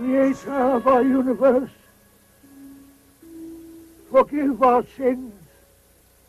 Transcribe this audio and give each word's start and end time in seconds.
creator 0.00 0.50
of 0.50 0.86
our 0.86 1.02
universe, 1.02 1.70
forgive 4.10 4.62
our 4.62 4.82
sins. 4.96 5.34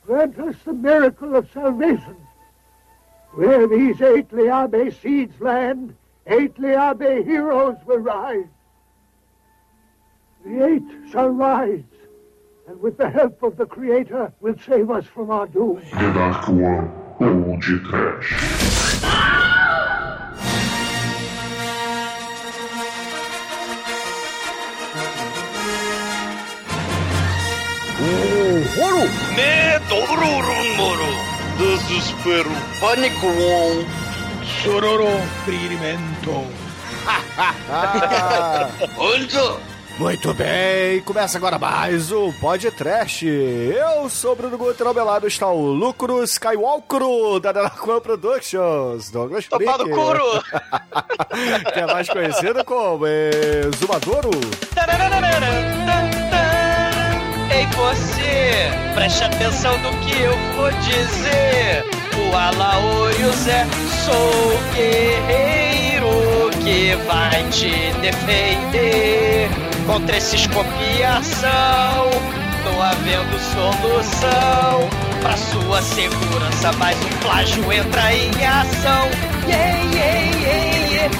Grant 0.06 0.38
us 0.40 0.56
the 0.66 0.74
miracle 0.74 1.36
of 1.36 1.50
salvation. 1.54 2.18
Where 3.32 3.68
these 3.68 4.02
eight 4.02 4.30
Liabe 4.30 4.94
seeds 5.02 5.40
land, 5.40 5.96
eight 6.28 6.56
Liabe 6.56 7.24
heroes 7.24 7.78
will 7.86 8.00
rise. 8.00 8.52
The 10.44 10.66
eight 10.66 11.10
shall 11.10 11.30
rise, 11.30 11.84
and 12.68 12.82
with 12.82 12.98
the 12.98 13.10
help 13.10 13.42
of 13.42 13.56
the 13.56 13.66
Creator, 13.66 14.34
will 14.42 14.56
save 14.68 14.92
us 14.92 15.06
from 15.06 15.32
our 15.32 15.48
doom. 15.48 15.82
Horror! 28.78 29.10
Medororomoro. 29.36 31.06
Desespero. 31.58 32.50
Pânico. 32.80 33.28
Chororô, 34.64 35.10
ferimento. 35.46 36.48
Onde? 38.98 39.72
Muito 40.00 40.34
bem, 40.34 41.02
começa 41.02 41.38
agora 41.38 41.60
mais 41.60 42.12
o 42.12 42.32
Podcast. 42.40 43.28
Eu 43.28 44.10
sou 44.10 44.32
o 44.32 44.36
Bruno 44.36 44.58
Guter, 44.58 44.88
ao 44.88 44.94
meu 44.94 45.04
lado 45.04 45.28
está 45.28 45.48
o 45.48 45.68
Lucro 45.74 46.24
Skywalker 46.24 47.40
da 47.42 47.52
Delacoa 47.52 48.00
Productions, 48.00 49.12
Douglas 49.12 49.48
Topado 49.48 49.90
couro. 49.90 50.24
que 51.74 51.80
é 51.80 51.86
mais 51.86 52.10
conhecido 52.10 52.64
como 52.64 53.06
Exumadoro. 53.06 54.32
Ei 57.54 57.66
você, 57.68 58.72
preste 58.96 59.24
atenção 59.26 59.78
no 59.80 59.92
que 59.98 60.22
eu 60.22 60.38
vou 60.56 60.72
dizer. 60.72 61.84
O 62.16 62.36
Alaúrio 62.36 63.32
Zé, 63.34 63.66
sou 64.06 64.16
o 64.16 64.74
guerreiro 64.74 66.50
que 66.64 66.96
vai 67.08 67.44
te 67.50 67.92
defender 68.00 69.50
contra 69.86 70.16
essa 70.16 70.36
excopiação. 70.36 72.10
Tô 72.64 72.82
havendo 72.82 73.38
solução 73.40 74.90
pra 75.22 75.36
sua 75.36 75.82
segurança, 75.82 76.72
mas 76.78 76.98
o 77.04 77.10
plágio 77.22 77.74
entra 77.74 78.14
em 78.14 78.30
ação. 78.46 79.10
Yeah, 79.48 79.78
yeah, 79.94 80.38
yeah, 80.40 80.92
yeah. 80.94 81.18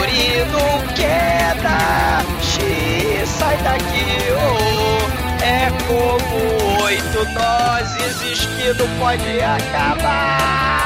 Urino 0.00 0.82
queda, 0.96 2.24
Xi, 2.42 3.26
sai 3.26 3.56
daqui, 3.58 4.06
oh. 4.32 5.17
É 5.42 5.70
como 5.86 6.82
oito 6.84 7.24
nozes, 7.32 8.22
esquido 8.22 8.88
pode 8.98 9.40
acabar. 9.40 10.78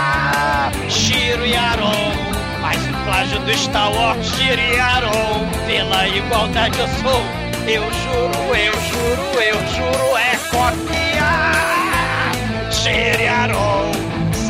Shiro 0.89 1.47
e 1.47 1.57
Aron, 1.57 2.13
mas 2.61 2.77
o 2.87 2.93
plágio 3.05 3.41
do 3.41 3.57
Star 3.57 3.93
Wars, 3.93 4.27
Shiro 4.27 4.61
e 4.61 4.79
Aron. 4.79 5.49
Pela 5.67 6.07
igualdade 6.09 6.79
eu 6.79 6.89
sou, 6.89 7.23
eu 7.67 7.83
juro, 7.83 8.55
eu 8.55 8.73
juro, 8.73 9.41
eu 9.41 9.59
juro, 9.69 10.17
é 10.17 10.37
copiar. 10.51 12.33
Shiro 12.71 13.23
e 13.23 13.29
Aron. 13.29 14.02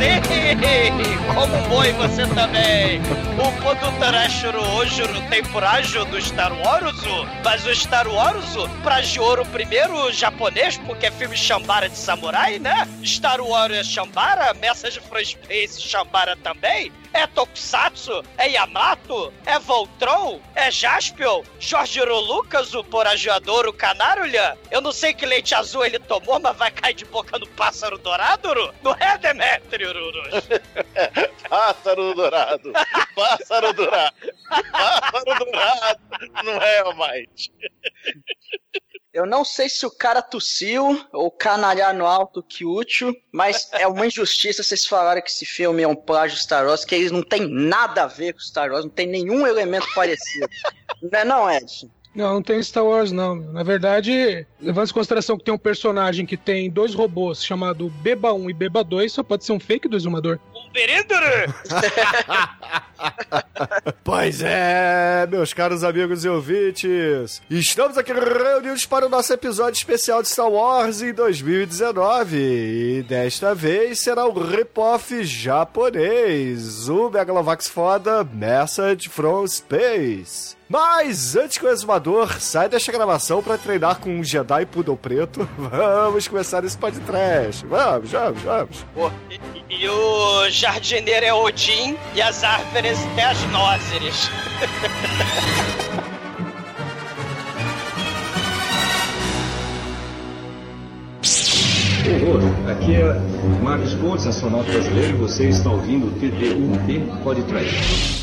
Sim, 0.03 0.91
como 1.33 1.69
boi 1.69 1.93
você 1.93 2.27
também. 2.27 2.99
O 3.39 3.61
Podutarashiro 3.61 4.61
Ojuro 4.75 5.21
tem 5.29 5.41
por 5.45 5.63
ágio 5.63 6.03
do 6.05 6.21
Star 6.21 6.51
Wars, 6.51 7.01
mas 7.43 7.65
o 7.65 7.73
Star 7.73 8.07
Wars, 8.07 8.45
pra 8.83 9.01
Joro 9.01 9.45
primeiro 9.45 10.11
japonês, 10.11 10.77
porque 10.79 11.05
é 11.05 11.11
filme 11.11 11.37
Shambara 11.37 11.87
de 11.87 11.97
samurai, 11.97 12.59
né? 12.59 12.85
Star 13.05 13.39
Wars 13.39 13.73
é 13.73 13.83
Shambara, 13.83 14.53
Message 14.55 14.99
from 14.99 15.23
Space 15.23 15.81
Shambara 15.81 16.35
também. 16.35 16.91
É 17.13 17.27
Tokusatsu, 17.27 18.23
é 18.37 18.49
Yamato, 18.49 19.31
é 19.45 19.59
Voltron, 19.59 20.41
é 20.55 20.71
Jaspion, 20.71 21.43
Jorgiro 21.59 22.19
Lucas, 22.19 22.73
o 22.73 22.83
Poragiador, 22.83 23.67
o 23.67 23.73
Canarulha. 23.73 24.57
Eu 24.71 24.81
não 24.81 24.91
sei 24.91 25.13
que 25.13 25.25
leite 25.25 25.53
azul 25.53 25.85
ele 25.85 25.99
tomou, 25.99 26.39
mas 26.39 26.57
vai 26.57 26.71
cair 26.71 26.95
de 26.95 27.05
boca 27.05 27.37
no 27.37 27.47
pássaro 27.49 27.97
dourado, 27.97 28.49
Uru? 28.49 28.73
Não 28.81 28.93
é, 28.93 29.17
Demetrio? 29.17 29.93
Pássaro 31.49 32.13
dourado. 32.15 32.73
Pássaro 33.15 33.73
dourado. 33.73 34.15
Pássaro 34.71 35.45
dourado. 35.45 35.99
Não 36.43 36.61
é, 36.61 36.79
Almighty. 36.79 37.51
Eu 39.13 39.27
não 39.27 39.45
sei 39.45 39.69
se 39.69 39.85
o 39.85 39.91
cara 39.91 40.23
tossiu 40.23 40.99
ou 41.11 41.29
canalhar 41.29 41.93
no 41.93 42.07
alto 42.07 42.41
que 42.41 42.65
útil, 42.65 43.15
mas 43.31 43.69
é 43.73 43.87
uma 43.87 44.07
injustiça 44.07 44.63
vocês 44.63 44.87
falarem 44.87 45.21
que 45.21 45.29
esse 45.29 45.45
filme 45.45 45.83
é 45.83 45.87
um 45.87 45.95
plágio 45.95 46.35
Star 46.35 46.65
Wars, 46.65 46.83
que 46.83 46.95
eles 46.95 47.11
não 47.11 47.21
tem 47.21 47.47
nada 47.47 48.03
a 48.03 48.07
ver 48.07 48.33
com 48.33 48.39
Star 48.39 48.71
Wars, 48.71 48.85
não 48.85 48.91
tem 48.91 49.05
nenhum 49.05 49.45
elemento 49.45 49.85
parecido. 49.93 50.47
não 50.99 51.19
é 51.19 51.23
não, 51.23 51.51
Edson? 51.51 51.89
Não, 52.15 52.35
não 52.35 52.41
tem 52.41 52.61
Star 52.61 52.83
Wars, 52.83 53.11
não. 53.11 53.35
Na 53.35 53.61
verdade, 53.61 54.47
levando 54.59 54.89
em 54.89 54.93
consideração 54.93 55.37
que 55.37 55.43
tem 55.43 55.53
um 55.53 55.59
personagem 55.59 56.25
que 56.25 56.37
tem 56.37 56.69
dois 56.69 56.95
robôs 56.95 57.43
chamado 57.43 57.89
Beba 57.89 58.33
1 58.33 58.49
e 58.49 58.53
Beba 58.53 58.83
2, 58.83 59.11
só 59.11 59.21
pode 59.21 59.45
ser 59.45 59.51
um 59.51 59.59
fake 59.59 59.87
do 59.87 59.95
exumador. 59.95 60.39
Um 60.55 60.71
berendere! 60.71 61.53
Pois 64.03 64.41
é, 64.43 65.25
meus 65.29 65.53
caros 65.53 65.83
amigos 65.83 66.25
e 66.25 66.29
ouvintes, 66.29 67.41
estamos 67.49 67.97
aqui 67.97 68.11
reunidos 68.13 68.85
para 68.85 69.05
o 69.05 69.09
nosso 69.09 69.31
episódio 69.33 69.77
especial 69.77 70.21
de 70.21 70.27
Star 70.29 70.49
Wars 70.49 71.01
em 71.01 71.13
2019 71.13 72.37
e 72.99 73.03
desta 73.03 73.55
vez 73.55 73.99
será 73.99 74.25
o 74.25 74.33
rip-off 74.37 75.23
japonês, 75.23 76.89
o 76.89 77.09
Megalovax 77.09 77.67
foda 77.67 78.23
Message 78.23 79.07
from 79.09 79.47
Space. 79.47 80.55
Mas 80.69 81.35
antes 81.35 81.57
que 81.59 81.65
o 81.65 81.69
exumador 81.69 82.39
saia 82.41 82.67
desta 82.67 82.91
gravação 82.91 83.43
para 83.43 83.57
treinar 83.59 83.99
com 83.99 84.09
um 84.09 84.23
Jedi 84.23 84.65
Poodle 84.65 84.97
Preto, 84.97 85.47
vamos 85.57 86.27
começar 86.27 86.63
esse 86.65 86.77
podcast. 86.77 87.63
Vamos, 87.67 88.09
vamos, 88.11 88.41
vamos. 88.41 88.85
E, 89.29 89.35
e- 89.35 89.63
e 89.83 89.89
o 89.89 90.49
jardineiro 90.49 91.25
é 91.25 91.33
Odin 91.33 91.97
e 92.15 92.21
as 92.21 92.43
árvores 92.43 92.92
é 93.17 93.23
as 93.23 93.41
nózeres. 93.51 94.29
Horror, 102.05 102.41
aqui 102.69 102.95
é 102.95 103.19
Marcos 103.63 103.93
Pontes, 103.95 104.27
astronauta 104.27 104.71
brasileiro, 104.71 105.15
e 105.15 105.17
você 105.17 105.49
está 105.49 105.69
ouvindo 105.71 106.07
o 106.07 106.11
TD1P 106.19 107.23
Podcast. 107.23 108.22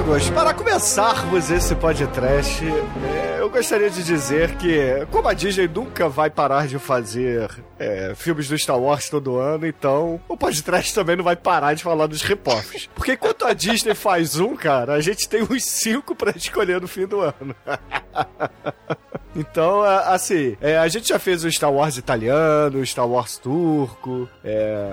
amigos, 0.00 0.30
para 0.30 0.54
começarmos 0.54 1.50
esse 1.50 1.74
podcast, 1.74 2.64
é, 2.64 3.40
eu 3.40 3.50
gostaria 3.50 3.90
de 3.90 4.02
dizer 4.02 4.56
que, 4.56 5.06
como 5.10 5.28
a 5.28 5.34
Disney 5.34 5.68
nunca 5.68 6.08
vai 6.08 6.30
parar 6.30 6.66
de 6.66 6.78
fazer 6.78 7.50
é, 7.78 8.14
filmes 8.14 8.48
do 8.48 8.56
Star 8.56 8.78
Wars 8.78 9.10
todo 9.10 9.36
ano, 9.36 9.66
então 9.66 10.18
o 10.26 10.38
podcast 10.38 10.94
também 10.94 11.16
não 11.16 11.24
vai 11.24 11.36
parar 11.36 11.74
de 11.74 11.82
falar 11.82 12.06
dos 12.06 12.22
rip-offs. 12.22 12.88
Porque 12.94 13.12
enquanto 13.12 13.44
a 13.44 13.52
Disney 13.52 13.94
faz 13.94 14.40
um, 14.40 14.56
cara, 14.56 14.94
a 14.94 15.00
gente 15.02 15.28
tem 15.28 15.42
uns 15.42 15.64
cinco 15.64 16.14
pra 16.14 16.32
escolher 16.34 16.80
no 16.80 16.88
fim 16.88 17.06
do 17.06 17.20
ano. 17.20 17.54
Então, 19.34 19.86
é, 19.86 20.12
assim, 20.12 20.56
a 20.82 20.88
gente 20.88 21.08
já 21.08 21.18
fez 21.18 21.44
o 21.44 21.52
Star 21.52 21.72
Wars 21.72 21.96
italiano, 21.96 22.80
o 22.80 22.86
Star 22.86 23.06
Wars 23.06 23.38
turco. 23.38 24.28
É... 24.44 24.92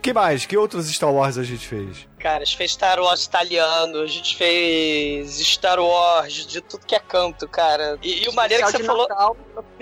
que 0.00 0.12
mais? 0.12 0.46
Que 0.46 0.56
outros 0.56 0.88
Star 0.88 1.12
Wars 1.12 1.36
a 1.36 1.42
gente 1.42 1.66
fez? 1.66 2.06
Cara, 2.22 2.42
a 2.42 2.44
gente 2.44 2.56
fez 2.56 2.70
Star 2.70 3.00
Wars 3.00 3.24
italiano, 3.24 4.00
a 4.00 4.06
gente 4.06 4.36
fez 4.36 5.40
Star 5.40 5.80
Wars 5.80 6.46
de 6.46 6.60
tudo 6.60 6.86
que 6.86 6.94
é 6.94 7.00
canto, 7.00 7.48
cara. 7.48 7.98
E, 8.00 8.24
e 8.24 8.28
o 8.28 8.32
maneiro 8.32 8.64
que 8.64 8.70
você 8.70 8.84
falou. 8.84 9.08
Natal, 9.08 9.36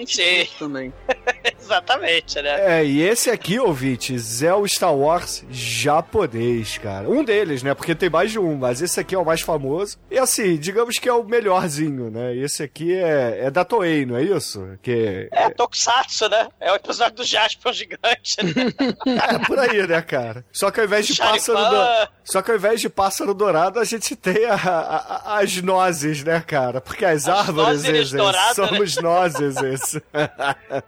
Sim. 0.07 0.49
também. 0.59 0.93
Exatamente, 1.61 2.41
né? 2.41 2.81
É, 2.81 2.85
e 2.85 3.03
esse 3.03 3.31
aqui, 3.31 3.59
ouvintes, 3.59 4.43
é 4.43 4.55
o 4.55 4.67
Star 4.67 4.95
Wars 4.95 5.45
japonês, 5.51 6.79
cara. 6.79 7.11
Um 7.11 7.23
deles, 7.23 7.63
né? 7.63 7.75
Porque 7.75 7.95
tem 7.95 8.09
mais 8.09 8.33
de 8.33 8.39
um, 8.39 8.57
mas 8.57 8.81
esse 8.81 8.99
aqui 8.99 9.15
é 9.15 9.19
o 9.19 9.25
mais 9.25 9.43
famoso. 9.43 9.99
E 10.11 10.19
assim, 10.19 10.57
digamos 10.57 10.99
que 10.99 11.11
é 11.11 11.13
o 11.13 11.23
melhorzinho, 11.23 12.11
né? 12.11 12.35
Esse 12.35 12.63
aqui 12.63 12.95
é, 12.95 13.45
é 13.45 13.51
da 13.51 13.67
Toei, 13.67 14.07
não 14.07 14.17
é 14.17 14.23
isso? 14.23 14.79
Que 14.81 15.29
É, 15.31 15.51
Tokusatsu, 15.51 16.27
né? 16.31 16.49
É 16.59 16.73
o 16.73 16.77
episódio 16.77 17.17
do 17.17 17.25
Jasper 17.25 17.73
gigante, 17.75 18.37
né? 18.43 18.73
é 19.35 19.39
por 19.47 19.59
aí, 19.59 19.87
né, 19.87 20.01
cara? 20.01 20.43
Só 20.51 20.71
que 20.71 20.81
ao 20.81 20.87
invés 20.87 21.07
de 21.07 21.17
pássaro 21.17 21.59
Charipan. 21.59 22.09
Só 22.31 22.41
que 22.43 22.51
ao 22.51 22.57
invés 22.57 22.81
de 22.81 22.89
pássaro 22.89 23.35
dourado, 23.35 23.81
a 23.81 23.85
gente 23.85 24.15
tem 24.15 24.45
a- 24.45 24.55
a- 24.55 24.97
a- 25.37 25.39
as 25.41 25.57
nozes, 25.61 26.23
né, 26.23 26.41
cara? 26.47 26.81
Porque 26.81 27.05
as, 27.05 27.27
árvores 27.29 27.57
nózeres 27.79 28.01
esses, 28.01 28.13
douradas, 28.13 28.57
né? 28.59 28.67
somos 28.69 28.97
nozes. 28.97 29.57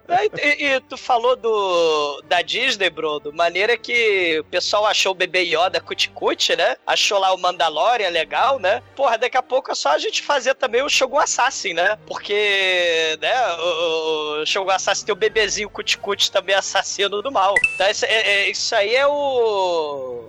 É, 0.07 0.25
E, 0.25 0.29
que 0.29 0.79
tu 0.89 0.97
falou 0.97 1.35
do 1.35 2.21
da 2.27 2.41
Disney, 2.41 2.89
Brodo, 2.89 3.33
maneira 3.33 3.77
que 3.77 4.39
o 4.39 4.43
pessoal 4.45 4.85
achou 4.85 5.11
o 5.11 5.15
bebê 5.15 5.41
Yoda 5.43 5.79
cuticute, 5.81 6.55
né? 6.55 6.75
Achou 6.85 7.19
lá 7.19 7.33
o 7.33 7.37
Mandalorian 7.37 8.09
legal, 8.09 8.59
né? 8.59 8.81
Porra, 8.95 9.17
daqui 9.17 9.37
a 9.37 9.41
pouco 9.43 9.71
é 9.71 9.75
só 9.75 9.89
a 9.89 9.97
gente 9.97 10.21
fazer 10.21 10.55
também 10.55 10.81
o 10.81 10.89
Shogun 10.89 11.19
Assassin, 11.19 11.73
né? 11.73 11.97
Porque, 12.05 13.17
né, 13.21 13.33
o, 13.57 14.41
o 14.41 14.45
Shogun 14.45 14.71
Assassin 14.71 15.05
tem 15.05 15.13
o 15.13 15.17
bebezinho 15.17 15.69
cuticute 15.69 16.31
também 16.31 16.55
assassino 16.55 17.21
do 17.21 17.31
mal. 17.31 17.55
Então, 17.75 17.89
isso, 17.89 18.05
é- 18.05 18.09
é- 18.45 18.49
isso 18.49 18.73
aí 18.75 18.95
é 18.95 19.05
o 19.07 20.23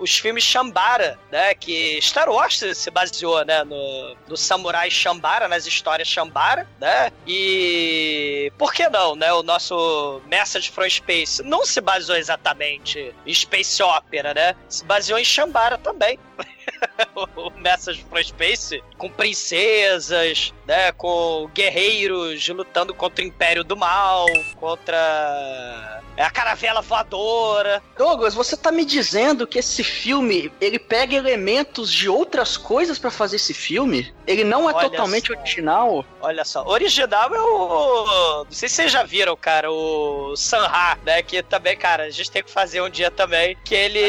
os 0.00 0.18
filmes 0.18 0.44
Shambara, 0.44 1.18
né? 1.30 1.54
Que 1.54 2.00
Star 2.00 2.28
Wars 2.28 2.62
se 2.74 2.90
baseou, 2.90 3.44
né? 3.44 3.64
No, 3.64 4.16
no 4.28 4.36
samurai 4.36 4.90
Shambara, 4.90 5.48
nas 5.48 5.66
histórias 5.66 6.08
Shambara, 6.08 6.68
né? 6.80 7.10
E 7.26 8.52
por 8.58 8.72
que 8.72 8.88
não, 8.88 9.14
né? 9.14 9.32
O 9.32 9.42
nosso 9.42 10.20
Message 10.26 10.70
from 10.70 10.88
Space 10.88 11.42
não 11.42 11.64
se 11.64 11.80
baseou 11.80 12.18
exatamente 12.18 13.14
em 13.26 13.34
Space 13.34 13.82
Opera, 13.82 14.34
né? 14.34 14.54
Se 14.68 14.84
baseou 14.84 15.18
em 15.18 15.24
Shambara 15.24 15.78
também. 15.78 16.18
o 17.36 17.50
Message 17.50 18.04
from 18.08 18.22
Space 18.22 18.82
com 18.96 19.08
princesas, 19.10 20.52
né? 20.66 20.92
Com 20.92 21.48
guerreiros 21.54 22.46
lutando 22.48 22.94
contra 22.94 23.24
o 23.24 23.28
Império 23.28 23.64
do 23.64 23.76
Mal, 23.76 24.26
contra 24.56 26.02
a 26.16 26.30
caravela 26.30 26.80
voadora. 26.80 27.82
Douglas, 27.96 28.34
você 28.34 28.56
tá 28.56 28.72
me 28.72 28.84
dizendo 28.84 29.46
que 29.46 29.58
esse 29.58 29.84
filme 29.84 30.52
ele 30.60 30.78
pega 30.78 31.14
elementos 31.14 31.92
de 31.92 32.08
outras 32.08 32.56
coisas 32.56 32.98
pra 32.98 33.10
fazer 33.10 33.36
esse 33.36 33.54
filme? 33.54 34.12
Ele 34.26 34.44
não 34.44 34.68
é 34.68 34.74
Olha 34.74 34.90
totalmente 34.90 35.28
só. 35.28 35.32
original? 35.34 36.04
Olha 36.20 36.44
só, 36.44 36.66
original 36.66 37.34
é 37.34 37.40
o. 37.40 38.44
Não 38.44 38.52
sei 38.52 38.68
se 38.68 38.76
vocês 38.76 38.92
já 38.92 39.02
viram, 39.02 39.36
cara, 39.36 39.70
o 39.70 40.34
Sanha, 40.36 40.98
né? 41.04 41.22
Que 41.22 41.42
também, 41.42 41.76
cara, 41.76 42.04
a 42.04 42.10
gente 42.10 42.30
tem 42.30 42.42
que 42.42 42.50
fazer 42.50 42.82
um 42.82 42.90
dia 42.90 43.10
também. 43.10 43.56
Que 43.64 43.74
ele 43.74 44.00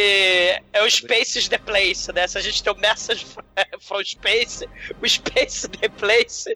é 0.74 0.84
o 0.84 0.90
Spaces 0.90 1.48
the 1.48 1.58
Place, 1.58 2.12
né? 2.12 2.28
Se 2.28 2.38
a 2.38 2.42
gente 2.42 2.49
tem 2.52 2.74
o 2.74 2.78
Message 2.78 3.26
from 3.80 4.04
Space, 4.04 4.68
o 5.02 5.08
Space 5.08 5.68
the 5.80 5.90
Place, 5.90 6.54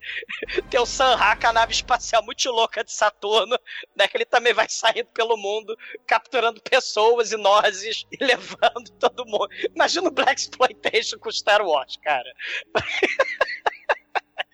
tem 0.70 0.80
o 0.80 0.86
Sanha, 0.86 1.36
que 1.36 1.46
é 1.46 1.50
a 1.50 1.54
nave 1.54 1.74
espacial 1.74 2.24
muito 2.24 2.50
louca 2.52 2.84
de 2.84 2.92
Saturno, 2.92 3.58
né? 3.96 4.08
Que 4.08 4.18
ele 4.18 4.26
também 4.26 4.54
vai 4.54 4.68
saindo 4.70 5.08
pelo 5.14 5.38
mundo, 5.38 5.78
capturando 6.08 6.62
pessoas 6.62 7.32
e 7.32 7.38
nozes 7.38 8.06
e 8.12 8.18
levando 8.24 8.90
todo 9.00 9.26
mundo. 9.26 9.50
Imagina 9.76 10.08
o 10.08 10.12
Black 10.12 10.40
Exploitation 10.40 11.18
com 11.20 11.32
Star 11.32 11.62
Wars, 11.62 11.98
cara. 11.98 12.34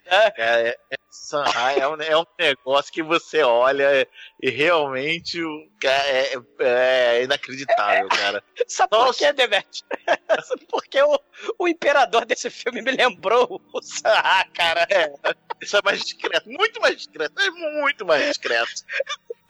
Cara, 0.04 0.68
é, 0.68 0.76
é, 0.90 0.99
Sanhai 1.30 1.78
é 1.80 1.88
um, 1.88 1.94
é 2.00 2.16
um 2.16 2.24
negócio 2.38 2.92
que 2.92 3.02
você 3.02 3.42
olha 3.42 4.06
e 4.42 4.50
realmente 4.50 5.38
ca- 5.80 5.88
é, 5.90 6.34
é 6.60 7.22
inacreditável, 7.24 8.08
cara. 8.08 8.42
Sabe 8.66 8.90
por 8.90 9.14
quê, 9.14 9.32
Demet? 9.32 9.84
Porque 10.68 11.00
o, 11.02 11.18
o 11.58 11.68
imperador 11.68 12.24
desse 12.26 12.50
filme 12.50 12.82
me 12.82 12.90
lembrou 12.90 13.60
o 13.72 13.82
Sanha, 13.82 14.44
cara. 14.54 14.86
É, 14.90 15.12
isso 15.62 15.76
é 15.76 15.80
mais 15.84 16.00
discreto, 16.00 16.48
muito 16.48 16.80
mais 16.80 16.96
discreto, 16.96 17.40
é 17.40 17.50
muito 17.50 18.04
mais 18.04 18.26
discreto. 18.26 18.70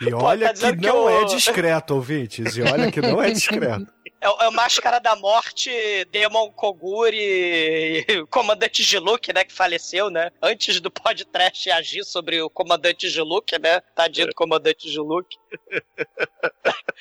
E 0.01 0.13
olha 0.15 0.47
tá 0.49 0.53
que 0.55 0.61
dizendo 0.61 0.81
que 0.81 0.87
não 0.87 1.05
o- 1.05 1.11
é 1.11 1.25
discreto, 1.27 1.95
ouvintes. 1.95 2.57
E 2.57 2.63
olha 2.63 2.91
que 2.91 3.01
não 3.01 3.23
é 3.23 3.31
discreto. 3.31 3.87
É, 4.21 4.29
o- 4.29 4.37
é 4.43 4.49
o 4.49 4.53
Máscara 4.53 5.01
da 5.01 5.17
Morte, 5.17 5.71
Demon 6.11 6.51
Koguri, 6.53 8.05
o 8.23 8.27
Comandante 8.27 8.83
Giluk, 8.83 9.33
né, 9.33 9.45
que 9.45 9.53
faleceu, 9.53 10.11
né? 10.11 10.31
Antes 10.43 10.79
do 10.81 10.91
podcast 10.91 11.71
agir 11.71 12.05
sobre 12.05 12.43
o 12.43 12.51
Comandante 12.51 13.09
Giluk, 13.09 13.59
né? 13.59 13.81
Tadinho 13.95 14.27
do 14.29 14.35
Comandante 14.35 14.89
Giluk. 14.91 15.27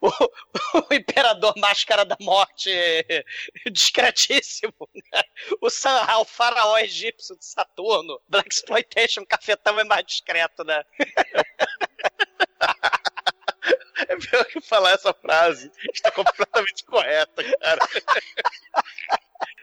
O, 0.00 0.08
o 0.08 0.92
Imperador 0.94 1.54
Máscara 1.56 2.04
da 2.04 2.16
Morte, 2.20 2.68
discretíssimo, 3.70 4.74
né? 4.92 5.22
O 5.60 5.70
Sanha, 5.70 6.18
o 6.18 6.24
faraó 6.24 6.76
egípcio 6.78 7.36
de 7.38 7.44
Saturno. 7.44 8.20
Black 8.28 8.52
Exploitation, 8.52 9.24
cafetão 9.24 9.78
é 9.78 9.84
mais 9.84 10.04
discreto, 10.04 10.64
né? 10.64 10.82
É 11.00 11.42
pior 14.06 14.44
que 14.46 14.60
falar 14.60 14.92
essa 14.92 15.12
frase 15.12 15.70
está 15.92 16.10
completamente 16.10 16.84
correta, 16.84 17.42
cara. 17.58 17.80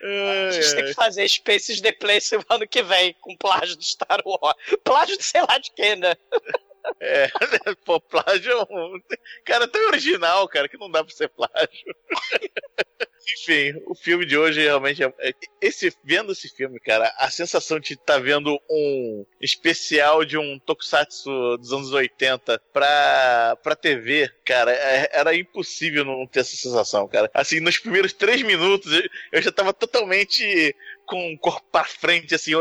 A 0.02 0.50
gente 0.50 0.74
tem 0.74 0.84
que 0.84 0.94
fazer 0.94 1.28
Spaces 1.28 1.80
The 1.80 1.92
Place 1.92 2.38
ano 2.48 2.68
que 2.68 2.82
vem, 2.82 3.14
com 3.20 3.36
plágio 3.36 3.76
do 3.76 3.84
Star 3.84 4.20
Wars. 4.24 4.56
Plágio 4.84 5.16
de 5.16 5.24
sei 5.24 5.40
lá 5.42 5.58
de 5.58 5.72
quê, 5.72 5.96
né? 5.96 6.14
É, 7.00 7.28
pô, 7.84 8.00
plágio 8.00 8.52
é 8.52 8.62
um. 8.62 9.00
Cara, 9.44 9.64
é 9.64 9.68
tão 9.68 9.86
original, 9.88 10.46
cara, 10.48 10.68
que 10.68 10.78
não 10.78 10.90
dá 10.90 11.02
pra 11.02 11.14
ser 11.14 11.28
plágio. 11.28 11.96
Enfim, 13.28 13.72
o 13.86 13.94
filme 13.94 14.24
de 14.24 14.38
hoje 14.38 14.60
realmente 14.62 15.02
é. 15.02 15.12
é- 15.18 15.32
Esse, 15.60 15.92
vendo 16.04 16.30
esse 16.32 16.48
filme, 16.48 16.78
cara, 16.78 17.12
a 17.18 17.28
sensação 17.30 17.80
de 17.80 17.94
estar 17.94 18.18
vendo 18.20 18.56
um 18.70 19.26
especial 19.40 20.24
de 20.24 20.38
um 20.38 20.58
tokusatsu 20.60 21.56
dos 21.58 21.72
anos 21.72 21.92
80 21.92 22.60
pra, 22.72 23.56
pra 23.62 23.74
TV, 23.74 24.30
cara, 24.44 24.70
é- 24.72 25.10
era 25.12 25.34
impossível 25.34 26.04
não 26.04 26.24
ter 26.26 26.40
essa 26.40 26.54
sensação, 26.54 27.08
cara. 27.08 27.28
Assim, 27.34 27.58
nos 27.58 27.78
primeiros 27.78 28.12
três 28.12 28.42
minutos 28.42 28.92
eu- 29.32 29.42
já 29.42 29.50
tava 29.50 29.72
totalmente 29.72 30.74
com 31.04 31.32
o 31.32 31.38
corpo 31.38 31.66
pra 31.72 31.84
frente, 31.84 32.34
assim, 32.34 32.52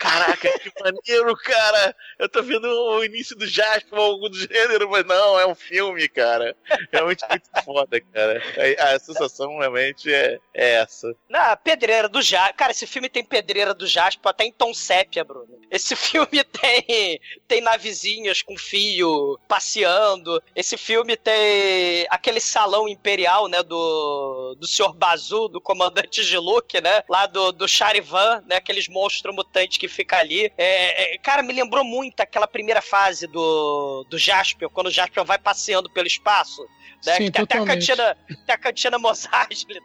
Caraca, 0.00 0.58
que 0.58 0.72
maneiro, 0.82 1.36
cara! 1.36 1.94
Eu 2.18 2.26
tô 2.26 2.42
vendo 2.42 2.64
o 2.64 3.04
início 3.04 3.36
do 3.36 3.46
Jasper 3.46 3.98
ou 3.98 4.12
algo 4.12 4.30
do 4.30 4.38
gênero, 4.38 4.88
mas 4.88 5.04
não, 5.04 5.38
é 5.38 5.46
um 5.46 5.54
filme, 5.54 6.08
cara. 6.08 6.56
Realmente 6.90 7.22
muito 7.28 7.50
foda, 7.62 8.00
cara. 8.00 8.42
A, 8.78 8.94
a 8.94 8.98
sensação 8.98 9.58
realmente 9.58 10.10
é, 10.10 10.38
é 10.54 10.70
essa. 10.76 11.14
Na 11.28 11.54
pedreira 11.54 12.08
do 12.08 12.22
Jasper. 12.22 12.56
Cara, 12.56 12.72
esse 12.72 12.86
filme 12.86 13.10
tem 13.10 13.22
pedreira 13.22 13.74
do 13.74 13.86
Jasper 13.86 14.30
até 14.30 14.44
em 14.44 14.52
tom 14.52 14.72
sépia, 14.72 15.22
Bruno. 15.22 15.60
Esse 15.70 15.94
filme 15.94 16.42
tem, 16.44 17.20
tem 17.46 17.60
navezinhas 17.60 18.40
com 18.40 18.56
fio 18.56 19.38
passeando. 19.46 20.42
Esse 20.56 20.78
filme 20.78 21.14
tem 21.14 22.06
aquele 22.08 22.40
salão 22.40 22.88
imperial, 22.88 23.48
né? 23.48 23.62
Do, 23.62 24.56
do 24.58 24.66
Sr. 24.66 24.94
Bazu, 24.94 25.46
do 25.48 25.60
comandante 25.60 26.22
Giluk, 26.22 26.80
né? 26.80 27.04
Lá 27.06 27.26
do, 27.26 27.52
do 27.52 27.68
Charivan, 27.68 28.42
né? 28.46 28.56
Aqueles 28.56 28.88
monstros 28.88 29.34
mutantes 29.34 29.76
que 29.76 29.89
fica 29.90 30.18
ali. 30.18 30.52
É, 30.56 31.14
é, 31.14 31.18
cara, 31.18 31.42
me 31.42 31.52
lembrou 31.52 31.84
muito 31.84 32.20
aquela 32.20 32.46
primeira 32.46 32.80
fase 32.80 33.26
do, 33.26 34.06
do 34.08 34.18
Jasper, 34.18 34.68
quando 34.70 34.86
o 34.86 34.90
Jasper 34.90 35.24
vai 35.24 35.38
passeando 35.38 35.90
pelo 35.90 36.06
espaço. 36.06 36.62
Né? 37.04 37.16
Sim, 37.16 37.30
tem 37.30 37.42
até 37.42 37.58
a 37.58 37.64
cantina, 37.64 38.16
tem 38.46 38.54
a 38.54 38.58
cantina 38.58 38.98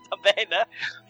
também, 0.09 0.47
né? 0.49 0.65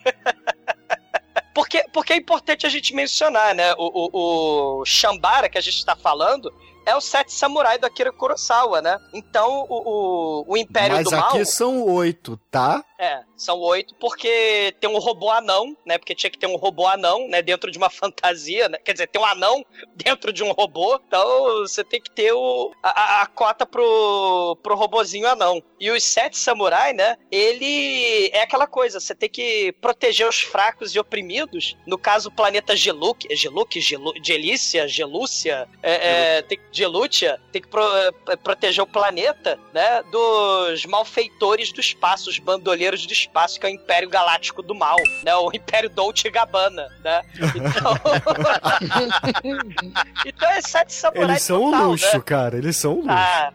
Porque, 1.54 1.86
porque 1.94 2.12
é 2.12 2.18
importante 2.18 2.66
a 2.66 2.70
gente 2.70 2.94
mencionar, 2.94 3.56
né? 3.56 3.74
O, 3.78 4.10
o, 4.12 4.82
o 4.82 4.86
Shambara 4.86 5.48
que 5.48 5.58
a 5.58 5.62
gente 5.62 5.78
está 5.78 5.96
falando 5.96 6.54
é 6.86 6.96
o 6.96 7.02
Sete 7.02 7.34
Samurai 7.34 7.80
do 7.80 7.86
Akira 7.86 8.12
Kurosawa, 8.12 8.82
né? 8.82 9.00
Então, 9.14 9.66
o, 9.70 10.44
o, 10.50 10.54
o 10.54 10.58
Império 10.58 10.98
Mas 10.98 11.06
do 11.06 11.12
Mal... 11.12 11.30
aqui 11.30 11.46
são 11.46 11.82
oito, 11.84 12.38
tá? 12.52 12.84
É, 13.00 13.24
são 13.38 13.60
oito, 13.60 13.94
porque 13.96 14.74
tem 14.80 14.90
um 14.90 14.98
robô 15.00 15.30
anão, 15.30 15.76
né? 15.86 15.98
Porque 15.98 16.16
tinha 16.16 16.30
que 16.30 16.38
ter 16.38 16.48
um 16.48 16.56
robô 16.56 16.88
anão, 16.88 17.28
né? 17.28 17.42
Dentro 17.42 17.70
de 17.72 17.78
uma 17.78 17.90
fantasia, 17.92 18.70
né? 18.70 18.78
Quer 18.84 18.94
dizer, 18.94 19.08
tem 19.08 19.22
um 19.22 19.26
anão 19.26 19.66
dentro 19.96 20.32
de 20.32 20.44
um 20.44 20.52
robô. 20.52 21.00
Então 21.08 21.60
você 21.60 21.84
tem 21.84 22.00
que 22.02 22.10
ter 22.12 22.32
o, 22.34 22.72
a, 22.82 23.22
a- 23.22 23.26
cota 23.28 23.66
pro, 23.66 24.58
pro 24.64 24.76
robozinho 24.76 25.28
anão. 25.28 25.62
E 25.80 25.92
os 25.92 26.04
sete 26.04 26.38
samurai, 26.38 26.94
né? 26.94 27.18
Ele 27.32 28.30
é 28.34 28.42
aquela 28.42 28.68
coisa, 28.68 29.00
você 29.00 29.14
tem 29.14 29.30
que 29.30 29.72
proteger 29.82 30.28
os 30.28 30.40
fracos 30.40 30.96
e 30.96 31.00
oprimidos. 31.00 31.76
No 31.86 31.98
caso, 31.98 32.30
o 32.30 32.32
planeta 32.32 32.76
Geluk, 32.76 33.28
é 33.32 33.36
Geluk, 33.36 33.80
Gelu, 33.82 34.14
Gelícia, 34.24 34.88
Gelúcia, 34.88 35.68
é, 35.84 36.38
é, 36.38 36.42
tem, 36.42 36.60
Gelúcia, 36.72 37.40
tem 37.52 37.62
que 37.62 37.68
pro- 37.68 37.84
é, 38.30 38.36
proteger 38.38 38.84
o 38.84 38.88
planeta, 38.88 39.60
né? 39.74 40.04
Dos 40.12 40.86
malfeitores 40.86 41.72
do 41.72 41.82
espaço, 41.82 42.30
os 42.30 42.40
bandoleiros 42.40 43.06
do 43.06 43.12
espaço, 43.14 43.25
que 43.60 43.66
é 43.66 43.70
o 43.70 43.74
Império 43.74 44.10
Galáctico 44.10 44.62
do 44.62 44.76
Mal, 44.76 44.98
né? 45.24 45.34
O 45.36 45.50
Império 45.54 45.90
Dolce 45.90 46.30
Gabbana, 46.30 46.88
né? 47.04 47.22
Então, 47.56 47.96
então 50.26 50.50
é 50.50 50.62
sete 50.62 50.94
samurais 50.94 51.30
Eles 51.30 51.42
são 51.44 51.64
um 51.64 51.72
total, 51.72 51.88
luxo, 51.88 52.18
né? 52.18 52.24
cara. 52.26 52.58
Eles 52.58 52.78
são 52.78 52.94
um 52.94 53.02
luxo. 53.02 53.10
Ah, 53.10 53.52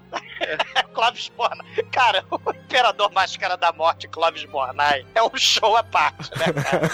Clóvis 0.95 1.29
Bornai. 1.37 1.67
Cara, 1.91 2.25
o 2.31 2.51
Imperador 2.51 3.11
Máscara 3.13 3.57
da 3.57 3.73
Morte, 3.73 4.07
Clóvis 4.09 4.45
Bornai, 4.45 5.05
é 5.15 5.23
um 5.23 5.37
show 5.37 5.77
à 5.77 5.83
parte, 5.83 6.31
né, 6.39 6.47
cara? 6.63 6.89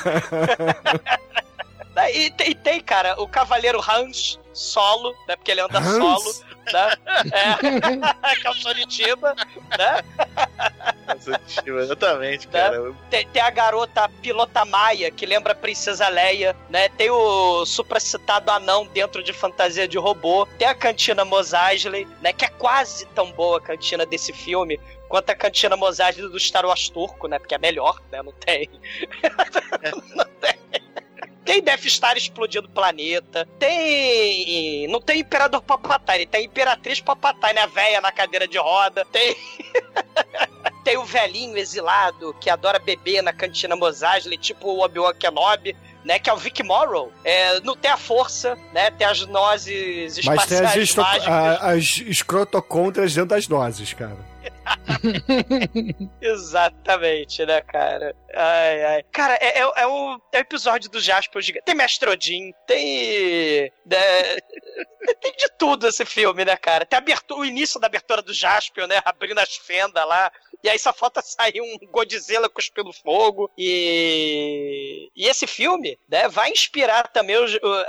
e, 2.13 2.31
tem- 2.31 2.51
e 2.51 2.55
tem, 2.55 2.81
cara, 2.81 3.21
o 3.21 3.27
Cavaleiro 3.29 3.81
Hans 3.81 4.39
solo, 4.53 5.13
né? 5.29 5.37
Porque 5.37 5.51
ele 5.51 5.61
anda 5.61 5.79
Hans? 5.79 5.97
solo, 5.97 6.35
né? 6.73 6.93
É, 7.33 8.37
que 8.37 8.47
é 8.47 8.51
o 8.51 8.55
Sonitiba, 8.55 9.35
né? 9.79 10.03
Exatamente, 11.67 12.47
Né? 12.47 12.53
cara. 12.53 12.95
Tem, 13.11 13.27
tem 13.29 13.43
a 13.43 13.51
garota 13.51 14.09
pilota 14.21 14.65
Maia, 14.65 15.11
que 15.11 15.25
lembra 15.27 15.53
a 15.53 15.57
Princesa 15.57 16.09
Leia, 16.09 16.57
né? 16.69 16.89
Tem 16.91 17.11
o 17.11 17.65
supracitado 17.65 18.51
anão 18.51 18.87
dentro 18.87 19.23
de 19.23 19.33
fantasia 19.33 19.87
de 19.87 19.99
robô. 19.99 20.47
Tem 20.59 20.67
a 20.69 20.75
cantina 20.75 21.25
Mos 21.25 21.53
Eisley, 21.53 22.07
né? 22.21 22.33
Que 22.33 22.45
é 22.45 22.49
quase 22.49 23.07
tão 23.07 23.31
boa 23.33 23.59
a 23.59 23.61
cantina 23.61 24.05
desse 24.07 24.33
filme 24.33 24.81
quanto 25.09 25.31
a 25.31 25.35
cantina 25.35 25.77
Mos 25.77 25.99
Eisley 26.01 26.29
do 26.29 26.39
Star 26.41 26.67
Wars 26.67 26.89
turco, 26.89 27.29
né? 27.29 27.39
Porque 27.39 27.55
é 27.55 27.59
melhor, 27.59 28.01
né? 28.11 28.23
Não 28.23 28.33
tem. 28.33 28.69
Não 30.15 30.25
tem. 30.41 30.57
Tem 31.45 31.63
Death 31.63 31.85
Star 31.85 32.17
explodindo 32.17 32.67
o 32.67 32.71
planeta. 32.71 33.47
Tem. 33.57 34.89
Não 34.89 35.01
tem 35.01 35.21
Imperador 35.21 35.63
Palpatine, 35.63 36.27
tem 36.27 36.47
Imperatriz 36.47 37.01
Palpatine, 37.01 37.61
a 37.61 37.67
véia 37.67 38.01
na 38.01 38.11
cadeira 38.11 38.49
de 38.49 38.59
roda. 38.59 39.05
Tem. 39.13 39.37
tem 40.87 40.97
o 40.97 41.05
velhinho 41.05 41.57
exilado 41.59 42.33
que 42.41 42.49
adora 42.49 42.79
beber 42.79 43.21
na 43.21 43.33
cantina 43.33 43.75
Mos 43.75 44.03
Eisley, 44.03 44.39
tipo 44.39 44.69
o 44.69 44.85
Obi-Wan 44.85 45.13
Kenobi. 45.15 45.77
Né, 46.05 46.21
que 46.21 46.31
é 46.31 46.33
o 46.33 46.37
Vic 46.37 46.63
Morrow. 46.63 47.11
É, 47.25 47.59
não 47.63 47.75
tem 47.75 47.91
a 47.91 47.97
força, 47.97 48.57
né? 48.73 48.93
Tem 48.93 49.05
as 49.05 49.27
nozes 49.27 50.15
Mas 50.25 50.45
espaciais 50.45 50.73
tem 50.73 50.83
as, 50.83 50.89
esto- 50.89 51.01
a- 51.01 51.73
as 51.73 51.83
escrotocôndrias 52.07 53.13
dentro 53.13 53.31
das 53.31 53.49
nozes, 53.49 53.93
cara. 53.93 54.17
Exatamente, 56.23 57.45
né, 57.45 57.61
cara? 57.61 58.15
Ai, 58.35 58.85
ai. 58.85 59.03
Cara, 59.13 59.35
é, 59.41 59.59
é, 59.59 59.61
é 59.61 59.67
o, 59.67 59.73
é 59.77 59.87
o 59.87 60.21
episódio 60.33 60.91
do 60.91 61.01
Jasper 61.01 61.41
gigante. 61.41 61.65
Tem 61.65 61.75
Mestre 61.75 62.11
Odin, 62.11 62.53
tem. 62.67 63.73
né, 63.85 64.37
tem 65.21 65.33
de 65.37 65.49
tudo 65.59 65.87
esse 65.87 66.05
filme, 66.05 66.45
né, 66.45 66.57
cara? 66.57 66.85
Tem 66.85 66.99
abertura, 66.99 67.41
o 67.41 67.45
início 67.45 67.81
da 67.81 67.87
abertura 67.87 68.23
do 68.23 68.35
Jasper, 68.35 68.87
né? 68.87 69.01
Abrindo 69.05 69.39
as 69.39 69.57
fendas 69.57 70.07
lá. 70.07 70.31
E 70.63 70.69
aí 70.69 70.79
só 70.79 70.93
falta 70.93 71.23
sair 71.25 71.61
um 71.61 71.79
Godzilla 71.91 72.49
cuspindo 72.49 72.93
fogo. 72.93 73.51
E. 73.57 75.09
E 75.15 75.27
esse 75.27 75.47
filme, 75.47 75.99
né, 76.09 76.29
vai 76.29 76.51
inspirar 76.51 77.09
também 77.09 77.37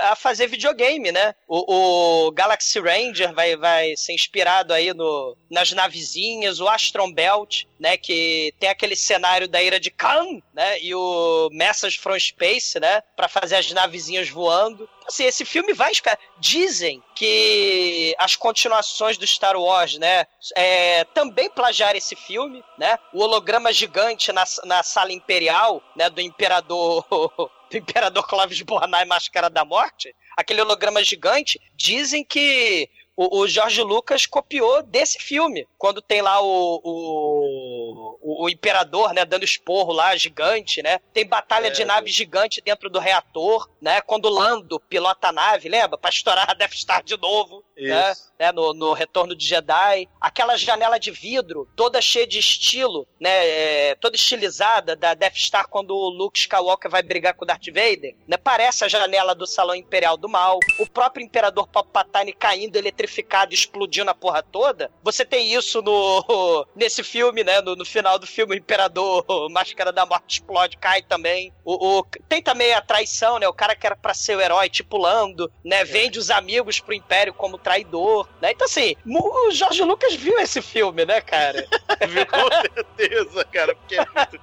a 0.00 0.14
fazer 0.16 0.46
videogame, 0.46 1.12
né? 1.12 1.34
O, 1.46 2.26
o 2.26 2.32
Galaxy 2.32 2.80
Ranger 2.80 3.34
vai, 3.34 3.56
vai 3.56 3.96
ser 3.96 4.12
inspirado 4.14 4.72
aí 4.72 4.94
no, 4.94 5.36
nas 5.50 5.72
navezinhas, 5.72 6.60
o 6.60 6.68
Astron 6.68 7.12
Belt, 7.12 7.64
né? 7.78 7.96
Que 7.96 8.54
tem 8.58 8.68
aquele 8.68 8.96
cenário 8.96 9.48
da 9.48 9.62
Ira 9.62 9.80
de 9.80 9.90
Khan, 9.90 10.27
né? 10.52 10.80
E 10.80 10.94
o 10.94 11.48
Message 11.52 11.98
from 11.98 12.18
Space, 12.18 12.78
né? 12.78 13.02
Pra 13.16 13.28
fazer 13.28 13.56
as 13.56 13.70
navezinhas 13.72 14.28
voando. 14.28 14.88
Assim, 15.06 15.24
esse 15.24 15.44
filme 15.44 15.72
vai. 15.72 15.92
Dizem 16.38 17.02
que 17.14 18.14
as 18.18 18.36
continuações 18.36 19.16
do 19.16 19.26
Star 19.26 19.56
Wars, 19.56 19.98
né? 19.98 20.26
é, 20.54 21.04
também 21.04 21.50
plagiaram 21.50 21.98
esse 21.98 22.14
filme, 22.14 22.62
né? 22.78 22.98
O 23.12 23.22
holograma 23.22 23.72
gigante 23.72 24.32
na, 24.32 24.44
na 24.64 24.82
sala 24.82 25.12
imperial, 25.12 25.82
né? 25.96 26.08
Do 26.10 26.20
imperador. 26.20 27.04
Do 27.70 27.76
imperador 27.76 28.26
Clovis 28.26 28.62
Bornai 28.62 29.04
Máscara 29.04 29.50
da 29.50 29.62
Morte. 29.62 30.16
Aquele 30.34 30.62
holograma 30.62 31.04
gigante. 31.04 31.60
Dizem 31.76 32.24
que 32.24 32.88
o, 33.20 33.40
o 33.40 33.48
Jorge 33.48 33.82
Lucas 33.82 34.26
copiou 34.26 34.82
desse 34.82 35.18
filme. 35.18 35.66
Quando 35.76 36.00
tem 36.00 36.22
lá 36.22 36.40
o, 36.40 36.80
o, 36.84 38.18
o- 38.22 38.44
o 38.44 38.48
imperador, 38.48 39.12
né, 39.12 39.24
dando 39.24 39.44
esporro 39.44 39.92
lá, 39.92 40.14
gigante, 40.16 40.82
né? 40.82 41.00
Tem 41.12 41.26
batalha 41.26 41.66
É, 41.68 41.70
de 41.70 41.84
nave 41.84 42.08
gigante 42.10 42.60
dentro 42.60 42.88
do 42.88 42.98
reator, 42.98 43.68
né? 43.80 44.00
Quando 44.00 44.26
o 44.26 44.30
Lando 44.30 44.78
pilota 44.80 45.28
a 45.28 45.32
nave, 45.32 45.68
lembra? 45.68 45.98
Pra 45.98 46.10
estourar 46.10 46.50
a 46.50 46.54
Death 46.54 46.74
Star 46.74 47.02
de 47.02 47.16
novo, 47.16 47.64
né? 47.76 48.14
Né, 48.38 48.52
no, 48.52 48.72
no 48.72 48.92
Retorno 48.92 49.34
de 49.34 49.44
Jedi. 49.44 50.08
Aquela 50.20 50.56
janela 50.56 50.96
de 50.98 51.10
vidro, 51.10 51.68
toda 51.74 52.00
cheia 52.00 52.24
de 52.26 52.38
estilo, 52.38 53.06
né, 53.20 53.30
é, 53.30 53.94
toda 53.96 54.14
estilizada 54.14 54.94
da 54.94 55.14
Death 55.14 55.34
Star 55.36 55.66
quando 55.68 55.90
o 55.96 56.08
Luke 56.08 56.38
Skywalker 56.38 56.88
vai 56.88 57.02
brigar 57.02 57.34
com 57.34 57.44
o 57.44 57.46
Darth 57.46 57.66
Vader, 57.66 58.14
né, 58.28 58.36
parece 58.36 58.84
a 58.84 58.88
janela 58.88 59.34
do 59.34 59.44
Salão 59.46 59.74
Imperial 59.74 60.16
do 60.16 60.28
Mal. 60.28 60.60
O 60.78 60.88
próprio 60.88 61.24
Imperador 61.24 61.66
Palpatine 61.66 62.32
caindo 62.32 62.76
eletrificado, 62.76 63.07
explodindo 63.54 64.10
a 64.10 64.14
porra 64.14 64.42
toda. 64.42 64.90
Você 65.02 65.24
tem 65.24 65.52
isso 65.54 65.82
no 65.82 66.66
nesse 66.76 67.02
filme, 67.02 67.42
né, 67.44 67.60
no, 67.60 67.74
no 67.76 67.84
final 67.84 68.18
do 68.18 68.26
filme, 68.26 68.54
o 68.54 68.58
Imperador 68.58 69.24
Máscara 69.50 69.92
da 69.92 70.04
Morte 70.06 70.40
explode, 70.40 70.76
cai 70.76 71.02
também. 71.02 71.52
O, 71.64 71.98
o- 72.00 72.06
tem 72.28 72.42
também 72.42 72.72
a 72.74 72.80
traição, 72.80 73.38
né, 73.38 73.48
o 73.48 73.52
cara 73.52 73.74
que 73.74 73.86
era 73.86 73.96
pra 73.96 74.14
ser 74.14 74.36
o 74.36 74.40
herói, 74.40 74.68
tipo 74.68 74.96
Lando, 74.96 75.50
né, 75.64 75.84
vende 75.84 76.18
os 76.18 76.30
amigos 76.30 76.80
pro 76.80 76.94
Império 76.94 77.32
como 77.34 77.58
traidor, 77.58 78.28
né? 78.40 78.52
Então 78.52 78.64
assim, 78.66 78.94
o 79.06 79.50
Jorge 79.50 79.82
Lucas 79.82 80.14
viu 80.14 80.38
esse 80.38 80.60
filme, 80.62 81.04
né, 81.04 81.20
cara? 81.20 81.66
Viu? 82.08 82.26
Com 82.28 82.48
certeza, 82.74 83.44
cara. 83.46 83.74
Porque 83.74 83.96
é 83.96 84.04
muito. 84.04 84.38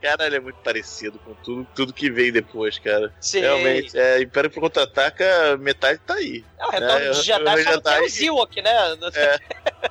Caralho, 0.00 0.36
é 0.36 0.40
muito 0.40 0.58
parecido 0.62 1.18
com 1.20 1.34
tudo, 1.44 1.68
tudo 1.74 1.92
que 1.92 2.10
vem 2.10 2.32
depois, 2.32 2.78
cara. 2.78 3.12
Sim. 3.20 3.40
Realmente, 3.40 3.96
é, 3.98 4.20
Império 4.22 4.50
Contra-Ataca, 4.50 5.58
metade 5.58 6.00
tá 6.06 6.14
aí. 6.14 6.46
É, 6.58 6.66
o 6.66 6.70
Retorno 6.70 7.06
É, 7.06 7.10
de 7.10 7.22
Jedi 7.22 7.62
só 7.62 7.70
não 7.72 7.80
tem 7.82 7.94
Jedi- 7.94 8.00
o 8.04 8.08
Zewok, 8.08 8.62
né? 8.62 8.70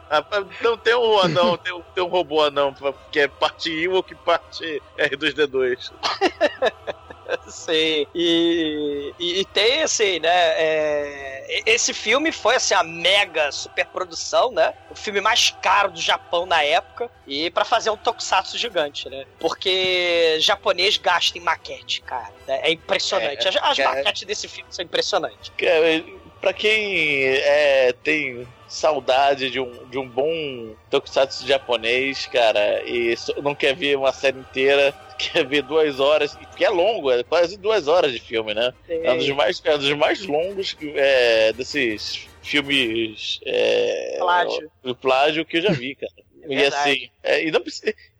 Ah, 0.10 0.26
Então 0.60 0.78
tem 0.80 0.96
um 0.96 1.20
anão, 1.20 1.58
tem 1.58 1.74
um, 1.74 1.84
tem 1.94 2.04
um 2.04 2.08
robô 2.08 2.42
anão, 2.42 2.74
que 3.12 3.20
é 3.20 3.28
parte 3.28 3.70
Ewok 3.72 4.14
e 4.14 4.18
parte 4.18 4.84
R2D2. 4.98 5.78
Sim. 7.48 8.08
E, 8.16 9.14
e, 9.20 9.40
e 9.42 9.46
tem 9.46 9.84
assim, 9.84 10.20
né? 10.20 10.30
é, 10.30 11.39
esse 11.66 11.94
filme 11.94 12.32
foi 12.32 12.56
assim 12.56 12.74
a 12.74 12.84
mega 12.84 13.52
superprodução, 13.52 14.52
né? 14.52 14.74
O 14.92 14.96
filme 14.96 15.20
mais 15.20 15.50
caro 15.62 15.92
do 15.92 16.00
Japão 16.00 16.46
na 16.46 16.64
época 16.64 17.10
e 17.26 17.50
pra 17.50 17.66
fazer 17.66 17.90
um 17.90 17.98
tokusatsu 17.98 18.58
gigante, 18.58 19.10
né? 19.10 19.26
Porque 19.40 20.38
japonês 20.40 20.98
gasta 20.98 21.38
em 21.38 21.42
maquete, 21.42 22.02
cara. 22.02 22.32
né? 22.48 22.60
É 22.64 22.72
impressionante. 22.72 23.48
É, 23.48 23.50
as 23.50 23.78
cara. 23.78 23.96
maquetes 23.96 24.24
desse 24.24 24.48
filme 24.48 24.72
são 24.72 24.86
impressionantes. 24.86 25.52
Cara, 25.58 26.04
pra 26.40 26.54
quem 26.54 27.24
é, 27.26 27.94
tem 28.04 28.48
saudade 28.68 29.50
de 29.50 29.60
um, 29.60 29.88
de 29.90 29.98
um 29.98 30.08
bom 30.08 30.76
tokusatsu 30.90 31.48
japonês, 31.48 32.28
cara, 32.28 32.84
e 32.86 33.16
não 33.42 33.56
quer 33.56 33.76
ver 33.76 33.98
uma 33.98 34.12
série 34.12 34.40
inteira, 34.40 34.94
quer 35.18 35.46
ver 35.46 35.64
duas 35.64 36.00
horas, 36.00 36.38
que 36.56 36.64
é 36.64 36.70
longo, 36.70 37.12
é 37.12 37.24
quase 37.24 37.58
duas 37.58 37.88
horas 37.88 38.12
de 38.12 38.20
filme, 38.20 38.54
né? 38.54 38.74
É 38.88 39.12
um 39.12 39.18
dos 39.18 39.30
mais, 39.30 39.62
é 39.64 39.76
um 39.76 39.80
dos 39.80 39.94
mais 39.94 40.26
longos 40.26 40.78
é, 40.96 41.52
desses 41.54 42.28
filmes 42.42 43.40
é, 43.46 44.18
Plágio. 44.20 44.72
do 44.84 44.96
plágio 44.96 45.46
que 45.46 45.58
eu 45.58 45.62
já 45.62 45.72
vi, 45.72 45.96
cara. 45.96 46.14
É 46.42 46.54
e 46.54 46.66
assim, 46.66 47.10
é, 47.22 47.46
e 47.46 47.52
não, 47.52 47.62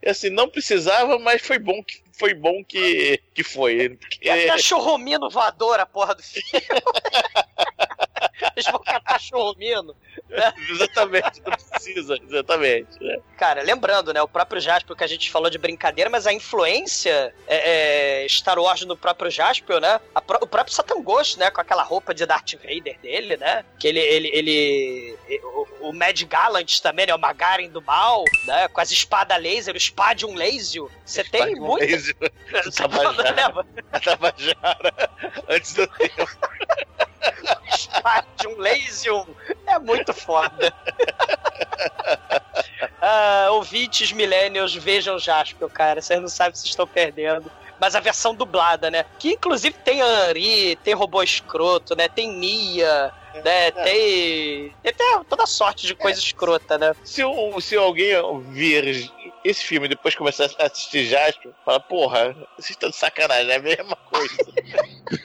assim, 0.06 0.30
não 0.30 0.50
precisava, 0.50 1.18
mas 1.18 1.42
foi 1.42 1.58
bom 1.58 1.82
que 1.82 2.02
foi 2.20 2.34
bom 2.34 2.64
que, 2.66 3.18
que 3.34 3.44
foi. 3.44 3.90
Porque, 3.90 4.30
até 4.30 4.58
churrumino 4.58 5.30
voador 5.30 5.80
a 5.80 5.86
porra 5.86 6.14
do 6.14 6.22
filme. 6.22 6.50
Eles 8.56 8.66
vão 8.72 8.82
catar 8.82 9.20
churrumino. 9.20 9.96
exatamente, 10.70 11.42
não 11.46 11.52
precisa, 11.52 12.16
exatamente. 12.22 13.04
né? 13.04 13.18
Cara, 13.38 13.62
lembrando, 13.62 14.14
né? 14.14 14.22
O 14.22 14.28
próprio 14.28 14.62
Jasper 14.62 14.96
que 14.96 15.04
a 15.04 15.08
gente 15.08 15.32
falou 15.32 15.50
de 15.50 15.58
brincadeira, 15.58 16.10
mas 16.10 16.28
a 16.28 16.34
influência 16.34 17.34
é, 17.48 18.24
é, 18.24 18.28
Star 18.28 18.60
Wars 18.60 18.82
no 18.86 18.98
próprio 18.98 19.32
Jasper, 19.32 19.80
né? 19.80 20.00
o 20.42 20.48
próprio 20.48 20.74
Satan 20.74 21.02
Ghost, 21.02 21.40
né? 21.40 21.50
Com 21.50 21.62
aquela 21.62 21.84
roupa 21.84 22.14
de 22.14 22.26
Darth 22.26 22.54
Vader 22.56 23.00
dele, 23.00 23.38
né? 23.38 23.64
Que 23.80 23.88
ele. 23.88 24.00
ele, 24.00 24.30
ele 24.34 25.18
o, 25.44 25.90
o 25.90 25.94
Mad 25.94 26.22
Gallant 26.24 26.80
também, 26.82 27.06
né? 27.06 27.16
O 27.16 27.20
Magarin 27.20 27.70
do 27.70 27.82
mal, 27.82 28.24
né? 28.46 28.68
Com 28.68 28.82
as 28.82 28.92
espadas 28.92 29.42
laser, 29.42 29.76
o 29.76 29.80
Spadium 29.80 30.36
Laser. 30.36 30.84
Você 31.06 31.24
tem 31.24 31.56
muito. 31.56 31.86
laser 31.86 32.16
né? 32.20 32.30
na 33.92 34.00
Tabajara 34.00 34.94
antes 35.48 35.74
do 35.74 35.88
tempo. 35.88 36.28
Spadium 37.76 38.58
Laser. 38.58 39.26
É 39.68 39.80
muito 39.80 40.14
foda. 40.14 40.74
ah, 43.02 43.48
ouvintes 43.52 44.12
millennials, 44.12 44.74
vejam 44.76 45.20
Jasper, 45.20 45.70
cara. 45.70 46.02
Vocês 46.02 46.20
não 46.22 46.28
sabem 46.28 46.56
se 46.56 46.68
estão 46.68 46.88
perdendo. 46.88 47.52
Mas 47.80 47.96
a 47.96 48.00
versão 48.02 48.36
dublada, 48.36 48.92
né? 48.92 49.06
Que 49.18 49.34
inclusive 49.34 49.76
tem 49.86 50.02
Anri, 50.02 50.76
tem 50.84 50.94
robô 50.94 51.24
escroto, 51.24 51.96
né? 51.96 52.10
Tem 52.10 52.30
Nia, 52.30 53.14
né? 53.44 53.72
Tem. 53.72 54.76
Tem 54.84 54.92
até 54.92 55.24
toda 55.30 55.46
sorte 55.46 55.88
de 55.88 55.96
coisa 55.96 56.20
escrota, 56.20 56.78
né? 56.78 56.94
Se, 57.06 57.24
um- 57.24 57.58
se 57.62 57.78
alguém 57.78 58.12
vir 58.50 59.10
esse 59.46 59.64
filme 59.64 59.86
e 59.86 59.90
depois 59.90 60.14
começar 60.14 60.50
a 60.60 60.66
assistir 60.66 61.06
Jasper, 61.06 61.54
fala, 61.64 61.80
porra, 61.80 62.36
vocês 62.58 62.72
estão 62.72 62.90
de 62.90 62.98
sacanagem, 62.98 63.50
é 63.50 63.56
a 63.56 63.60
mesma 63.60 63.96
coisa. 63.96 64.36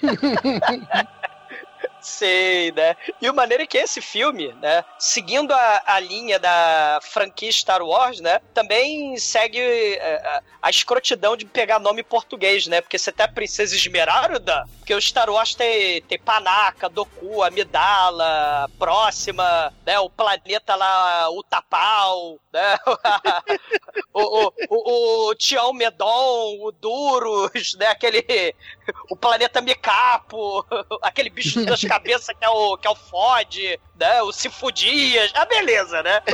Sei, 2.05 2.71
né? 2.73 2.95
E 3.19 3.31
o 3.31 3.35
maneiro 3.35 3.63
é 3.63 3.67
que 3.67 3.79
esse 3.79 4.03
filme, 4.03 4.53
né, 4.61 4.85
seguindo 4.99 5.53
a, 5.53 5.83
a 5.87 5.99
linha 5.99 6.39
da 6.39 7.01
franquia 7.03 7.51
Star 7.51 7.83
Wars, 7.83 8.21
né, 8.21 8.43
também 8.53 9.17
segue 9.17 9.59
é, 9.59 10.17
a, 10.17 10.43
a 10.61 10.71
escrotidão 10.71 11.35
de 11.35 11.47
pegar 11.47 11.79
nome 11.79 12.03
português, 12.03 12.67
né? 12.67 12.83
Porque 12.83 12.99
você 12.99 13.11
tem 13.11 13.25
a 13.25 13.29
Princesa 13.29 13.75
Esmeralda, 13.75 14.69
porque 14.79 14.95
o 14.95 15.01
Star 15.01 15.31
Wars 15.31 15.55
tem, 15.55 16.03
tem 16.03 16.19
Panaca, 16.19 16.91
Doku, 16.91 17.43
Amidala, 17.43 18.69
Próxima, 18.79 19.73
né? 19.87 19.99
O 19.99 20.11
planeta 20.11 20.75
lá, 20.75 21.31
o 21.31 21.43
Tapau, 21.43 22.39
né? 22.53 22.77
o, 24.13 24.21
o, 24.21 24.53
o, 24.69 25.31
o 25.31 25.35
Tião 25.37 25.73
Medon, 25.73 26.59
o 26.61 26.71
Duros, 26.71 27.75
né? 27.77 27.87
Aquele. 27.87 28.55
O 29.11 29.17
planeta 29.17 29.63
Micapo, 29.63 30.67
aquele 31.01 31.31
bicho 31.31 31.65
das 31.65 31.83
cabeças 31.95 32.35
que 32.39 32.45
é 32.45 32.49
o, 32.49 32.77
que 32.77 32.87
é 32.87 32.91
o 32.91 32.95
Fod, 32.95 33.81
né? 33.99 34.23
O 34.23 34.33
Cifudias. 34.33 35.31
Ah, 35.35 35.45
beleza, 35.45 36.03
né? 36.03 36.21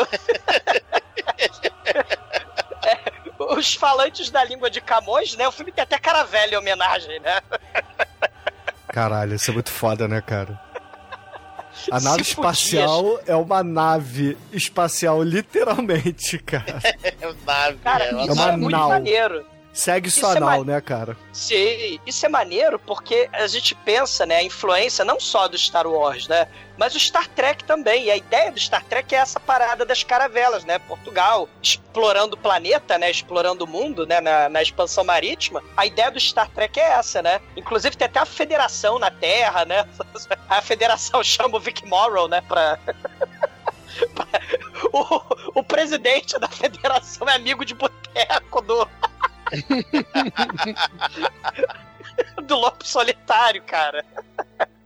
É, 2.83 2.99
os 3.39 3.75
falantes 3.75 4.31
da 4.31 4.43
língua 4.43 4.71
de 4.71 4.81
Camões, 4.81 5.37
né? 5.37 5.47
O 5.47 5.53
filme 5.53 5.71
tem 5.71 5.83
até 5.83 5.99
cara 5.99 6.25
velha 6.25 6.55
em 6.55 6.59
homenagem, 6.59 7.21
né? 7.21 7.41
Caralho, 8.89 9.35
isso 9.35 9.51
é 9.51 9.55
muito 9.55 9.71
foda, 9.71 10.09
né, 10.09 10.21
cara? 10.23 10.59
A 11.93 11.99
Se 12.01 12.05
nave 12.05 12.25
fudias. 12.25 12.29
espacial 12.29 13.21
é 13.27 13.37
uma 13.37 13.63
nave 13.63 14.37
espacial, 14.53 15.23
literalmente, 15.23 16.39
cara. 16.39 16.81
É 17.21 17.33
nave, 17.47 17.79
Cara, 17.79 18.05
é 18.07 18.15
uma 18.15 18.33
uma 18.33 18.49
é 18.53 18.57
muito 18.57 18.71
nau. 18.71 18.89
maneiro. 18.89 19.47
Segue 19.73 20.09
Isso 20.09 20.21
sua 20.21 20.37
é 20.37 20.41
ma- 20.41 20.65
né, 20.65 20.81
cara? 20.81 21.17
Sim, 21.33 22.01
isso 22.05 22.27
é 22.27 22.29
maneiro 22.29 22.79
porque 22.79 23.29
a 23.33 23.47
gente 23.47 23.75
pensa, 23.75 24.27
né, 24.27 24.39
a 24.39 24.43
influência 24.43 25.05
não 25.05 25.21
só 25.21 25.47
do 25.47 25.57
Star 25.57 25.87
Wars, 25.87 26.27
né, 26.27 26.49
mas 26.77 26.95
o 26.95 27.01
Star 27.01 27.29
Trek 27.29 27.63
também. 27.65 28.07
E 28.07 28.11
a 28.11 28.17
ideia 28.17 28.51
do 28.51 28.59
Star 28.59 28.85
Trek 28.85 29.15
é 29.15 29.19
essa 29.19 29.39
parada 29.39 29.85
das 29.85 30.03
caravelas, 30.03 30.65
né, 30.65 30.79
Portugal 30.81 31.49
explorando 31.63 32.35
o 32.35 32.39
planeta, 32.39 32.99
né, 32.99 33.11
explorando 33.11 33.65
o 33.65 33.69
mundo, 33.69 34.07
né, 34.07 34.21
na, 34.21 34.49
na 34.49 34.61
expansão 34.61 35.05
marítima. 35.05 35.63
A 35.77 35.87
ideia 35.87 36.11
do 36.11 36.19
Star 36.19 36.49
Trek 36.49 36.81
é 36.81 36.91
essa, 36.95 37.23
né. 37.23 37.41
Inclusive 37.57 37.97
tem 37.97 38.07
até 38.07 38.19
a 38.19 38.27
federação 38.27 38.99
na 38.99 39.11
Terra, 39.11 39.65
né. 39.65 39.87
A 40.49 40.61
federação 40.61 41.23
chama 41.23 41.57
o 41.59 41.61
Vic 41.61 41.87
Morrow, 41.87 42.27
né, 42.27 42.41
pra... 42.49 42.77
O, 44.93 45.61
o 45.61 45.63
presidente 45.63 46.39
da 46.39 46.49
federação 46.49 47.29
é 47.29 47.35
amigo 47.35 47.65
de 47.65 47.75
boteco 47.75 48.61
do. 48.63 48.89
do 52.43 52.57
Lobo 52.57 52.85
Solitário, 52.85 53.63
cara. 53.63 54.05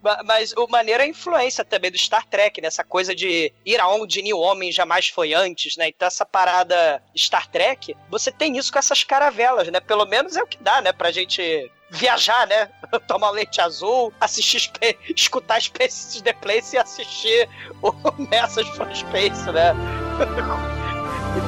Ma- 0.02 0.22
Mas 0.24 0.52
o 0.56 0.66
maneiro 0.68 1.02
é 1.02 1.06
a 1.06 1.08
influência 1.08 1.64
também 1.64 1.90
do 1.90 1.98
Star 1.98 2.26
Trek, 2.26 2.60
né? 2.60 2.68
Essa 2.68 2.84
coisa 2.84 3.14
de 3.14 3.52
ir 3.64 3.80
aonde 3.80 4.22
nenhum 4.22 4.38
homem 4.38 4.70
jamais 4.70 5.08
foi 5.08 5.32
antes, 5.34 5.76
né? 5.76 5.88
Então 5.88 6.06
essa 6.06 6.24
parada 6.26 7.02
Star 7.16 7.48
Trek, 7.48 7.96
você 8.10 8.30
tem 8.30 8.56
isso 8.56 8.72
com 8.72 8.78
essas 8.78 9.02
caravelas, 9.04 9.68
né? 9.68 9.80
Pelo 9.80 10.06
menos 10.06 10.36
é 10.36 10.42
o 10.42 10.46
que 10.46 10.62
dá, 10.62 10.80
né? 10.82 10.92
Pra 10.92 11.10
gente 11.10 11.70
viajar, 11.90 12.46
né? 12.46 12.68
Tomar 13.08 13.30
leite 13.30 13.60
azul, 13.60 14.12
assistir, 14.20 14.70
escutar 15.16 15.60
Space 15.62 16.22
the 16.22 16.32
Place 16.34 16.76
e 16.76 16.78
assistir 16.78 17.48
o 17.82 17.92
Message 18.30 18.70
from 18.72 18.94
Space, 18.94 19.50
né? 19.52 19.72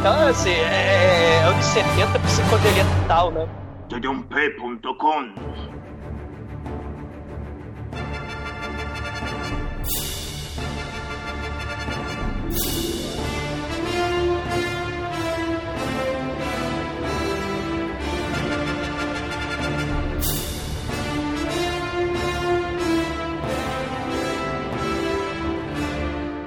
Então, 0.07 0.29
assim, 0.29 0.51
é, 0.51 1.41
é 1.41 1.43
anos 1.43 1.65
70 1.65 2.21
psicodelia 2.21 2.85
total, 3.03 3.33
né? 3.33 3.49
td1p.com 3.89 5.33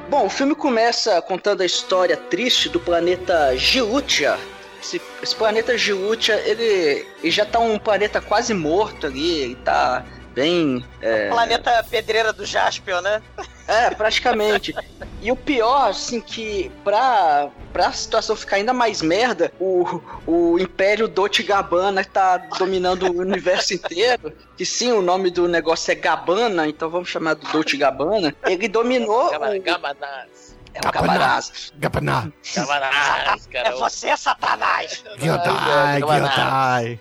Bom, 0.09 0.25
o 0.25 0.29
filme 0.29 0.55
começa 0.55 1.21
contando 1.21 1.61
a 1.61 1.65
história 1.65 2.17
triste 2.17 2.67
do 2.67 2.79
planeta 2.79 3.55
Giutia. 3.55 4.39
Esse, 4.81 4.99
esse 5.21 5.35
planeta 5.35 5.77
Giutia, 5.77 6.35
ele, 6.49 7.05
ele 7.21 7.31
já 7.31 7.45
tá 7.45 7.59
um 7.59 7.77
planeta 7.77 8.19
quase 8.19 8.51
morto 8.53 9.05
ali, 9.05 9.39
ele 9.41 9.55
tá 9.55 10.03
bem... 10.33 10.83
é, 10.99 11.29
Planeta 11.29 11.85
Pedreira 11.87 12.33
do 12.33 12.43
Jaspion, 12.43 13.01
né? 13.01 13.21
É, 13.69 13.91
praticamente. 13.91 14.73
E 15.21 15.31
o 15.31 15.35
pior, 15.35 15.91
assim, 15.91 16.19
que 16.19 16.71
pra, 16.83 17.49
pra 17.71 17.91
situação 17.91 18.35
ficar 18.35 18.55
ainda 18.55 18.73
mais 18.73 18.99
merda, 18.99 19.53
o, 19.59 20.01
o 20.25 20.57
Império 20.57 21.07
Dolce 21.07 21.43
Gabbana 21.43 22.03
tá 22.03 22.37
dominando 22.57 23.03
o 23.03 23.19
universo 23.19 23.75
inteiro. 23.75 24.33
Que 24.57 24.65
sim, 24.65 24.91
o 24.91 25.03
nome 25.03 25.29
do 25.29 25.47
negócio 25.47 25.91
é 25.91 25.95
Gabbana, 25.95 26.67
então 26.67 26.89
vamos 26.89 27.09
chamar 27.09 27.35
do 27.35 27.47
Dolce 27.51 27.77
Gabbana. 27.77 28.35
Ele 28.47 28.67
dominou. 28.67 29.29
Gabanás. 29.29 30.57
é 30.73 30.79
o 30.79 30.91
Gabanás. 30.91 31.73
Gabaná. 31.77 32.31
Gabanás, 32.55 33.47
cara. 33.47 33.69
É 33.69 33.71
você, 33.73 34.17
Satanás! 34.17 35.03
Gyodai, 35.19 35.99
Gyodai. 35.99 36.99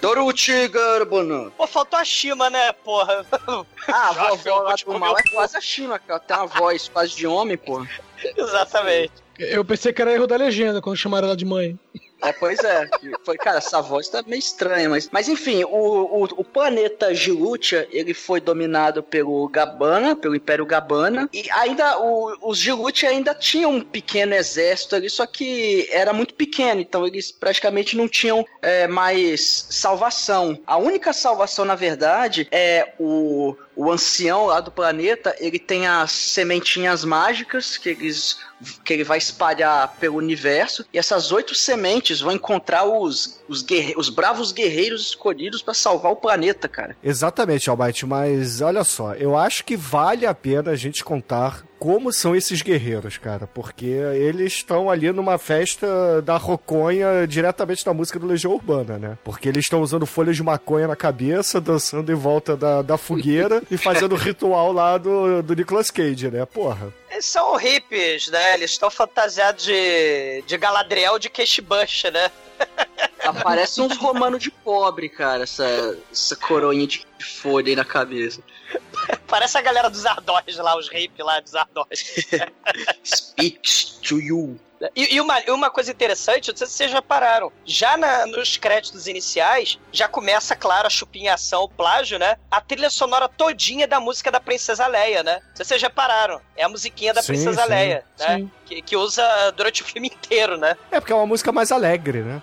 Dolce 0.00 0.68
Gabbana. 0.68 1.50
Pô, 1.56 1.66
faltou 1.66 1.98
a 1.98 2.04
Shima, 2.04 2.48
né, 2.50 2.72
porra? 2.72 3.24
Ah, 3.88 4.08
a 4.08 4.12
vovó 4.12 4.36
filho, 4.36 4.62
lá 4.62 4.74
do 4.74 4.98
mal 4.98 5.18
é 5.18 5.22
quase 5.32 5.56
a 5.56 5.60
Shima, 5.60 5.98
que 5.98 6.10
ela 6.10 6.20
tem 6.20 6.36
uma 6.36 6.46
voz 6.46 6.88
quase 6.88 7.16
de 7.16 7.26
homem, 7.26 7.56
pô. 7.56 7.84
Exatamente. 8.36 9.12
Eu 9.38 9.64
pensei 9.64 9.92
que 9.92 10.02
era 10.02 10.12
erro 10.12 10.26
da 10.26 10.36
legenda 10.36 10.82
quando 10.82 10.96
chamaram 10.96 11.28
ela 11.28 11.36
de 11.36 11.44
mãe. 11.44 11.78
É, 12.22 12.32
pois 12.32 12.58
é. 12.60 12.88
Foi, 13.24 13.36
cara, 13.36 13.58
essa 13.58 13.80
voz 13.80 14.08
tá 14.08 14.22
meio 14.26 14.38
estranha, 14.38 14.88
mas. 14.88 15.08
Mas 15.10 15.28
enfim, 15.28 15.64
o, 15.64 15.68
o, 15.68 16.24
o 16.24 16.44
planeta 16.44 17.14
Gilutia, 17.14 17.88
ele 17.90 18.14
foi 18.14 18.40
dominado 18.40 19.02
pelo 19.02 19.48
Gabbana, 19.48 20.14
pelo 20.14 20.36
Império 20.36 20.66
Gabbana. 20.66 21.28
E 21.32 21.50
ainda 21.50 21.98
o, 21.98 22.36
os 22.42 22.58
Gilutia 22.58 23.08
ainda 23.08 23.34
tinham 23.34 23.72
um 23.72 23.80
pequeno 23.80 24.34
exército 24.34 24.96
ali, 24.96 25.08
só 25.08 25.26
que 25.26 25.88
era 25.90 26.12
muito 26.12 26.34
pequeno, 26.34 26.80
então 26.80 27.06
eles 27.06 27.32
praticamente 27.32 27.96
não 27.96 28.08
tinham 28.08 28.44
é, 28.62 28.86
mais 28.86 29.66
salvação. 29.70 30.58
A 30.66 30.76
única 30.76 31.12
salvação, 31.12 31.64
na 31.64 31.74
verdade, 31.74 32.46
é 32.50 32.92
o, 32.98 33.56
o 33.82 33.90
ancião 33.90 34.46
lá 34.46 34.60
do 34.60 34.70
planeta, 34.70 35.34
ele 35.38 35.58
tem 35.58 35.86
as 35.86 36.12
sementinhas 36.12 37.04
mágicas 37.04 37.76
que 37.78 37.88
eles 37.90 38.38
que 38.84 38.92
ele 38.92 39.04
vai 39.04 39.16
espalhar 39.16 39.96
pelo 39.98 40.16
universo 40.18 40.84
e 40.92 40.98
essas 40.98 41.32
oito 41.32 41.54
sementes 41.54 42.20
vão 42.20 42.32
encontrar 42.32 42.84
os, 42.84 43.40
os, 43.48 43.62
guerre- 43.62 43.94
os 43.96 44.10
bravos 44.10 44.52
guerreiros 44.52 45.00
escolhidos 45.06 45.62
pra 45.62 45.72
salvar 45.72 46.12
o 46.12 46.16
planeta, 46.16 46.68
cara. 46.68 46.94
Exatamente, 47.02 47.70
Almighty, 47.70 48.04
mas 48.04 48.60
olha 48.60 48.84
só, 48.84 49.14
eu 49.14 49.34
acho 49.34 49.64
que 49.64 49.78
vale 49.78 50.26
a 50.26 50.34
pena 50.34 50.72
a 50.72 50.76
gente 50.76 51.02
contar 51.02 51.64
como 51.80 52.12
são 52.12 52.36
esses 52.36 52.60
guerreiros, 52.60 53.16
cara, 53.16 53.46
porque 53.46 53.86
eles 53.86 54.52
estão 54.52 54.90
ali 54.90 55.10
numa 55.10 55.38
festa 55.38 56.20
da 56.20 56.36
roconha 56.36 57.26
diretamente 57.26 57.82
da 57.82 57.94
música 57.94 58.18
do 58.18 58.26
Legião 58.26 58.52
Urbana, 58.52 58.98
né? 58.98 59.18
Porque 59.24 59.48
eles 59.48 59.64
estão 59.64 59.80
usando 59.80 60.04
folhas 60.04 60.36
de 60.36 60.42
maconha 60.42 60.86
na 60.86 60.94
cabeça, 60.94 61.58
dançando 61.58 62.12
em 62.12 62.14
volta 62.14 62.54
da, 62.54 62.82
da 62.82 62.98
fogueira 62.98 63.62
e 63.72 63.78
fazendo 63.78 64.12
o 64.12 64.18
ritual 64.18 64.72
lá 64.72 64.98
do, 64.98 65.42
do 65.42 65.54
Nicolas 65.56 65.90
Cage, 65.90 66.30
né? 66.30 66.44
Porra. 66.44 66.92
Eles 67.10 67.24
são 67.24 67.56
hippies, 67.56 68.28
né? 68.28 68.54
Eles 68.54 68.72
estão 68.72 68.90
fantasiados 68.90 69.64
de, 69.64 70.44
de 70.46 70.58
Galadriel 70.58 71.18
de 71.18 71.30
Queixbush, 71.30 72.04
né? 72.12 72.30
Parece 73.42 73.80
uns 73.80 73.96
romanos 73.96 74.42
de 74.42 74.50
pobre, 74.50 75.08
cara, 75.08 75.44
essa, 75.44 75.96
essa 76.12 76.36
coroinha 76.36 76.86
de 76.86 77.06
de 77.20 77.24
folha 77.26 77.68
aí 77.68 77.76
na 77.76 77.84
cabeça. 77.84 78.42
Parece 79.26 79.56
a 79.58 79.60
galera 79.60 79.88
dos 79.88 80.04
Ardós 80.06 80.56
lá, 80.56 80.76
os 80.76 80.88
hippies 80.88 81.24
lá 81.24 81.40
dos 81.40 81.54
Ardós. 81.54 82.26
Speaks 83.04 83.98
to 84.02 84.18
you. 84.20 84.58
E, 84.96 85.14
e 85.16 85.20
uma, 85.20 85.38
uma 85.48 85.70
coisa 85.70 85.90
interessante, 85.90 86.48
não 86.50 86.56
sei 86.56 86.66
se 86.66 86.72
vocês 86.72 86.90
já 86.90 87.02
pararam, 87.02 87.52
já 87.66 87.98
na- 87.98 88.24
nos 88.26 88.56
créditos 88.56 89.06
iniciais, 89.06 89.78
já 89.92 90.08
começa, 90.08 90.56
claro, 90.56 90.86
a 90.86 90.90
chupinhação, 90.90 91.64
o 91.64 91.68
plágio, 91.68 92.18
né? 92.18 92.36
A 92.50 92.62
trilha 92.62 92.88
sonora 92.88 93.28
todinha 93.28 93.86
da 93.86 94.00
música 94.00 94.30
da 94.30 94.40
Princesa 94.40 94.86
Leia, 94.86 95.22
né? 95.22 95.34
Não 95.50 95.56
sei 95.56 95.64
se 95.64 95.68
vocês 95.68 95.82
já 95.82 95.90
pararam. 95.90 96.40
É 96.56 96.62
a 96.62 96.68
musiquinha 96.68 97.12
da 97.12 97.20
Sim, 97.20 97.26
Princesa 97.34 97.62
sim, 97.64 97.68
Leia, 97.68 98.04
né? 98.18 98.36
sim. 98.38 98.50
Que, 98.64 98.80
que 98.80 98.96
usa 98.96 99.22
durante 99.54 99.82
o 99.82 99.84
filme 99.84 100.08
inteiro, 100.16 100.56
né? 100.56 100.74
É 100.90 100.98
porque 100.98 101.12
é 101.12 101.16
uma 101.16 101.26
música 101.26 101.52
mais 101.52 101.70
alegre, 101.70 102.22
né? 102.22 102.42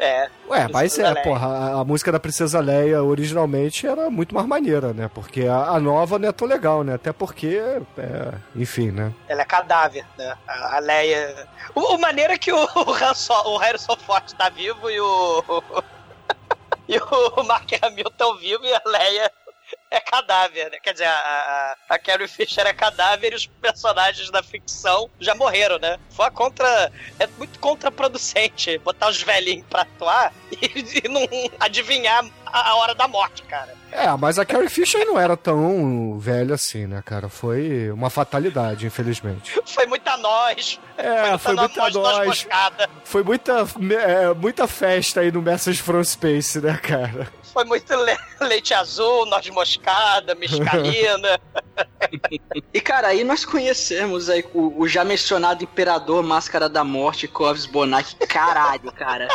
É. 0.00 0.30
Ué, 0.48 0.66
mas 0.72 0.98
é, 0.98 1.10
Leia. 1.10 1.22
porra, 1.22 1.46
a, 1.46 1.80
a 1.80 1.84
música 1.84 2.10
da 2.10 2.18
Princesa 2.18 2.58
Leia 2.58 3.02
originalmente 3.02 3.86
era 3.86 4.08
muito 4.08 4.34
mais 4.34 4.46
maneira, 4.46 4.94
né? 4.94 5.10
Porque 5.12 5.42
a, 5.42 5.64
a 5.64 5.78
nova 5.78 6.18
não 6.18 6.26
é 6.26 6.32
tão 6.32 6.48
legal, 6.48 6.82
né? 6.82 6.94
Até 6.94 7.12
porque, 7.12 7.60
é, 7.98 8.32
enfim, 8.56 8.90
né? 8.90 9.12
Ela 9.28 9.42
é 9.42 9.44
cadáver, 9.44 10.06
né? 10.16 10.34
A, 10.48 10.76
a 10.76 10.78
Leia. 10.78 11.46
O, 11.74 11.96
o 11.96 12.00
maneiro 12.00 12.32
é 12.32 12.38
que 12.38 12.50
o, 12.50 12.56
o, 12.64 12.94
Hanso, 12.94 13.34
o 13.44 13.58
Harrison 13.58 13.94
Ford 13.96 14.24
tá 14.32 14.48
vivo 14.48 14.90
e 14.90 14.98
o. 14.98 15.44
e 16.88 16.98
o 16.98 17.42
Mark 17.44 17.70
Hamill 17.82 18.10
tão 18.16 18.38
vivo 18.38 18.64
e 18.64 18.72
a 18.72 18.82
Leia 18.86 19.30
é 19.90 20.00
cadáver, 20.00 20.70
né? 20.70 20.78
Quer 20.82 20.92
dizer, 20.92 21.06
a, 21.06 21.76
a, 21.88 21.94
a 21.94 21.98
Carrie 21.98 22.28
Fisher 22.28 22.66
é 22.66 22.72
cadáver 22.72 23.32
e 23.32 23.36
os 23.36 23.46
personagens 23.46 24.30
da 24.30 24.42
ficção 24.42 25.10
já 25.18 25.34
morreram, 25.34 25.78
né? 25.78 25.98
Foi 26.10 26.30
contra. 26.30 26.92
É 27.18 27.26
muito 27.38 27.58
contraproducente 27.58 28.78
botar 28.78 29.08
os 29.08 29.22
velhinhos 29.22 29.66
pra 29.68 29.82
atuar 29.82 30.32
e, 30.52 31.00
e 31.04 31.08
não 31.08 31.26
adivinhar 31.58 32.24
a, 32.46 32.70
a 32.70 32.74
hora 32.76 32.94
da 32.94 33.08
morte, 33.08 33.42
cara. 33.42 33.80
É, 33.92 34.08
mas 34.16 34.38
a 34.38 34.44
Carrie 34.44 34.68
Fisher 34.68 35.04
não 35.04 35.18
era 35.18 35.36
tão 35.36 36.16
velha 36.18 36.54
assim, 36.54 36.86
né, 36.86 37.02
cara? 37.04 37.28
Foi 37.28 37.90
uma 37.90 38.08
fatalidade, 38.08 38.86
infelizmente. 38.86 39.58
Foi 39.66 39.86
muita 39.86 40.16
nós. 40.16 40.78
É, 40.96 41.38
foi 41.38 41.54
muita 41.54 41.90
nós. 41.90 42.26
moscada. 42.26 42.90
Foi 43.04 43.22
muita, 43.22 43.66
é, 44.06 44.34
muita 44.34 44.66
festa 44.66 45.20
aí 45.20 45.32
no 45.32 45.40
Message 45.40 45.80
from 45.82 46.04
Space, 46.04 46.60
né, 46.60 46.76
cara? 46.76 47.28
Foi 47.52 47.64
muito 47.64 47.94
le- 47.94 48.18
leite 48.40 48.72
azul, 48.74 49.26
noz 49.26 49.48
moscada, 49.50 50.34
mescalina. 50.34 51.40
E 52.74 52.80
cara, 52.80 53.08
aí 53.08 53.24
nós 53.24 53.44
conhecemos 53.44 54.28
aí 54.28 54.44
o, 54.52 54.82
o 54.82 54.88
já 54.88 55.04
mencionado 55.04 55.64
Imperador 55.64 56.22
Máscara 56.22 56.68
da 56.68 56.84
Morte, 56.84 57.26
Clovis 57.28 57.64
Bonatti. 57.66 58.16
Caralho, 58.26 58.92
cara. 58.92 59.28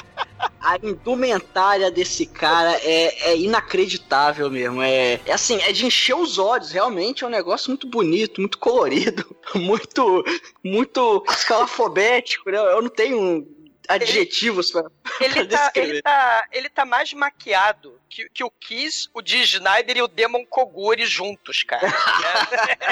A 0.60 0.75
indumentária 0.78 1.89
desse 1.89 2.25
cara 2.25 2.73
é, 2.84 3.32
é 3.32 3.38
inacreditável 3.38 4.51
mesmo. 4.51 4.82
É, 4.82 5.19
é 5.25 5.34
assim, 5.34 5.60
é 5.62 5.71
de 5.71 5.86
encher 5.86 6.15
os 6.15 6.38
olhos. 6.38 6.71
Realmente 6.71 7.23
é 7.23 7.28
um 7.28 7.32
negócio 7.32 7.69
muito 7.69 7.88
bonito, 7.88 8.41
muito 8.41 8.58
colorido, 8.58 9.25
muito, 9.56 10.23
muito 10.63 11.23
escalafobético. 11.30 12.51
Né? 12.51 12.58
Eu 12.58 12.82
não 12.82 12.89
tenho 12.89 13.47
adjetivos 13.88 14.71
pra, 14.71 14.84
Ele 15.21 15.34
pra 15.34 15.45
tá, 15.45 15.63
descrever. 15.65 15.89
ele, 15.89 16.02
tá, 16.02 16.45
ele 16.52 16.69
tá 16.69 16.86
mais 16.86 17.13
maquiado 17.13 18.00
que, 18.10 18.28
que 18.30 18.43
o 18.43 18.50
Kiss, 18.52 19.08
o 19.13 19.21
Dee 19.21 19.41
Snyder 19.43 19.98
e 19.98 20.02
o 20.02 20.08
Demon 20.08 20.45
Koguri 20.45 21.06
juntos, 21.06 21.63
cara. 21.63 21.88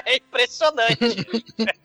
É, 0.06 0.12
é 0.14 0.16
impressionante. 0.18 0.98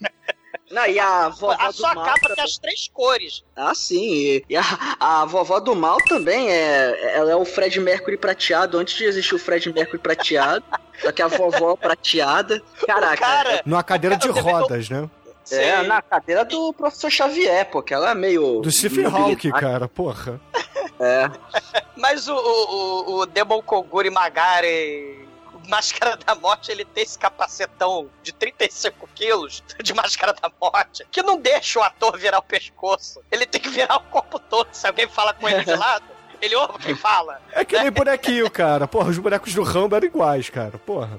Não, 0.70 0.84
e 0.86 0.98
a 0.98 1.30
vovó 1.30 1.56
A 1.58 1.68
do 1.68 1.72
sua 1.72 1.94
mal 1.94 2.04
capa 2.04 2.20
também. 2.20 2.34
tem 2.36 2.44
as 2.44 2.58
três 2.58 2.88
cores. 2.88 3.42
Ah, 3.56 3.74
sim. 3.74 4.42
E, 4.50 4.54
a, 4.56 4.62
a 5.00 5.24
vovó 5.24 5.58
do 5.60 5.74
mal 5.74 5.96
também 6.08 6.50
é. 6.50 7.14
Ela 7.16 7.30
é 7.32 7.34
o 7.36 7.44
Fred 7.46 7.80
Mercury 7.80 8.18
prateado 8.18 8.76
antes 8.78 8.94
de 8.94 9.04
existir 9.04 9.34
o 9.34 9.38
Fred 9.38 9.72
Mercury 9.72 9.96
prateado. 9.98 10.62
só 11.00 11.10
que 11.10 11.22
a 11.22 11.26
vovó 11.26 11.74
prateada. 11.74 12.60
Caraca. 12.86 13.16
Cara, 13.16 13.62
Numa 13.64 13.82
cadeira 13.82 14.14
de 14.18 14.28
também 14.28 14.42
tô- 14.42 14.50
rodas, 14.50 14.90
né? 14.90 15.08
É, 15.52 15.82
na 15.82 16.02
cadeira 16.02 16.44
do 16.44 16.72
professor 16.72 17.10
Xavier, 17.10 17.68
pô, 17.70 17.82
que 17.82 17.94
ela 17.94 18.10
é 18.10 18.14
meio. 18.14 18.60
Do 18.60 18.70
Stephen 18.70 19.06
Hawking, 19.06 19.50
cara, 19.50 19.88
porra. 19.88 20.40
É. 21.00 21.30
Mas 21.96 22.26
o, 22.26 22.34
o, 22.34 22.40
o, 22.40 23.20
o 23.20 23.26
Demon 23.26 23.62
Koguri 23.62 24.10
Magari, 24.10 25.28
Máscara 25.68 26.16
da 26.16 26.34
Morte, 26.34 26.72
ele 26.72 26.84
tem 26.84 27.04
esse 27.04 27.18
capacetão 27.18 28.08
de 28.22 28.32
35 28.32 29.08
quilos 29.14 29.62
de 29.82 29.94
Máscara 29.94 30.32
da 30.32 30.50
Morte, 30.60 31.06
que 31.10 31.22
não 31.22 31.36
deixa 31.36 31.78
o 31.78 31.82
ator 31.82 32.18
virar 32.18 32.38
o 32.38 32.42
pescoço. 32.42 33.22
Ele 33.30 33.46
tem 33.46 33.60
que 33.60 33.68
virar 33.68 33.96
o 33.96 34.00
corpo 34.00 34.38
todo. 34.38 34.68
Se 34.72 34.86
alguém 34.86 35.08
fala 35.08 35.32
com 35.34 35.48
ele 35.48 35.64
de 35.64 35.74
lado, 35.76 36.04
ele 36.40 36.56
ouve 36.56 36.78
quem 36.78 36.96
fala. 36.96 37.40
É 37.52 37.64
que 37.64 37.78
nem 37.78 37.90
bonequinho, 37.90 38.50
cara. 38.50 38.88
Porra, 38.88 39.10
os 39.10 39.18
bonecos 39.18 39.54
do 39.54 39.62
Rambo 39.62 39.94
eram 39.94 40.06
iguais, 40.06 40.48
cara. 40.48 40.78
Porra. 40.78 41.18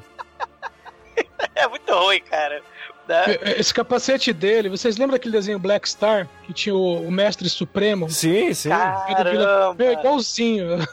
É 1.56 1.68
muito 1.68 1.94
ruim, 1.94 2.22
cara. 2.22 2.64
Né? 3.10 3.40
Esse 3.58 3.74
capacete 3.74 4.32
dele, 4.32 4.70
vocês 4.70 4.96
lembram 4.96 5.18
daquele 5.18 5.32
desenho 5.32 5.58
Black 5.58 5.90
Star? 5.90 6.30
Que 6.44 6.54
tinha 6.54 6.76
o, 6.76 7.08
o 7.08 7.12
Mestre 7.12 7.50
Supremo? 7.50 8.08
Sim, 8.08 8.54
sim. 8.54 8.70
Caramba. 8.70 9.74
Meu, 9.76 9.94
igualzinho. 9.94 10.78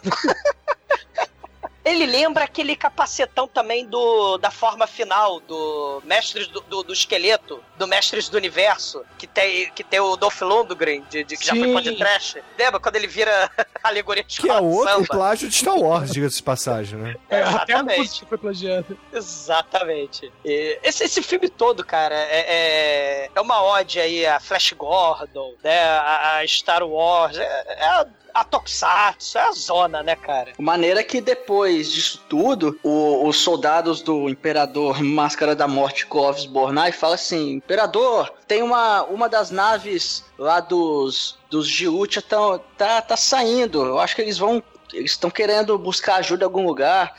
Ele 1.86 2.04
lembra 2.04 2.42
aquele 2.44 2.74
capacetão 2.74 3.46
também 3.46 3.86
do 3.86 4.36
da 4.38 4.50
forma 4.50 4.86
final 4.88 5.38
do 5.40 6.02
Mestres 6.04 6.48
do, 6.48 6.60
do, 6.62 6.82
do 6.82 6.92
Esqueleto, 6.92 7.62
do 7.76 7.86
Mestres 7.86 8.28
do 8.28 8.36
Universo, 8.36 9.04
que 9.16 9.26
tem, 9.26 9.70
que 9.70 9.84
tem 9.84 10.00
o 10.00 10.16
Dolph 10.16 10.40
Lundgren, 10.42 11.04
de, 11.08 11.22
de- 11.22 11.36
que 11.36 11.46
já 11.46 11.54
foi 11.54 11.62
Sim. 11.68 11.72
podcast. 11.72 12.42
Lembra 12.58 12.80
quando 12.80 12.96
ele 12.96 13.06
vira 13.06 13.48
alegoria 13.84 14.24
de 14.24 14.40
Que 14.40 14.50
é 14.50 14.54
de 14.56 14.60
outro 14.60 14.90
samba? 14.92 15.06
plágio 15.06 15.48
de 15.48 15.54
Star 15.54 15.78
Wars, 15.78 16.10
diga-se 16.10 16.36
de 16.38 16.42
passagem, 16.42 16.98
né? 16.98 17.14
É, 17.30 17.42
até 17.42 17.72
Exatamente. 17.74 17.98
música 18.00 18.26
foi. 18.26 18.96
Exatamente. 19.12 20.32
E 20.44 20.78
esse, 20.82 21.04
esse 21.04 21.22
filme 21.22 21.48
todo, 21.48 21.84
cara, 21.84 22.14
é, 22.16 22.40
é, 23.26 23.30
é 23.34 23.40
uma 23.40 23.62
ode 23.62 24.00
aí 24.00 24.26
a 24.26 24.40
Flash 24.40 24.72
Gordon, 24.72 25.54
né? 25.62 25.82
A, 25.84 26.38
a 26.38 26.46
Star 26.48 26.82
Wars, 26.82 27.36
é, 27.38 27.64
é 27.68 27.84
a, 27.84 28.06
a 28.40 28.44
Tokusatsu, 28.44 29.38
é 29.38 29.42
a 29.42 29.52
zona, 29.52 30.02
né, 30.02 30.14
cara? 30.16 30.52
Maneira 30.58 31.02
que 31.02 31.20
depois 31.20 31.90
disso 31.90 32.22
tudo, 32.28 32.78
o- 32.82 33.26
os 33.26 33.38
soldados 33.38 34.02
do 34.02 34.28
Imperador 34.28 35.02
Máscara 35.02 35.54
da 35.54 35.66
Morte 35.66 36.06
Clovis 36.06 36.44
Bornai 36.46 36.92
falam 36.92 37.14
assim: 37.14 37.52
Imperador, 37.52 38.32
tem 38.46 38.62
uma, 38.62 39.02
uma 39.04 39.28
das 39.28 39.50
naves 39.50 40.24
lá 40.38 40.60
dos, 40.60 41.38
dos 41.50 41.66
Jiutia 41.66 42.20
tão, 42.22 42.60
tá, 42.76 43.00
tá 43.02 43.16
saindo. 43.16 43.84
Eu 43.84 43.98
acho 43.98 44.14
que 44.14 44.22
eles 44.22 44.38
vão. 44.38 44.62
Eles 44.92 45.12
estão 45.12 45.30
querendo 45.30 45.76
buscar 45.78 46.16
ajuda 46.16 46.44
em 46.44 46.46
algum 46.46 46.64
lugar. 46.66 47.14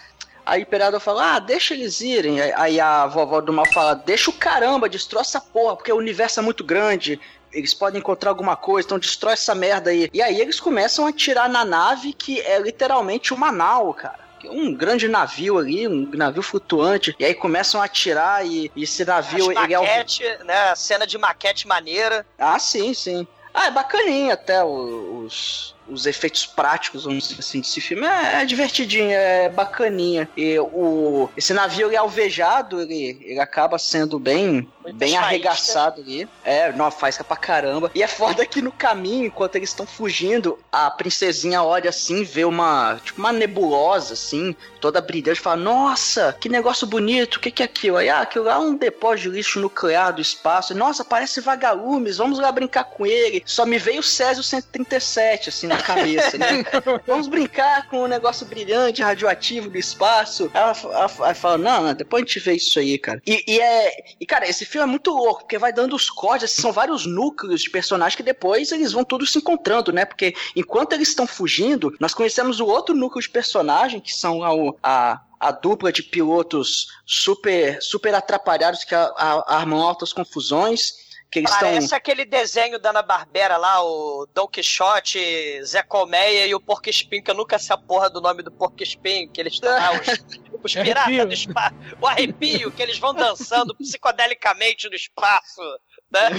Aí 0.45 0.61
o 0.61 0.63
imperador 0.63 1.01
fala, 1.01 1.35
ah, 1.35 1.39
deixa 1.39 1.73
eles 1.73 1.99
irem. 1.99 2.39
Aí- 2.39 2.79
a 2.79 3.05
vovó 3.05 3.41
do 3.41 3.51
mal 3.51 3.65
fala, 3.73 3.93
deixa 3.93 4.29
o 4.29 4.33
caramba, 4.33 4.87
destrói 4.87 5.19
essa 5.21 5.41
porra, 5.41 5.75
porque 5.75 5.91
o 5.91 5.97
universo 5.97 6.39
é 6.39 6.43
muito 6.43 6.63
grande. 6.63 7.19
Eles 7.57 7.73
podem 7.73 7.99
encontrar 7.99 8.29
alguma 8.29 8.55
coisa, 8.55 8.85
então 8.85 8.99
destrói 8.99 9.33
essa 9.33 9.55
merda 9.55 9.89
aí. 9.89 10.09
E 10.13 10.21
aí 10.21 10.39
eles 10.39 10.59
começam 10.59 11.07
a 11.07 11.09
atirar 11.09 11.49
na 11.49 11.65
nave 11.65 12.13
que 12.13 12.39
é 12.41 12.59
literalmente 12.59 13.33
uma 13.33 13.51
nau, 13.51 13.93
cara. 13.95 14.19
É 14.43 14.49
Um 14.51 14.71
grande 14.73 15.07
navio 15.07 15.57
ali, 15.57 15.87
um 15.87 16.07
navio 16.13 16.43
flutuante. 16.43 17.15
E 17.17 17.25
aí 17.25 17.33
começam 17.33 17.81
a 17.81 17.85
atirar 17.85 18.45
e, 18.45 18.71
e 18.75 18.83
esse 18.83 19.03
navio, 19.03 19.49
As 19.49 19.63
ele 19.63 19.73
é 19.73 19.79
o... 19.79 19.81
maquete, 19.81 20.23
né? 20.45 20.75
Cena 20.75 21.07
de 21.07 21.17
maquete 21.17 21.67
maneira. 21.67 22.23
Ah, 22.37 22.59
sim, 22.59 22.93
sim. 22.93 23.27
Ah, 23.51 23.65
é 23.65 23.71
bacaninha 23.71 24.35
até 24.35 24.63
os, 24.63 25.73
os 25.89 26.05
efeitos 26.05 26.45
práticos, 26.45 27.03
vamos 27.03 27.27
dizer 27.27 27.39
assim, 27.39 27.61
desse 27.61 27.81
filme. 27.81 28.05
É, 28.05 28.41
é 28.41 28.45
divertidinho, 28.45 29.11
é 29.11 29.49
bacaninha. 29.49 30.29
E 30.35 30.57
o, 30.59 31.29
esse 31.35 31.53
navio 31.53 31.87
ele 31.87 31.95
é 31.95 31.99
alvejado, 31.99 32.81
ele, 32.81 33.17
ele 33.21 33.39
acaba 33.39 33.77
sendo 33.77 34.19
bem, 34.19 34.67
bem 34.93 35.17
arregaçado 35.17 36.01
ali. 36.01 36.27
É, 36.43 36.71
não, 36.71 36.89
faísca 36.91 37.23
pra 37.23 37.35
caramba. 37.35 37.91
E 37.93 38.03
é 38.03 38.07
foda 38.07 38.45
que 38.45 38.61
no 38.61 38.71
caminho, 38.71 39.25
enquanto 39.25 39.55
eles 39.55 39.69
estão 39.69 39.85
fugindo, 39.85 40.59
a 40.71 40.89
princesinha 40.91 41.63
olha 41.63 41.89
assim, 41.89 42.23
vê 42.23 42.45
uma, 42.45 42.99
tipo, 43.03 43.19
uma 43.19 43.31
nebulosa, 43.31 44.13
assim, 44.13 44.55
toda 44.79 45.01
brilhante, 45.01 45.39
fala, 45.39 45.57
nossa, 45.57 46.35
que 46.39 46.49
negócio 46.49 46.87
bonito, 46.87 47.35
o 47.35 47.39
que 47.39 47.51
que 47.51 47.63
é 47.63 47.65
aquilo? 47.65 47.97
Aí, 47.97 48.09
ah, 48.09 48.21
aquilo 48.21 48.45
lá 48.45 48.55
é 48.55 48.59
um 48.59 48.75
depósito 48.75 49.29
de 49.29 49.37
lixo 49.37 49.59
nuclear 49.59 50.13
do 50.13 50.21
espaço. 50.21 50.75
Nossa, 50.75 51.03
parece 51.03 51.41
vagalumes, 51.41 52.17
vamos 52.17 52.39
lá 52.39 52.51
brincar 52.51 52.85
com 52.85 53.05
ele. 53.05 53.43
Só 53.45 53.65
me 53.65 53.77
veio 53.77 53.99
o 53.99 54.03
Césio 54.03 54.43
137, 54.43 55.49
assim, 55.49 55.67
na 55.77 55.83
cabeça, 55.83 56.37
né? 56.37 56.63
vamos 57.05 57.27
brincar 57.27 57.87
com 57.89 58.03
um 58.03 58.07
negócio 58.07 58.45
brilhante, 58.45 59.01
radioativo 59.01 59.69
do 59.69 59.77
espaço. 59.77 60.49
Ela, 60.53 60.75
ela, 60.83 61.11
ela 61.19 61.33
fala, 61.35 61.57
não, 61.57 61.83
não, 61.83 61.93
depois 61.93 62.23
a 62.23 62.25
gente 62.25 62.39
vê 62.39 62.53
isso 62.53 62.79
aí, 62.79 62.97
cara. 62.97 63.21
E, 63.25 63.43
e 63.47 63.59
é... 63.59 63.91
E, 64.19 64.25
cara, 64.25 64.47
esse 64.47 64.65
filme 64.65 64.83
é 64.87 64.89
muito 64.89 65.11
louco, 65.11 65.41
porque 65.41 65.57
vai 65.57 65.71
dando 65.71 65.95
os 65.95 66.09
códigos, 66.09 66.51
são 66.51 66.71
vários 66.71 67.05
núcleos 67.05 67.61
de 67.61 67.69
personagens 67.69 68.15
que 68.15 68.23
depois 68.23 68.71
eles 68.71 68.91
vão 68.91 69.03
todos 69.03 69.31
se 69.31 69.37
encontrando, 69.37 69.91
né? 69.91 70.05
Porque 70.05 70.33
enquanto 70.55 70.93
eles 70.93 71.09
estão 71.09 71.27
fugindo, 71.27 71.93
nós 71.99 72.13
conhecemos 72.13 72.59
o 72.59 72.65
outro 72.65 72.95
núcleo 72.95 73.21
de 73.21 73.29
personagem, 73.29 73.99
que 73.99 74.13
são 74.13 74.43
a, 74.43 74.49
a, 74.83 75.21
a 75.39 75.51
dupla 75.51 75.91
de 75.91 76.03
pilotos 76.03 76.87
super, 77.05 77.81
super 77.81 78.13
atrapalhados 78.15 78.83
que 78.83 78.95
a- 78.95 79.13
a- 79.15 79.55
armam 79.57 79.81
altas 79.81 80.11
confusões. 80.13 81.06
Que 81.29 81.39
eles. 81.39 81.51
Parece 81.51 81.93
aquele 81.93 82.23
desenho 82.23 82.79
da 82.79 82.91
Ana 82.91 83.01
Barbera 83.01 83.57
lá, 83.57 83.83
o 83.83 84.25
Don 84.33 84.47
Quixote, 84.47 85.61
Zé 85.63 85.83
Colmeia 85.83 86.47
e 86.47 86.55
o 86.55 86.59
Porco 86.59 86.89
Espinho, 86.89 87.23
que 87.23 87.31
eu 87.31 87.35
nunca 87.35 87.59
sei 87.59 87.75
a 87.75 87.77
porra 87.77 88.09
do 88.09 88.21
nome 88.21 88.41
do 88.41 88.51
Porco 88.51 88.81
Espinho, 88.81 89.29
que 89.29 89.41
eles 89.41 89.53
estão 89.53 89.69
lá, 89.69 89.91
os, 89.91 90.07
os 90.63 90.73
piratas 90.73 91.25
do 91.25 91.33
espaço. 91.33 91.75
O 91.99 92.07
arrepio, 92.07 92.71
que 92.71 92.81
eles 92.81 92.97
vão 92.97 93.13
dançando 93.13 93.75
psicodelicamente 93.75 94.89
no 94.89 94.95
espaço. 94.95 95.61
Né? 96.09 96.29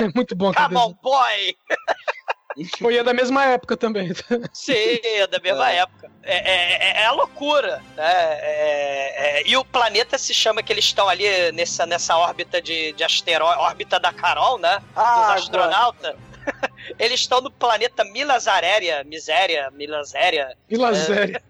É 0.00 0.08
muito 0.14 0.34
bom. 0.34 0.52
Come 0.54 0.76
on, 0.76 0.94
boy! 1.02 1.56
Foi 2.78 2.96
é 2.96 3.02
da 3.02 3.12
mesma 3.14 3.44
época 3.46 3.76
também. 3.76 4.10
Sim, 4.52 5.00
é 5.04 5.26
da 5.26 5.38
mesma 5.40 5.70
época. 5.70 6.10
É, 6.22 6.36
é, 6.36 6.72
é- 6.90 7.02
é 7.02 7.06
a 7.06 7.12
loucura, 7.12 7.82
né? 7.96 8.12
É- 8.40 9.40
é- 9.40 9.42
e 9.46 9.56
o 9.56 9.64
planeta 9.64 10.16
se 10.18 10.32
chama 10.32 10.62
que 10.62 10.72
eles 10.72 10.84
estão 10.84 11.08
ali 11.08 11.50
nessa, 11.52 11.84
nessa 11.86 12.16
órbita 12.16 12.60
de, 12.62 12.92
de 12.92 13.02
asteroide, 13.04 13.58
órbita 13.60 13.98
da 13.98 14.12
Carol, 14.12 14.58
né? 14.58 14.80
Ah, 14.94 15.34
Dos 15.34 15.42
astronautas. 15.44 16.14
Eles 16.98 17.20
estão 17.20 17.40
no 17.40 17.50
planeta 17.50 18.02
Milazaréria, 18.04 19.04
Miséria, 19.04 19.70
Milaséria. 19.70 20.56
Lazéria. 20.70 21.40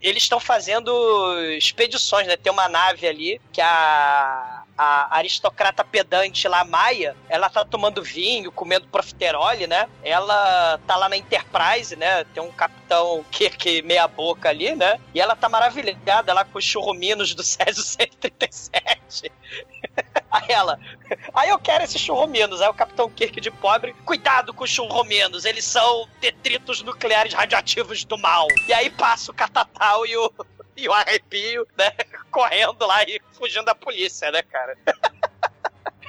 Eles 0.00 0.22
estão 0.22 0.40
fazendo 0.40 0.92
expedições, 1.56 2.26
né? 2.26 2.36
Tem 2.36 2.52
uma 2.52 2.68
nave 2.68 3.06
ali 3.06 3.40
que 3.52 3.60
a 3.60 4.64
a 4.76 5.18
aristocrata 5.18 5.84
pedante 5.84 6.48
lá, 6.48 6.64
Maia, 6.64 7.16
ela 7.28 7.48
tá 7.48 7.64
tomando 7.64 8.02
vinho, 8.02 8.50
comendo 8.50 8.88
profiterole, 8.88 9.66
né? 9.66 9.88
Ela 10.02 10.78
tá 10.86 10.96
lá 10.96 11.08
na 11.08 11.16
Enterprise, 11.16 11.94
né? 11.96 12.24
Tem 12.34 12.42
um 12.42 12.50
capitão 12.50 13.24
que, 13.30 13.50
que 13.50 13.82
meia 13.82 14.06
boca 14.08 14.48
ali, 14.48 14.74
né? 14.74 14.98
E 15.14 15.20
ela 15.20 15.36
tá 15.36 15.48
maravilhada 15.48 16.32
lá 16.32 16.44
com 16.44 16.58
os 16.58 16.64
churruminos 16.64 17.34
do 17.34 17.42
Césio 17.42 17.82
137. 17.82 19.30
Aí 20.34 20.46
ela, 20.48 20.80
aí 21.32 21.48
eu 21.48 21.58
quero 21.60 21.84
esses 21.84 22.00
churrominos. 22.00 22.60
Aí 22.60 22.68
o 22.68 22.74
Capitão 22.74 23.08
Kirk 23.08 23.40
de 23.40 23.52
pobre, 23.52 23.94
cuidado 24.04 24.52
com 24.52 24.64
os 24.64 24.70
churrominos, 24.70 25.44
eles 25.44 25.64
são 25.64 26.08
detritos 26.20 26.82
nucleares 26.82 27.32
radioativos 27.32 28.04
do 28.04 28.18
mal. 28.18 28.48
E 28.66 28.72
aí 28.72 28.90
passa 28.90 29.30
o 29.30 29.34
Catatal 29.34 30.04
e 30.04 30.16
o, 30.16 30.32
e 30.76 30.88
o 30.88 30.92
arrepio, 30.92 31.66
né? 31.78 31.92
Correndo 32.32 32.84
lá 32.84 33.04
e 33.04 33.20
fugindo 33.32 33.64
da 33.64 33.76
polícia, 33.76 34.32
né, 34.32 34.42
cara? 34.42 34.76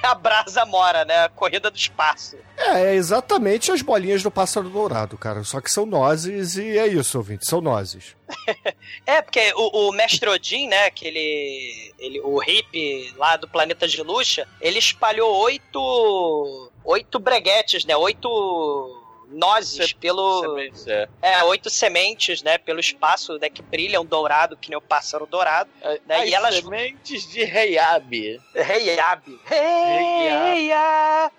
A 0.06 0.14
brasa 0.14 0.64
mora, 0.64 1.04
né? 1.04 1.24
A 1.24 1.28
corrida 1.28 1.70
do 1.70 1.76
espaço. 1.76 2.36
É, 2.56 2.82
é 2.84 2.94
exatamente 2.94 3.70
as 3.70 3.82
bolinhas 3.82 4.22
do 4.22 4.30
pássaro 4.30 4.68
dourado, 4.68 5.18
cara. 5.18 5.44
Só 5.44 5.60
que 5.60 5.70
são 5.70 5.84
nozes 5.84 6.56
e 6.56 6.78
é 6.78 6.86
isso, 6.86 7.18
ouvinte, 7.18 7.46
são 7.46 7.60
nozes. 7.60 8.16
é, 9.06 9.20
porque 9.22 9.52
o, 9.54 9.88
o 9.88 9.92
Mestre 9.92 10.28
Odin, 10.28 10.68
né, 10.68 10.90
que 10.90 11.06
ele, 11.06 11.94
ele, 11.98 12.20
o 12.20 12.38
hippie 12.38 13.12
lá 13.16 13.36
do 13.36 13.48
planeta 13.48 13.86
de 13.86 14.02
Luxa, 14.02 14.46
ele 14.60 14.78
espalhou 14.78 15.36
oito, 15.42 16.70
oito 16.84 17.18
breguetes, 17.18 17.84
né, 17.84 17.96
oito 17.96 19.05
nozes 19.28 19.92
pelo. 19.92 20.40
Sementes, 20.40 20.86
é. 20.86 21.08
é. 21.22 21.44
oito 21.44 21.70
sementes, 21.70 22.42
né? 22.42 22.58
Pelo 22.58 22.80
espaço, 22.80 23.38
né? 23.38 23.48
Que 23.48 23.62
brilham 23.62 24.04
dourado, 24.04 24.56
que 24.56 24.68
nem 24.70 24.78
o 24.78 24.80
pássaro 24.80 25.26
dourado. 25.26 25.70
É, 25.80 26.00
né, 26.06 26.16
As 26.16 26.28
e 26.28 26.34
elas... 26.34 26.54
sementes 26.56 27.30
de 27.30 27.44
Reiab. 27.44 28.40
Reiab. 28.54 29.40
Reiab. 29.44 31.32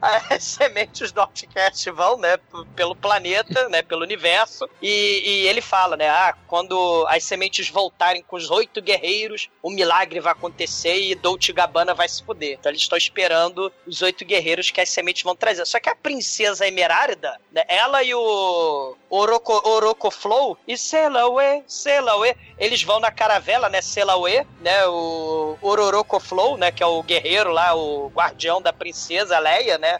as 0.29 0.43
sementes 0.43 1.11
do 1.11 1.21
Outcast 1.21 1.89
vão, 1.91 2.17
né, 2.17 2.37
pelo 2.75 2.95
planeta, 2.95 3.69
né, 3.69 3.81
pelo 3.81 4.01
universo, 4.01 4.67
e, 4.81 5.21
e, 5.25 5.47
ele 5.47 5.61
fala, 5.61 5.95
né, 5.95 6.09
ah, 6.09 6.35
quando 6.47 7.05
as 7.07 7.23
sementes 7.23 7.69
voltarem 7.69 8.23
com 8.23 8.35
os 8.35 8.49
oito 8.49 8.81
guerreiros, 8.81 9.49
o 9.61 9.69
milagre 9.69 10.19
vai 10.19 10.31
acontecer 10.31 10.99
e 10.99 11.15
Dolce 11.15 11.53
Gabbana 11.53 11.93
vai 11.93 12.09
se 12.09 12.23
fuder. 12.23 12.57
Então 12.59 12.71
eles 12.71 12.81
estão 12.81 12.97
esperando 12.97 13.71
os 13.85 14.01
oito 14.01 14.25
guerreiros 14.25 14.71
que 14.71 14.81
as 14.81 14.89
sementes 14.89 15.23
vão 15.23 15.35
trazer. 15.35 15.65
Só 15.65 15.79
que 15.79 15.89
a 15.89 15.95
princesa 15.95 16.67
Emerárida, 16.67 17.39
né, 17.51 17.63
ela 17.67 18.03
e 18.03 18.13
o 18.13 18.95
Oroco, 19.09 19.61
Oroco 19.67 20.09
Flow 20.09 20.57
e 20.67 20.77
Selaway, 20.77 21.63
Selaway, 21.67 22.35
eles 22.57 22.83
vão 22.83 22.99
na 22.99 23.11
caravela, 23.11 23.69
né, 23.69 23.81
Selaway, 23.81 24.45
né, 24.61 24.85
o 24.87 25.57
Ororoco 25.61 26.19
Flow, 26.19 26.57
né, 26.57 26.71
que 26.71 26.81
é 26.81 26.85
o 26.85 27.03
guerreiro 27.03 27.51
lá, 27.51 27.75
o 27.75 28.07
guardião 28.09 28.61
da 28.61 28.73
princesa 28.73 29.37
Leia, 29.37 29.77
né, 29.77 29.90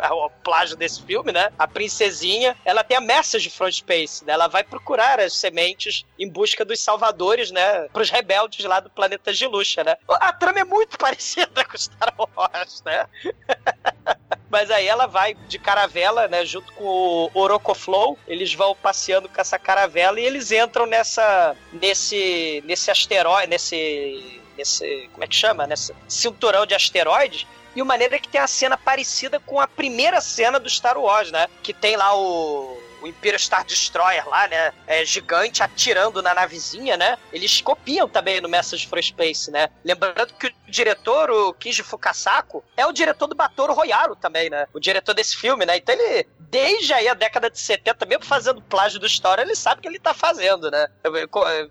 é 0.00 0.12
o 0.12 0.30
plágio 0.42 0.76
desse 0.76 1.02
filme, 1.02 1.32
né? 1.32 1.50
A 1.58 1.66
princesinha, 1.66 2.56
ela 2.64 2.84
tem 2.84 2.96
a 2.96 3.00
message 3.00 3.50
from 3.50 3.70
space, 3.70 4.24
né? 4.24 4.32
Ela 4.32 4.46
vai 4.46 4.62
procurar 4.62 5.20
as 5.20 5.32
sementes 5.34 6.04
em 6.18 6.28
busca 6.28 6.64
dos 6.64 6.80
salvadores, 6.80 7.50
né? 7.50 7.88
Pros 7.92 8.10
rebeldes 8.10 8.64
lá 8.64 8.80
do 8.80 8.90
planeta 8.90 9.32
de 9.32 9.46
Luxa, 9.46 9.82
né? 9.84 9.96
A 10.08 10.32
trama 10.32 10.60
é 10.60 10.64
muito 10.64 10.98
parecida 10.98 11.64
com 11.64 11.76
Star 11.76 12.14
Wars, 12.16 12.82
né? 12.84 13.06
Mas 14.48 14.70
aí 14.70 14.86
ela 14.86 15.06
vai 15.06 15.34
de 15.34 15.58
caravela, 15.58 16.28
né? 16.28 16.44
Junto 16.44 16.72
com 16.72 16.84
o 16.84 17.30
Orocoflow. 17.34 18.18
Eles 18.28 18.54
vão 18.54 18.74
passeando 18.74 19.28
com 19.28 19.40
essa 19.40 19.58
caravela 19.58 20.20
e 20.20 20.24
eles 20.24 20.52
entram 20.52 20.86
nessa. 20.86 21.56
nesse. 21.72 22.62
nesse 22.64 22.90
asteroide. 22.90 23.48
nesse. 23.48 24.40
nesse. 24.56 25.10
como 25.12 25.24
é 25.24 25.26
que 25.26 25.34
chama? 25.34 25.66
Nesse 25.66 25.92
cinturão 26.08 26.64
de 26.64 26.74
asteroides 26.74 27.46
e 27.76 27.82
o 27.82 27.86
maneiro 27.86 28.14
é 28.14 28.18
que 28.18 28.28
tem 28.28 28.40
a 28.40 28.46
cena 28.46 28.76
parecida 28.76 29.38
com 29.38 29.60
a 29.60 29.68
primeira 29.68 30.20
cena 30.20 30.58
do 30.58 30.68
Star 30.68 30.98
Wars, 30.98 31.30
né? 31.30 31.46
Que 31.62 31.74
tem 31.74 31.94
lá 31.94 32.16
o 32.16 32.86
o 33.02 33.06
Imperial 33.06 33.38
Star 33.38 33.64
Destroyer 33.64 34.28
lá, 34.28 34.48
né? 34.48 34.72
É 34.86 35.04
gigante 35.04 35.62
atirando 35.62 36.22
na 36.22 36.34
navezinha, 36.34 36.96
né? 36.96 37.16
Eles 37.32 37.60
copiam 37.60 38.08
também 38.08 38.40
no 38.40 38.48
Message 38.48 38.86
for 38.86 39.02
Space, 39.02 39.50
né? 39.50 39.68
Lembrando 39.84 40.34
que 40.34 40.48
o 40.48 40.52
diretor, 40.66 41.30
o 41.30 41.52
Kiji 41.54 41.82
Fukasako, 41.82 42.64
é 42.76 42.86
o 42.86 42.92
diretor 42.92 43.26
do 43.26 43.34
Batoro 43.34 43.72
Royaro 43.72 44.16
também, 44.16 44.50
né? 44.50 44.66
O 44.72 44.80
diretor 44.80 45.14
desse 45.14 45.36
filme, 45.36 45.64
né? 45.64 45.76
Então 45.76 45.94
ele, 45.94 46.26
desde 46.38 46.92
aí 46.92 47.08
a 47.08 47.14
década 47.14 47.50
de 47.50 47.58
70, 47.58 48.06
mesmo 48.06 48.24
fazendo 48.24 48.60
plágio 48.62 48.98
do 48.98 49.08
Star 49.08 49.38
ele 49.38 49.54
sabe 49.54 49.78
o 49.78 49.82
que 49.82 49.88
ele 49.88 50.00
tá 50.00 50.14
fazendo, 50.14 50.70
né? 50.70 50.88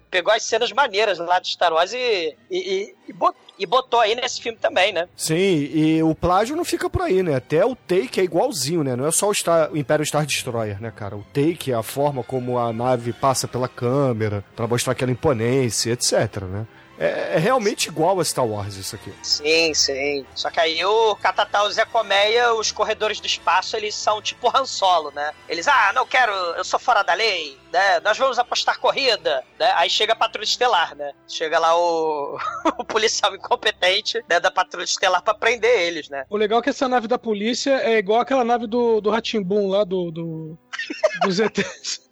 Pegou 0.10 0.34
as 0.34 0.44
cenas 0.44 0.72
maneiras 0.72 1.20
lá 1.20 1.40
de 1.40 1.50
Star 1.50 1.74
Wars 1.74 1.94
e, 1.94 2.38
e, 2.50 2.58
e, 2.58 2.96
e 3.08 3.14
botou 3.14 3.46
e 3.58 3.66
botou 3.66 4.00
aí 4.00 4.16
nesse 4.16 4.42
filme 4.42 4.58
também, 4.58 4.94
né? 4.94 5.08
Sim, 5.16 5.70
e 5.74 6.04
o 6.04 6.14
plágio 6.14 6.56
não 6.56 6.66
fica 6.66 6.90
por 6.90 7.02
aí, 7.02 7.24
né? 7.24 7.36
Até 7.36 7.66
o 7.66 7.76
take 7.76 8.20
é 8.20 8.24
igualzinho, 8.24 8.84
né? 8.84 8.96
Não 8.96 9.06
é 9.08 9.12
só 9.12 9.30
o, 9.30 9.34
Star, 9.34 9.72
o 9.72 9.78
Império 9.78 10.06
Star 10.06 10.26
Destroyer, 10.26 10.82
né, 10.82 10.92
cara? 10.96 11.16
O 11.16 11.26
take 11.34 11.72
é 11.72 11.76
a 11.76 11.84
forma 11.84 12.24
como 12.24 12.58
a 12.58 12.72
nave 12.74 13.14
passa 13.14 13.48
pela 13.48 13.68
câmera, 13.68 14.44
para 14.56 14.68
mostrar 14.68 14.92
aquela 14.94 15.12
imponência, 15.12 15.92
etc, 15.92 16.44
né? 16.44 16.66
É, 16.98 17.36
é, 17.36 17.38
realmente 17.38 17.88
igual 17.88 18.20
a 18.20 18.26
Star 18.26 18.46
Wars 18.46 18.76
isso 18.76 18.96
aqui. 18.96 19.14
Sim, 19.22 19.74
sim. 19.74 20.26
Só 20.34 20.50
que 20.50 20.60
aí 20.60 20.84
o 20.86 21.16
Catatal 21.16 21.70
Zé 21.70 21.86
Colmeia, 21.86 22.54
os 22.54 22.72
corredores 22.72 23.20
do 23.20 23.28
espaço, 23.28 23.76
eles 23.76 23.96
são 23.96 24.22
tipo 24.22 24.50
Han 24.56 24.66
Solo, 24.66 25.12
né? 25.12 25.34
Eles, 25.50 25.68
ah, 25.68 25.92
não 25.94 26.06
quero, 26.06 26.32
eu 26.32 26.64
sou 26.64 26.80
fora 26.80 27.04
da 27.04 27.14
lei, 27.14 27.58
né? 27.72 28.00
Nós 28.00 28.18
vamos 28.18 28.40
apostar 28.40 28.80
corrida, 28.80 29.44
né? 29.60 29.72
Aí 29.76 29.90
chega 29.90 30.14
a 30.14 30.16
Patrulha 30.16 30.46
Estelar, 30.46 30.96
né? 30.96 31.12
Chega 31.28 31.60
lá 31.60 31.78
o, 31.78 32.38
o 32.80 32.86
policial 32.86 33.36
incompetente 33.36 34.24
né, 34.30 34.40
da 34.40 34.50
Patrulha 34.50 34.86
Estelar 34.86 35.22
pra 35.22 35.34
prender 35.34 35.82
eles, 35.82 36.10
né? 36.10 36.26
O 36.30 36.38
legal 36.38 36.60
é 36.60 36.62
que 36.62 36.70
essa 36.70 36.88
nave 36.88 37.08
da 37.08 37.18
polícia 37.18 37.72
é 37.84 37.98
igual 37.98 38.22
aquela 38.22 38.44
nave 38.44 38.68
do, 38.68 39.02
do 39.02 39.10
Ratimbum 39.10 39.68
lá 39.70 39.84
do, 39.84 40.12
do 40.12 40.58
dos 41.24 41.40
ETs. 41.40 42.10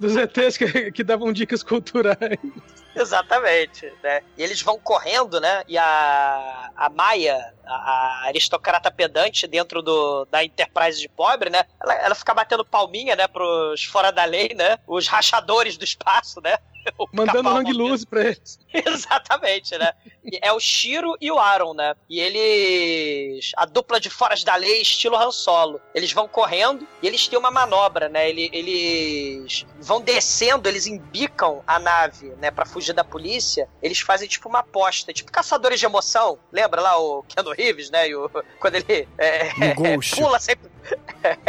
dos 0.00 0.16
ETs 0.16 0.56
que, 0.56 0.90
que 0.90 1.04
davam 1.04 1.32
dicas 1.32 1.62
culturais. 1.62 2.38
Exatamente, 3.00 3.92
né? 4.02 4.22
E 4.36 4.42
eles 4.42 4.62
vão 4.62 4.78
correndo, 4.78 5.38
né? 5.38 5.62
E 5.68 5.76
a, 5.76 6.70
a 6.74 6.88
Maia, 6.88 7.54
a, 7.66 7.74
a 7.74 8.26
aristocrata 8.26 8.90
pedante 8.90 9.46
dentro 9.46 9.82
do, 9.82 10.24
da 10.30 10.42
Enterprise 10.42 10.98
de 10.98 11.08
pobre, 11.08 11.50
né? 11.50 11.64
Ela, 11.80 11.94
ela 11.94 12.14
fica 12.14 12.32
batendo 12.32 12.64
palminha, 12.64 13.14
né? 13.14 13.28
Pros 13.28 13.84
fora 13.84 14.10
da 14.10 14.24
lei, 14.24 14.54
né? 14.54 14.78
Os 14.86 15.06
rachadores 15.06 15.76
do 15.76 15.84
espaço, 15.84 16.40
né? 16.40 16.56
Mandando 17.12 17.48
hang 17.48 17.72
loose 17.72 18.06
pra 18.06 18.22
eles. 18.22 18.58
Exatamente, 18.72 19.76
né? 19.76 19.92
É 20.42 20.52
o 20.52 20.60
Shiro 20.60 21.16
e 21.20 21.30
o 21.30 21.38
Aaron, 21.38 21.74
né? 21.74 21.94
E 22.08 22.20
eles. 22.20 23.52
A 23.56 23.64
dupla 23.64 24.00
de 24.00 24.10
foras 24.10 24.42
da 24.42 24.56
lei, 24.56 24.82
estilo 24.82 25.16
Han 25.16 25.30
Solo. 25.30 25.80
Eles 25.94 26.12
vão 26.12 26.28
correndo 26.28 26.86
e 27.02 27.06
eles 27.06 27.28
têm 27.28 27.38
uma 27.38 27.50
manobra, 27.50 28.08
né? 28.08 28.28
Eles 28.28 29.64
vão 29.80 30.00
descendo, 30.00 30.68
eles 30.68 30.86
embicam 30.86 31.62
a 31.66 31.78
nave, 31.78 32.28
né? 32.40 32.50
Pra 32.50 32.66
fugir 32.66 32.85
da 32.92 33.04
polícia. 33.04 33.68
Eles 33.82 34.00
fazem 34.00 34.28
tipo 34.28 34.48
uma 34.48 34.60
aposta, 34.60 35.12
tipo 35.12 35.30
caçadores 35.30 35.80
de 35.80 35.86
emoção. 35.86 36.38
Lembra 36.52 36.80
lá 36.80 36.98
o 36.98 37.22
Keanu 37.22 37.52
Reeves, 37.52 37.90
né? 37.90 38.08
E 38.08 38.14
o... 38.14 38.30
Quando 38.60 38.76
ele 38.76 39.08
é, 39.18 39.48
é, 39.48 39.74
pula 40.14 40.38
sempre. 40.38 40.70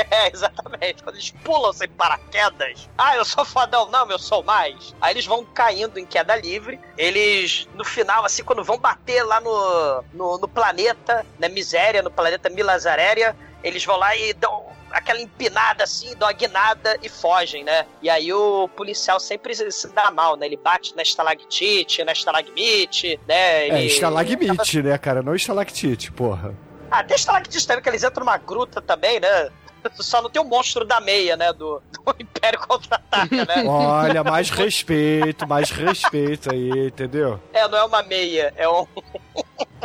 É, 0.09 0.31
exatamente. 0.33 1.03
Quando 1.03 1.15
eles 1.15 1.29
pulam 1.43 1.71
sem 1.71 1.87
paraquedas. 1.89 2.89
Ah, 2.97 3.15
eu 3.15 3.23
sou 3.23 3.45
fodão. 3.45 3.87
Não, 3.91 4.09
eu 4.09 4.17
sou 4.17 4.41
mais. 4.41 4.95
Aí 4.99 5.13
eles 5.13 5.25
vão 5.27 5.45
caindo 5.45 5.99
em 5.99 6.05
queda 6.05 6.35
livre. 6.35 6.79
Eles, 6.97 7.67
no 7.75 7.85
final, 7.85 8.25
assim, 8.25 8.43
quando 8.43 8.63
vão 8.63 8.79
bater 8.79 9.21
lá 9.23 9.39
no, 9.39 10.03
no, 10.13 10.37
no 10.39 10.47
planeta, 10.47 11.23
na 11.37 11.47
miséria, 11.47 12.01
no 12.01 12.09
planeta 12.09 12.49
Milazaréria, 12.49 13.35
eles 13.63 13.85
vão 13.85 13.97
lá 13.97 14.15
e 14.15 14.33
dão 14.33 14.65
aquela 14.91 15.19
empinada 15.19 15.83
assim, 15.83 16.15
dão 16.15 16.27
uma 16.27 16.33
guinada 16.33 16.97
e 17.01 17.09
fogem, 17.09 17.63
né? 17.63 17.85
E 18.01 18.09
aí 18.09 18.31
o 18.31 18.67
policial 18.69 19.19
sempre 19.19 19.53
se 19.55 19.87
dá 19.93 20.11
mal, 20.11 20.35
né? 20.35 20.45
Ele 20.45 20.57
bate 20.57 20.95
na 20.95 21.01
estalactite, 21.01 22.03
na 22.03 22.11
estalagmite, 22.11 23.19
né? 23.27 23.35
É, 23.35 23.67
ele... 23.67 23.77
É, 23.77 23.85
estalagmite, 23.85 24.81
né, 24.81 24.97
cara? 24.97 25.21
Não 25.21 25.35
estalactite, 25.35 26.11
porra. 26.11 26.55
Ah, 26.89 27.03
tem 27.03 27.15
estalactite 27.15 27.67
também, 27.67 27.83
que 27.83 27.89
eles 27.89 28.03
entram 28.03 28.25
numa 28.25 28.37
gruta 28.37 28.81
também, 28.81 29.19
né? 29.19 29.49
Só 29.95 30.21
não 30.21 30.29
tem 30.29 30.41
o 30.41 30.45
monstro 30.45 30.85
da 30.85 30.99
meia, 30.99 31.35
né? 31.35 31.51
Do, 31.53 31.81
do 31.91 32.15
Império 32.19 32.59
Contra-Ataca, 32.59 33.45
né? 33.45 33.63
Olha, 33.67 34.23
mais 34.23 34.49
respeito, 34.49 35.47
mais 35.47 35.69
respeito 35.69 36.51
aí, 36.51 36.87
entendeu? 36.87 37.39
É, 37.53 37.67
não 37.67 37.77
é 37.77 37.83
uma 37.83 38.03
meia, 38.03 38.53
é 38.55 38.67
um... 38.67 38.85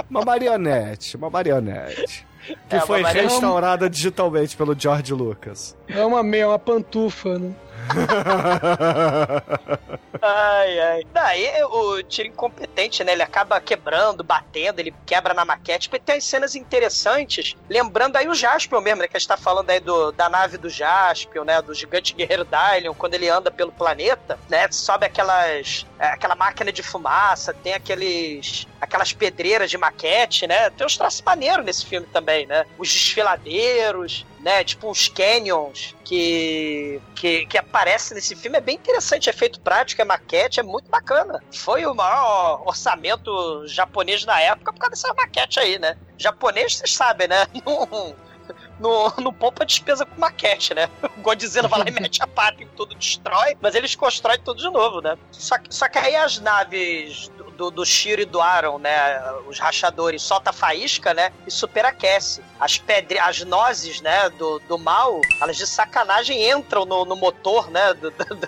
uma 0.08 0.24
marionete, 0.24 1.16
uma 1.16 1.30
marionete. 1.30 2.26
Que 2.68 2.76
é, 2.76 2.81
foi 2.81 3.02
restaurada 3.02 3.88
digitalmente 3.88 4.57
pelo 4.57 4.78
George 4.78 5.12
Lucas. 5.12 5.76
É 5.88 6.05
uma 6.05 6.22
meia, 6.22 6.48
uma 6.48 6.59
pantufa, 6.59 7.38
né? 7.38 7.52
Ai, 10.23 10.81
ai. 10.81 11.03
Daí 11.12 11.64
o 11.64 12.03
tiro 12.03 12.29
incompetente 12.29 13.03
né? 13.05 13.12
Ele 13.12 13.23
acaba 13.23 13.61
quebrando, 13.61 14.23
batendo, 14.25 14.81
ele 14.81 14.95
quebra 15.07 15.35
na 15.35 15.45
maquete. 15.45 15.88
Tipo, 15.88 15.99
tem 15.99 16.21
cenas 16.21 16.55
interessantes, 16.55 17.57
lembrando 17.68 18.16
aí 18.16 18.29
o 18.29 18.35
Jaspion 18.35 18.81
mesmo, 18.81 19.03
né? 19.03 19.09
Que 19.09 19.16
a 19.16 19.21
gente 19.21 19.29
tá 19.29 19.37
falando 19.37 19.71
aí 19.71 19.81
do, 19.81 20.12
da 20.12 20.29
nave 20.29 20.59
do 20.59 20.68
Jaspion, 20.68 21.45
né? 21.45 21.61
Do 21.62 21.75
gigante 21.75 22.14
guerreiro 22.14 22.45
Dylion, 22.45 22.95
quando 22.95 23.14
ele 23.14 23.29
anda 23.29 23.51
pelo 23.51 23.73
planeta, 23.73 24.38
né? 24.49 24.71
Sobe 24.71 25.07
aquelas. 25.07 25.87
é, 25.99 26.07
aquela 26.09 26.35
máquina 26.35 26.73
de 26.73 26.83
fumaça, 26.83 27.55
tem 27.55 27.75
aqueles. 27.75 28.66
aquelas 28.81 29.12
pedreiras 29.12 29.71
de 29.71 29.79
maquete, 29.79 30.47
né? 30.47 30.71
Tem 30.71 30.87
uns 30.87 30.97
traços 30.97 31.23
maneiros 31.23 31.64
nesse 31.64 31.87
filme 31.87 32.07
também, 32.12 32.47
né? 32.47 32.64
Os 32.79 32.92
desfiladeiros, 32.92 34.27
né? 34.42 34.64
Tipo 34.64 34.90
uns 34.90 35.09
canyons 35.09 35.94
que, 36.05 37.00
que, 37.14 37.46
que 37.46 37.57
aparece 37.57 38.12
nesse 38.14 38.35
filme. 38.37 38.59
É 38.59 38.61
bem 38.61 38.74
interessante, 38.76 39.31
é 39.31 39.33
feito 39.33 39.61
prático, 39.61 40.02
é 40.02 40.05
maquete, 40.05 40.61
é 40.61 40.62
muito 40.62 40.90
bacana. 40.90 41.42
Foi 41.52 41.87
o 41.87 41.94
maior 41.94 42.62
orçamento 42.66 43.66
japonês 43.66 44.24
na 44.24 44.40
época 44.40 44.72
por 44.72 44.78
causa 44.81 44.90
dessa 44.90 45.14
maquete 45.14 45.61
aí, 45.61 45.78
né? 45.78 45.96
Japonês, 46.18 46.76
vocês 46.76 46.92
sabem, 46.94 47.28
né? 47.28 47.46
Não, 47.64 48.14
não, 48.81 49.14
não 49.24 49.33
poupa 49.33 49.64
despesa 49.64 50.05
com 50.05 50.20
maquete, 50.20 50.74
né? 50.74 50.88
O 51.16 51.20
Godzilla 51.20 51.68
vai 51.68 51.78
lá 51.81 51.85
e 51.87 51.92
mete 51.92 52.20
a 52.20 52.26
pata 52.26 52.61
em 52.62 52.66
tudo, 52.68 52.94
destrói, 52.96 53.57
mas 53.61 53.76
eles 53.76 53.94
constroem 53.94 54.40
tudo 54.40 54.59
de 54.61 54.68
novo, 54.68 55.00
né? 55.00 55.16
Só, 55.31 55.57
que- 55.59 55.72
só 55.72 55.88
que 55.88 55.96
aí 55.98 56.16
as 56.16 56.40
naves 56.40 57.31
do, 57.52 57.70
do 57.70 57.84
Shiro 57.86 58.22
e 58.22 58.24
do 58.24 58.40
Aaron, 58.40 58.78
né? 58.78 59.22
Os 59.46 59.58
rachadores, 59.58 60.22
solta 60.22 60.50
a 60.50 60.52
faísca, 60.52 61.14
né? 61.14 61.32
E 61.46 61.50
superaquece. 61.50 62.42
As 62.58 62.78
pedre... 62.78 63.18
as 63.18 63.40
nozes, 63.44 64.00
né? 64.00 64.28
Do, 64.30 64.58
do 64.60 64.78
mal, 64.78 65.20
elas 65.40 65.56
de 65.56 65.66
sacanagem 65.66 66.50
entram 66.50 66.84
no, 66.84 67.04
no 67.04 67.16
motor, 67.16 67.70
né? 67.70 67.94
do- 67.94 68.10
do- 68.10 68.38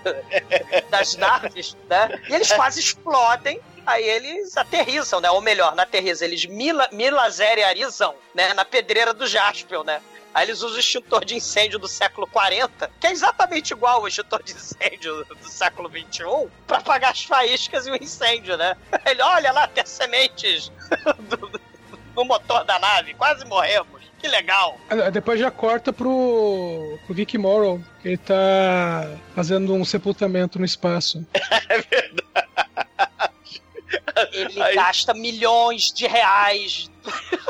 das 0.90 1.16
naves, 1.16 1.76
né? 1.88 2.08
E 2.28 2.34
eles 2.34 2.52
quase 2.52 2.80
explodem. 2.80 3.60
Aí 3.86 4.02
eles 4.02 4.56
aterrissam, 4.56 5.20
né? 5.20 5.30
Ou 5.30 5.40
melhor, 5.42 5.76
não 5.76 5.82
aterrissam, 5.82 6.26
eles 6.26 6.46
mila, 6.46 6.88
né? 8.34 8.54
Na 8.54 8.64
pedreira 8.64 9.12
do 9.12 9.26
Jaspion, 9.26 9.84
né? 9.84 10.00
Aí 10.35 10.44
eles 10.47 10.62
usam 10.62 10.77
o 10.77 10.81
extintor 10.81 11.25
de 11.25 11.37
incêndio 11.37 11.79
do 11.79 11.87
século 11.87 12.27
40, 12.27 12.90
que 13.01 13.07
é 13.07 13.12
exatamente 13.12 13.70
igual 13.73 14.01
ao 14.01 14.09
extintor 14.09 14.42
de 14.42 14.53
incêndio 14.53 15.25
do 15.25 15.49
século 15.49 15.88
21, 15.88 16.49
pra 16.66 16.79
apagar 16.79 17.12
as 17.12 17.23
faíscas 17.23 17.87
e 17.87 17.90
o 17.90 17.97
incêndio, 17.97 18.57
né? 18.57 18.77
Ele, 19.07 19.23
olha 19.23 19.53
lá, 19.53 19.68
tem 19.68 19.87
sementes 19.87 20.73
do- 21.31 21.37
do- 21.37 21.61
no 22.16 22.25
motor 22.25 22.64
da 22.64 22.79
nave, 22.79 23.14
quase 23.14 23.44
morremos. 23.47 24.03
Que 24.20 24.29
legal. 24.29 24.79
Depois 25.12 25.38
já 25.38 25.51
corta 25.51 25.92
pro, 25.92 26.99
pro 27.05 27.14
Vic 27.14 27.37
Morrow, 27.37 27.79
que 28.01 28.09
ele 28.09 28.16
tá 28.16 29.07
fazendo 29.35 29.75
um 29.75 29.85
sepultamento 29.85 30.59
no 30.59 30.64
espaço. 30.64 31.27
Ele 34.33 34.62
Aí- 34.62 34.74
gasta 34.74 35.12
milhões 35.14 35.92
de 35.92 36.07
reais. 36.07 36.90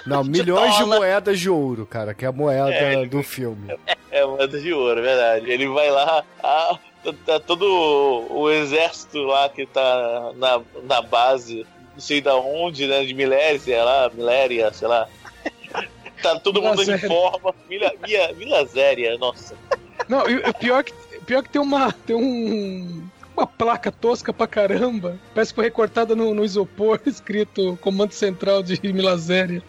Não, 0.07 0.23
De 0.23 0.31
milhões 0.31 0.73
de 0.75 0.81
dólar. 0.81 0.97
moedas 0.99 1.39
de 1.41 1.49
ouro, 1.49 1.87
cara, 1.87 2.13
que 2.15 2.25
é 2.25 2.29
a 2.29 2.33
moeda 2.33 2.71
É, 2.73 2.93
ele- 2.95 3.07
do 3.07 3.23
filme. 3.23 3.75
É 4.11 4.25
moeda 4.25 4.61
de 4.61 4.73
ouro, 4.73 5.01
é 5.01 5.03
verdade. 5.03 5.51
Ele 5.51 5.69
vai 5.69 5.91
lá, 5.91 6.25
ah, 6.43 6.79
tá, 7.27 7.39
todo 7.41 7.63
o, 7.67 8.41
o 8.43 8.51
exército 8.51 9.19
lá 9.23 9.49
que 9.49 9.65
tá 9.67 10.33
na, 10.37 10.61
na 10.85 11.03
base, 11.03 11.67
não 11.95 12.01
sei 12.01 12.21
da 12.21 12.35
onde, 12.37 12.87
né? 12.87 13.05
De 13.05 13.15
Milésia 13.15 13.83
lá, 13.85 14.11
Miléria, 14.13 14.73
sei 14.73 14.89
lá. 14.89 15.09
Tá 16.23 16.39
todo 16.41 16.63
mundo 16.63 16.83
em 16.83 16.87
Milazéria. 16.87 17.09
forma. 17.09 17.55
Milazéria, 18.37 19.19
nossa. 19.19 19.55
Não, 20.09 20.29
e 20.29 20.37
o 20.37 20.55
pior 20.55 20.83
que, 20.83 20.93
pior 21.27 21.43
que 21.43 21.51
tem 21.51 21.61
uma. 21.61 21.93
Tem 21.93 22.17
um. 22.17 23.07
Uma 23.37 23.47
placa 23.47 23.91
tosca 23.91 24.33
pra 24.33 24.47
caramba. 24.47 25.19
Parece 25.35 25.53
que 25.53 25.57
foi 25.57 25.65
recortada 25.65 26.15
no, 26.15 26.33
no 26.33 26.45
isopor, 26.45 27.01
escrito 27.07 27.77
Comando 27.81 28.13
Central 28.13 28.63
de 28.63 28.81
Milazéria. 28.93 29.63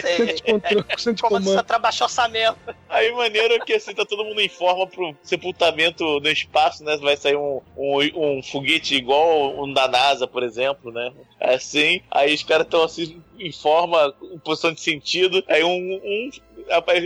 Centro 0.00 0.34
de 0.34 0.42
controle, 0.42 0.84
centro 0.98 1.14
de 1.14 1.22
comando. 1.22 1.64
trabalhou 1.64 2.02
orçamento. 2.02 2.58
Aí 2.90 3.10
maneiro 3.12 3.64
que 3.64 3.72
assim, 3.72 3.94
tá 3.94 4.04
todo 4.04 4.24
mundo 4.24 4.40
em 4.40 4.48
forma 4.48 4.86
pro 4.86 5.16
sepultamento 5.22 6.20
no 6.20 6.28
espaço, 6.28 6.84
né? 6.84 6.96
Vai 6.98 7.16
sair 7.16 7.36
um, 7.36 7.62
um, 7.74 7.98
um 8.14 8.42
foguete 8.42 8.94
igual 8.94 9.62
um 9.62 9.72
da 9.72 9.88
NASA, 9.88 10.26
por 10.26 10.42
exemplo, 10.42 10.92
né? 10.92 11.10
Assim, 11.40 12.02
aí 12.10 12.34
os 12.34 12.42
caras 12.42 12.66
estão 12.66 12.82
assim 12.82 13.22
em 13.38 13.50
forma, 13.50 14.14
em 14.22 14.38
posição 14.38 14.72
de 14.72 14.80
sentido. 14.82 15.42
Aí 15.48 15.64
um, 15.64 15.94
um 15.94 16.30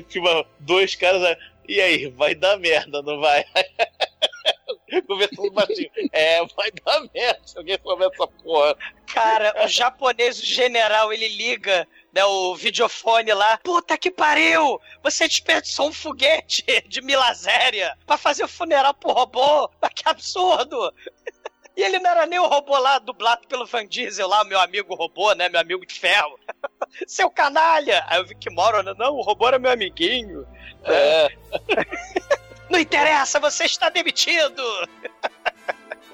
filma 0.08 0.44
dois 0.58 0.96
caras, 0.96 1.22
aí, 1.22 1.36
e 1.68 1.80
aí, 1.80 2.08
vai 2.08 2.34
dar 2.34 2.58
merda, 2.58 3.02
não 3.02 3.20
vai? 3.20 3.44
Conversando 5.06 5.50
baixinho. 5.50 5.90
É, 6.12 6.44
vai 6.54 6.70
dar 6.70 7.00
merda 7.12 7.40
se 7.44 7.58
alguém 7.58 7.78
souber 7.82 8.08
essa 8.12 8.26
porra. 8.26 8.76
Cara, 9.06 9.64
o 9.64 9.68
japonês, 9.68 10.38
o 10.38 10.44
general, 10.44 11.12
ele 11.12 11.28
liga 11.28 11.86
né, 12.12 12.24
o 12.24 12.54
videofone 12.54 13.32
lá. 13.32 13.58
Puta 13.58 13.98
que 13.98 14.10
pariu! 14.10 14.80
Você 15.02 15.28
desperdiçou 15.28 15.88
um 15.88 15.92
foguete 15.92 16.64
de 16.88 17.02
Milazéria 17.02 17.96
pra 18.06 18.16
fazer 18.16 18.44
o 18.44 18.48
funeral 18.48 18.94
pro 18.94 19.12
robô. 19.12 19.70
Mas 19.80 19.90
que 19.94 20.08
absurdo! 20.08 20.92
E 21.76 21.82
ele 21.82 21.98
não 21.98 22.10
era 22.10 22.24
nem 22.24 22.38
o 22.38 22.46
robô 22.46 22.78
lá, 22.78 22.98
dublado 22.98 23.46
pelo 23.46 23.66
Van 23.66 23.86
Diesel 23.86 24.26
lá, 24.26 24.42
meu 24.44 24.58
amigo 24.58 24.94
robô, 24.94 25.34
né? 25.34 25.50
Meu 25.50 25.60
amigo 25.60 25.84
de 25.84 25.92
ferro. 25.92 26.40
Seu 27.06 27.30
canalha! 27.30 28.02
Aí 28.08 28.18
eu 28.18 28.26
vi 28.26 28.34
que 28.34 28.48
moro, 28.48 28.82
né? 28.82 28.94
Não, 28.96 29.12
o 29.12 29.20
robô 29.20 29.46
era 29.46 29.58
meu 29.58 29.70
amiguinho. 29.70 30.48
É. 30.84 31.28
Não 32.68 32.78
interessa, 32.78 33.38
você 33.40 33.64
está 33.64 33.88
demitido! 33.88 34.62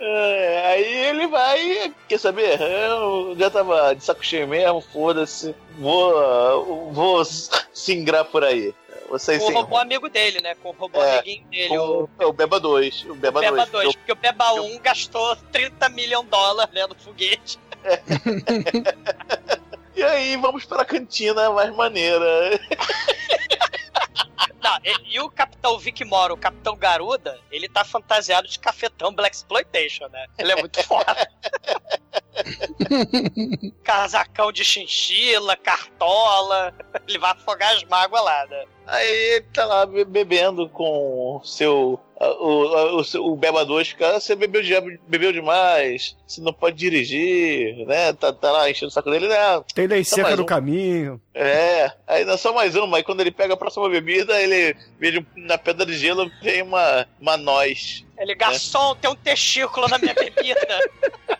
É, 0.04 0.66
aí 0.66 0.96
ele 1.10 1.28
vai, 1.28 1.94
quer 2.08 2.18
saber? 2.18 2.60
Eu 2.60 3.36
já 3.38 3.48
tava 3.48 3.94
de 3.94 4.02
saco 4.02 4.24
cheio 4.24 4.48
mesmo, 4.48 4.80
foda-se. 4.80 5.54
Vou, 5.78 6.90
vou 6.90 7.24
singrar 7.72 8.24
por 8.24 8.42
aí. 8.42 8.74
Vocês 9.08 9.40
Com 9.40 9.52
o 9.52 9.54
robô 9.54 9.76
amigo 9.76 10.08
dele, 10.08 10.40
né? 10.40 10.56
Com 10.56 10.70
o 10.70 10.72
robô 10.72 11.00
É, 11.00 11.18
amiguinho 11.18 11.46
dele, 11.46 11.78
o 11.78 12.08
Com, 12.16 12.24
é 12.24 12.26
o 12.26 12.32
Beba 12.32 12.58
2. 12.58 13.04
O 13.10 13.14
Beba, 13.14 13.38
Beba 13.38 13.64
2. 13.66 13.70
2, 13.70 13.94
porque 13.94 14.10
o 14.10 14.16
Beba 14.16 14.52
1 14.54 14.80
gastou 14.80 15.36
30 15.52 15.88
milhões 15.90 16.24
de 16.24 16.30
dólares 16.30 16.74
né, 16.74 16.84
no 16.84 16.96
foguete. 16.96 17.60
E 19.94 20.02
aí 20.02 20.36
vamos 20.36 20.64
pra 20.64 20.84
cantina 20.84 21.50
mais 21.50 21.74
maneira. 21.76 22.26
Não, 24.62 24.78
e, 24.84 25.14
e 25.16 25.20
o 25.20 25.30
Capitão 25.30 25.78
Vic 25.78 26.04
Moro, 26.04 26.34
o 26.34 26.38
Capitão 26.38 26.76
Garuda, 26.76 27.40
ele 27.50 27.68
tá 27.68 27.84
fantasiado 27.84 28.48
de 28.48 28.58
cafetão 28.58 29.14
Black 29.14 29.36
Exploitation, 29.36 30.06
né? 30.08 30.26
Ele 30.38 30.52
é 30.52 30.56
muito 30.56 30.82
foda. 30.82 31.28
Casacão 33.84 34.52
de 34.52 34.64
chinchila, 34.64 35.56
cartola. 35.56 36.74
Ele 37.06 37.18
vai 37.18 37.32
afogar 37.32 37.74
as 37.74 37.84
mágoas 37.84 38.24
lá, 38.24 38.46
né? 38.46 38.64
Aí 38.86 39.08
ele 39.34 39.40
tá 39.52 39.64
lá 39.64 39.86
be- 39.86 40.04
bebendo 40.04 40.68
com 40.68 41.36
o 41.36 41.44
seu. 41.44 41.98
O, 42.20 42.98
o, 43.00 43.04
seu- 43.04 43.24
o 43.24 43.34
Beba 43.34 43.64
2, 43.64 43.94
cara, 43.94 44.20
você 44.20 44.36
bebeu, 44.36 44.62
de- 44.62 45.00
bebeu 45.08 45.32
demais, 45.32 46.16
você 46.24 46.40
não 46.40 46.52
pode 46.52 46.76
dirigir, 46.76 47.84
né? 47.84 48.12
Tá, 48.12 48.32
tá 48.32 48.52
lá 48.52 48.70
enchendo 48.70 48.90
o 48.90 48.92
saco 48.92 49.10
dele, 49.10 49.26
né? 49.26 49.36
Tem 49.74 49.88
lei 49.88 50.04
Só 50.04 50.14
seca 50.16 50.36
no 50.36 50.44
um. 50.44 50.46
caminho. 50.46 51.20
É, 51.34 51.90
aí 52.06 52.24
não 52.24 52.34
é 52.34 52.36
só 52.36 52.52
mais 52.52 52.76
uma, 52.76 52.96
aí 52.98 53.02
quando 53.02 53.22
ele 53.22 53.32
pega 53.32 53.54
a 53.54 53.56
próxima 53.56 53.88
bebida, 53.88 54.40
ele 54.40 54.76
vê 55.00 55.24
na 55.34 55.58
pedra 55.58 55.84
de 55.84 55.94
gelo 55.98 56.30
vem 56.40 56.62
uma, 56.62 57.08
uma 57.20 57.36
noz. 57.36 58.04
Ele, 58.16 58.36
garçom, 58.36 58.94
tem 58.94 59.10
um 59.10 59.16
testículo 59.16 59.88
na 59.88 59.98
minha 59.98 60.14
bebida. 60.14 60.60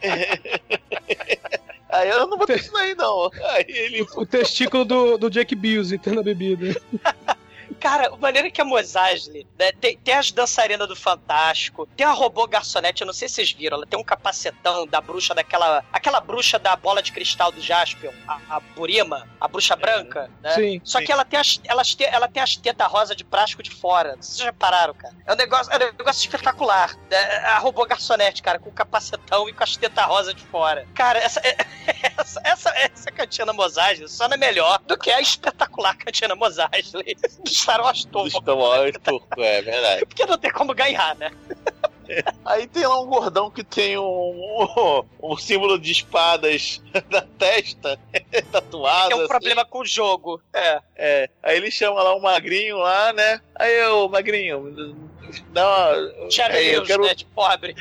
Aí 1.92 2.09
eu 2.09 2.26
não 2.26 2.38
vou 2.38 2.46
ter 2.46 2.59
isso 2.59 2.74
aí, 2.76 2.94
não. 2.94 3.31
Aí 3.50 3.66
ele. 3.68 4.07
O 4.16 4.24
testículo 4.24 4.85
do, 4.85 5.18
do 5.18 5.31
Jack 5.31 5.55
Busey 5.55 5.98
tem 5.98 6.14
na 6.14 6.22
bebida. 6.22 6.74
Cara, 7.83 8.07
a 8.09 8.16
maneira 8.16 8.49
que 8.49 8.61
a 8.61 8.64
Mosasli, 8.64 9.45
né, 9.59 9.73
tem, 9.73 9.99
tem 9.99 10.14
as 10.14 10.31
dançarinas 10.31 10.87
do 10.87 10.95
Fantástico, 10.95 11.85
tem 11.97 12.07
a 12.07 12.12
robô 12.12 12.47
garçonete, 12.47 13.03
eu 13.03 13.07
não 13.07 13.12
sei 13.12 13.29
se 13.29 13.35
vocês 13.35 13.51
viram, 13.53 13.77
ela 13.77 13.87
tem 13.87 13.99
um 13.99 14.05
capacetão 14.05 14.87
da 14.87 15.01
bruxa 15.01 15.35
daquela. 15.35 15.85
Aquela 15.92 16.21
bruxa 16.21 16.59
da 16.61 16.77
bola 16.77 17.03
de 17.03 17.11
cristal 17.11 17.51
do 17.51 17.61
Jaspion, 17.61 18.12
a, 18.29 18.38
a 18.51 18.61
Burima, 18.61 19.29
a 19.40 19.49
bruxa 19.49 19.75
branca, 19.75 20.31
né? 20.40 20.55
Sim. 20.55 20.81
Só 20.85 20.99
Sim. 21.01 21.07
que 21.07 21.12
ela 21.12 21.25
tem, 21.25 21.40
as, 21.40 21.61
elas 21.64 21.95
te- 21.95 22.05
ela 22.05 22.29
tem 22.29 22.40
as 22.42 22.55
tetas 22.57 22.87
rosa 22.87 23.16
de 23.16 23.25
plástico 23.25 23.62
de 23.64 23.71
fora. 23.71 24.14
Vocês 24.21 24.38
já 24.38 24.45
repararam, 24.45 24.95
cara? 24.95 25.14
É 25.27 25.33
um 25.33 25.37
negócio, 25.37 25.73
é 25.73 25.77
um 25.77 25.92
negócio 25.92 26.21
espetacular. 26.21 26.97
né? 27.11 27.18
A 27.47 27.59
robô 27.59 27.85
garçonete, 27.85 28.42
cara, 28.42 28.59
com 28.61 28.71
o 28.71 28.73
capacetão 28.73 29.49
e 29.49 29.53
com 29.53 29.64
as 29.64 29.77
tetas 29.77 30.05
rosa 30.07 30.33
de 30.33 30.45
fora. 30.45 30.87
Cara, 30.95 31.18
essa, 31.18 31.40
essa, 32.16 32.40
essa, 32.45 32.71
essa 32.79 33.11
cantina 33.11 33.53
Mosasli 33.53 34.09
só 34.09 34.29
não 34.29 34.35
é 34.35 34.38
melhor 34.38 34.79
do 34.87 34.97
que 34.97 35.11
a 35.11 35.21
espetacular 35.21 35.97
cantina 35.97 36.35
Mosasli 36.37 36.83
do 36.92 37.03
Wars 37.80 38.04
Turbo. 38.04 38.30
Dos 38.30 38.44
Tomahawk 38.44 38.98
turco, 39.00 39.42
é 39.42 39.62
verdade. 39.62 40.04
Porque 40.06 40.26
não 40.26 40.38
tem 40.38 40.50
como 40.50 40.74
ganhar, 40.74 41.14
né? 41.16 41.30
Aí 42.44 42.66
tem 42.66 42.87
lá 42.87 43.00
um 43.00 43.06
gordão 43.06 43.50
que 43.50 43.64
tem 43.64 43.96
um, 43.96 44.02
um, 44.02 45.04
um 45.22 45.37
símbolo 45.37 45.78
de 45.78 45.92
espadas 45.92 46.82
na 47.11 47.22
testa, 47.22 47.98
tatuado. 48.50 49.08
Tem 49.08 49.16
um 49.16 49.20
assim. 49.20 49.28
problema 49.28 49.64
com 49.64 49.78
o 49.80 49.87
jogo. 49.87 50.42
É. 50.52 50.80
É, 50.96 51.30
aí 51.42 51.56
ele 51.56 51.70
chama 51.70 52.02
lá 52.02 52.14
um 52.14 52.20
magrinho 52.20 52.78
lá, 52.78 53.12
né? 53.12 53.40
Aí 53.54 53.74
eu, 53.78 54.08
magrinho, 54.08 55.00
dá 55.52 55.66
uma. 55.66 56.48
Aí, 56.50 56.74
eu 56.74 56.85
quero, 56.85 57.04
né? 57.04 57.14
De 57.14 57.24
pobre. 57.24 57.74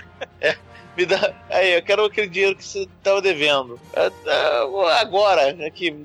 Me 0.96 1.06
dá. 1.06 1.34
Aí, 1.50 1.74
eu 1.74 1.82
quero 1.82 2.06
aquele 2.06 2.28
dinheiro 2.28 2.56
que 2.56 2.64
você 2.64 2.88
tava 3.04 3.22
devendo. 3.22 3.80
É, 3.94 4.12
é, 4.26 5.00
Agora, 5.00 5.50
aqui, 5.66 5.96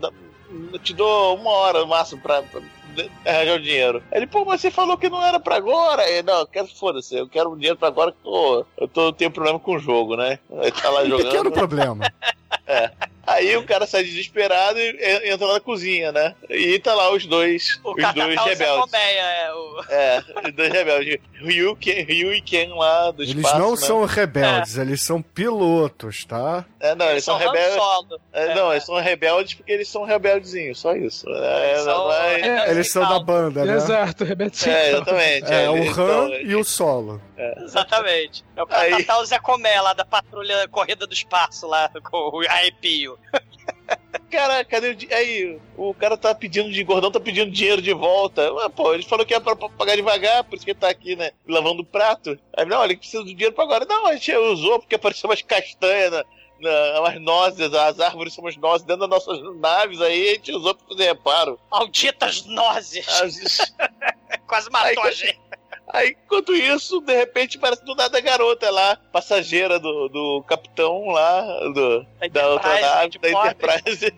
te 0.82 0.94
dou 0.94 1.36
uma 1.36 1.50
hora 1.50 1.80
no 1.80 1.86
máximo 1.86 2.20
pra, 2.20 2.42
pra 2.42 2.60
arranjar 3.24 3.56
o 3.56 3.62
dinheiro. 3.62 4.02
Ele, 4.12 4.26
pô, 4.26 4.44
mas 4.44 4.60
você 4.60 4.70
falou 4.70 4.96
que 4.96 5.08
não 5.08 5.24
era 5.24 5.38
pra 5.38 5.56
agora. 5.56 6.02
Aí, 6.02 6.22
não, 6.22 6.40
eu 6.40 6.46
quero, 6.46 6.68
foda-se, 6.68 7.16
eu 7.16 7.28
quero 7.28 7.50
o 7.50 7.56
dinheiro 7.56 7.76
pra 7.76 7.88
agora 7.88 8.12
que 8.12 8.18
eu 8.18 8.32
tô, 8.32 8.66
eu 8.78 8.88
tô, 8.88 9.12
tenho 9.12 9.30
problema 9.30 9.58
com 9.58 9.76
o 9.76 9.78
jogo, 9.78 10.16
né? 10.16 10.38
Ele 10.50 10.72
tá 10.72 10.90
lá 10.90 11.02
Um 11.06 11.16
pequeno 11.16 11.54
jogando. 11.54 12.00
problema. 12.66 12.92
Aí 13.26 13.56
o 13.56 13.64
cara 13.66 13.88
sai 13.88 14.04
desesperado 14.04 14.78
e 14.78 15.28
entra 15.32 15.52
na 15.52 15.58
cozinha, 15.58 16.12
né? 16.12 16.32
E 16.48 16.78
tá 16.78 16.94
lá 16.94 17.10
os 17.12 17.26
dois, 17.26 17.80
O 17.82 17.90
os 17.90 17.94
dois 17.96 18.06
Catatal 18.06 18.44
Zé 18.44 18.50
rebeldes. 18.50 18.80
Colmeia 18.92 19.20
é 19.20 19.52
o. 19.52 19.84
É, 19.90 20.24
os 20.46 20.52
dois 20.54 20.72
rebeldes. 20.72 21.18
Ryu, 21.42 21.74
Ken, 21.74 22.04
Ryu 22.04 22.32
e 22.32 22.40
Ken 22.40 22.68
lá 22.76 23.10
do 23.10 23.24
Eles 23.24 23.34
espaço. 23.34 23.58
não 23.58 23.70
né? 23.72 23.76
são 23.78 24.04
rebeldes, 24.04 24.78
eles 24.78 25.02
são 25.02 25.20
pilotos, 25.20 26.24
tá? 26.24 26.64
É, 26.78 26.94
não, 26.94 27.10
eles 27.10 27.24
são 27.24 27.34
Han 27.34 27.38
rebeldes. 27.40 27.74
Solo. 27.74 28.20
É, 28.32 28.54
não, 28.54 28.70
eles 28.70 28.84
são 28.84 28.94
rebeldes 29.00 29.54
porque 29.54 29.72
eles 29.72 29.88
são 29.88 30.04
rebeldezinhos, 30.04 30.78
só 30.78 30.94
isso. 30.94 31.28
É, 31.28 31.70
Eles 31.72 31.82
são- 31.82 32.12
é- 32.12 32.40
É, 32.40 32.70
Eles 32.70 32.92
são 32.92 33.08
da 33.08 33.18
banda, 33.18 33.64
né? 33.64 33.74
Exato, 33.74 34.22
Rebeto. 34.24 34.68
é, 34.70 34.90
exatamente. 34.90 35.52
É, 35.52 35.68
o 35.68 35.76
eles 35.78 35.98
Han 35.98 36.06
são- 36.28 36.32
e 36.32 36.54
o 36.54 36.62
Solo. 36.62 37.20
Exatamente. 37.64 38.44
É 38.56 38.62
o 38.62 38.66
Catatal 38.66 39.24
Zé 39.26 39.38
Comé 39.38 39.80
lá 39.80 39.92
da 39.92 40.04
patrulha 40.04 40.66
Corrida 40.68 41.06
do 41.06 41.12
Espaço 41.12 41.66
lá 41.66 41.90
com 42.02 42.16
o 42.16 42.30
arrepio. 42.56 43.18
Cara, 44.30 44.64
cadê 44.64 44.88
o 44.90 44.94
di- 44.96 45.12
Aí, 45.12 45.58
o 45.76 45.94
cara 45.94 46.16
tá 46.16 46.34
pedindo 46.34 46.70
de 46.70 46.82
gordão, 46.82 47.10
tá 47.10 47.20
pedindo 47.20 47.50
dinheiro 47.50 47.80
de 47.80 47.92
volta. 47.92 48.52
Ué, 48.52 48.68
pô, 48.68 48.92
ele 48.92 49.02
falou 49.04 49.24
que 49.24 49.32
era 49.32 49.42
pra 49.42 49.54
pagar 49.56 49.94
devagar, 49.96 50.42
por 50.44 50.56
isso 50.56 50.64
que 50.64 50.72
ele 50.72 50.78
tá 50.80 50.88
aqui, 50.88 51.14
né? 51.14 51.30
Lavando 51.46 51.82
o 51.82 51.86
prato. 51.86 52.38
Aí, 52.56 52.64
não, 52.66 52.84
ele 52.84 52.96
precisa 52.96 53.22
do 53.22 53.28
dinheiro 53.32 53.54
pra 53.54 53.64
agora. 53.64 53.84
Não, 53.84 54.06
a 54.06 54.14
gente 54.14 54.34
usou 54.34 54.78
porque 54.80 54.96
apareceu 54.96 55.28
umas 55.30 55.42
castanhas, 55.42 56.10
na, 56.10 56.24
na, 56.60 57.00
umas 57.00 57.20
nozes, 57.20 57.72
as 57.72 58.00
árvores 58.00 58.34
são 58.34 58.42
umas 58.44 58.56
nozes 58.56 58.86
dentro 58.86 59.06
das 59.06 59.10
nossas 59.26 59.40
naves 59.60 60.00
aí, 60.00 60.28
a 60.30 60.32
gente 60.34 60.52
usou 60.52 60.74
pra 60.74 60.88
fazer 60.88 61.04
reparo. 61.04 61.58
Malditas 61.70 62.44
nozes. 62.46 63.06
As- 63.08 63.74
Quase 64.46 64.70
matou 64.70 65.02
Aí, 65.04 65.08
a 65.08 65.12
gente. 65.12 65.40
Aí, 65.88 66.16
enquanto 66.24 66.54
isso, 66.54 67.00
de 67.00 67.14
repente, 67.14 67.58
parece 67.58 67.84
do 67.84 67.94
nada 67.94 68.18
a 68.18 68.20
garota 68.20 68.70
lá, 68.70 68.98
passageira 69.12 69.78
do, 69.78 70.08
do 70.08 70.42
capitão 70.42 71.06
lá, 71.06 71.42
do, 71.72 72.06
da 72.30 72.48
outra 72.48 72.78
Enterprise, 72.78 72.80
nave, 72.82 73.18
da. 73.18 73.30
Enterprise. 73.30 74.12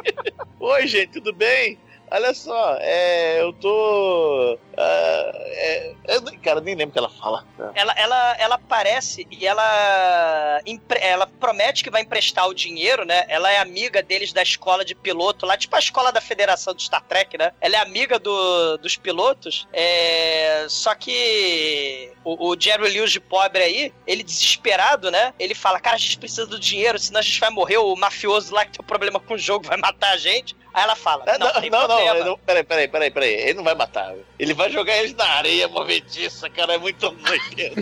Oi, 0.58 0.86
gente, 0.86 1.12
tudo 1.12 1.32
bem? 1.32 1.78
Olha 2.10 2.32
só, 2.34 2.76
é, 2.80 3.40
eu 3.40 3.52
tô. 3.54 4.58
ah, 4.76 5.32
é, 5.34 5.94
eu 6.08 6.22
cara, 6.42 6.60
nem 6.60 6.74
lembro 6.74 6.90
o 6.90 6.92
que 6.92 6.98
ela 6.98 7.08
fala. 7.10 7.44
Ela, 7.74 7.92
ela, 7.96 8.36
ela 8.38 8.54
aparece 8.56 9.26
e 9.30 9.46
ela, 9.46 10.60
empre- 10.66 11.00
ela 11.00 11.26
promete 11.26 11.82
que 11.82 11.90
vai 11.90 12.02
emprestar 12.02 12.46
o 12.46 12.54
dinheiro, 12.54 13.04
né? 13.04 13.24
Ela 13.28 13.50
é 13.50 13.58
amiga 13.58 14.02
deles 14.02 14.32
da 14.32 14.42
escola 14.42 14.84
de 14.84 14.94
piloto 14.94 15.44
lá, 15.46 15.56
tipo 15.56 15.74
a 15.74 15.78
escola 15.78 16.12
da 16.12 16.20
federação 16.20 16.74
do 16.74 16.82
Star 16.82 17.02
Trek, 17.02 17.36
né? 17.38 17.52
Ela 17.60 17.76
é 17.76 17.80
amiga 17.80 18.18
do- 18.18 18.76
dos 18.78 18.96
pilotos, 18.96 19.66
é... 19.72 20.66
só 20.68 20.94
que 20.94 22.12
o, 22.24 22.50
o 22.50 22.60
Jerry 22.60 22.90
Lewis 22.90 23.10
de 23.12 23.20
pobre 23.20 23.62
aí, 23.62 23.92
ele 24.06 24.22
desesperado, 24.22 25.10
né? 25.10 25.34
Ele 25.38 25.54
fala, 25.54 25.80
cara, 25.80 25.96
a 25.96 25.98
gente 25.98 26.18
precisa 26.18 26.46
do 26.46 26.60
dinheiro, 26.60 26.98
senão 26.98 27.20
a 27.20 27.22
gente 27.22 27.40
vai 27.40 27.50
morrer, 27.50 27.78
o 27.78 27.96
mafioso 27.96 28.54
lá 28.54 28.64
que 28.64 28.72
tem 28.72 28.84
um 28.84 28.86
problema 28.86 29.18
com 29.18 29.34
o 29.34 29.38
jogo 29.38 29.66
vai 29.66 29.76
matar 29.78 30.12
a 30.12 30.16
gente. 30.16 30.54
Aí 30.74 30.82
ela 30.82 30.96
fala, 30.96 31.22
É, 31.28 31.38
não, 31.38 31.46
não, 31.46 31.60
não, 31.70 31.88
não, 31.88 32.00
ele 32.16 32.24
não, 32.24 32.38
peraí, 32.38 32.64
peraí, 32.64 32.88
peraí, 32.88 33.10
peraí. 33.12 33.32
Ele 33.32 33.54
não 33.54 33.62
vai 33.62 33.76
matar. 33.76 34.12
Ele 34.36 34.52
vai 34.52 34.68
jogar 34.72 34.96
eles 34.96 35.14
na 35.14 35.24
areia 35.24 35.68
movediça, 35.68 36.50
cara. 36.50 36.74
É 36.74 36.78
muito 36.78 37.06
anos 37.06 37.22
80. 37.30 37.80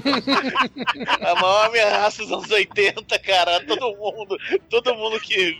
a 1.26 1.34
maior 1.36 1.66
ameaça 1.66 2.18
dos 2.22 2.30
anos 2.32 2.50
80, 2.50 3.18
cara. 3.20 3.64
Todo 3.64 3.96
mundo, 3.96 4.36
todo 4.68 4.94
mundo 4.94 5.18
que. 5.20 5.58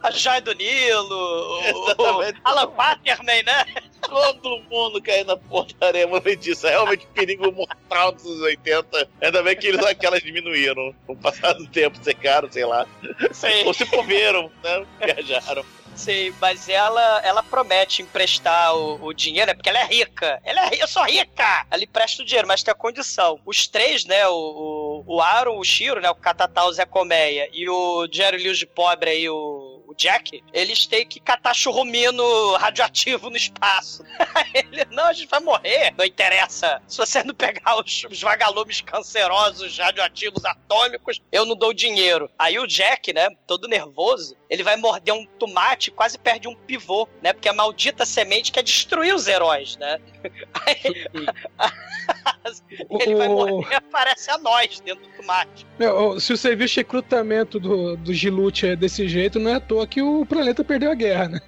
A 0.00 0.12
Joia 0.12 0.40
do 0.40 0.54
Nilo, 0.54 1.16
o, 1.16 1.58
o 1.58 1.62
Exatamente. 1.64 2.40
Alan 2.44 2.68
Quaterman, 2.68 3.42
né? 3.42 3.64
Todo 4.02 4.62
mundo 4.70 5.02
caindo 5.02 5.40
na 5.80 5.86
areia 5.88 6.06
movediça. 6.06 6.68
É 6.68 6.72
realmente 6.72 7.08
perigo 7.08 7.50
mortal 7.50 8.12
dos 8.12 8.24
anos 8.24 8.40
80. 8.42 9.08
Ainda 9.20 9.42
bem 9.42 9.56
que 9.56 9.66
eles, 9.66 9.84
aquelas 9.84 10.22
diminuíram. 10.22 10.94
Com 11.08 11.14
o 11.14 11.16
passar 11.16 11.54
do 11.54 11.66
tempo, 11.66 11.98
secaram, 12.00 12.48
sei 12.52 12.64
lá. 12.64 12.86
Sim. 13.32 13.64
Ou 13.64 13.74
se 13.74 13.84
moveram, 13.86 14.48
né? 14.62 14.86
Viajaram. 15.04 15.64
Sim, 15.96 16.32
mas 16.40 16.68
ela, 16.68 17.20
ela 17.24 17.42
promete 17.42 18.02
emprestar 18.02 18.76
o, 18.76 19.06
o 19.06 19.12
dinheiro, 19.14 19.50
é 19.50 19.54
porque 19.54 19.68
ela 19.68 19.80
é 19.80 19.84
rica. 19.84 20.40
Ela 20.44 20.60
é 20.60 20.64
rica, 20.66 20.84
eu 20.84 20.88
sou 20.88 21.02
rica! 21.04 21.66
Ela 21.70 21.82
empresta 21.82 22.22
o 22.22 22.24
dinheiro, 22.24 22.46
mas 22.46 22.62
tem 22.62 22.70
a 22.70 22.74
condição. 22.74 23.40
Os 23.46 23.66
três, 23.66 24.04
né, 24.04 24.28
o, 24.28 25.04
o, 25.06 25.16
o 25.16 25.20
Aaron, 25.22 25.58
o 25.58 25.64
Shiro, 25.64 26.00
né, 26.00 26.10
o 26.10 26.14
Catatal, 26.14 26.68
o 26.68 26.72
Zé 26.72 26.84
Colmeia 26.84 27.48
e 27.52 27.68
o 27.68 28.06
Jerry 28.12 28.36
Lewis 28.36 28.58
de 28.58 28.66
pobre 28.66 29.10
aí, 29.10 29.28
o, 29.28 29.76
o 29.86 29.94
Jack, 29.94 30.42
eles 30.52 30.86
têm 30.86 31.06
que 31.06 31.20
catar 31.20 31.54
churrumino 31.54 32.56
radioativo 32.56 33.30
no 33.30 33.36
espaço. 33.36 34.04
Ele, 34.52 34.84
não, 34.90 35.04
a 35.04 35.12
gente 35.12 35.28
vai 35.28 35.40
morrer. 35.40 35.94
Não 35.96 36.04
interessa. 36.04 36.82
Se 36.86 36.98
você 36.98 37.22
não 37.22 37.34
pegar 37.34 37.78
os, 37.78 38.04
os 38.10 38.20
vagalumes 38.20 38.80
cancerosos, 38.80 39.78
radioativos, 39.78 40.44
atômicos, 40.44 41.20
eu 41.30 41.44
não 41.44 41.56
dou 41.56 41.72
dinheiro. 41.72 42.30
Aí 42.38 42.58
o 42.58 42.66
Jack, 42.66 43.12
né, 43.12 43.28
todo 43.46 43.68
nervoso, 43.68 44.36
ele 44.48 44.62
vai 44.62 44.76
morder 44.76 45.12
um 45.12 45.26
tomate 45.38 45.88
e 45.88 45.92
quase 45.92 46.18
perde 46.18 46.48
um 46.48 46.54
pivô, 46.54 47.08
né? 47.22 47.32
Porque 47.32 47.48
a 47.48 47.52
maldita 47.52 48.06
semente 48.06 48.52
quer 48.52 48.62
destruir 48.62 49.14
os 49.14 49.26
heróis, 49.26 49.76
né? 49.76 49.98
Aí, 50.66 51.06
ele 53.00 53.16
vai 53.16 53.28
morder 53.28 53.72
e 53.72 53.74
aparece 53.74 54.30
a 54.30 54.38
nós 54.38 54.80
dentro 54.80 55.04
do 55.04 55.16
tomate. 55.16 55.66
Meu, 55.78 56.20
se 56.20 56.32
o 56.32 56.36
serviço 56.36 56.74
de 56.74 56.80
recrutamento 56.80 57.58
do, 57.58 57.96
do 57.96 58.14
Gilute 58.14 58.68
é 58.68 58.76
desse 58.76 59.08
jeito, 59.08 59.38
não 59.38 59.50
é 59.50 59.54
à 59.54 59.60
toa 59.60 59.86
que 59.86 60.00
o 60.00 60.24
planeta 60.24 60.62
perdeu 60.62 60.90
a 60.90 60.94
guerra, 60.94 61.28
né? 61.28 61.40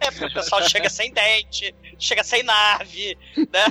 É, 0.00 0.10
porque 0.10 0.26
o 0.26 0.32
pessoal 0.34 0.62
chega 0.68 0.88
sem 0.88 1.12
dente, 1.12 1.74
chega 1.98 2.22
sem 2.24 2.42
nave, 2.42 3.16
né? 3.36 3.66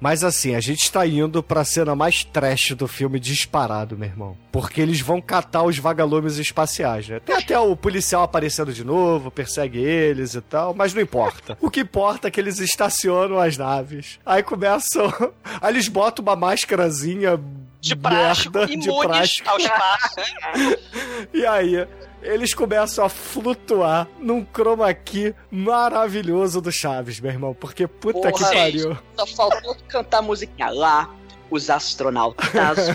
Mas 0.00 0.24
assim, 0.24 0.54
a 0.54 0.60
gente 0.60 0.90
tá 0.90 1.06
indo 1.06 1.42
pra 1.42 1.64
cena 1.64 1.94
mais 1.94 2.24
trash 2.24 2.72
do 2.72 2.88
filme 2.88 3.20
disparado, 3.20 3.96
meu 3.96 4.08
irmão. 4.08 4.36
Porque 4.50 4.80
eles 4.80 5.00
vão 5.00 5.20
catar 5.20 5.62
os 5.62 5.78
vagalumes 5.78 6.38
espaciais, 6.38 7.08
né? 7.08 7.20
Tem 7.20 7.36
até 7.36 7.58
o 7.58 7.76
policial 7.76 8.22
aparecendo 8.22 8.72
de 8.72 8.84
novo, 8.84 9.30
persegue 9.30 9.78
eles 9.78 10.34
e 10.34 10.40
tal, 10.40 10.74
mas 10.74 10.92
não 10.92 11.00
importa. 11.00 11.56
O 11.60 11.70
que 11.70 11.80
importa 11.80 12.28
é 12.28 12.30
que 12.30 12.40
eles 12.40 12.58
estacionam 12.58 13.38
as 13.38 13.56
naves. 13.56 14.18
Aí 14.26 14.42
começam. 14.42 15.06
Aí 15.60 15.72
eles 15.72 15.88
botam 15.88 16.22
uma 16.22 16.34
máscarazinha 16.36 17.40
De 17.80 17.94
plástico, 17.94 18.58
merda, 18.58 18.76
de 18.76 18.88
imunes 18.88 19.06
plástico. 19.06 19.50
ao 19.50 19.58
espaço. 19.58 20.14
E 21.32 21.44
aí, 21.46 21.86
eles 22.24 22.54
começam 22.54 23.04
a 23.04 23.08
flutuar 23.08 24.08
num 24.18 24.44
chroma 24.44 24.92
key 24.92 25.34
maravilhoso 25.50 26.60
do 26.60 26.72
Chaves, 26.72 27.20
meu 27.20 27.30
irmão. 27.30 27.54
Porque 27.54 27.86
puta 27.86 28.32
que 28.32 28.38
Porra, 28.38 28.52
pariu. 28.52 28.96
Só 29.16 29.26
faltou 29.26 29.76
cantar 29.88 30.18
a 30.18 30.22
musiquinha 30.22 30.70
lá. 30.70 31.14
Os 31.50 31.68
astronautas 31.70 32.48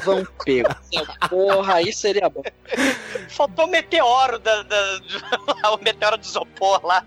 vão 0.03 0.25
pegar. 0.43 0.81
Porra, 1.29 1.75
aí 1.75 1.93
seria 1.93 2.29
bom. 2.29 2.41
Faltou 3.29 3.65
o 3.65 3.69
meteoro 3.69 4.39
da, 4.39 4.63
da- 4.63 4.99
o 5.73 5.77
meteoro 5.83 6.17
do 6.17 6.23
isopor 6.23 6.81
lá, 6.85 7.05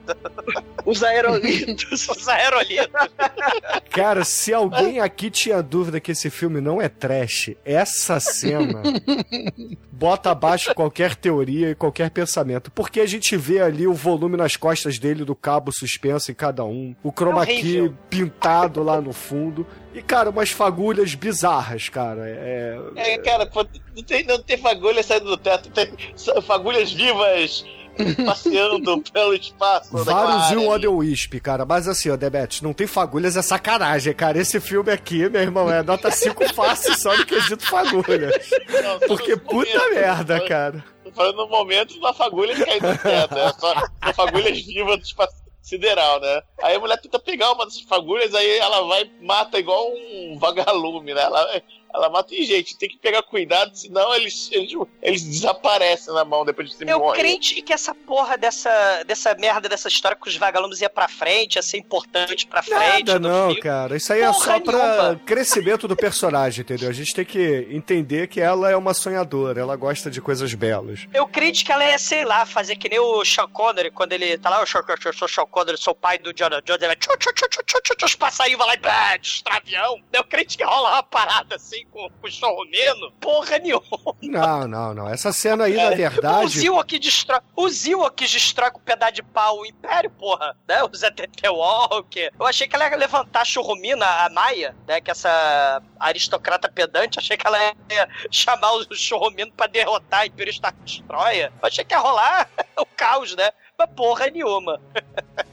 Os 0.86 1.02
aerolitos. 1.02 2.08
os 2.08 2.28
aerolitos. 2.28 2.88
Cara, 3.90 4.24
se 4.24 4.54
alguém 4.54 5.00
aqui 5.00 5.30
tinha 5.30 5.62
dúvida 5.62 6.00
que 6.00 6.12
esse 6.12 6.30
filme 6.30 6.60
não 6.60 6.80
é 6.80 6.88
trash, 6.88 7.50
essa 7.64 8.18
cena 8.20 8.82
bota 9.90 10.30
abaixo 10.30 10.74
qualquer 10.74 11.14
teoria 11.14 11.70
e 11.70 11.74
qualquer 11.74 12.10
pensamento. 12.10 12.70
Porque 12.70 13.00
a 13.00 13.06
gente 13.06 13.36
vê 13.36 13.60
ali 13.60 13.86
o 13.86 13.92
volume 13.94 14.36
nas 14.36 14.56
costas 14.56 14.98
dele 14.98 15.24
do 15.24 15.34
cabo 15.34 15.70
suspenso 15.72 16.30
em 16.30 16.34
cada 16.34 16.64
um, 16.64 16.94
o 17.02 17.10
chroma 17.12 17.44
key 17.44 17.52
horrível. 17.80 17.94
pintado 18.08 18.82
lá 18.82 19.00
no 19.00 19.12
fundo. 19.12 19.66
E, 19.94 20.00
cara, 20.02 20.30
umas 20.30 20.50
fagulhas 20.50 21.14
bizarras, 21.14 21.88
cara. 21.88 22.22
É. 22.26 22.78
É, 22.96 23.18
cara, 23.18 23.46
pô, 23.46 23.66
não 23.94 24.02
tem, 24.02 24.24
não 24.24 24.42
tem 24.42 24.56
fagulha 24.56 25.02
saindo 25.02 25.26
do 25.26 25.36
teto, 25.36 25.68
tem 25.70 25.92
fagulhas 26.42 26.92
vivas 26.92 27.64
passeando 28.24 29.02
pelo 29.12 29.34
espaço. 29.34 29.92
daquela 29.92 30.22
Vários 30.24 30.42
e 30.42 30.44
área 30.46 30.58
um 30.60 30.72
ali. 30.72 30.86
Odell 30.86 30.96
Wisp, 30.96 31.34
cara. 31.40 31.66
Mas 31.66 31.86
assim, 31.86 32.08
ó, 32.08 32.16
Debetes, 32.16 32.62
não 32.62 32.72
tem 32.72 32.86
fagulhas, 32.86 33.36
é 33.36 33.42
sacanagem, 33.42 34.14
cara. 34.14 34.38
Esse 34.38 34.58
filme 34.60 34.90
aqui, 34.90 35.28
meu 35.28 35.42
irmão, 35.42 35.70
é 35.70 35.82
nota 35.82 36.10
5 36.10 36.48
fácil 36.54 36.94
só 36.98 37.14
no 37.14 37.26
quesito 37.26 37.66
fagulhas. 37.66 38.48
Não, 38.82 38.98
só 38.98 39.06
Porque 39.08 39.36
puta 39.36 39.78
momento, 39.78 39.94
merda, 39.94 40.40
tô- 40.40 40.46
cara. 40.46 40.84
Tô 41.04 41.12
falando 41.12 41.36
no 41.36 41.48
momento 41.48 42.00
da 42.00 42.14
fagulha 42.14 42.54
cair 42.64 42.80
do 42.80 42.96
teto, 42.96 43.36
é 43.36 43.52
só 43.52 43.74
são 43.74 44.14
fagulhas 44.14 44.58
vivas 44.64 44.96
do 44.96 45.02
espaço. 45.04 45.41
Sideral, 45.62 46.20
né? 46.20 46.42
Aí 46.62 46.74
a 46.74 46.80
mulher 46.80 47.00
tenta 47.00 47.18
pegar 47.18 47.52
uma 47.52 47.64
dessas 47.64 47.82
fagulhas, 47.82 48.34
aí 48.34 48.58
ela 48.58 48.82
vai 48.82 49.10
mata 49.20 49.58
igual 49.58 49.88
um 49.90 50.36
vagalume, 50.38 51.14
né? 51.14 51.22
Ela, 51.22 51.62
ela 51.94 52.08
mata 52.10 52.34
e, 52.34 52.44
gente, 52.44 52.76
tem 52.76 52.88
que 52.88 52.98
pegar 52.98 53.22
cuidado, 53.22 53.74
senão 53.76 54.14
eles, 54.14 54.48
eles, 54.52 54.72
eles 55.02 55.22
desaparecem 55.24 56.12
na 56.14 56.24
mão 56.24 56.44
depois 56.44 56.68
de 56.70 56.76
se 56.76 56.84
Eu 56.88 56.98
morrer. 56.98 57.18
crente 57.20 57.60
que 57.62 57.72
essa 57.72 57.94
porra 57.94 58.36
dessa, 58.38 59.02
dessa 59.04 59.34
merda, 59.34 59.68
dessa 59.68 59.88
história 59.88 60.16
com 60.16 60.28
os 60.28 60.36
vagalumes 60.36 60.80
ia 60.80 60.90
pra 60.90 61.08
frente, 61.08 61.56
ia 61.56 61.62
ser 61.62 61.78
importante 61.78 62.46
pra 62.46 62.62
frente. 62.62 63.06
Nada 63.08 63.18
não, 63.18 63.46
filme. 63.48 63.60
cara. 63.60 63.96
Isso 63.96 64.12
aí 64.12 64.20
é 64.22 64.32
Porra 64.32 64.44
só 64.44 64.60
pra 64.60 64.78
nenhuma. 64.96 65.20
crescimento 65.26 65.86
do 65.88 65.96
personagem, 65.96 66.62
entendeu? 66.62 66.88
A 66.88 66.92
gente 66.92 67.14
tem 67.14 67.24
que 67.24 67.66
entender 67.70 68.26
que 68.28 68.40
ela 68.40 68.70
é 68.70 68.76
uma 68.76 68.94
sonhadora, 68.94 69.60
ela 69.60 69.76
gosta 69.76 70.10
de 70.10 70.20
coisas 70.20 70.52
belas. 70.54 71.06
Eu 71.12 71.26
crente 71.26 71.64
que 71.64 71.72
ela 71.72 71.84
ia, 71.84 71.98
sei 71.98 72.24
lá, 72.24 72.46
fazer 72.46 72.76
que 72.76 72.88
nem 72.88 72.98
o 72.98 73.24
Sean 73.24 73.48
Connery, 73.48 73.90
quando 73.90 74.12
ele 74.12 74.36
tá 74.38 74.48
lá, 74.50 74.62
o 74.62 74.66
Sean, 74.66 74.82
eu 75.04 75.12
sou 75.12 75.28
Sean 75.28 75.46
Connery, 75.46 75.78
sou 75.78 75.94
pai 75.94 76.18
do 76.18 76.32
Jonah 76.32 76.60
Jones, 76.62 76.82
ele 76.82 76.96
tchu, 76.96 77.10
tchu, 77.18 77.32
tchu, 77.34 77.48
tchu, 77.48 77.62
tchu, 77.66 77.80
tchu, 77.82 77.94
tchu, 77.96 78.06
os 78.06 78.14
passarinhos 78.14 78.58
vai 78.58 78.68
lá 78.68 78.74
e 78.74 78.78
bah, 78.78 79.16
destrói 79.16 79.56
avião. 79.58 80.00
Eu 80.12 80.24
crente 80.24 80.56
que 80.56 80.64
rola 80.64 80.90
uma 80.94 81.02
parada 81.02 81.56
assim 81.56 81.81
com, 81.86 82.08
com 82.08 82.26
o 82.26 82.30
showmeno. 82.30 83.12
Porra 83.20 83.58
nenhuma. 83.58 83.82
Não, 84.22 84.68
não, 84.68 84.94
não. 84.94 85.08
Essa 85.08 85.32
cena 85.32 85.64
aí, 85.64 85.74
na 85.74 85.90
O 85.90 85.96
verdade. 85.96 86.60
Zilok 86.60 86.98
destrói, 86.98 87.40
o 87.56 87.68
destrói 88.16 88.70
com 88.70 88.78
um 88.78 88.82
pedaço 88.82 89.12
de 89.12 89.22
pau 89.22 89.60
o 89.60 89.66
Império, 89.66 90.10
porra, 90.10 90.56
né? 90.68 90.82
O 90.84 90.90
ZTT 90.94 91.48
Walker. 91.48 92.30
Eu 92.38 92.46
achei 92.46 92.66
que 92.66 92.74
ela 92.74 92.88
ia 92.88 92.96
levantar 92.96 93.42
a 93.42 93.44
Churrumina, 93.44 94.04
a 94.06 94.30
Maia, 94.30 94.74
né? 94.86 95.00
Que 95.00 95.10
essa 95.10 95.82
aristocrata 95.98 96.68
pedante, 96.68 97.18
achei 97.18 97.36
que 97.36 97.46
ela 97.46 97.58
ia 97.62 98.08
chamar 98.30 98.72
o 98.72 98.94
Churrumino 98.94 99.52
pra 99.52 99.66
derrotar 99.66 100.20
a 100.20 100.26
Império 100.26 100.52
Star 100.52 100.74
Destroyer. 100.84 101.52
Eu 101.60 101.68
achei 101.68 101.84
que 101.84 101.94
ia 101.94 101.98
rolar 101.98 102.48
o 102.78 102.86
caos, 102.86 103.34
né? 103.36 103.50
Mas 103.86 103.94
porra 103.96 104.26
nenhuma. 104.30 104.80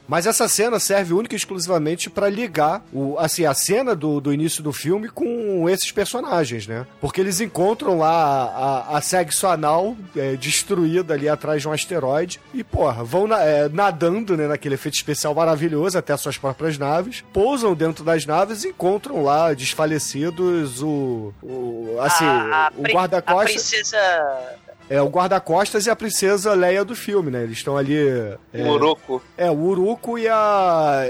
Mas 0.06 0.26
essa 0.26 0.48
cena 0.48 0.80
serve 0.80 1.14
única 1.14 1.34
e 1.34 1.38
exclusivamente 1.38 2.10
pra 2.10 2.28
ligar 2.28 2.82
o, 2.92 3.16
assim, 3.16 3.44
a 3.44 3.54
cena 3.54 3.94
do, 3.94 4.20
do 4.20 4.32
início 4.32 4.60
do 4.60 4.72
filme 4.72 5.08
com 5.08 5.68
esses 5.70 5.92
personagens, 5.92 6.66
né? 6.66 6.84
Porque 7.00 7.20
eles 7.20 7.40
encontram 7.40 7.96
lá 7.98 8.10
a, 8.10 8.94
a, 8.94 8.98
a 8.98 9.00
sexo 9.00 9.46
anal 9.46 9.96
é, 10.16 10.34
destruída 10.34 11.14
ali 11.14 11.28
atrás 11.28 11.62
de 11.62 11.68
um 11.68 11.72
asteroide 11.72 12.40
e, 12.52 12.64
porra, 12.64 13.04
vão 13.04 13.28
na- 13.28 13.40
é, 13.40 13.68
nadando, 13.68 14.36
né, 14.36 14.48
naquele 14.48 14.74
efeito 14.74 14.94
especial 14.96 15.32
maravilhoso 15.32 15.96
até 15.96 16.16
suas 16.16 16.36
próprias 16.36 16.76
naves, 16.76 17.22
pousam 17.32 17.72
dentro 17.74 18.02
das 18.02 18.26
naves 18.26 18.64
e 18.64 18.68
encontram 18.70 19.22
lá 19.22 19.54
desfalecidos 19.54 20.82
o, 20.82 21.32
o 21.40 21.96
assim, 22.00 22.24
a, 22.24 22.72
o 22.76 22.82
pri- 22.82 22.92
A 22.92 22.94
guarda-costas 22.96 23.52
princesa. 23.70 24.58
É 24.90 25.00
o 25.00 25.06
guarda-costas 25.08 25.86
e 25.86 25.90
a 25.90 25.94
princesa 25.96 26.52
Leia 26.52 26.84
do 26.84 26.94
filme, 26.96 27.30
né? 27.30 27.44
Eles 27.44 27.58
estão 27.58 27.76
ali 27.76 27.96
é, 27.96 28.36
O 28.62 28.68
Uruco. 28.72 29.22
é, 29.38 29.48
o 29.50 29.54
Uruco 29.54 30.18
e 30.18 30.28
a. 30.28 31.04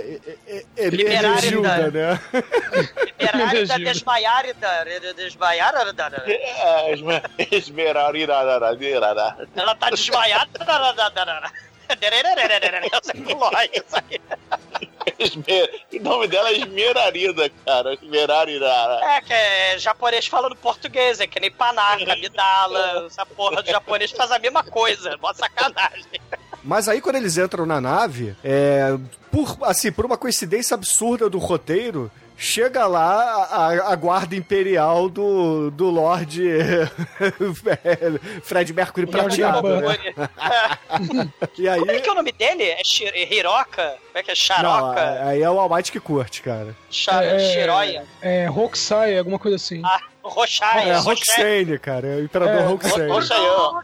Emergilda, 0.77 1.91
da- 1.91 1.91
né? 1.91 2.21
Liberária 3.19 3.67
da 3.67 3.75
Imagina. 3.75 3.93
desmaiarida. 3.93 5.15
Desmaiarida. 5.17 6.07
É, 6.27 6.93
esme- 6.93 7.23
Esmeralda. 7.51 8.19
Ela 9.57 9.75
tá 9.75 9.91
desmaiada. 9.91 10.49
Essa 12.93 13.13
colóide, 13.15 13.73
isso 13.75 13.97
aí. 13.97 14.21
Esmer... 15.19 15.83
O 15.93 16.03
nome 16.03 16.29
dela 16.29 16.51
é 16.51 16.59
Esmerarida, 16.59 17.51
cara. 17.65 17.95
Esmerarida. 17.95 18.67
É, 18.67 19.21
que 19.21 19.33
é 19.33 19.79
japonês 19.79 20.27
falando 20.27 20.57
português, 20.57 21.21
é 21.21 21.27
que 21.27 21.41
nem 21.41 21.51
panaca, 21.51 22.17
midala, 22.17 23.07
essa 23.07 23.25
porra 23.27 23.63
do 23.63 23.71
japonês 23.71 24.11
faz 24.11 24.31
a 24.31 24.39
mesma 24.39 24.63
coisa, 24.63 25.17
mó 25.21 25.33
sacanagem. 25.33 26.21
Mas 26.63 26.89
aí 26.89 27.01
quando 27.01 27.17
eles 27.17 27.39
entram 27.39 27.65
na 27.65 27.81
nave, 27.81 28.37
é, 28.45 28.97
por, 29.31 29.57
assim, 29.63 29.91
por 29.91 30.05
uma 30.05 30.19
coincidência 30.19 30.75
absurda 30.75 31.29
do 31.31 31.39
roteiro, 31.39 32.11
chega 32.43 32.87
lá 32.87 33.47
a, 33.51 33.93
a 33.93 33.95
guarda 33.97 34.35
imperial 34.35 35.11
do, 35.11 35.71
do 35.71 35.91
Lorde 35.91 36.49
Fred 38.43 38.73
Mercury 38.73 39.05
Lorde 39.07 39.19
prateado, 39.43 39.69
né? 39.81 39.99
E 41.59 41.69
aí... 41.69 41.79
Como 41.81 41.91
é 41.91 42.01
que 42.01 42.09
é 42.09 42.13
o 42.13 42.15
nome 42.15 42.33
dele? 42.33 42.63
É 42.65 42.83
Shi- 42.83 43.13
Hiroka? 43.31 43.95
Como 44.07 44.19
é 44.19 44.23
que 44.23 44.31
é? 44.31 44.33
Não, 44.33 44.37
Charoca? 44.37 45.25
aí 45.27 45.43
é 45.43 45.51
o 45.51 45.61
Almighty 45.61 45.93
que 45.93 46.01
curte, 46.01 46.41
cara. 46.43 46.75
Cha- 46.91 47.23
É- 47.23 47.39
Shiroya? 47.53 48.05
É, 48.23 48.47
Roxai, 48.47 49.19
alguma 49.19 49.39
coisa 49.39 49.57
assim. 49.57 49.83
Ah, 49.85 50.01
Roshaya. 50.23 50.93
É 50.95 50.97
Roxane, 50.97 51.79
cara. 51.79 52.07
É 52.09 52.17
o 52.17 52.25
Imperador 52.25 52.55
É, 52.55 52.63
Roxane. 52.67 53.11
Roxayan. 53.11 53.83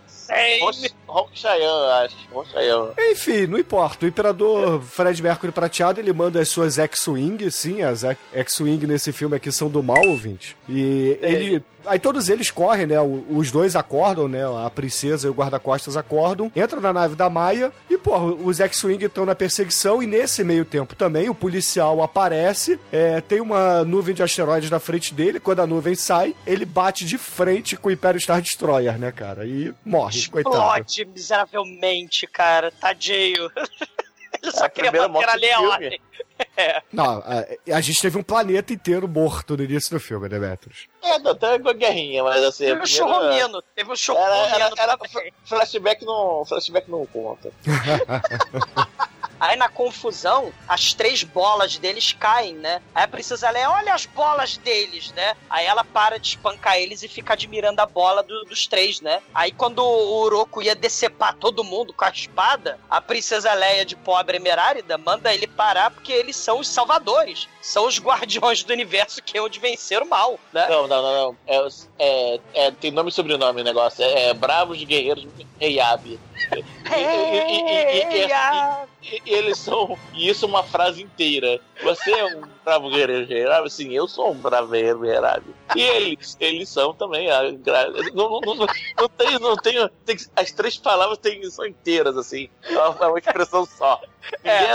Roxane. 1.17 1.47
Roxayan, 1.47 2.05
acho. 2.05 2.17
Roxayan. 2.33 2.93
Enfim, 2.99 3.47
não 3.47 3.59
importa. 3.59 4.05
O 4.05 4.09
Imperador 4.09 4.83
Fred 4.83 5.23
Mercury 5.23 5.53
Prateado, 5.53 6.01
ele 6.01 6.13
manda 6.13 6.41
as 6.41 6.49
suas 6.49 6.79
X-Wing, 6.79 7.51
sim, 7.51 7.83
as 7.83 8.05
X-Wing 8.35 8.87
nesse 8.87 9.13
filme 9.13 9.37
aqui 9.37 9.51
são 9.51 9.69
do 9.69 9.83
mal, 9.83 10.07
ouvinte. 10.07 10.57
E 10.69 11.19
ele... 11.23 11.63
Aí 11.87 11.99
todos 11.99 12.29
eles 12.29 12.51
correm, 12.51 12.87
né? 12.87 12.97
Os 13.01 13.51
dois 13.51 13.77
acordam, 13.77 14.29
né? 14.29 14.43
A 14.65 14.71
princesa 14.71 15.27
e 15.27 15.31
o 15.31 15.35
guarda-costas 15.35 15.97
acordam, 15.97 16.51
entram 16.55 16.81
na 16.81 16.93
nave 16.93 17.15
da 17.15 17.29
Maia 17.29 17.73
e, 17.89 17.97
porra, 17.97 18.25
os 18.25 18.61
X-Wing 18.61 19.05
estão 19.05 19.25
na 19.27 19.35
perseguição 19.35 20.03
e 20.03 20.07
nesse 20.07 20.43
meio 20.45 20.65
tempo 20.65 20.95
também 20.95 21.29
o 21.29 21.35
policial 21.35 22.03
aparece, 22.03 22.79
é, 22.93 23.21
tem 23.21 23.41
uma 23.41 23.85
nuvem 23.85 24.15
de 24.15 24.23
asteroides 24.23 24.71
na 24.71 24.79
frente 24.79 25.15
dele, 25.15 25.41
quando 25.41 25.61
a 25.61 25.67
nuvem 25.67 25.95
sai, 25.95 26.35
ele 26.47 26.65
bate 26.65 27.05
de 27.05 27.19
frente 27.19 27.77
com 27.77 27.89
o 27.89 27.93
Império 27.93 28.21
Star 28.21 28.41
Destroyer, 28.41 28.99
né, 28.99 29.13
cara? 29.13 29.47
E 29.47 29.73
morre, 29.85 30.27
coitado. 30.29 30.57
Explode 30.57 31.05
miseravelmente, 31.07 32.27
cara. 32.27 32.71
Tadinho. 32.71 33.51
Ele 34.43 34.53
só 34.53 34.65
É 34.65 34.67
a 34.67 34.71
queria 34.71 35.09
manter 35.09 35.29
a 35.29 35.37
do 35.37 35.73
filme. 35.79 36.01
Leone. 36.57 36.83
Não, 36.93 37.23
a, 37.25 37.77
a 37.77 37.81
gente 37.81 38.01
teve 38.01 38.19
um 38.19 38.23
planeta 38.23 38.73
inteiro 38.73 39.07
morto 39.07 39.57
no 39.57 39.63
início 39.65 39.91
do 39.91 40.01
filme, 40.01 40.29
Demetrius. 40.29 40.87
É, 41.03 41.19
não, 41.19 41.35
tem 41.35 41.61
uma 41.61 41.73
guerrinha, 41.73 42.25
mas 42.25 42.43
assim. 42.43 42.65
Teve 42.65 42.83
um 42.83 42.87
churromino. 42.87 43.63
Teve 43.75 43.89
um 43.89 43.93
Era, 43.93 43.97
churromino. 43.97 44.55
era, 44.55 44.71
era, 44.79 44.99
também. 44.99 45.33
flashback 45.45 46.05
não, 46.05 46.45
flashback 46.45 46.91
não 46.91 47.07
conta. 47.07 47.53
Aí 49.47 49.57
na 49.57 49.69
confusão, 49.69 50.53
as 50.69 50.93
três 50.93 51.23
bolas 51.23 51.77
deles 51.79 52.13
caem, 52.13 52.55
né? 52.55 52.81
Aí 52.95 53.05
a 53.05 53.09
princesa 53.09 53.49
Leia, 53.51 53.71
olha 53.71 53.95
as 53.95 54.07
bolas 54.07 54.57
deles, 54.57 55.13
né? 55.13 55.37
Aí 55.49 55.65
ela 55.67 55.85
para 55.85 56.19
de 56.19 56.29
espancar 56.31 56.77
eles 56.79 57.03
e 57.03 57.09
fica 57.09 57.33
admirando 57.35 57.81
a 57.81 57.87
bola 57.87 58.23
do- 58.23 58.45
dos 58.45 58.67
três, 58.67 59.01
né? 59.01 59.23
Aí 59.35 59.53
quando 59.53 59.79
o 59.81 60.15
Oroco 60.23 60.63
ia 60.63 60.75
decepar 60.75 61.35
todo 61.37 61.63
mundo 61.65 61.93
com 61.93 62.05
a 62.05 62.11
espada, 62.11 62.79
a 62.91 63.01
princesa 63.01 63.53
Leia 63.55 63.85
de 63.85 63.97
pobre 63.97 64.37
emerárida 64.37 64.99
manda 64.99 65.33
ele 65.33 65.47
parar 65.47 65.91
porque 65.91 66.13
eles 66.13 66.37
são 66.37 66.59
os 66.61 66.69
salvadores. 66.69 67.49
São 67.63 67.87
os 67.87 67.99
guardiões 68.01 68.63
do 68.63 68.73
universo 68.73 69.23
que 69.23 69.39
é 69.39 69.43
onde 69.43 69.59
vencer 69.61 70.03
o 70.03 70.07
mal, 70.09 70.39
né? 70.53 70.67
Não, 70.69 70.87
não, 70.87 71.03
não, 71.03 71.15
não. 71.25 71.37
É, 71.47 71.69
é, 71.99 72.41
é, 72.55 72.71
tem 72.71 72.91
nome 72.91 73.11
e 73.11 73.13
sobrenome 73.13 73.61
o 73.61 73.65
negócio. 73.65 74.03
É, 74.05 74.29
é 74.31 74.35
Bravos 74.35 74.83
Guerreiros 74.83 75.27
Reiab. 75.61 76.19
E 79.03 79.21
eles 79.33 79.59
são. 79.59 79.97
E 80.15 80.29
isso 80.29 80.45
é 80.45 80.49
uma 80.49 80.63
frase 80.65 81.03
inteira. 81.03 81.61
Você 81.83 82.11
é 82.11 82.37
um 82.37 82.43
bravo 82.65 82.91
guerreiro 82.91 83.27
Reiab? 83.27 83.71
Sim, 83.71 83.93
eu 83.93 84.09
sou 84.09 84.33
um 84.33 84.35
bravo 84.35 84.69
guerreiro 84.73 85.01
Reiab. 85.01 85.45
E 85.77 85.81
eles, 85.81 86.37
eles 86.41 86.69
são 86.69 86.93
também. 86.93 87.31
a 87.31 87.43
Não, 88.13 88.41
não, 88.41 88.41
não, 88.41 88.55
não 88.57 89.09
tem, 89.17 89.39
não 89.39 89.57
tem, 89.57 89.89
tem- 90.05 90.17
As 90.35 90.51
três 90.51 90.77
palavras 90.77 91.19
tem, 91.19 91.49
são 91.51 91.65
inteiras, 91.67 92.17
assim. 92.17 92.49
É 92.65 92.79
uma, 92.79 93.17
é 93.17 93.21
expressão 93.21 93.65
só. 93.65 94.01
É. 94.43 94.67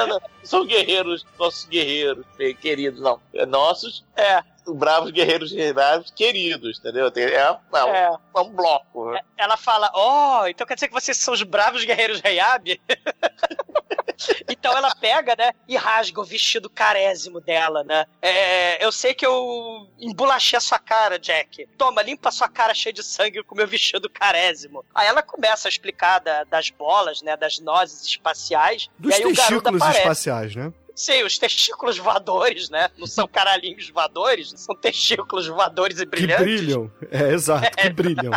São 0.44 0.66
guerreiros, 0.66 1.26
nossos 1.38 1.66
guerreiros, 1.66 2.26
queridos, 2.62 3.02
não. 3.02 3.20
É 3.34 3.46
nossos 3.46 4.04
É, 4.16 4.42
bravos 4.68 5.12
guerreiros 5.12 5.52
Reiab 5.52 6.06
queridos, 6.16 6.80
entendeu? 6.80 7.10
Tem- 7.12 7.24
É, 7.26 7.36
é, 7.36 7.52
um- 7.52 7.90
é. 7.96 8.18
é 8.36 8.40
um 8.40 8.50
bloco. 8.50 9.14
Ela 9.38 9.58
fala, 9.58 9.90
ó, 9.94 10.48
então 10.48 10.66
quer 10.68 10.76
dizer 10.76 10.88
que 10.88 10.94
vocês 10.94 11.18
são 11.18 11.34
os 11.34 11.44
bravos 11.44 11.84
guerreiros 11.84 12.22
Reiab? 12.22 12.80
então 14.48 14.76
ela 14.78 14.94
pega, 14.96 15.36
né, 15.38 15.52
e 15.68 15.76
rasga 15.76 16.22
o 16.22 16.24
vestido 16.24 16.70
carésimo 16.70 17.42
dela, 17.42 17.84
né? 17.84 18.06
É, 18.22 18.84
eu 18.86 18.92
sei 18.92 19.14
que 19.14 19.26
eu 19.26 19.88
embolachei 20.00 20.58
a 20.58 20.62
sua 20.62 20.78
cara, 20.80 21.18
Jack. 21.18 21.68
Toma, 21.78 22.02
limpa 22.02 22.30
a 22.30 22.32
sua 22.32 22.48
cara 22.50 22.74
cheia 22.74 22.94
de 22.94 23.04
sangue 23.04 23.44
com 23.44 23.56
o 23.56 23.58
meu 23.58 23.68
vestido 23.68 24.10
carésimo. 24.10 24.86
Aí 24.94 25.08
ela 25.08 25.22
começa 25.24 25.68
a 25.68 25.70
explicar 25.70 26.20
da- 26.20 26.44
das 26.44 26.70
bolas, 26.70 27.22
né, 27.22 27.36
das 27.36 27.60
nozes 27.60 28.04
espaciais. 28.06 28.90
Dos 29.00 29.12
e 29.12 29.16
aí 29.16 29.22
o 29.22 29.34
garoto 29.36 29.48
testículos 29.50 29.82
aparece. 29.82 30.00
espaciais, 30.02 30.56
né? 30.56 30.74
Sim, 30.96 31.24
os 31.24 31.38
testículos 31.38 31.98
voadores, 31.98 32.70
né? 32.70 32.90
Não 32.98 33.08
são 33.08 33.28
caralhinhos 33.28 33.90
voadores, 33.90 34.54
são 34.58 34.76
testículos 34.76 35.48
voadores 35.48 36.00
e 36.00 36.06
Que 36.06 36.12
brilhantes. 36.12 36.44
brilham. 36.46 36.92
É, 37.10 37.34
exato, 37.34 37.70
que 37.78 37.90
brilham. 37.94 38.32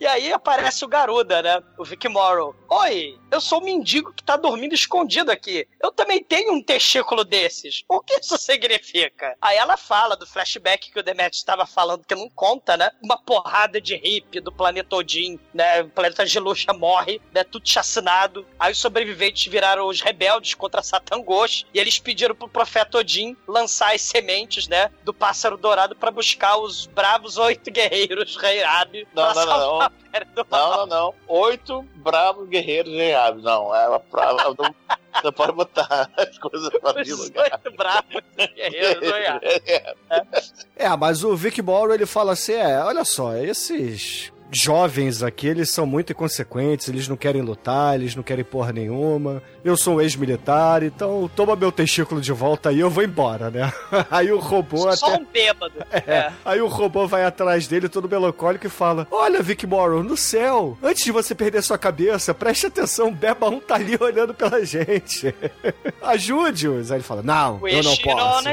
E 0.00 0.06
aí 0.06 0.32
aparece 0.32 0.84
o 0.84 0.88
Garuda, 0.88 1.42
né? 1.42 1.62
O 1.78 1.84
Vic 1.84 2.08
Morrow. 2.08 2.54
Oi, 2.68 3.18
eu 3.32 3.40
sou 3.40 3.60
o 3.60 3.64
mendigo 3.64 4.12
que 4.12 4.22
tá 4.22 4.36
dormindo 4.36 4.74
escondido 4.74 5.32
aqui. 5.32 5.66
Eu 5.82 5.90
também 5.90 6.22
tenho 6.22 6.52
um 6.52 6.62
testículo 6.62 7.24
desses. 7.24 7.82
O 7.88 7.98
que 7.98 8.20
isso 8.20 8.36
significa? 8.38 9.34
Aí 9.40 9.56
ela 9.56 9.78
fala 9.78 10.14
do 10.14 10.26
flashback 10.26 10.92
que 10.92 11.00
o 11.00 11.02
Demet 11.02 11.34
estava 11.34 11.64
falando, 11.64 12.04
que 12.04 12.14
não 12.14 12.28
conta, 12.28 12.76
né? 12.76 12.90
Uma 13.02 13.16
porrada 13.16 13.80
de 13.80 13.96
hippie 13.96 14.38
do 14.38 14.52
planeta 14.52 14.96
Odin, 14.96 15.40
né? 15.54 15.80
O 15.80 15.88
planeta 15.88 16.26
Gelusha 16.26 16.74
morre, 16.74 17.22
né? 17.32 17.42
Tudo 17.42 17.66
chacinado. 17.66 18.46
Aí 18.60 18.70
os 18.70 18.78
sobreviventes 18.78 19.50
viraram 19.50 19.88
os 19.88 20.02
rebeldes 20.02 20.52
contra 20.52 20.82
Satan 20.82 21.22
Ghost 21.22 21.66
e 21.72 21.78
eles 21.78 21.98
pediram 21.98 22.34
pro 22.34 22.48
profeta 22.48 22.98
Odin 22.98 23.34
lançar 23.48 23.94
as 23.94 24.02
sementes, 24.02 24.68
né? 24.68 24.90
Do 25.04 25.14
pássaro 25.14 25.56
dourado 25.56 25.96
para 25.96 26.10
buscar 26.10 26.58
os 26.58 26.84
bravos 26.84 27.38
oito 27.38 27.70
guerreiros 27.72 28.36
Rei 28.36 28.62
Abi. 28.62 29.08
Não, 29.14 29.32
não, 29.34 29.46
não, 29.46 29.78
não. 29.78 30.01
Do 30.34 30.46
Não, 30.50 30.58
Mal. 30.58 30.76
não, 30.78 30.86
não. 30.86 31.14
Oito 31.28 31.82
bravos 31.96 32.48
guerreiros 32.48 32.92
reados. 32.92 33.42
Não, 33.42 33.74
é 33.74 33.88
uma 33.88 34.00
prova. 34.00 34.54
Não, 34.58 34.74
você 35.22 35.32
pode 35.32 35.52
botar 35.52 36.10
as 36.16 36.38
coisas 36.38 36.68
de 36.70 37.12
Os 37.12 37.18
lugar. 37.26 37.50
oito 37.64 37.76
bravos 37.76 38.22
guerreiros 38.54 39.10
Rei 39.10 39.26
Abi. 39.26 39.46
É, 40.76 40.96
mas 40.96 41.22
o 41.24 41.36
Vic 41.36 41.60
Morrow 41.62 41.94
ele 41.94 42.06
fala 42.06 42.32
assim: 42.32 42.52
é, 42.54 42.78
olha 42.80 43.04
só, 43.04 43.34
esses 43.36 44.32
jovens 44.52 45.22
aqui, 45.22 45.46
eles 45.46 45.70
são 45.70 45.86
muito 45.86 46.12
inconsequentes, 46.12 46.88
eles 46.88 47.08
não 47.08 47.16
querem 47.16 47.40
lutar, 47.42 47.94
eles 47.94 48.14
não 48.14 48.22
querem 48.22 48.44
porra 48.44 48.72
nenhuma. 48.72 49.42
Eu 49.64 49.76
sou 49.76 49.96
um 49.96 50.00
ex-militar, 50.00 50.82
então 50.82 51.30
toma 51.34 51.56
meu 51.56 51.72
testículo 51.72 52.20
de 52.20 52.32
volta 52.32 52.68
aí, 52.68 52.80
eu 52.80 52.90
vou 52.90 53.02
embora, 53.02 53.50
né? 53.50 53.72
Aí 54.10 54.30
o 54.32 54.38
robô 54.38 54.94
Só 54.96 55.06
até. 55.06 55.22
um 55.22 55.24
bêbado. 55.24 55.72
É. 56.04 56.32
Aí 56.44 56.60
o 56.60 56.66
robô 56.66 57.06
vai 57.06 57.24
atrás 57.24 57.68
dele, 57.68 57.88
todo 57.88 58.08
melancólico, 58.08 58.66
e 58.66 58.70
fala: 58.70 59.06
Olha, 59.10 59.40
Vic 59.40 59.66
Morrow, 59.66 60.02
no 60.02 60.16
céu, 60.16 60.76
antes 60.82 61.04
de 61.04 61.12
você 61.12 61.32
perder 61.34 61.62
sua 61.62 61.78
cabeça, 61.78 62.34
preste 62.34 62.66
atenção, 62.66 63.08
o 63.08 63.12
Beba 63.12 63.48
1 63.48 63.60
tá 63.60 63.76
ali 63.76 63.96
olhando 64.00 64.34
pela 64.34 64.64
gente. 64.64 65.32
Ajude-os. 66.02 66.90
Aí 66.90 66.96
ele 66.98 67.04
fala: 67.04 67.22
Não, 67.22 67.66
eu 67.68 67.82
não 67.82 67.92
Wish 67.92 68.02
posso. 68.02 68.48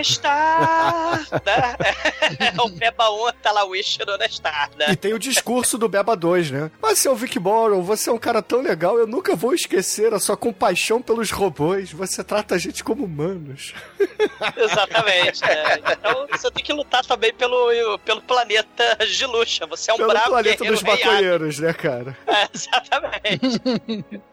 o 2.64 2.70
Beba 2.70 3.10
1 3.10 3.32
tá 3.42 3.52
lá, 3.52 3.66
Wish 3.66 3.98
on 4.08 4.24
a 4.24 4.30
star, 4.30 4.70
né? 4.78 4.88
E 4.92 4.96
tem 4.96 5.14
o 5.14 5.20
discurso 5.20 5.78
do 5.78 5.89
Beba 5.90 6.16
2, 6.16 6.52
né? 6.52 6.72
Mas, 6.82 7.00
seu 7.00 7.16
Vic 7.16 7.40
Morrow, 7.40 7.82
você 7.82 8.10
é 8.10 8.14
um 8.14 8.18
cara 8.18 8.42
tão 8.42 8.62
legal, 8.62 8.98
eu 8.98 9.08
nunca 9.08 9.36
vou 9.36 9.54
esquecer 9.54 10.14
a 10.14 10.20
sua 10.20 10.38
compaixão 10.38 11.02
pelos 11.02 11.32
robôs. 11.32 11.92
Você 11.92 12.24
trata 12.24 12.56
a 12.56 12.58
gente 12.58 12.84
como 12.84 13.06
humanos. 13.06 13.74
Exatamente. 14.58 15.42
né? 15.42 15.80
Então 15.92 16.28
você 16.32 16.52
tem 16.52 16.64
que 16.64 16.74
lutar 16.74 17.06
também 17.06 17.34
pelo, 17.34 17.98
pelo 18.00 18.22
planeta 18.22 18.98
Giluxa. 19.06 19.66
Você 19.68 19.92
é 19.92 19.94
um 19.94 19.98
Pelo 19.98 20.10
bravo 20.10 20.30
planeta 20.30 20.64
dos 20.64 20.84
maconheiros, 20.84 21.60
né, 21.60 21.74
cara? 21.74 22.18
É, 22.30 22.48
exatamente. 22.54 23.62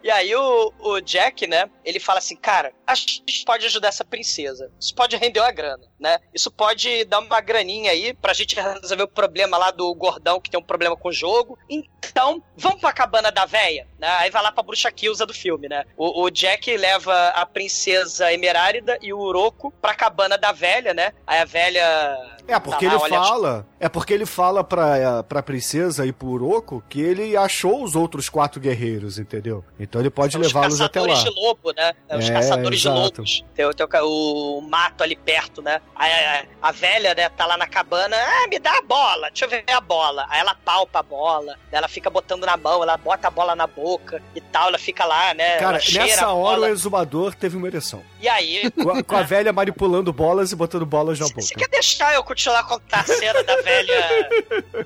e 0.03 0.11
aí 0.11 0.35
o, 0.35 0.73
o 0.79 1.01
Jack, 1.01 1.47
né, 1.47 1.69
ele 1.85 1.99
fala 1.99 2.19
assim, 2.19 2.37
cara, 2.37 2.73
acho 2.87 3.07
que 3.07 3.23
isso 3.27 3.45
pode 3.45 3.65
ajudar 3.67 3.89
essa 3.89 4.05
princesa. 4.05 4.71
Isso 4.79 4.95
pode 4.95 5.17
render 5.17 5.41
uma 5.41 5.51
grana, 5.51 5.83
né? 5.99 6.19
Isso 6.35 6.51
pode 6.51 7.05
dar 7.05 7.21
uma 7.21 7.41
graninha 7.41 7.91
aí 7.91 8.15
pra 8.15 8.35
gente 8.35 8.55
resolver 8.55 9.05
o 9.05 9.09
problema 9.09 9.57
lá 9.57 9.71
do 9.71 9.95
gordão 9.95 10.41
que 10.41 10.51
tem 10.51 10.61
um 10.61 10.63
problema 10.63 10.97
com 10.97 11.09
o 11.09 11.13
jogo. 11.13 11.59
Então, 11.69 12.43
vamos 12.57 12.81
pra 12.81 12.93
cabana 12.93 13.31
da 13.31 13.45
véia, 13.45 13.87
né? 13.99 14.09
Aí 14.19 14.31
vai 14.31 14.43
lá 14.43 14.53
pra 14.53 14.63
bruxa 14.63 14.91
Kilza 14.91 15.27
do 15.27 15.35
filme, 15.35 15.69
né? 15.69 15.85
O, 15.97 16.23
o 16.23 16.31
Jack 16.31 16.77
leva 16.77 17.29
a 17.29 17.45
princesa 17.47 18.33
Emerárida 18.33 18.99
e 19.03 19.13
o 19.13 19.19
Uroco 19.19 19.73
pra 19.81 19.95
cabana 19.95 20.37
da 20.39 20.53
velha, 20.53 20.95
né? 20.95 21.13
Aí 21.27 21.41
a 21.41 21.45
velha... 21.45 22.36
É, 22.49 22.59
porque 22.59 22.87
tá 22.87 22.93
lá, 22.97 23.07
ele 23.07 23.09
fala. 23.17 23.67
É 23.81 23.89
porque 23.89 24.13
ele 24.15 24.27
fala 24.27 24.63
pra, 24.65 25.23
pra 25.25 25.43
princesa 25.43 26.07
e 26.07 26.13
pro 26.13 26.29
Uroko 26.29 26.83
que 26.89 27.01
ele 27.01 27.37
achou 27.37 27.83
os 27.83 27.95
outros 27.97 28.29
quatro 28.29 28.61
guerreiros, 28.61 29.19
entendeu? 29.19 29.65
Então 29.79 30.01
ele 30.01 30.11
pode 30.11 30.37
os 30.37 30.47
levá-los 30.47 30.81
até 30.81 31.01
lá. 31.01 31.09
caçadores 31.09 31.35
de 31.35 31.41
lobo, 31.41 31.73
né? 31.73 31.93
É, 32.09 32.17
Os 32.17 32.29
É, 32.29 32.33
caçadores 32.33 32.81
de 32.81 32.89
lobos. 32.89 33.45
Tem, 33.55 33.65
o- 33.67 33.75
tem 33.75 33.87
o 34.03 34.07
o, 34.07 34.61
mato 34.61 35.03
ali 35.03 35.17
perto, 35.17 35.61
né? 35.63 35.81
Aí 35.95 36.11
a, 36.11 36.69
a 36.69 36.73
velha, 36.73 37.15
né, 37.15 37.29
tá 37.29 37.47
lá 37.47 37.57
na 37.57 37.67
cabana. 37.67 38.17
Ah, 38.17 38.47
me 38.49 38.59
dá 38.59 38.79
a 38.79 38.83
bola, 38.83 39.29
deixa 39.29 39.45
eu 39.45 39.49
ver 39.49 39.65
a 39.71 39.81
bola. 39.81 40.27
Aí 40.29 40.41
ela 40.41 40.55
palpa 40.55 41.01
a 41.01 41.03
bola, 41.03 41.57
ela 41.73 41.89
fica 41.89 42.09
botando 42.11 42.45
na 42.45 42.57
mão, 42.57 42.83
ela 42.83 42.97
bota 42.97 43.29
a 43.29 43.31
bola 43.31 43.55
na 43.57 43.67
boca 43.67 44.23
e 44.35 44.41
tal, 44.41 44.69
ela 44.69 44.79
fica 44.79 45.05
lá, 45.05 45.35
né? 45.35 45.57
Cara, 45.59 45.79
nessa 45.93 46.27
a 46.27 46.33
hora 46.33 46.61
o 46.63 46.67
exumador 46.67 47.35
teve 47.35 47.57
uma 47.57 47.67
ereção. 47.67 48.03
E 48.21 48.29
aí. 48.29 48.71
Com 48.71 48.91
a, 48.91 49.03
com 49.03 49.17
a 49.17 49.23
velha 49.23 49.53
manipulando 49.53 50.13
bolas 50.13 50.53
e 50.53 50.57
botando 50.57 50.87
bolas 50.87 51.19
na 51.19 51.27
Você 51.27 51.35
boca. 51.35 51.55
quer 51.59 51.69
deixar 51.69 52.15
eu 52.15 52.23
continuar 52.37 52.61
a 52.61 52.65
contar 52.65 53.01
a 53.01 53.05
cena 53.05 53.43
da 53.43 53.57
velha 53.63 54.29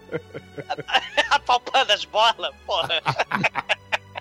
apalpando 1.30 1.92
as 1.92 2.04
bolas? 2.04 2.54
Porra. 2.64 3.02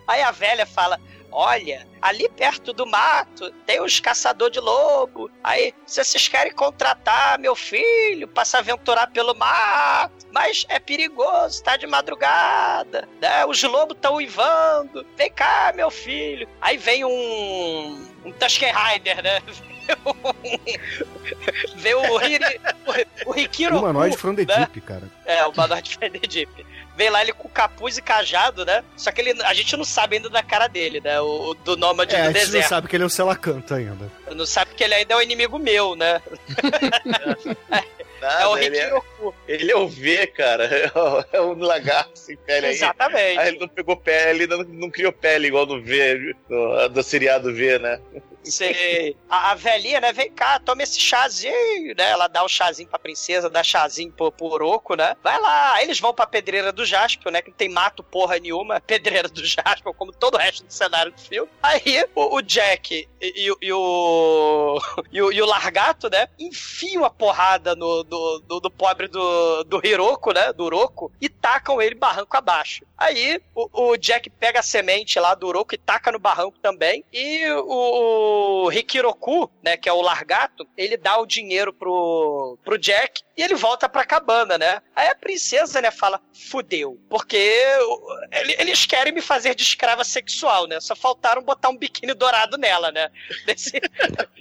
Aí 0.07 0.23
a 0.23 0.31
velha 0.31 0.65
fala: 0.65 0.99
Olha, 1.31 1.87
ali 2.01 2.27
perto 2.29 2.73
do 2.73 2.87
mato 2.87 3.51
tem 3.67 3.79
uns 3.81 3.99
caçadores 3.99 4.53
de 4.53 4.59
lobo. 4.59 5.29
Aí, 5.43 5.75
se 5.85 6.03
vocês 6.03 6.27
querem 6.27 6.51
contratar 6.53 7.37
meu 7.37 7.55
filho 7.55 8.27
pra 8.27 8.43
se 8.43 8.57
aventurar 8.57 9.07
pelo 9.11 9.35
mato, 9.35 10.25
mas 10.31 10.65
é 10.67 10.79
perigoso, 10.79 11.63
tá 11.63 11.77
de 11.77 11.85
madrugada, 11.85 13.07
né? 13.21 13.45
Os 13.45 13.61
lobos 13.61 13.95
estão 13.95 14.15
uivando. 14.15 15.05
Vem 15.15 15.31
cá, 15.31 15.71
meu 15.75 15.91
filho. 15.91 16.49
Aí 16.59 16.77
vem 16.77 17.05
um. 17.05 18.07
um 18.25 18.31
Tusken 18.31 18.73
Rider, 18.73 19.21
né? 19.21 19.39
Vê 21.75 21.93
o, 21.93 22.19
Hiri, 22.21 22.43
o, 23.25 23.31
o 23.31 23.37
Hikiro. 23.39 23.75
O 23.75 23.79
humanoide 23.79 24.17
né? 24.25 24.45
Deep, 24.45 24.81
cara. 24.81 25.03
É, 25.25 25.45
o 25.45 25.49
humanoide 25.49 25.97
Deep. 26.27 26.65
Vem 26.95 27.09
lá 27.09 27.21
ele 27.21 27.31
com 27.31 27.47
capuz 27.47 27.97
e 27.97 28.01
cajado, 28.01 28.65
né? 28.65 28.83
Só 28.97 29.09
que 29.11 29.21
ele, 29.21 29.41
a 29.43 29.53
gente 29.53 29.77
não 29.77 29.85
sabe 29.85 30.17
ainda 30.17 30.29
da 30.29 30.43
cara 30.43 30.67
dele, 30.67 30.99
né? 30.99 31.19
O, 31.21 31.51
o 31.51 31.53
do 31.53 31.77
nômade 31.77 32.13
É, 32.13 32.19
a 32.19 32.21
do 32.23 32.25
gente 32.27 32.35
não 32.35 32.45
deserto. 32.51 32.67
sabe 32.69 32.87
que 32.89 32.95
ele 32.95 33.03
é 33.03 33.05
o 33.05 33.09
Selacanta 33.09 33.75
ainda. 33.75 34.11
Não 34.35 34.45
sabe 34.45 34.73
que 34.75 34.83
ele 34.83 34.93
ainda 34.95 35.13
é 35.13 35.17
um 35.17 35.21
inimigo 35.21 35.57
meu, 35.57 35.95
né? 35.95 36.21
Nada, 38.21 38.43
é 38.43 38.47
o 38.47 38.57
ele, 38.57 38.77
é, 38.77 38.91
ele 39.47 39.71
é 39.71 39.77
o 39.77 39.87
V, 39.87 40.27
cara. 40.27 40.65
É 40.65 40.87
o- 40.97 41.25
É 41.31 41.41
um 41.41 41.53
lagarto 41.59 42.19
sem 42.19 42.35
pele 42.35 42.67
aí. 42.67 42.73
Exatamente. 42.73 43.39
Aí 43.39 43.47
ele 43.47 43.59
não 43.59 43.67
pegou 43.69 43.95
pele, 43.95 44.45
não, 44.45 44.57
não 44.63 44.89
criou 44.89 45.13
pele 45.13 45.47
igual 45.47 45.65
do 45.65 45.81
V, 45.81 46.35
do, 46.49 46.89
do 46.89 47.01
seriado 47.03 47.53
V, 47.55 47.79
né? 47.79 47.99
Sei. 48.43 49.15
A, 49.29 49.51
a 49.51 49.55
velhinha, 49.55 49.99
né? 50.01 50.11
Vem 50.13 50.31
cá, 50.31 50.59
toma 50.59 50.83
esse 50.83 50.99
chazinho, 50.99 51.95
né? 51.95 52.09
Ela 52.09 52.27
dá 52.27 52.43
um 52.43 52.47
chazinho 52.47 52.89
pra 52.89 52.97
princesa, 52.99 53.49
dá 53.49 53.63
chazinho 53.63 54.11
pro, 54.11 54.31
pro 54.31 54.47
Oroco, 54.47 54.95
né? 54.95 55.15
Vai 55.23 55.39
lá. 55.39 55.73
Aí 55.73 55.85
eles 55.85 55.99
vão 55.99 56.13
pra 56.13 56.25
pedreira 56.25 56.71
do 56.71 56.85
Jaspion, 56.85 57.31
né? 57.31 57.41
Que 57.41 57.49
não 57.49 57.57
tem 57.57 57.69
mato 57.69 58.03
porra 58.03 58.39
nenhuma. 58.39 58.79
Pedreira 58.85 59.27
do 59.27 59.45
Jaspion, 59.45 59.93
como 59.93 60.11
todo 60.11 60.35
o 60.35 60.37
resto 60.37 60.63
do 60.65 60.73
cenário 60.73 61.11
do 61.11 61.19
filme. 61.21 61.49
Aí 61.61 62.05
o, 62.15 62.35
o 62.37 62.41
Jack 62.41 63.07
e, 63.21 63.33
e 63.45 63.51
o- 63.51 63.57
e 63.61 63.73
o, 63.73 64.79
e 65.11 65.21
o. 65.21 65.31
e 65.31 65.41
o 65.41 65.45
Largato, 65.45 66.09
né? 66.09 66.27
Enfiam 66.39 67.03
a 67.05 67.09
porrada 67.09 67.75
no, 67.75 68.03
do, 68.03 68.39
do, 68.39 68.59
do 68.59 68.71
pobre 68.71 69.07
do, 69.07 69.63
do 69.65 69.81
Hiroko, 69.85 70.31
né? 70.33 70.53
Do 70.53 70.63
Oroco. 70.65 71.11
E 71.21 71.27
tacam 71.29 71.81
ele 71.81 71.95
barranco 71.95 72.35
abaixo. 72.37 72.83
Aí 72.97 73.41
o, 73.55 73.91
o 73.91 73.97
Jack 73.97 74.29
pega 74.29 74.59
a 74.59 74.63
semente 74.63 75.19
lá 75.19 75.33
do 75.35 75.47
Oroco 75.47 75.73
e 75.75 75.77
taca 75.77 76.11
no 76.11 76.19
barranco 76.19 76.57
também. 76.59 77.03
E 77.13 77.45
o, 77.51 77.63
o 78.39 78.71
Hikiroku, 78.71 79.49
né, 79.63 79.77
que 79.77 79.89
é 79.89 79.93
o 79.93 80.01
largato, 80.01 80.67
ele 80.77 80.97
dá 80.97 81.17
o 81.17 81.25
dinheiro 81.25 81.73
pro, 81.73 82.57
pro 82.63 82.77
Jack 82.77 83.21
e 83.37 83.41
ele 83.41 83.55
volta 83.55 83.87
pra 83.87 84.05
cabana, 84.05 84.57
né? 84.57 84.81
Aí 84.95 85.07
a 85.07 85.15
princesa, 85.15 85.81
né, 85.81 85.91
fala, 85.91 86.21
fudeu, 86.33 86.99
porque 87.09 87.37
eles 88.57 88.85
querem 88.85 89.13
me 89.13 89.21
fazer 89.21 89.55
de 89.55 89.63
escrava 89.63 90.03
sexual, 90.03 90.67
né? 90.67 90.79
Só 90.79 90.95
faltaram 90.95 91.41
botar 91.41 91.69
um 91.69 91.77
biquíni 91.77 92.13
dourado 92.13 92.57
nela, 92.57 92.91
né? 92.91 93.09
Desse- 93.45 93.81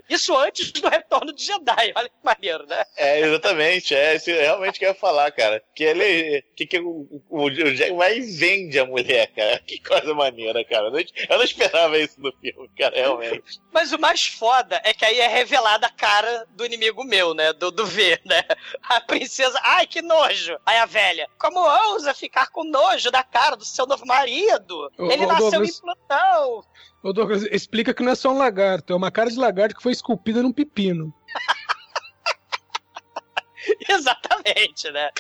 Isso 0.09 0.37
antes 0.37 0.73
do 0.73 0.89
retorno 0.89 1.33
de 1.33 1.45
Jedi, 1.45 1.93
olha 1.95 2.09
que 2.09 2.15
maneiro, 2.25 2.67
né? 2.67 2.85
É, 2.97 3.21
exatamente. 3.21 3.95
É, 3.95 4.17
isso 4.17 4.31
realmente 4.31 4.79
que 4.79 4.85
eu 4.85 4.91
ia 4.91 4.95
falar, 4.95 5.31
cara. 5.33 5.63
Que 5.75 5.85
ele. 5.85 6.43
Que, 6.57 6.67
que 6.67 6.79
o, 6.79 7.23
o, 7.29 7.51
Jack 7.51 7.93
vai 7.93 8.19
e 8.19 8.21
vende 8.21 8.79
a 8.79 8.85
mulher, 8.85 9.29
cara. 9.29 9.59
Que 9.69 9.79
coisa 9.83 10.15
maneira, 10.15 10.65
cara. 10.65 10.89
Eu 10.89 11.37
não 11.37 11.45
esperava 11.45 11.99
isso 11.99 12.21
no 12.21 12.33
filme, 12.33 12.69
cara, 12.79 12.97
realmente. 12.97 13.43
Mas 13.79 13.93
o 13.93 13.99
mais 14.01 14.27
foda 14.27 14.81
é 14.83 14.93
que 14.93 15.05
aí 15.05 15.21
é 15.21 15.29
revelada 15.29 15.87
a 15.87 15.91
cara 15.91 16.45
do 16.51 16.67
inimigo 16.67 17.05
meu, 17.05 17.33
né? 17.33 17.53
Do, 17.53 17.71
do 17.71 17.87
V, 17.87 18.21
né? 18.27 18.43
A 18.83 19.01
princesa, 19.01 19.57
ai 19.63 19.87
que 19.87 20.03
nojo! 20.03 20.59
Aí 20.67 20.79
a 20.79 20.85
velha, 20.85 21.29
como 21.39 21.61
ousa 21.61 22.13
ficar 22.13 22.49
com 22.49 22.65
nojo 22.65 23.09
da 23.13 23.23
cara 23.23 23.55
do 23.55 23.65
seu 23.65 23.87
novo 23.87 24.05
marido? 24.05 24.91
Ô, 24.99 25.13
Ele 25.13 25.25
ô, 25.25 25.29
nasceu 25.29 25.51
Douglas. 25.53 25.79
em 25.79 25.81
Plutão! 25.81 26.65
Ô 27.05 27.13
Douglas, 27.13 27.45
explica 27.53 27.95
que 27.95 28.03
não 28.03 28.11
é 28.11 28.17
só 28.17 28.33
um 28.33 28.39
lagarto, 28.39 28.93
é 28.93 28.97
uma 28.97 29.13
cara 29.13 29.31
de 29.31 29.39
lagarto 29.39 29.77
que 29.77 29.83
foi 29.83 29.93
esculpida 29.93 30.43
num 30.43 30.53
pepino. 30.53 31.15
Exatamente, 33.89 34.91
né? 34.91 35.11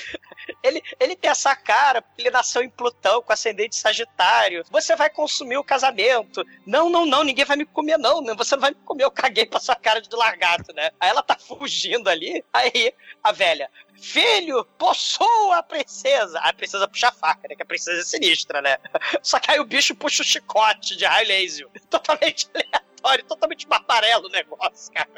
Ele, 0.62 0.82
ele 0.98 1.16
tem 1.16 1.30
essa 1.30 1.54
cara, 1.54 2.02
ele 2.16 2.30
nasceu 2.30 2.62
em 2.62 2.70
Plutão 2.70 3.22
com 3.22 3.32
ascendente 3.32 3.76
Sagitário. 3.76 4.64
Você 4.70 4.96
vai 4.96 5.10
consumir 5.10 5.56
o 5.56 5.64
casamento. 5.64 6.44
Não, 6.66 6.88
não, 6.88 7.04
não, 7.04 7.24
ninguém 7.24 7.44
vai 7.44 7.56
me 7.56 7.66
comer, 7.66 7.98
não. 7.98 8.24
Você 8.36 8.54
não 8.56 8.62
vai 8.62 8.70
me 8.70 8.76
comer, 8.84 9.04
eu 9.04 9.10
caguei 9.10 9.46
pra 9.46 9.60
sua 9.60 9.76
cara 9.76 10.00
de 10.00 10.14
largato, 10.14 10.72
né? 10.72 10.90
Aí 10.98 11.10
ela 11.10 11.22
tá 11.22 11.36
fugindo 11.36 12.08
ali, 12.08 12.44
aí 12.52 12.92
a 13.22 13.32
velha, 13.32 13.70
filho, 14.00 14.64
possua 14.78 15.58
a 15.58 15.62
princesa. 15.62 16.38
A 16.40 16.52
princesa 16.52 16.88
puxa 16.88 17.08
a 17.08 17.12
faca, 17.12 17.48
né? 17.48 17.54
Que 17.56 17.62
a 17.62 17.66
princesa 17.66 18.00
é 18.00 18.04
sinistra, 18.04 18.62
né? 18.62 18.78
Só 19.22 19.38
que 19.38 19.50
aí 19.50 19.60
o 19.60 19.64
bicho 19.64 19.94
puxa 19.94 20.22
o 20.22 20.24
chicote 20.24 20.96
de 20.96 21.04
raio 21.04 21.28
laser. 21.28 21.68
Totalmente 21.90 22.48
aleatório, 22.54 22.87
totalmente 23.26 23.66
barbarelo 23.66 24.26
o 24.26 24.30
negócio, 24.30 24.92
cara. 24.92 25.08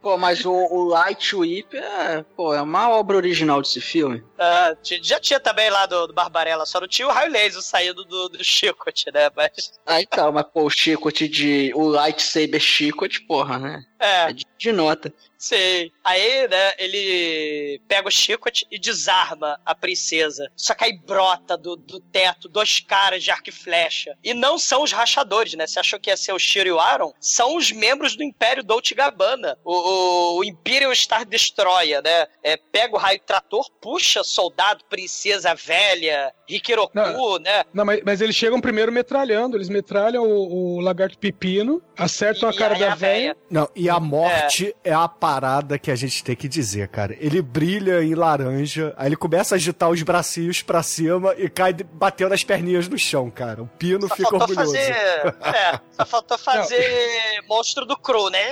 Pô, 0.00 0.16
mas 0.16 0.44
o, 0.44 0.52
o 0.52 0.84
Light 0.84 1.34
Whip 1.34 1.76
é, 1.76 2.22
pô, 2.36 2.54
é 2.54 2.62
uma 2.62 2.88
obra 2.88 3.16
original 3.16 3.60
desse 3.60 3.80
filme. 3.80 4.24
Ah, 4.38 4.76
já 5.02 5.18
tinha 5.18 5.40
também 5.40 5.68
lá 5.70 5.86
do, 5.86 6.06
do 6.06 6.12
Barbarella, 6.14 6.64
só 6.64 6.80
não 6.80 6.86
tinha 6.86 7.08
o 7.08 7.10
raio 7.10 7.32
laser 7.32 7.60
saindo 7.60 8.04
do, 8.04 8.28
do 8.28 8.44
chicote, 8.44 9.10
né? 9.12 9.28
Mas, 9.34 9.72
Ah, 9.84 10.00
então, 10.00 10.30
mas 10.30 10.46
pô, 10.52 10.64
o 10.64 10.70
chicote 10.70 11.28
de. 11.28 11.72
O 11.74 11.88
lightsaber 11.88 12.60
chicote, 12.60 13.20
porra, 13.22 13.58
né? 13.58 13.84
É, 13.98 14.30
É 14.30 14.32
de, 14.32 14.44
de 14.56 14.72
nota. 14.72 15.12
sei. 15.36 15.92
Aí, 16.04 16.48
né, 16.48 16.72
ele 16.78 17.80
pega 17.86 18.08
o 18.08 18.10
chicote 18.10 18.66
e 18.70 18.78
desarma 18.78 19.60
a 19.64 19.74
princesa. 19.74 20.50
Só 20.56 20.74
que 20.74 20.84
aí 20.84 20.98
brota 20.98 21.56
do, 21.56 21.76
do 21.76 22.00
teto 22.00 22.48
dois 22.48 22.80
caras 22.80 23.22
de 23.22 23.30
arco 23.30 23.48
e 23.50 23.52
flecha. 23.52 24.16
E 24.24 24.32
não 24.34 24.58
são 24.58 24.82
os 24.82 24.92
rachadores, 24.92 25.54
né? 25.54 25.66
Você 25.66 25.78
achou 25.78 26.00
que 26.00 26.10
ia 26.10 26.16
ser 26.16 26.32
o 26.32 26.38
Shiro 26.38 26.68
e 26.68 26.72
o 26.72 26.78
Aaron? 26.80 27.12
São 27.20 27.56
os 27.56 27.70
membros 27.70 28.16
do 28.16 28.22
Império 28.22 28.64
Dolce 28.64 28.94
Gabbana. 28.94 29.58
O, 29.64 29.72
o, 29.72 30.38
o 30.38 30.44
Imperial 30.44 30.94
Star 30.94 31.24
Destroyer, 31.24 32.02
né? 32.02 32.26
É, 32.42 32.56
pega 32.56 32.94
o 32.96 32.98
raio 32.98 33.20
trator, 33.20 33.68
puxa 33.80 34.24
soldado, 34.24 34.84
princesa 34.88 35.54
velha, 35.54 36.32
Rikiroku, 36.48 36.92
Não. 36.94 37.38
né? 37.38 37.64
Não, 37.72 37.84
mas, 37.84 38.00
mas 38.04 38.20
eles 38.20 38.34
chegam 38.34 38.60
primeiro 38.60 38.90
metralhando. 38.90 39.56
Eles 39.56 39.68
metralham 39.68 40.24
o, 40.24 40.76
o 40.76 40.80
lagarto 40.80 41.18
pepino, 41.18 41.82
acertam 41.96 42.48
a 42.48 42.52
E 42.52 42.56
cara 42.56 42.74
aí 42.74 42.80
da 42.80 42.92
a 42.92 42.94
velha. 42.94 43.36
Não, 43.50 43.68
e 43.76 43.87
a 43.88 44.00
morte 44.00 44.74
é. 44.84 44.92
a 44.92 45.08
parada 45.08 45.78
que 45.78 45.90
a 45.90 45.96
gente 45.96 46.22
tem 46.22 46.36
que 46.36 46.48
dizer, 46.48 46.88
cara. 46.88 47.16
Ele 47.20 47.40
brilha 47.42 48.02
em 48.02 48.14
laranja, 48.14 48.94
aí 48.96 49.08
ele 49.08 49.16
começa 49.16 49.54
a 49.54 49.56
agitar 49.56 49.90
os 49.90 50.02
bracinhos 50.02 50.62
pra 50.62 50.82
cima 50.82 51.34
e 51.36 51.48
cai 51.48 51.72
batendo 51.72 52.34
as 52.34 52.44
perninhas 52.44 52.88
no 52.88 52.98
chão, 52.98 53.30
cara. 53.30 53.62
O 53.62 53.66
Pino 53.66 54.08
Só 54.08 54.16
fica 54.16 54.30
faltou 54.30 54.48
orgulhoso. 54.48 54.74
fazer. 54.74 54.96
É, 55.48 55.80
só 55.90 56.04
faltou 56.06 56.38
fazer 56.38 57.40
monstro 57.48 57.84
do 57.86 57.96
Crow, 57.96 58.30
né? 58.30 58.50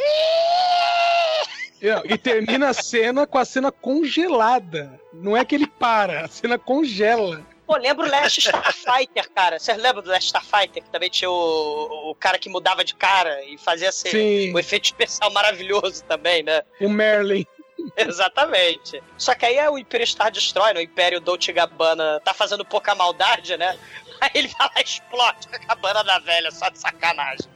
É, 1.81 2.13
E 2.13 2.17
termina 2.17 2.71
a 2.71 2.75
cena 2.75 3.27
com 3.27 3.39
a 3.39 3.45
cena 3.45 3.71
congelada. 3.71 4.99
Não 5.13 5.37
é 5.37 5.45
que 5.45 5.55
ele 5.55 5.67
para, 5.67 6.25
a 6.25 6.29
cena 6.29 6.59
congela. 6.59 7.43
Pô, 7.67 7.77
lembra 7.77 8.07
o 8.07 8.11
Last 8.11 8.39
Starfighter, 8.39 9.29
cara? 9.33 9.59
Vocês 9.59 9.77
lembram 9.77 10.03
do 10.03 10.09
Last 10.09 10.27
Starfighter? 10.27 10.85
Que 10.85 10.91
também 10.91 11.11
tinha 11.11 11.31
o, 11.31 12.11
o 12.11 12.15
cara 12.15 12.39
que 12.39 12.49
mudava 12.49 12.85
de 12.85 12.95
cara 12.95 13.43
e 13.45 13.59
fazia 13.59 13.89
assim, 13.89 14.11
Sim. 14.11 14.55
o 14.55 14.59
efeito 14.59 14.85
especial 14.85 15.31
maravilhoso 15.33 16.05
também, 16.05 16.43
né? 16.45 16.63
O 16.81 16.89
Merlin. 16.89 17.45
Exatamente. 17.97 19.03
Só 19.19 19.35
que 19.35 19.47
aí 19.47 19.57
é 19.57 19.69
o 19.69 19.77
Império 19.77 20.07
Star 20.07 20.31
Destroy, 20.31 20.73
né? 20.75 20.81
o 20.81 20.83
Império 20.83 21.21
Dolce 21.21 21.53
Gabbana 21.53 22.21
tá 22.21 22.33
fazendo 22.33 22.65
pouca 22.65 22.95
maldade, 22.95 23.57
né? 23.57 23.77
Aí 24.21 24.31
ele 24.35 24.49
vai 24.49 24.69
lá 24.69 24.81
e 24.81 24.85
explode 24.85 25.49
a 25.53 25.59
cabana 25.59 26.03
da 26.03 26.19
velha, 26.19 26.51
só 26.51 26.69
de 26.69 26.79
sacanagem. 26.79 27.47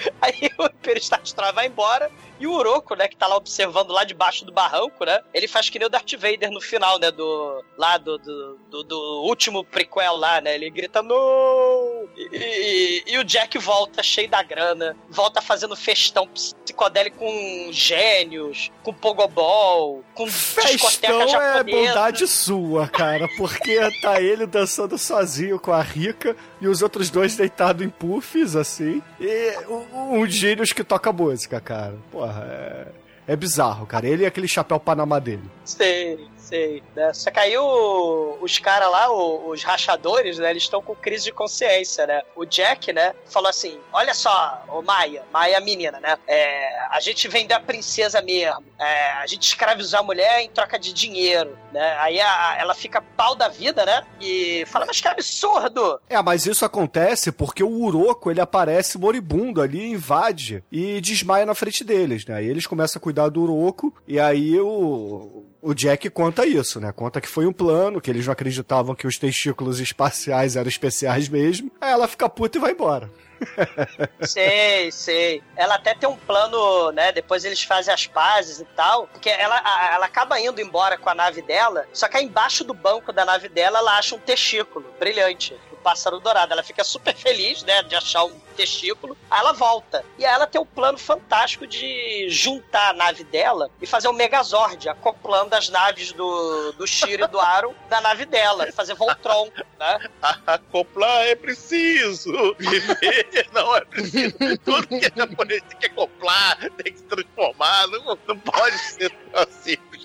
Aí 0.20 0.50
o 0.58 0.64
Império 0.66 1.02
Star 1.02 1.20
Destroy 1.22 1.52
vai 1.52 1.66
embora 1.66 2.10
e 2.40 2.46
o 2.46 2.52
Oroco, 2.52 2.94
né, 2.96 3.06
que 3.06 3.16
tá 3.16 3.26
lá 3.28 3.36
observando 3.36 3.90
lá 3.92 4.02
debaixo 4.04 4.44
do 4.44 4.50
barranco, 4.52 5.04
né? 5.04 5.20
Ele 5.32 5.46
faz 5.46 5.68
que 5.70 5.78
nem 5.78 5.86
o 5.86 5.90
Darth 5.90 6.12
Vader 6.18 6.50
no 6.50 6.60
final, 6.60 6.98
né? 6.98 7.10
Do. 7.10 7.64
Lá 7.78 7.96
do, 7.98 8.18
do, 8.18 8.58
do- 8.70 8.82
do 8.82 9.22
último 9.24 9.64
prequel 9.64 10.16
lá, 10.16 10.40
né? 10.40 10.54
Ele 10.54 10.68
grita, 10.70 11.02
não! 11.02 12.08
E, 12.16 12.28
e- 12.32 13.12
e 13.14 13.18
o 13.18 13.24
Jack 13.24 13.58
volta 13.58 14.02
cheio 14.02 14.28
da 14.28 14.42
grana, 14.42 14.96
volta 15.08 15.40
fazendo 15.40 15.76
festão 15.76 16.26
psicodélico 16.26 17.18
com 17.18 17.68
gênios, 17.70 18.70
com 18.82 18.92
pogobol, 18.92 20.02
com 20.14 20.24
discoteca 20.24 20.68
Festão 20.68 21.22
é 21.22 21.28
japonesa. 21.28 21.64
bondade 21.88 22.26
sua, 22.26 22.88
cara, 22.88 23.28
porque 23.36 23.78
tá 24.00 24.20
ele 24.20 24.46
dançando 24.46 24.98
sozinho 24.98 25.60
com 25.60 25.72
a 25.72 25.80
Rica 25.82 26.36
e 26.62 26.68
os 26.68 26.80
outros 26.80 27.10
dois 27.10 27.34
deitados 27.34 27.84
em 27.84 27.88
puffs, 27.88 28.54
assim, 28.54 29.02
e 29.20 29.56
um, 29.68 30.20
um 30.20 30.26
gênios 30.28 30.72
que 30.72 30.84
toca 30.84 31.12
música, 31.12 31.60
cara. 31.60 31.96
Porra, 32.08 32.46
é, 32.48 32.86
é 33.32 33.36
bizarro, 33.36 33.84
cara. 33.84 34.06
Ele 34.06 34.22
e 34.22 34.26
aquele 34.26 34.46
chapéu 34.46 34.78
Panamá 34.78 35.18
dele. 35.18 35.42
Sei, 35.64 36.24
sei. 36.42 36.82
Né? 36.94 37.12
Só 37.14 37.30
que 37.30 37.38
aí 37.40 37.56
o- 37.56 38.36
os 38.40 38.58
caras 38.58 38.90
lá, 38.90 39.10
o- 39.10 39.48
os 39.50 39.62
rachadores, 39.62 40.38
né? 40.38 40.50
Eles 40.50 40.64
estão 40.64 40.82
com 40.82 40.94
crise 40.94 41.24
de 41.24 41.32
consciência, 41.32 42.06
né? 42.06 42.22
O 42.36 42.44
Jack, 42.44 42.92
né? 42.92 43.14
Falou 43.26 43.48
assim: 43.48 43.78
olha 43.92 44.12
só, 44.14 44.62
o 44.68 44.82
Maia, 44.82 45.22
Maia 45.32 45.56
é 45.56 45.60
menina, 45.60 46.00
né? 46.00 46.16
É, 46.26 46.78
a 46.90 47.00
gente 47.00 47.28
vendeu 47.28 47.56
a 47.56 47.60
princesa 47.60 48.20
mesmo. 48.20 48.64
É, 48.78 49.12
a 49.12 49.26
gente 49.26 49.44
escravizou 49.44 50.00
a 50.00 50.02
mulher 50.02 50.40
em 50.40 50.48
troca 50.50 50.78
de 50.78 50.92
dinheiro, 50.92 51.56
né? 51.72 51.96
Aí 51.98 52.20
a- 52.20 52.56
ela 52.58 52.74
fica 52.74 53.00
pau 53.00 53.34
da 53.34 53.48
vida, 53.48 53.84
né? 53.86 54.04
E 54.20 54.64
fala, 54.66 54.84
mas 54.86 55.00
que 55.00 55.08
absurdo! 55.08 56.00
É, 56.08 56.20
mas 56.22 56.46
isso 56.46 56.64
acontece 56.64 57.30
porque 57.32 57.62
o 57.62 57.68
Uroco, 57.70 58.30
ele 58.30 58.40
aparece 58.40 58.98
moribundo 58.98 59.60
ali, 59.62 59.90
invade 59.90 60.62
e 60.70 61.00
desmaia 61.00 61.46
na 61.46 61.54
frente 61.54 61.84
deles, 61.84 62.26
né? 62.26 62.36
Aí 62.36 62.46
eles 62.48 62.66
começam 62.66 62.98
a 62.98 63.02
cuidar 63.02 63.28
do 63.28 63.42
Uroco 63.42 63.94
e 64.06 64.18
aí 64.18 64.58
o, 64.60 65.44
o 65.62 65.72
Jack 65.72 66.10
conta 66.10 66.44
isso, 66.44 66.80
né? 66.80 66.90
Conta 66.92 67.20
que 67.20 67.28
foi 67.28 67.46
um 67.46 67.52
plano, 67.52 68.00
que 68.00 68.10
eles 68.10 68.26
não 68.26 68.32
acreditavam 68.32 68.96
que 68.96 69.06
os 69.06 69.16
testículos 69.16 69.78
espaciais 69.78 70.56
eram 70.56 70.68
especiais 70.68 71.28
mesmo. 71.28 71.70
Aí 71.80 71.92
ela 71.92 72.08
fica 72.08 72.28
puta 72.28 72.58
e 72.58 72.60
vai 72.60 72.72
embora. 72.72 73.08
Sei, 74.22 74.92
sei. 74.92 75.42
Ela 75.56 75.74
até 75.74 75.96
tem 75.96 76.08
um 76.08 76.16
plano, 76.16 76.92
né? 76.92 77.10
Depois 77.10 77.44
eles 77.44 77.64
fazem 77.64 77.92
as 77.92 78.06
pazes 78.06 78.60
e 78.60 78.64
tal. 78.76 79.08
Porque 79.08 79.28
ela, 79.28 79.56
ela 79.92 80.06
acaba 80.06 80.38
indo 80.40 80.60
embora 80.60 80.96
com 80.96 81.10
a 81.10 81.14
nave 81.14 81.42
dela. 81.42 81.84
Só 81.92 82.06
que 82.06 82.16
aí 82.16 82.24
embaixo 82.24 82.62
do 82.62 82.72
banco 82.72 83.12
da 83.12 83.24
nave 83.24 83.48
dela, 83.48 83.78
ela 83.78 83.98
acha 83.98 84.14
um 84.14 84.18
testículo 84.20 84.86
brilhante. 84.98 85.56
O 85.82 85.90
pássaro 85.92 86.20
dourado. 86.20 86.52
Ela 86.52 86.62
fica 86.62 86.84
super 86.84 87.14
feliz, 87.14 87.64
né? 87.64 87.82
De 87.82 87.96
achar 87.96 88.24
um 88.24 88.38
testículo. 88.56 89.16
Aí 89.28 89.40
ela 89.40 89.52
volta. 89.52 90.04
E 90.16 90.24
aí 90.24 90.32
ela 90.32 90.46
tem 90.46 90.60
um 90.60 90.64
plano 90.64 90.96
fantástico 90.96 91.66
de 91.66 92.28
juntar 92.28 92.90
a 92.90 92.92
nave 92.92 93.24
dela 93.24 93.68
e 93.80 93.86
fazer 93.86 94.06
um 94.08 94.12
Megazord, 94.12 94.88
acoplando 94.88 95.54
as 95.54 95.68
naves 95.68 96.12
do, 96.12 96.72
do 96.72 96.86
Shiro 96.86 97.24
e 97.24 97.26
do 97.26 97.40
Aaron 97.40 97.74
na 97.90 98.00
nave 98.00 98.24
dela. 98.24 98.70
Fazer 98.72 98.94
Voltron, 98.94 99.50
né? 99.78 100.08
Acoplar 100.46 101.26
é 101.26 101.34
preciso. 101.34 102.54
Viver 102.58 103.48
não 103.52 103.74
é 103.74 103.84
preciso. 103.84 104.34
Tudo 104.64 104.86
que 104.86 105.06
é 105.06 105.12
japonês 105.16 105.62
tem 105.68 105.78
que 105.78 105.86
acoplar, 105.86 106.58
tem 106.76 106.92
que 106.92 106.98
se 106.98 107.04
transformar. 107.04 107.88
Não, 107.88 108.18
não 108.28 108.38
pode 108.38 108.78
ser 108.78 109.10
tão 109.10 109.42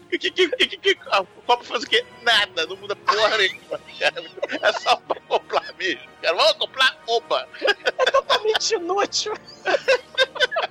simples. 0.09 0.19
Que, 0.19 0.31
que, 0.31 0.49
que, 0.49 0.77
que, 0.77 0.95
que, 0.95 0.99
a 1.11 1.23
Copa 1.45 1.63
faz 1.63 1.83
o 1.83 1.87
quê? 1.87 2.03
Nada, 2.23 2.65
não 2.65 2.75
muda 2.77 2.95
porra 2.95 3.37
nenhuma, 3.37 3.79
cara. 3.99 4.23
É 4.61 4.73
só 4.73 4.95
pra 4.95 5.17
acoplar 5.17 5.75
mesmo. 5.77 6.01
Cara, 6.21 6.35
vamos 6.35 6.51
acoplar? 6.51 6.97
Opa! 7.07 7.47
Totalmente 8.11 8.75
inútil. 8.75 9.33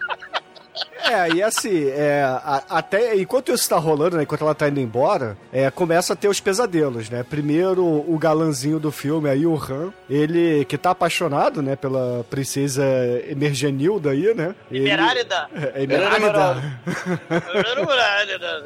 É, 1.05 1.31
e 1.33 1.43
assim, 1.43 1.89
é, 1.89 2.23
a- 2.25 2.63
até 2.69 3.17
enquanto 3.17 3.53
isso 3.53 3.69
tá 3.69 3.77
rolando, 3.79 4.17
né, 4.17 4.25
enquanto 4.25 4.43
ela 4.43 4.55
tá 4.55 4.69
indo 4.69 4.81
embora, 4.81 5.37
é, 5.53 5.71
começa 5.71 6.13
a 6.13 6.17
ter 6.17 6.29
os 6.29 6.41
pesadelos, 6.41 7.09
né? 7.09 7.23
Primeiro, 7.23 7.85
o 7.85 8.19
galanzinho 8.19 8.79
do 8.79 8.91
filme 8.93 9.29
aí, 9.31 9.47
o 9.47 9.55
Han, 9.57 9.93
ele 10.11 10.65
que 10.67 10.77
tá 10.77 10.91
apaixonado, 10.91 11.63
né, 11.63 11.77
pela 11.77 12.25
princesa 12.29 12.85
Emergenilda 13.29 14.11
aí, 14.11 14.35
né? 14.35 14.55
Ele- 14.71 14.87
Emerálida. 14.89 15.49
É, 15.75 15.83
Emerálida. 15.83 16.63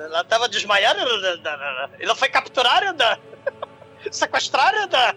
Ela 0.05 0.25
tava 0.25 0.49
desmaiada. 0.49 1.01
Ela 2.01 2.15
foi 2.15 2.29
capturada. 2.29 3.19
Sequestrada. 4.11 5.15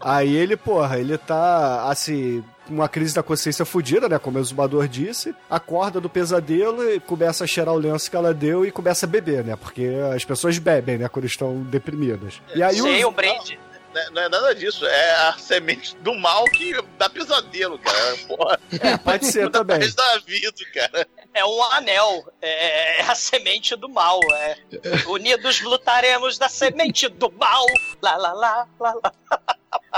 Aí 0.00 0.36
ele, 0.36 0.56
porra, 0.56 0.98
ele 0.98 1.16
tá, 1.16 1.84
assim, 1.88 2.44
uma 2.72 2.88
crise 2.88 3.14
da 3.14 3.22
consciência 3.22 3.64
fodida, 3.64 4.08
né? 4.08 4.18
Como 4.18 4.38
o 4.38 4.40
exumador 4.40 4.88
disse, 4.88 5.34
acorda 5.50 6.00
do 6.00 6.08
pesadelo 6.08 6.88
e 6.90 7.00
começa 7.00 7.44
a 7.44 7.46
cheirar 7.46 7.74
o 7.74 7.78
lenço 7.78 8.10
que 8.10 8.16
ela 8.16 8.32
deu 8.34 8.64
e 8.64 8.70
começa 8.70 9.06
a 9.06 9.08
beber, 9.08 9.44
né? 9.44 9.56
Porque 9.56 9.88
as 10.14 10.24
pessoas 10.24 10.58
bebem, 10.58 10.98
né? 10.98 11.08
Quando 11.08 11.26
estão 11.26 11.62
deprimidas. 11.62 12.40
E 12.54 12.62
aí 12.62 12.76
Sei, 12.80 13.04
o... 13.04 13.08
um 13.08 13.12
brinde. 13.12 13.58
Não 13.94 14.00
é- 14.00 14.10
Não 14.10 14.22
é 14.22 14.28
nada 14.30 14.54
disso, 14.54 14.86
é 14.86 15.10
a 15.28 15.34
semente 15.38 15.94
do 15.96 16.14
mal 16.14 16.44
que 16.44 16.74
dá 16.96 17.10
pesadelo, 17.10 17.78
cara. 17.78 18.16
Porra, 18.26 18.58
É, 18.80 18.96
pode 18.96 19.26
ser 19.26 19.50
também. 19.52 19.80
da 19.80 20.18
vida, 20.26 20.50
cara. 20.72 21.06
É 21.34 21.44
um 21.44 21.62
anel. 21.74 22.26
É 22.40 23.00
é 23.00 23.02
a 23.02 23.14
semente 23.14 23.76
do 23.76 23.90
mal. 23.90 24.18
É. 24.32 24.56
Unidos 25.08 25.60
lutaremos 25.60 26.38
da 26.38 26.48
semente 26.48 27.06
do 27.06 27.30
mal. 27.32 27.66
Lá, 28.00 28.16
lá, 28.16 28.32
lá, 28.32 28.66
lá, 28.80 28.94
lá. 29.04 29.12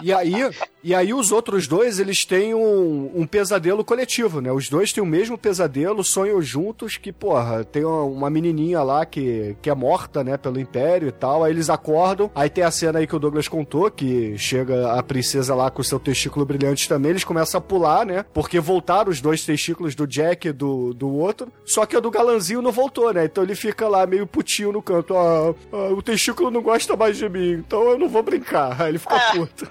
E 0.03 0.13
aí, 0.13 0.35
e 0.83 0.95
aí 0.95 1.15
os 1.15 1.31
outros 1.33 1.67
dois, 1.67 1.99
eles 1.99 2.25
têm 2.25 2.55
um, 2.55 3.11
um 3.15 3.27
pesadelo 3.27 3.85
coletivo, 3.85 4.41
né? 4.41 4.51
Os 4.53 4.69
dois 4.69 4.93
têm 4.93 5.03
o 5.03 5.07
mesmo 5.07 5.39
pesadelo, 5.39 6.03
sonham 6.03 6.41
juntos 6.43 6.97
que, 6.97 7.13
porra, 7.13 7.65
tem 7.65 7.85
uma, 7.85 8.03
uma 8.03 8.31
menininha 8.31 8.83
lá 8.83 9.07
que, 9.07 9.57
que 9.63 9.71
é 9.71 9.75
morta, 9.75 10.25
né, 10.25 10.37
pelo 10.37 10.59
Império 10.61 11.09
e 11.09 11.13
tal. 11.13 11.45
Aí 11.45 11.53
eles 11.53 11.71
acordam, 11.71 12.31
aí 12.35 12.51
tem 12.51 12.65
a 12.65 12.71
cena 12.71 12.99
aí 12.99 13.07
que 13.07 13.15
o 13.15 13.19
Douglas 13.19 13.49
contou, 13.49 13.91
que 13.91 14.37
chega 14.37 14.93
a 14.93 15.03
princesa 15.03 15.55
lá 15.55 15.71
com 15.71 15.81
o 15.81 15.85
seu 15.85 15.99
testículo 16.01 16.45
brilhante 16.45 16.89
também, 16.89 17.11
eles 17.11 17.25
começam 17.25 17.59
a 17.59 17.61
pular, 17.63 18.05
né? 18.05 18.25
Porque 18.35 18.59
voltaram 18.61 19.11
os 19.11 19.21
dois 19.21 19.45
testículos 19.45 19.95
do 19.95 20.07
Jack 20.07 20.49
e 20.49 20.53
do, 20.53 20.93
do 20.93 21.09
outro, 21.09 21.53
só 21.65 21.87
que 21.87 21.97
a 21.97 22.01
do 22.01 22.11
galanzinho 22.11 22.61
não 22.61 22.73
voltou, 22.73 23.13
né? 23.13 23.25
Então 23.25 23.45
ele 23.45 23.55
fica 23.55 23.89
lá 23.89 24.07
meio 24.07 24.27
putinho 24.27 24.73
no 24.73 24.83
canto, 24.83 25.17
ah, 25.17 25.55
ah, 25.73 25.77
o 25.93 26.03
testículo 26.03 26.51
não 26.51 26.63
gosta 26.63 26.97
mais 26.97 27.17
de 27.17 27.29
mim, 27.29 27.53
então 27.53 27.91
eu 27.91 27.99
não 27.99 28.09
vou 28.09 28.23
brincar. 28.23 28.81
Aí 28.83 28.89
ele 28.91 28.99
fica 28.99 29.15
É. 29.17 29.33
puto. 29.33 29.71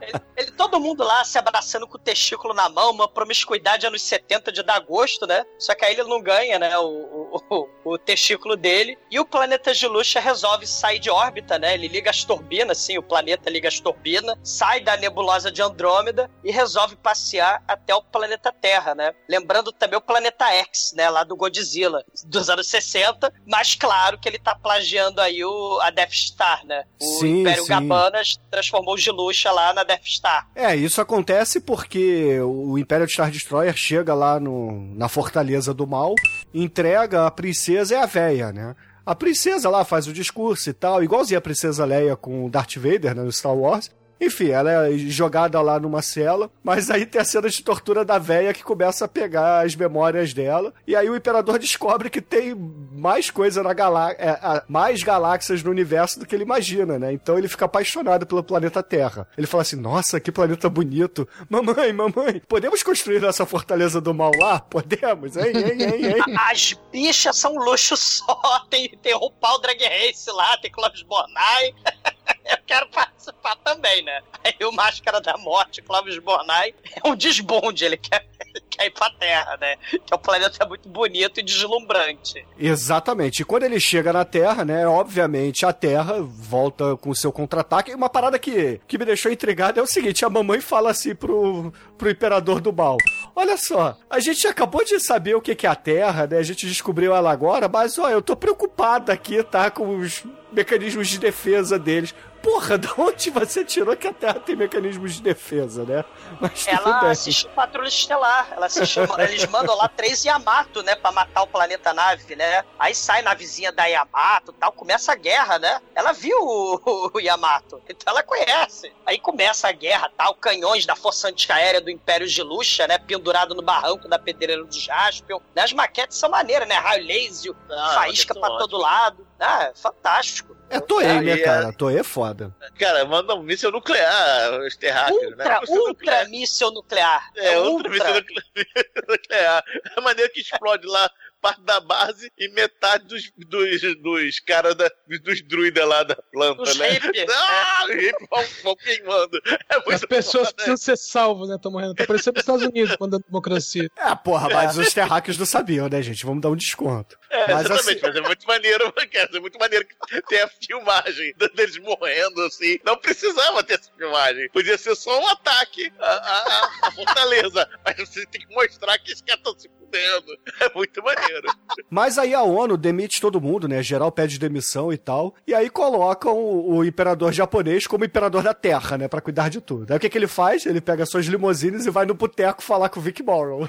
Ele, 0.00 0.20
ele- 0.36 0.50
todo 0.68 0.80
mundo 0.80 1.02
lá 1.02 1.24
se 1.24 1.38
abraçando 1.38 1.86
com 1.86 1.96
o 1.96 2.00
testículo 2.00 2.52
na 2.52 2.68
mão, 2.68 2.90
uma 2.90 3.08
promiscuidade 3.08 3.86
anos 3.86 4.02
70 4.02 4.52
de 4.52 4.62
dar 4.62 4.78
gosto, 4.80 5.26
né? 5.26 5.44
Só 5.58 5.74
que 5.74 5.84
aí 5.84 5.92
ele 5.94 6.04
não 6.04 6.20
ganha, 6.20 6.58
né? 6.58 6.76
O, 6.78 7.40
o, 7.50 7.68
o- 7.84 7.98
testículo 7.98 8.56
dele. 8.56 8.96
E 9.10 9.18
o 9.18 9.24
planeta 9.24 9.72
de 9.74 9.86
Luxa 9.86 10.20
resolve 10.20 10.66
sair 10.66 10.98
de 10.98 11.10
órbita, 11.10 11.58
né? 11.58 11.74
Ele 11.74 11.88
liga 11.88 12.10
as 12.10 12.22
turbinas, 12.24 12.78
assim, 12.78 12.96
o 12.98 13.02
planeta 13.02 13.50
liga 13.50 13.68
as 13.68 13.80
turbinas, 13.80 14.36
sai 14.42 14.80
da 14.80 14.96
nebulosa 14.96 15.50
de 15.50 15.60
Andrômeda 15.62 16.30
e 16.44 16.50
resolve 16.52 16.96
passear 16.96 17.62
até 17.66 17.94
o 17.94 18.02
planeta 18.02 18.52
Terra, 18.52 18.94
né? 18.94 19.12
Lembrando 19.28 19.72
também 19.72 19.98
o 19.98 20.02
planeta 20.02 20.46
X, 20.52 20.92
né? 20.96 21.08
Lá 21.10 21.24
do 21.24 21.36
Godzilla, 21.36 22.04
dos 22.24 22.48
anos 22.50 22.66
60. 22.68 23.32
Mas 23.46 23.74
claro 23.74 24.18
que 24.18 24.28
ele 24.28 24.38
tá 24.38 24.54
plagiando 24.54 25.20
aí 25.20 25.44
o, 25.44 25.80
a 25.82 25.90
Death 25.90 26.12
Star, 26.12 26.64
né? 26.66 26.84
O 27.00 27.04
Sim, 27.04 27.40
Império 27.40 27.62
sim. 27.64 27.68
Gabanas 27.70 28.38
transformou 28.50 28.94
o 28.94 28.98
Giluxa 28.98 29.50
lá 29.50 29.72
na 29.72 29.82
Death 29.82 30.04
Star. 30.06 30.48
É, 30.60 30.74
isso 30.74 31.00
acontece 31.00 31.60
porque 31.60 32.40
o 32.40 32.76
Império 32.76 33.08
Star 33.08 33.30
Destroyer 33.30 33.76
chega 33.76 34.12
lá 34.12 34.40
no, 34.40 34.92
na 34.96 35.08
Fortaleza 35.08 35.72
do 35.72 35.86
Mal, 35.86 36.16
entrega 36.52 37.28
a 37.28 37.30
princesa 37.30 37.94
e 37.94 37.96
a 37.96 38.06
véia, 38.06 38.50
né? 38.50 38.74
A 39.06 39.14
princesa 39.14 39.70
lá 39.70 39.84
faz 39.84 40.08
o 40.08 40.12
discurso 40.12 40.68
e 40.68 40.72
tal, 40.72 41.00
igualzinho 41.00 41.38
a 41.38 41.40
princesa 41.40 41.84
Leia 41.84 42.16
com 42.16 42.44
o 42.44 42.50
Darth 42.50 42.74
Vader, 42.74 43.14
né, 43.14 43.22
no 43.22 43.30
Star 43.30 43.54
Wars. 43.54 43.88
Enfim, 44.20 44.50
ela 44.50 44.88
é 44.88 44.98
jogada 44.98 45.60
lá 45.60 45.78
numa 45.78 46.02
cela, 46.02 46.50
mas 46.62 46.90
aí 46.90 47.06
tem 47.06 47.20
a 47.20 47.24
cena 47.24 47.48
de 47.48 47.62
tortura 47.62 48.04
da 48.04 48.18
véia 48.18 48.52
que 48.52 48.64
começa 48.64 49.04
a 49.04 49.08
pegar 49.08 49.64
as 49.64 49.74
memórias 49.74 50.32
dela. 50.34 50.72
E 50.86 50.96
aí 50.96 51.08
o 51.08 51.16
imperador 51.16 51.58
descobre 51.58 52.10
que 52.10 52.20
tem 52.20 52.54
mais 52.54 53.30
coisa 53.30 53.62
na 53.62 53.72
galáxia, 53.72 54.64
mais 54.68 55.02
galáxias 55.02 55.62
no 55.62 55.70
universo 55.70 56.18
do 56.18 56.26
que 56.26 56.34
ele 56.34 56.42
imagina, 56.42 56.98
né? 56.98 57.12
Então 57.12 57.38
ele 57.38 57.48
fica 57.48 57.64
apaixonado 57.66 58.26
pelo 58.26 58.42
planeta 58.42 58.82
Terra. 58.82 59.26
Ele 59.36 59.46
fala 59.46 59.62
assim: 59.62 59.76
"Nossa, 59.76 60.20
que 60.20 60.32
planeta 60.32 60.68
bonito. 60.68 61.28
Mamãe, 61.48 61.92
mamãe, 61.92 62.42
podemos 62.48 62.82
construir 62.82 63.24
essa 63.24 63.46
fortaleza 63.46 64.00
do 64.00 64.12
mal 64.12 64.32
lá? 64.38 64.60
Podemos, 64.60 65.36
hein, 65.36 65.52
hein, 65.54 65.82
hein, 65.82 66.06
hein?" 66.06 66.36
As 66.50 66.74
bichas 66.92 67.36
são 67.36 67.54
luxo 67.54 67.96
só. 67.96 68.38
Tem, 68.68 68.88
tem 69.02 69.14
o 69.14 69.30
Paul 69.30 69.60
Drag 69.60 69.80
Race 69.82 70.30
lá, 70.30 70.56
tem 70.58 70.70
Clóvis 70.70 71.02
Bornai. 71.02 71.74
Eu 72.50 72.58
quero 72.66 72.88
participar 72.88 73.56
também, 73.56 74.02
né? 74.02 74.22
Aí 74.44 74.66
o 74.66 74.72
Máscara 74.72 75.20
da 75.20 75.36
Morte, 75.38 75.82
Clóvis 75.82 76.18
Bornai, 76.18 76.74
é 77.02 77.08
um 77.08 77.14
desbonde. 77.14 77.84
Ele 77.84 77.96
quer, 77.96 78.26
ele 78.40 78.64
quer 78.70 78.86
ir 78.86 78.90
pra 78.90 79.10
Terra, 79.10 79.56
né? 79.60 79.76
Que 79.90 80.14
o 80.14 80.18
planeta 80.18 80.64
é 80.64 80.66
muito 80.66 80.88
bonito 80.88 81.40
e 81.40 81.42
deslumbrante. 81.42 82.46
Exatamente. 82.58 83.42
E 83.42 83.44
quando 83.44 83.64
ele 83.64 83.80
chega 83.80 84.12
na 84.12 84.24
Terra, 84.24 84.64
né, 84.64 84.86
obviamente 84.86 85.66
a 85.66 85.72
Terra 85.72 86.16
volta 86.20 86.96
com 86.96 87.10
o 87.10 87.16
seu 87.16 87.32
contra-ataque. 87.32 87.90
E 87.90 87.94
uma 87.94 88.08
parada 88.08 88.38
que, 88.38 88.80
que 88.86 88.98
me 88.98 89.04
deixou 89.04 89.30
intrigado 89.30 89.78
é 89.78 89.82
o 89.82 89.86
seguinte, 89.86 90.24
a 90.24 90.30
mamãe 90.30 90.60
fala 90.60 90.90
assim 90.90 91.14
pro, 91.14 91.72
pro 91.96 92.10
Imperador 92.10 92.60
do 92.60 92.72
Mal. 92.72 92.96
Olha 93.40 93.56
só, 93.56 93.96
a 94.10 94.18
gente 94.18 94.48
acabou 94.48 94.84
de 94.84 94.98
saber 94.98 95.36
o 95.36 95.40
que 95.40 95.64
é 95.64 95.70
a 95.70 95.74
Terra, 95.76 96.26
né, 96.26 96.38
a 96.38 96.42
gente 96.42 96.66
descobriu 96.66 97.14
ela 97.14 97.30
agora, 97.30 97.68
mas 97.68 97.96
ó, 97.96 98.10
eu 98.10 98.20
tô 98.20 98.34
preocupada 98.34 99.12
aqui, 99.12 99.40
tá, 99.44 99.70
com 99.70 99.96
os 99.96 100.24
mecanismos 100.52 101.06
de 101.06 101.20
defesa 101.20 101.78
deles. 101.78 102.12
Porra, 102.42 102.76
de 102.78 102.88
onde 102.96 103.30
você 103.30 103.64
tirou 103.64 103.96
que 103.96 104.06
a 104.06 104.12
Terra 104.12 104.34
tem 104.40 104.56
mecanismos 104.56 105.14
de 105.14 105.22
defesa, 105.22 105.84
né? 105.84 106.04
Mas 106.40 106.66
Ela 106.66 107.00
bem. 107.00 107.10
assiste 107.10 107.48
Patrulha 107.48 107.88
Estelar. 107.88 108.48
Ela 108.52 108.66
assiste, 108.66 108.98
eles 109.18 109.46
mandam 109.46 109.76
lá 109.76 109.88
três 109.88 110.24
Yamato, 110.24 110.82
né? 110.82 110.94
Pra 110.94 111.12
matar 111.12 111.42
o 111.42 111.46
planeta 111.46 111.92
nave, 111.92 112.36
né? 112.36 112.64
Aí 112.78 112.94
sai 112.94 113.22
na 113.22 113.34
vizinha 113.34 113.72
da 113.72 113.84
Yamato 113.86 114.52
tal, 114.52 114.72
começa 114.72 115.12
a 115.12 115.14
guerra, 115.14 115.58
né? 115.58 115.80
Ela 115.94 116.12
viu 116.12 116.36
o, 116.40 117.10
o 117.14 117.20
Yamato, 117.20 117.80
então 117.88 118.12
ela 118.12 118.22
conhece. 118.22 118.92
Aí 119.04 119.18
começa 119.18 119.68
a 119.68 119.72
guerra 119.72 120.10
tal, 120.16 120.34
canhões 120.34 120.86
da 120.86 120.94
Força 120.96 121.28
Antiaérea 121.28 121.80
do 121.80 121.90
Império 121.90 122.26
de 122.26 122.42
Luxa, 122.42 122.86
né? 122.86 122.98
Pendurado 122.98 123.54
no 123.54 123.62
barranco 123.62 124.08
da 124.08 124.18
pedreira 124.18 124.64
do 124.64 124.72
Jaspion. 124.74 125.40
Né? 125.54 125.62
As 125.62 125.72
maquetes 125.72 126.16
são 126.18 126.30
maneiras, 126.30 126.68
né? 126.68 126.76
Raio 126.76 127.06
laser, 127.06 127.52
Ah, 127.70 127.92
faísca 127.94 128.34
pra 128.34 128.48
são 128.48 128.58
todo 128.58 128.76
lado. 128.76 129.27
Ah, 129.40 129.64
é 129.64 129.72
fantástico. 129.74 130.56
É 130.70 130.80
Toei, 130.80 131.20
né, 131.22 131.32
Aí, 131.34 131.42
cara? 131.42 131.72
Toei 131.72 131.98
é 131.98 132.02
foda. 132.02 132.54
Cara, 132.78 133.04
manda 133.06 133.34
um 133.34 133.42
míssil 133.42 133.70
nuclear, 133.70 134.52
os 134.60 134.76
terráqueos, 134.76 135.36
né? 135.36 135.44
Ultra, 135.44 135.60
Míssil 135.60 135.76
nuclear. 135.76 135.90
ultra 136.20 136.28
míssil 136.28 136.70
nuclear. 136.72 137.30
É, 137.36 137.58
ultra 137.58 137.90
míssil 137.90 138.14
nuclear. 138.14 138.44
nuclear. 139.08 139.64
É 139.96 139.98
a 139.98 140.00
maneira 140.02 140.30
que 140.30 140.40
explode 140.40 140.86
lá 140.86 141.10
parte 141.40 141.62
da 141.62 141.80
base 141.80 142.30
e 142.38 142.48
metade 142.50 143.04
dos, 143.06 143.30
dos, 143.36 143.80
dos 144.02 144.40
caras 144.40 144.74
da, 144.74 144.90
dos 145.22 145.42
druidas 145.42 145.86
lá 145.86 146.02
da 146.02 146.16
planta, 146.16 146.62
Os 146.62 146.76
né? 146.76 146.90
hippie, 146.90 147.26
Ah, 147.30 147.84
os 147.88 147.94
hippies 147.94 148.28
vão, 148.30 148.44
vão 148.64 148.76
queimando. 148.76 149.40
É 149.46 149.94
As 149.94 150.04
pessoas 150.04 150.48
foda. 150.48 150.54
precisam 150.54 150.76
ser 150.76 150.96
salvas, 150.96 151.48
né? 151.48 151.56
Estão 151.56 151.70
morrendo. 151.72 151.94
Tá 151.94 152.06
parecendo 152.06 152.36
os 152.38 152.42
Estados 152.42 152.62
Unidos 152.64 152.96
quando 152.96 153.16
a 153.16 153.18
democracia. 153.18 153.88
É, 153.98 154.14
porra, 154.14 154.48
mas 154.48 154.78
os 154.78 154.92
terráqueos 154.92 155.36
não 155.38 155.44
sabiam, 155.46 155.88
né, 155.88 156.00
gente? 156.02 156.24
Vamos 156.24 156.40
dar 156.42 156.48
um 156.50 156.56
desconto. 156.56 157.18
É, 157.30 157.52
mas 157.52 157.64
exatamente, 157.66 157.90
assim, 157.90 158.00
mas 158.06 158.16
é 158.16 158.20
muito 158.20 158.46
maneiro, 158.46 158.92
cara, 159.12 159.30
é 159.34 159.40
muito 159.40 159.58
maneiro 159.58 159.86
que 159.86 160.22
tem 160.22 160.40
a 160.40 160.48
filmagem 160.48 161.34
deles 161.54 161.76
morrendo, 161.78 162.40
assim. 162.42 162.78
Não 162.84 162.96
precisava 162.96 163.62
ter 163.62 163.74
essa 163.74 163.90
filmagem. 163.96 164.48
Podia 164.50 164.78
ser 164.78 164.94
só 164.94 165.18
um 165.20 165.28
ataque 165.28 165.92
à, 165.98 166.06
à- 166.10 166.70
à 166.88 166.90
fortaleza. 166.92 167.68
Mas 167.84 167.96
você 167.96 168.24
tem 168.26 168.40
que 168.46 168.54
mostrar 168.54 168.98
que 168.98 169.12
os 169.12 169.20
caras 169.20 169.40
estão 169.40 169.58
se 169.58 169.68
fudendo. 169.88 170.38
É 170.60 170.74
muito 170.74 171.02
maneiro. 171.02 171.48
mas 171.88 172.18
aí 172.18 172.34
a 172.34 172.42
ONU 172.42 172.76
demite 172.76 173.20
todo 173.20 173.40
mundo, 173.40 173.66
né? 173.68 173.82
Geral 173.82 174.10
pede 174.12 174.38
demissão 174.38 174.92
e 174.92 174.98
tal. 174.98 175.34
E 175.46 175.54
aí 175.54 175.70
colocam 175.70 176.36
o, 176.36 176.76
o 176.76 176.84
imperador 176.84 177.32
japonês 177.32 177.86
como 177.86 178.04
imperador 178.04 178.42
da 178.42 178.52
Terra, 178.52 178.98
né? 178.98 179.08
Pra 179.08 179.20
cuidar 179.20 179.48
de 179.48 179.60
tudo. 179.60 179.90
Aí 179.90 179.96
o 179.96 180.00
que, 180.00 180.08
que 180.08 180.18
ele 180.18 180.26
faz? 180.26 180.66
Ele 180.66 180.80
pega 180.80 181.06
suas 181.06 181.26
limousines 181.26 181.86
e 181.86 181.90
vai 181.90 182.04
no 182.06 182.14
boteco 182.14 182.62
falar 182.62 182.88
com 182.88 183.00
o 183.00 183.02
Vic 183.02 183.22
Morrow. 183.22 183.68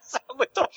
Isso 0.00 0.16
é 0.16 0.34
muito 0.34 0.68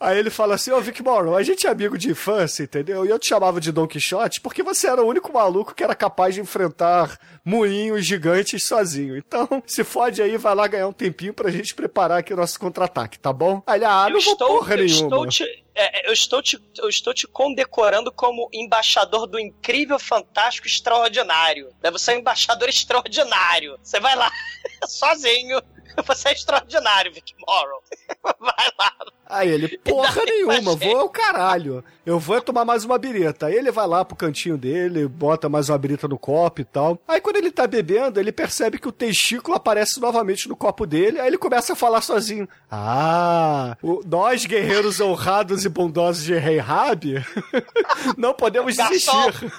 Aí 0.00 0.18
ele 0.18 0.30
fala 0.30 0.54
assim, 0.54 0.70
ô 0.70 0.80
Vic 0.80 1.02
Morrow, 1.02 1.36
a 1.36 1.42
gente 1.42 1.66
é 1.66 1.70
amigo 1.70 1.98
de 1.98 2.10
infância, 2.10 2.62
entendeu? 2.62 3.04
E 3.04 3.10
eu 3.10 3.18
te 3.18 3.28
chamava 3.28 3.60
de 3.60 3.70
Don 3.70 3.86
Quixote 3.86 4.40
porque 4.40 4.62
você 4.62 4.88
era 4.88 5.02
o 5.02 5.06
único 5.06 5.30
maluco 5.30 5.74
que 5.74 5.84
era 5.84 5.94
capaz 5.94 6.34
de 6.34 6.40
enfrentar 6.40 7.18
moinhos 7.44 8.06
gigantes 8.06 8.66
sozinho. 8.66 9.14
Então, 9.18 9.62
se 9.66 9.84
fode 9.84 10.22
aí, 10.22 10.38
vai 10.38 10.54
lá 10.54 10.66
ganhar 10.66 10.88
um 10.88 10.92
tempinho 10.92 11.34
pra 11.34 11.50
gente 11.50 11.74
preparar 11.74 12.20
aqui 12.20 12.32
o 12.32 12.36
nosso 12.36 12.58
contra-ataque, 12.58 13.18
tá 13.18 13.30
bom? 13.30 13.62
Aí 13.66 13.78
ele, 13.78 13.84
ah, 13.84 14.06
eu 14.06 14.12
não 14.12 14.18
estou, 14.18 14.48
porra 14.48 14.74
eu 14.74 14.84
nenhuma. 14.84 15.04
estou 15.04 15.26
te, 15.26 15.64
é, 15.74 16.08
eu 16.08 16.12
estou 16.12 16.42
te, 16.42 16.58
eu 16.78 16.88
estou 16.88 17.12
te 17.12 17.26
condecorando 17.26 18.10
como 18.10 18.48
embaixador 18.52 19.26
do 19.26 19.38
incrível, 19.38 19.98
fantástico, 19.98 20.66
extraordinário. 20.66 21.68
Você 21.92 22.12
é 22.12 22.16
um 22.16 22.18
embaixador 22.20 22.68
extraordinário. 22.68 23.78
Você 23.82 24.00
vai 24.00 24.16
lá 24.16 24.30
sozinho. 24.88 25.60
Você 26.06 26.28
é 26.28 26.32
extraordinário, 26.32 27.12
Vic 27.12 27.34
Morrow. 27.46 27.82
Vai 28.40 28.68
lá. 28.78 28.92
Aí 29.32 29.48
ele, 29.48 29.78
porra 29.78 30.24
nenhuma, 30.24 30.74
vou 30.74 31.00
é 31.00 31.04
o 31.04 31.08
caralho. 31.08 31.84
Eu 32.04 32.18
vou 32.18 32.40
tomar 32.42 32.64
mais 32.64 32.84
uma 32.84 32.98
birita. 32.98 33.46
Aí 33.46 33.54
ele 33.54 33.70
vai 33.70 33.86
lá 33.86 34.04
pro 34.04 34.16
cantinho 34.16 34.58
dele, 34.58 35.06
bota 35.06 35.48
mais 35.48 35.68
uma 35.68 35.78
birita 35.78 36.08
no 36.08 36.18
copo 36.18 36.60
e 36.60 36.64
tal. 36.64 36.98
Aí 37.06 37.20
quando 37.20 37.36
ele 37.36 37.52
tá 37.52 37.64
bebendo, 37.64 38.18
ele 38.18 38.32
percebe 38.32 38.76
que 38.76 38.88
o 38.88 38.92
testículo 38.92 39.56
aparece 39.56 40.00
novamente 40.00 40.48
no 40.48 40.56
copo 40.56 40.84
dele. 40.84 41.20
Aí 41.20 41.28
ele 41.28 41.38
começa 41.38 41.74
a 41.74 41.76
falar 41.76 42.00
sozinho. 42.00 42.48
Ah, 42.68 43.76
o- 43.80 44.00
nós 44.04 44.44
guerreiros 44.46 45.00
honrados 45.00 45.64
e 45.64 45.68
bondosos 45.68 46.24
de 46.24 46.34
Rei 46.34 46.58
Rabi 46.58 47.24
não 48.18 48.34
podemos 48.34 48.74
Garçom. 48.76 49.26
desistir. 49.30 49.52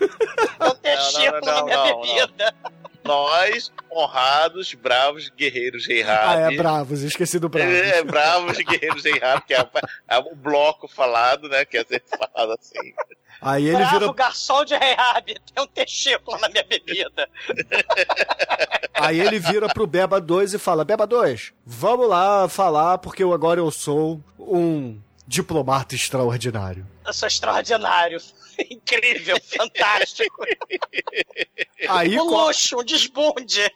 Não 0.60 0.76
testículo 0.76 1.40
não, 1.46 1.56
na 1.56 1.64
minha 1.64 1.78
não, 1.78 1.88
não. 1.88 2.02
bebida. 2.02 2.54
Nós, 3.04 3.72
honrados, 3.92 4.74
bravos, 4.74 5.30
guerreiros 5.30 5.88
rei 5.88 6.04
Ah, 6.04 6.36
é 6.52 6.56
bravos, 6.56 7.02
esqueci 7.02 7.40
do 7.40 7.50
bravos. 7.50 7.74
É, 7.74 8.04
bravos, 8.04 8.58
guerreiros 8.58 9.04
rei 9.04 9.18
Rabi, 9.20 9.44
que 9.48 9.54
é, 9.54 9.60
a- 9.60 9.70
é 10.08 10.18
o 10.20 10.36
bloco 10.36 10.88
falado, 10.88 11.50
né? 11.50 11.66
Que 11.66 11.78
é 11.78 11.84
sempre 11.84 12.04
falado 12.18 12.58
assim. 12.60 12.94
Aí 13.42 13.66
ele 13.68 13.78
Bravo 13.78 14.00
vira, 14.00 14.14
garçom 14.14 14.64
de 14.64 14.76
Rehab. 14.76 15.26
Tem 15.26 15.64
um 15.64 15.68
testículo 15.68 16.38
na 16.40 16.48
minha 16.48 16.64
bebida. 16.64 17.28
aí 18.94 19.20
ele 19.20 19.40
vira 19.40 19.68
pro 19.68 19.88
Beba 19.88 20.20
2 20.22 20.54
e 20.54 20.60
fala: 20.60 20.86
Beba 20.86 21.08
2, 21.08 21.52
vamos 21.66 22.08
lá 22.08 22.48
falar 22.48 22.98
porque 23.00 23.24
eu 23.24 23.34
agora 23.34 23.60
eu 23.60 23.72
sou 23.72 24.22
um 24.38 25.00
diplomata 25.28 25.96
extraordinário. 25.96 26.86
Eu 27.06 27.14
sou 27.14 27.28
extraordinário. 27.28 28.20
Incrível, 28.70 29.38
fantástico. 29.58 30.44
Aí, 31.90 32.20
um 32.20 32.28
co- 32.30 32.46
luxo, 32.48 32.80
um 32.80 32.84
desbunde. 32.84 33.72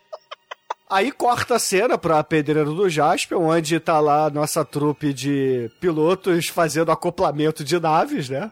aí 0.89 1.11
corta 1.11 1.55
a 1.55 1.59
cena 1.59 1.97
pra 1.97 2.23
Pedreiro 2.23 2.73
do 2.73 2.87
Jasper, 2.89 3.39
onde 3.39 3.79
tá 3.79 3.99
lá 3.99 4.25
a 4.25 4.29
nossa 4.29 4.63
trupe 4.63 5.11
de 5.13 5.69
pilotos 5.79 6.47
fazendo 6.47 6.91
acoplamento 6.91 7.63
de 7.63 7.79
naves, 7.79 8.29
né? 8.29 8.51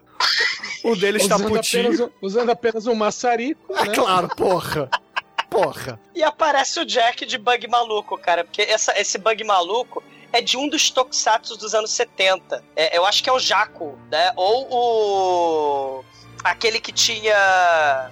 Um 0.84 0.96
deles 0.98 1.28
tá 1.28 1.36
usando, 1.36 1.50
putinho. 1.54 1.88
apenas, 1.94 2.10
usando 2.22 2.50
apenas 2.50 2.88
um 2.88 2.96
maçarico, 2.96 3.74
É 3.78 3.86
né? 3.86 3.94
claro, 3.96 4.28
porra. 4.36 4.90
Porra. 5.50 6.00
E 6.16 6.24
aparece 6.24 6.80
o 6.80 6.86
Jack 6.86 7.26
de 7.28 7.38
bug 7.38 7.68
maluco, 7.68 8.18
cara. 8.18 8.44
Porque 8.44 8.64
essa- 8.64 9.00
esse 9.00 9.18
bug 9.20 9.44
maluco 9.44 10.04
é 10.34 10.42
de 10.42 10.58
um 10.58 10.68
dos 10.68 10.90
tokusatsu 10.90 11.56
dos 11.58 11.76
anos 11.76 11.92
70. 11.92 12.64
É, 12.76 12.98
eu 12.98 13.06
acho 13.06 13.24
que 13.24 13.30
é 13.30 13.34
o 13.34 13.40
Jaco, 13.40 13.96
né? 14.12 14.34
Ou 14.36 14.68
o. 16.00 16.04
Aquele 16.44 16.80
que 16.80 16.92
tinha. 16.92 18.10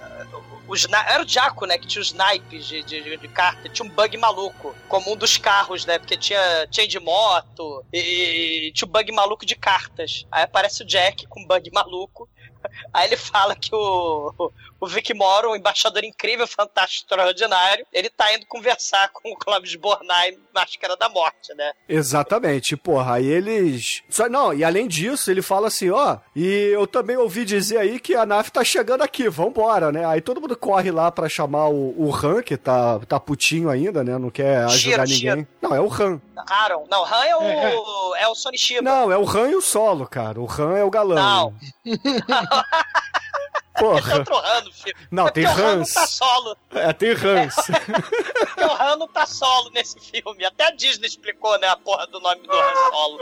Os, 0.66 0.86
era 0.90 1.22
o 1.22 1.28
Jaco, 1.28 1.66
né? 1.66 1.76
Que 1.76 1.86
tinha 1.86 2.00
os 2.00 2.12
naipes 2.12 2.66
de, 2.66 2.82
de, 2.82 3.16
de 3.16 3.28
carta. 3.28 3.68
Tinha 3.68 3.86
um 3.86 3.92
bug 3.92 4.16
maluco, 4.16 4.74
como 4.88 5.12
um 5.12 5.16
dos 5.16 5.36
carros, 5.36 5.84
né? 5.84 5.98
Porque 5.98 6.16
tinha 6.16 6.66
chain 6.70 6.88
de 6.88 6.98
moto 6.98 7.84
e, 7.92 8.68
e 8.68 8.72
tinha 8.72 8.88
um 8.88 8.90
bug 8.90 9.12
maluco 9.12 9.44
de 9.44 9.54
cartas. 9.54 10.26
Aí 10.30 10.44
aparece 10.44 10.82
o 10.82 10.86
Jack 10.86 11.26
com 11.26 11.40
um 11.40 11.46
bug 11.46 11.70
maluco. 11.72 12.28
Aí 12.92 13.08
ele 13.08 13.16
fala 13.16 13.54
que 13.54 13.74
o, 13.74 14.52
o 14.80 14.86
Vic 14.86 15.12
Moro, 15.14 15.52
um 15.52 15.56
embaixador 15.56 16.04
incrível, 16.04 16.46
fantástico, 16.46 17.04
extraordinário, 17.04 17.86
ele 17.92 18.10
tá 18.10 18.34
indo 18.34 18.46
conversar 18.46 19.08
com 19.10 19.30
o 19.32 19.36
Clóvis 19.36 19.74
Bornai, 19.74 20.36
Máscara 20.54 20.96
da 20.96 21.08
Morte, 21.08 21.54
né? 21.54 21.72
Exatamente, 21.88 22.76
porra. 22.76 23.14
Aí 23.14 23.26
eles. 23.26 24.02
Só, 24.08 24.28
não, 24.28 24.52
e 24.52 24.64
além 24.64 24.86
disso, 24.86 25.30
ele 25.30 25.42
fala 25.42 25.68
assim: 25.68 25.90
ó, 25.90 26.18
e 26.34 26.70
eu 26.72 26.86
também 26.86 27.16
ouvi 27.16 27.44
dizer 27.44 27.78
aí 27.78 28.00
que 28.00 28.14
a 28.14 28.26
nave 28.26 28.50
tá 28.50 28.64
chegando 28.64 29.02
aqui, 29.02 29.28
vambora, 29.28 29.90
né? 29.92 30.04
Aí 30.04 30.20
todo 30.20 30.40
mundo 30.40 30.56
corre 30.56 30.90
lá 30.90 31.10
pra 31.10 31.28
chamar 31.28 31.68
o, 31.68 31.94
o 31.96 32.14
Han, 32.14 32.42
que 32.42 32.56
tá, 32.56 32.98
tá 33.00 33.20
putinho 33.20 33.70
ainda, 33.70 34.02
né? 34.02 34.18
Não 34.18 34.30
quer 34.30 34.64
ajudar 34.64 35.06
ninguém. 35.06 35.46
Não, 35.60 35.74
é 35.74 35.80
o 35.80 35.92
Han. 35.92 36.20
Aaron, 36.36 36.86
não, 36.90 37.04
Han 37.04 37.24
é 37.24 37.36
o, 37.36 38.16
é, 38.16 38.28
o 38.28 38.34
Sony 38.34 38.58
Shiba. 38.58 38.82
Não, 38.82 39.12
é 39.12 39.16
o 39.16 39.28
Han 39.28 39.50
e 39.50 39.54
o 39.54 39.60
solo, 39.60 40.06
cara. 40.06 40.40
O 40.40 40.50
Han 40.50 40.76
é 40.76 40.84
o 40.84 40.90
galã. 40.90 41.14
Não. 41.14 41.54
Tem 43.74 43.88
Porra. 43.88 44.18
outro 44.18 44.36
Han 44.36 44.60
no 44.62 44.72
filme. 44.72 45.00
Não, 45.10 45.26
é 45.26 45.30
tem 45.30 45.44
o 45.46 45.48
Han 45.50 45.56
não 45.56 45.80
Hans. 45.80 45.94
tá 45.94 46.06
solo. 46.06 46.56
É, 46.72 46.92
tem 46.92 47.10
Hans. 47.12 47.54
Porque 48.44 48.64
o 48.64 48.72
Han 48.82 48.96
não 48.96 49.08
tá 49.08 49.26
solo 49.26 49.70
nesse 49.70 49.98
filme. 49.98 50.44
Até 50.44 50.66
a 50.66 50.70
Disney 50.72 51.06
explicou, 51.08 51.58
né, 51.58 51.68
a 51.68 51.76
porra 51.76 52.06
do 52.06 52.20
nome 52.20 52.46
do 52.46 52.52
Han 52.52 52.90
solo. 52.90 53.18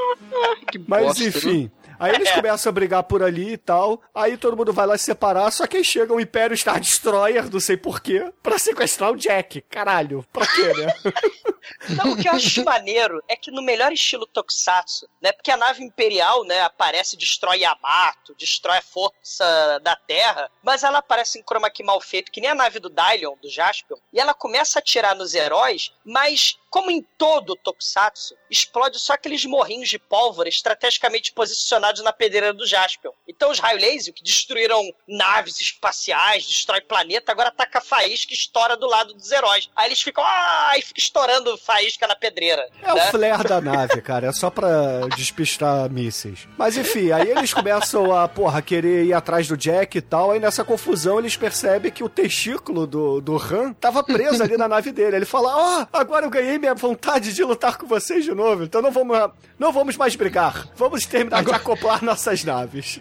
Mas 0.88 1.04
bosta, 1.04 1.22
enfim. 1.24 1.70
Aí 2.00 2.14
eles 2.14 2.28
É. 2.30 2.34
começam 2.34 2.70
a 2.70 2.72
brigar 2.72 3.02
por 3.04 3.22
ali 3.22 3.52
e 3.52 3.56
tal. 3.58 4.00
Aí 4.14 4.36
todo 4.36 4.56
mundo 4.56 4.72
vai 4.72 4.86
lá 4.86 4.96
se 4.98 5.04
separar. 5.04 5.50
Só 5.52 5.66
que 5.66 5.76
aí 5.76 5.84
chega 5.84 6.12
o 6.14 6.20
Império 6.20 6.56
Star 6.56 6.80
Destroyer, 6.80 7.48
não 7.52 7.60
sei 7.60 7.76
porquê, 7.76 8.32
pra 8.42 8.58
sequestrar 8.58 9.12
o 9.12 9.16
Jack. 9.16 9.60
Caralho, 9.62 10.24
pra 10.32 10.46
quê, 10.46 10.72
né? 10.74 10.92
Não, 11.90 12.12
o 12.12 12.16
que 12.16 12.26
eu 12.26 12.32
acho 12.32 12.64
maneiro 12.64 13.22
é 13.28 13.36
que 13.36 13.50
no 13.50 13.62
melhor 13.62 13.92
estilo 13.92 14.26
Tokusatsu, 14.26 15.06
né? 15.20 15.30
Porque 15.30 15.50
a 15.50 15.56
nave 15.56 15.84
imperial, 15.84 16.42
né, 16.44 16.62
aparece, 16.62 17.16
destrói 17.16 17.58
Yamato, 17.60 18.34
destrói 18.36 18.78
a 18.78 18.82
força 18.82 19.78
da 19.82 19.94
Terra, 19.94 20.50
mas 20.62 20.82
ela 20.82 20.98
aparece 20.98 21.38
em 21.38 21.42
chroma 21.42 21.70
key 21.70 21.82
mal 21.84 22.00
feito, 22.00 22.32
que 22.32 22.40
nem 22.40 22.50
a 22.50 22.54
nave 22.54 22.80
do 22.80 22.88
Dylion, 22.90 23.34
do 23.40 23.48
Jaspion, 23.50 23.98
e 24.12 24.18
ela 24.18 24.32
começa 24.34 24.78
a 24.78 24.80
atirar 24.80 25.14
nos 25.14 25.34
heróis, 25.34 25.92
mas 26.04 26.58
como 26.70 26.90
em 26.90 27.04
todo 27.18 27.56
Tokusatsu, 27.56 28.36
explode 28.48 28.98
só 28.98 29.14
aqueles 29.14 29.44
morrinhos 29.44 29.88
de 29.88 29.98
pólvora 29.98 30.48
estrategicamente 30.48 31.32
posicionados 31.32 32.02
na 32.02 32.12
pedreira 32.12 32.54
do 32.54 32.66
Jaspion. 32.66 33.10
Então 33.28 33.50
os 33.50 33.58
raio 33.58 33.80
laser 33.80 34.14
que 34.14 34.22
destruíram 34.22 34.80
naves 35.06 35.60
espaciais, 35.60 36.46
destrói 36.46 36.80
planeta, 36.80 37.32
agora 37.32 37.48
ataca 37.48 37.80
faísca 37.80 38.32
e 38.32 38.36
estoura 38.36 38.76
do 38.76 38.86
lado 38.86 39.12
dos 39.12 39.30
heróis. 39.32 39.68
Aí 39.74 39.88
eles 39.88 40.00
ficam, 40.00 40.22
ah, 40.24 40.72
e 40.78 40.82
fica 40.82 41.00
estourando 41.00 41.58
faísca 41.58 42.06
na 42.06 42.14
pedreira. 42.14 42.68
É 42.82 42.94
né? 42.94 43.08
o 43.08 43.10
flare 43.10 43.44
da 43.44 43.60
nave, 43.60 44.00
cara. 44.00 44.28
É 44.28 44.32
só 44.32 44.48
pra 44.48 45.08
despistar 45.16 45.90
mísseis. 45.90 46.46
Mas 46.56 46.76
enfim, 46.76 47.10
aí 47.10 47.30
eles 47.30 47.52
começam 47.52 48.14
a, 48.14 48.28
porra, 48.28 48.62
querer 48.62 49.06
ir 49.06 49.12
atrás 49.12 49.48
do 49.48 49.56
Jack 49.56 49.98
e 49.98 50.00
tal. 50.00 50.30
Aí 50.30 50.38
nessa 50.38 50.64
confusão 50.64 51.18
eles 51.18 51.36
percebem 51.36 51.90
que 51.90 52.04
o 52.04 52.08
testículo 52.08 52.86
do, 52.86 53.20
do 53.20 53.36
Han 53.36 53.72
tava 53.72 54.04
preso 54.04 54.42
ali 54.42 54.56
na 54.56 54.68
nave 54.68 54.92
dele. 54.92 55.16
Ele 55.16 55.24
fala: 55.24 55.56
Ó, 55.56 55.86
agora 55.92 56.26
eu 56.26 56.30
ganhei 56.30 56.59
minha 56.60 56.74
vontade 56.74 57.32
de 57.32 57.42
lutar 57.42 57.76
com 57.76 57.86
vocês 57.86 58.24
de 58.24 58.32
novo. 58.32 58.64
Então 58.64 58.80
não 58.80 58.92
vamos, 58.92 59.16
não 59.58 59.72
vamos 59.72 59.96
mais 59.96 60.14
brigar. 60.14 60.68
Vamos 60.76 61.04
terminar 61.04 61.42
de 61.42 61.52
acoplar 61.52 62.04
nossas 62.04 62.44
naves. 62.44 63.00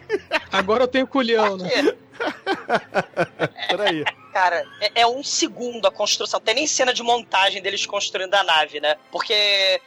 Agora 0.52 0.84
eu 0.84 0.88
tenho 0.88 1.06
culhão, 1.06 1.58
né? 1.58 1.70
Peraí. 3.70 4.04
Cara, 4.34 4.64
é, 4.82 5.02
é 5.02 5.08
um 5.08 5.24
segundo 5.24 5.88
a 5.88 5.92
construção. 5.92 6.40
Tem 6.40 6.56
nem 6.56 6.68
cena 6.68 6.94
de 6.94 7.04
montagem 7.04 7.62
deles 7.62 7.86
construindo 7.86 8.34
a 8.34 8.44
nave, 8.44 8.80
né? 8.80 8.96
Porque. 9.12 9.34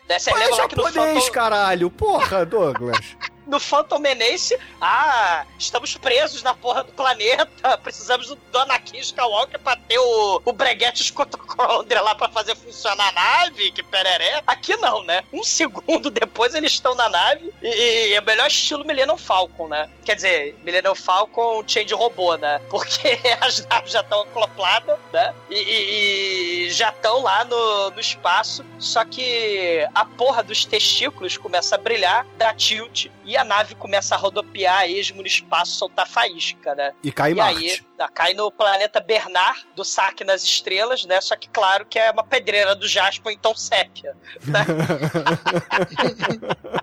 Né, 0.08 0.18
você 0.18 0.30
Mas 0.30 0.40
é 0.40 0.44
lembra 0.44 0.62
lá 0.62 0.68
que 0.68 0.76
no 0.76 0.82
japonês, 0.84 1.24
Phantom, 1.24 1.32
caralho. 1.32 1.90
Porra, 1.90 2.44
Douglas. 2.44 3.16
No 3.52 3.60
Phantom 3.60 3.98
Menace, 3.98 4.58
ah, 4.80 5.44
estamos 5.58 5.94
presos 5.98 6.42
na 6.42 6.54
porra 6.54 6.82
do 6.84 6.92
planeta, 6.92 7.76
precisamos 7.78 8.26
do, 8.28 8.34
do 8.34 8.58
Anakin 8.58 8.98
Skywalker 8.98 9.60
pra 9.60 9.76
ter 9.76 9.98
o, 9.98 10.40
o 10.42 10.52
breguete 10.52 11.02
escotocondria 11.02 12.00
lá 12.00 12.14
pra 12.14 12.30
fazer 12.30 12.56
funcionar 12.56 13.08
a 13.08 13.12
nave, 13.12 13.70
que 13.72 13.82
pereré. 13.82 14.42
Aqui 14.46 14.74
não, 14.78 15.04
né? 15.04 15.22
Um 15.30 15.44
segundo 15.44 16.08
depois 16.10 16.54
eles 16.54 16.72
estão 16.72 16.94
na 16.94 17.10
nave 17.10 17.52
e, 17.62 18.14
é 18.14 18.20
o 18.20 18.24
melhor 18.24 18.46
estilo 18.46 18.86
Millennium 18.86 19.18
Falcon, 19.18 19.68
né? 19.68 19.90
Quer 20.02 20.16
dizer, 20.16 20.58
Millennium 20.64 20.94
Falcon 20.94 21.62
change 21.66 21.92
robô, 21.92 22.34
né? 22.36 22.58
Porque 22.70 23.20
as 23.38 23.66
naves 23.66 23.92
já 23.92 24.00
estão 24.00 24.22
acopladas, 24.22 24.98
né? 25.12 25.34
E, 25.50 25.54
e- 25.56 26.66
e 26.68 26.70
já 26.70 26.88
estão 26.88 27.20
lá 27.22 27.44
no, 27.44 27.90
no 27.90 28.00
espaço, 28.00 28.64
só 28.78 29.04
que 29.04 29.86
a 29.94 30.06
porra 30.06 30.42
dos 30.42 30.64
testículos 30.64 31.36
começa 31.36 31.74
a 31.74 31.78
brilhar, 31.78 32.26
dá 32.38 32.54
tilt, 32.54 33.06
e 33.26 33.36
a 33.36 33.41
nave 33.44 33.74
começa 33.74 34.14
a 34.14 34.18
rodopiar 34.18 34.78
a 34.78 34.86
esmo 34.86 35.20
no 35.20 35.26
espaço, 35.26 35.72
soltar 35.72 36.06
faísca, 36.06 36.74
né? 36.74 36.92
E 37.02 37.10
cai 37.10 37.32
e 37.32 37.40
aí, 37.40 37.54
Marte. 37.54 37.86
tá, 37.96 38.08
cai 38.08 38.34
no 38.34 38.50
planeta 38.50 39.00
Bernard, 39.00 39.66
do 39.74 39.84
saque 39.84 40.24
nas 40.24 40.42
estrelas, 40.42 41.04
né? 41.04 41.20
Só 41.20 41.36
que 41.36 41.48
claro 41.48 41.84
que 41.86 41.98
é 41.98 42.10
uma 42.10 42.24
pedreira 42.24 42.74
do 42.74 42.86
Jasper, 42.86 43.32
então 43.32 43.54
sépia. 43.54 44.16
Né? 44.44 44.64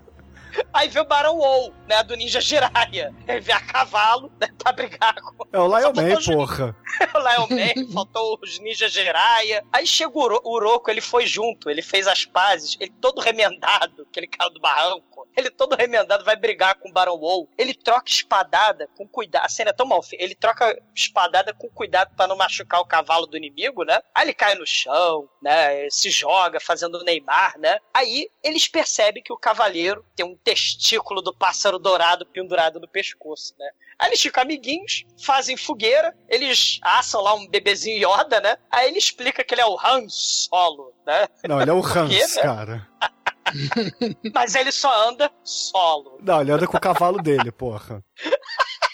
Aí 0.72 0.88
vê 0.88 1.00
o 1.00 1.04
Barão 1.04 1.36
Ou, 1.38 1.72
né? 1.88 2.02
Do 2.02 2.14
Ninja 2.16 2.40
Jiraiya. 2.40 3.14
Ele 3.26 3.40
vê 3.40 3.52
a 3.52 3.60
cavalo, 3.60 4.30
né? 4.40 4.48
Pra 4.58 4.72
brigar 4.72 5.14
com 5.14 5.44
É 5.52 5.58
o 5.58 5.66
Lion 5.66 5.92
Man, 5.94 6.18
os- 6.18 6.26
porra. 6.26 6.76
o 7.14 7.18
Lion 7.18 7.46
Man, 7.50 7.92
faltou 7.92 8.38
os 8.42 8.58
Ninja 8.58 8.88
Jiraiya. 8.88 9.64
Aí 9.72 9.86
chega 9.86 10.10
o 10.16 10.22
Uro- 10.22 10.40
o 10.44 10.54
Uroko, 10.54 10.90
ele 10.90 11.00
foi 11.00 11.26
junto, 11.26 11.68
ele 11.70 11.82
fez 11.82 12.06
as 12.06 12.24
pazes, 12.24 12.76
ele 12.80 12.92
todo 13.00 13.20
remendado, 13.20 14.06
aquele 14.08 14.26
cara 14.26 14.50
do 14.50 14.60
barranco. 14.60 15.20
Ele 15.36 15.48
todo 15.48 15.76
remendado 15.76 16.24
vai 16.24 16.34
brigar 16.36 16.74
com 16.74 16.88
o 16.88 16.92
Baron 16.92 17.16
Wall. 17.16 17.48
Ele 17.56 17.72
troca 17.72 18.10
espadada 18.10 18.88
com 18.96 19.06
cuidado. 19.06 19.44
A 19.44 19.48
cena 19.48 19.70
é 19.70 19.72
tão 19.72 19.86
mal 19.86 20.02
feita. 20.02 20.24
Ele 20.24 20.34
troca 20.34 20.76
espadada 20.94 21.54
com 21.54 21.68
cuidado 21.68 22.14
pra 22.16 22.26
não 22.26 22.36
machucar 22.36 22.80
o 22.80 22.84
cavalo 22.84 23.26
do 23.26 23.36
inimigo, 23.36 23.84
né? 23.84 24.00
Aí 24.14 24.24
ele 24.26 24.34
cai 24.34 24.54
no 24.56 24.66
chão, 24.66 25.28
né? 25.40 25.88
Se 25.88 26.10
joga 26.10 26.58
fazendo 26.60 26.96
o 26.98 27.04
Neymar, 27.04 27.54
né? 27.58 27.78
Aí 27.94 28.28
eles 28.42 28.66
percebem 28.66 29.22
que 29.22 29.32
o 29.32 29.36
cavaleiro 29.38 30.04
tem 30.16 30.26
um 30.26 30.36
testículo 30.60 31.22
do 31.22 31.34
pássaro 31.34 31.78
dourado 31.78 32.26
pendurado 32.26 32.78
no 32.78 32.88
pescoço, 32.88 33.54
né? 33.58 33.70
Aí 33.98 34.08
eles 34.08 34.20
ficam 34.20 34.42
amiguinhos, 34.42 35.04
fazem 35.22 35.56
fogueira, 35.56 36.14
eles 36.28 36.78
assam 36.82 37.20
lá 37.22 37.34
um 37.34 37.46
bebezinho 37.46 37.98
Yoda, 37.98 38.40
né? 38.40 38.56
Aí 38.70 38.88
ele 38.88 38.98
explica 38.98 39.42
que 39.44 39.54
ele 39.54 39.60
é 39.60 39.66
o 39.66 39.78
Han 39.78 40.06
Solo, 40.08 40.92
né? 41.06 41.28
Não, 41.48 41.60
ele 41.60 41.70
é 41.70 41.74
o 41.74 41.84
Hans, 41.84 42.36
né? 42.36 42.42
cara. 42.42 42.88
Mas 44.34 44.54
ele 44.54 44.70
só 44.70 45.08
anda 45.08 45.30
solo. 45.42 46.18
Não, 46.22 46.40
ele 46.40 46.52
anda 46.52 46.66
com 46.66 46.76
o 46.76 46.80
cavalo 46.80 47.20
dele, 47.22 47.50
porra. 47.50 48.02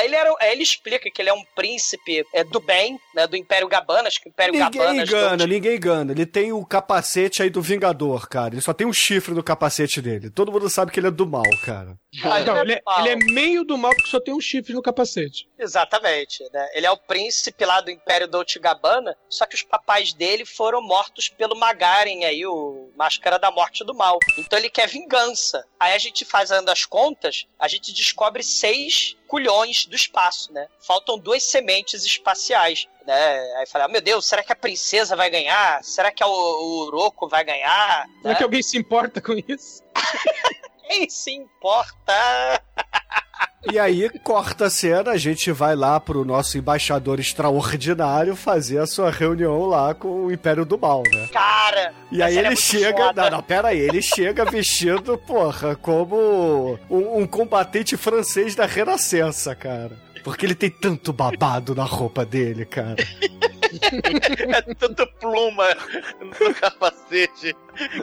Aí 0.00 0.06
ele, 0.06 0.16
era, 0.16 0.34
aí 0.40 0.52
ele 0.52 0.62
explica 0.62 1.10
que 1.10 1.20
ele 1.20 1.28
é 1.28 1.32
um 1.34 1.44
príncipe 1.54 2.24
é, 2.34 2.42
do 2.42 2.58
bem, 2.58 2.98
né? 3.14 3.26
Do 3.26 3.36
Império 3.36 3.68
Gabanas, 3.68 4.16
que 4.16 4.28
o 4.28 4.30
Império 4.30 4.54
Ninguém 4.54 4.70
Gabanas... 4.80 5.08
engana, 5.08 5.36
não- 5.36 5.46
ninguém 5.46 5.76
engana. 5.76 6.12
Ele 6.12 6.24
tem 6.26 6.52
o 6.52 6.64
capacete 6.64 7.42
aí 7.42 7.50
do 7.50 7.60
Vingador, 7.60 8.26
cara. 8.28 8.54
Ele 8.54 8.62
só 8.62 8.72
tem 8.72 8.86
um 8.86 8.92
chifre 8.92 9.34
no 9.34 9.42
capacete 9.42 10.00
dele. 10.00 10.30
Todo 10.30 10.50
mundo 10.50 10.70
sabe 10.70 10.90
que 10.90 10.98
ele 10.98 11.08
é 11.08 11.10
do 11.10 11.26
mal, 11.26 11.42
cara. 11.64 11.96
Ah, 12.24 12.40
Não, 12.40 12.58
ele, 12.62 12.72
é, 12.72 12.82
ele 12.98 13.08
é 13.10 13.16
meio 13.32 13.64
do 13.64 13.78
mal 13.78 13.92
porque 13.94 14.10
só 14.10 14.18
tem 14.20 14.34
um 14.34 14.40
chifre 14.40 14.74
no 14.74 14.82
capacete. 14.82 15.48
Exatamente, 15.56 16.42
né? 16.52 16.68
Ele 16.72 16.84
é 16.84 16.90
o 16.90 16.96
príncipe 16.96 17.64
lá 17.64 17.80
do 17.80 17.90
Império 17.90 18.26
Dolce 18.26 18.58
Gabbana, 18.58 19.16
só 19.28 19.46
que 19.46 19.54
os 19.54 19.62
papais 19.62 20.12
dele 20.12 20.44
foram 20.44 20.82
mortos 20.82 21.28
pelo 21.28 21.54
Magaren 21.56 22.24
aí, 22.24 22.44
o 22.44 22.90
Máscara 22.96 23.38
da 23.38 23.50
Morte 23.52 23.84
do 23.84 23.94
Mal. 23.94 24.18
Então 24.36 24.58
ele 24.58 24.68
quer 24.68 24.88
vingança. 24.88 25.64
Aí 25.78 25.94
a 25.94 25.98
gente 25.98 26.24
fazendo 26.24 26.68
as 26.68 26.84
contas, 26.84 27.46
a 27.58 27.68
gente 27.68 27.92
descobre 27.92 28.42
seis 28.42 29.16
culhões 29.28 29.86
do 29.86 29.94
espaço, 29.94 30.52
né? 30.52 30.66
Faltam 30.84 31.16
duas 31.16 31.44
sementes 31.44 32.04
espaciais. 32.04 32.88
Né? 33.06 33.54
Aí 33.58 33.66
fala, 33.66 33.86
meu 33.88 34.00
Deus, 34.00 34.26
será 34.26 34.42
que 34.42 34.52
a 34.52 34.56
princesa 34.56 35.14
vai 35.14 35.30
ganhar? 35.30 35.82
Será 35.84 36.10
que 36.10 36.22
o, 36.24 36.28
o 36.28 36.86
Uroko 36.86 37.28
vai 37.28 37.44
ganhar? 37.44 38.04
Será 38.20 38.30
Né? 38.30 38.34
que 38.34 38.42
alguém 38.42 38.62
se 38.62 38.76
importa 38.76 39.20
com 39.22 39.32
isso? 39.48 39.82
Quem 40.90 41.08
se 41.08 41.30
importa? 41.30 42.60
E 43.70 43.78
aí, 43.78 44.08
corta 44.24 44.66
a 44.66 44.70
cena, 44.70 45.12
a 45.12 45.16
gente 45.16 45.52
vai 45.52 45.76
lá 45.76 46.00
pro 46.00 46.24
nosso 46.24 46.58
embaixador 46.58 47.20
extraordinário 47.20 48.34
fazer 48.34 48.78
a 48.78 48.88
sua 48.88 49.08
reunião 49.08 49.66
lá 49.66 49.94
com 49.94 50.24
o 50.24 50.32
Império 50.32 50.64
do 50.64 50.76
Mal, 50.76 51.04
né? 51.12 51.28
Cara! 51.32 51.94
E 52.10 52.20
aí 52.20 52.34
é 52.34 52.38
ele 52.40 52.48
muito 52.48 52.60
chega. 52.60 53.06
foda. 53.06 53.22
Não, 53.22 53.30
não, 53.36 53.42
pera 53.42 53.68
aí. 53.68 53.78
Ele 53.78 54.02
chega 54.02 54.44
vestido, 54.44 55.16
porra, 55.16 55.76
como 55.76 56.76
um, 56.90 57.20
um 57.20 57.26
combatente 57.26 57.96
francês 57.96 58.56
da 58.56 58.66
Renascença, 58.66 59.54
cara. 59.54 59.96
Porque 60.24 60.44
ele 60.44 60.56
tem 60.56 60.70
tanto 60.70 61.12
babado 61.12 61.72
na 61.72 61.84
roupa 61.84 62.26
dele, 62.26 62.64
cara. 62.64 62.96
É 64.50 64.74
tanta 64.74 65.06
pluma 65.06 65.64
no 66.20 66.54
capacete. 66.54 67.54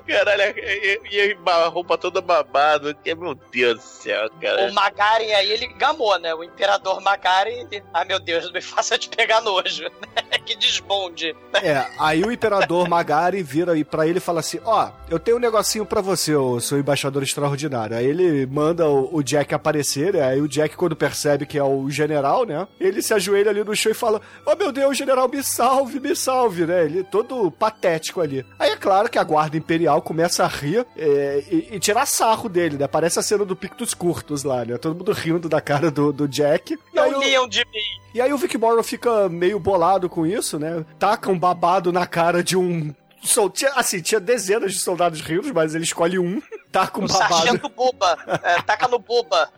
Caralho, 0.08 0.58
e, 0.58 1.00
e 1.12 1.38
a 1.46 1.68
roupa 1.68 1.98
toda 1.98 2.22
babada. 2.22 2.94
Que, 2.94 3.14
meu 3.14 3.36
Deus 3.52 3.76
do 3.76 3.82
céu, 3.82 4.30
cara. 4.42 4.70
O 4.70 4.74
Magaren 4.74 5.34
aí, 5.34 5.52
ele 5.52 5.68
gamou, 5.74 6.18
né? 6.20 6.34
O 6.34 6.44
Imperador 6.44 7.02
Magaren, 7.02 7.68
ele... 7.72 7.84
ah, 7.94 8.06
meu 8.06 8.20
Deus, 8.20 8.46
não 8.46 8.54
me 8.54 8.62
faça 8.62 8.98
te 8.98 9.10
pegar 9.10 9.42
nojo. 9.42 9.84
né? 9.84 10.38
que 10.46 10.56
desbonde. 10.56 11.36
É, 11.62 11.86
aí 12.00 12.24
o 12.24 12.32
imperador 12.32 12.88
Magari 12.88 13.44
vira 13.44 13.74
aí 13.74 13.84
pra 13.84 14.08
ele 14.08 14.18
e 14.18 14.22
fala 14.22 14.40
assim: 14.40 14.60
Ó, 14.64 14.90
eu 15.10 15.20
tenho 15.20 15.38
um 15.38 15.40
negocinho 15.40 15.86
pra 15.86 16.02
você, 16.02 16.36
ô 16.36 16.60
seu 16.60 16.80
embaixador 16.80 17.24
extraordinário. 17.24 17.98
Aí 17.98 18.06
ele 18.06 18.46
manda 18.46 18.88
o, 18.88 19.18
o 19.18 19.24
Jack 19.24 19.54
aparecer, 19.54 20.14
né? 20.14 20.24
aí 20.24 20.42
o 20.42 20.48
Jack, 20.48 20.76
quando 20.76 20.96
percebe 20.96 21.46
que 21.46 21.58
é 21.58 21.64
o 21.64 21.90
general, 21.90 22.46
né? 22.46 22.68
Ele 22.80 23.02
se 23.02 23.14
ajoelha 23.14 23.50
ali 23.50 23.64
no 23.64 23.76
chão 23.76 23.92
e 23.92 23.96
fala: 23.96 24.22
Ó, 24.46 24.56
meu 24.56 24.72
Deus, 24.72 24.98
general, 24.98 25.28
me 25.28 25.44
salve, 25.58 26.00
me 26.00 26.16
salve, 26.16 26.66
né? 26.66 26.86
Ele 26.86 27.04
todo 27.04 27.50
patético 27.52 28.22
ali. 28.22 28.46
Aí 28.60 28.72
é 28.72 28.76
claro 28.76 29.10
que 29.10 29.18
a 29.18 29.24
guarda 29.24 29.58
imperial 29.58 30.02
começa 30.02 30.44
a 30.44 30.48
rir 30.48 30.86
é, 30.96 31.44
e, 31.52 31.70
e 31.76 31.80
tirar 31.80 32.06
sarro 32.06 32.48
dele, 32.48 32.78
né? 32.78 32.88
Parece 32.88 33.18
a 33.20 33.24
cena 33.24 33.44
do 33.44 33.56
Pictus 33.56 33.94
Curtos 33.94 34.44
lá, 34.44 34.64
né? 34.64 34.78
Todo 34.78 34.96
mundo 34.96 35.12
rindo 35.12 35.50
da 35.50 35.60
cara 35.60 35.90
do, 35.90 36.14
do 36.14 36.28
Jack. 36.28 36.78
Não 36.94 37.20
liam 37.20 37.48
de 37.48 37.60
mim. 37.66 38.02
e 38.14 38.22
aí 38.22 38.32
o 38.32 38.38
Vic 38.38 38.58
Morrow 38.58 38.84
fica 38.84 39.28
meio 39.28 39.60
bolado 39.60 40.08
com 40.10 40.26
isso, 40.26 40.60
né? 40.60 40.86
Taca 41.00 41.32
um 41.32 41.38
babado 41.40 41.92
na 41.92 42.06
cara 42.06 42.44
de 42.44 42.56
um. 42.56 42.94
sol- 43.24 43.50
Tinha, 43.50 43.72
assim, 43.76 44.00
tinha 44.02 44.20
dezenas 44.20 44.74
de 44.74 44.80
soldados 44.80 45.22
rios, 45.22 45.50
mas 45.52 45.74
ele 45.74 45.84
escolhe 45.84 46.20
um, 46.20 46.42
taca 46.72 47.00
um 47.00 47.06
O 47.06 47.08
babado 47.08 47.34
sargento 47.34 47.70
Buba. 47.70 48.18
É, 48.44 48.62
taca 48.62 48.88
no 48.88 49.00
Buba. 49.00 49.50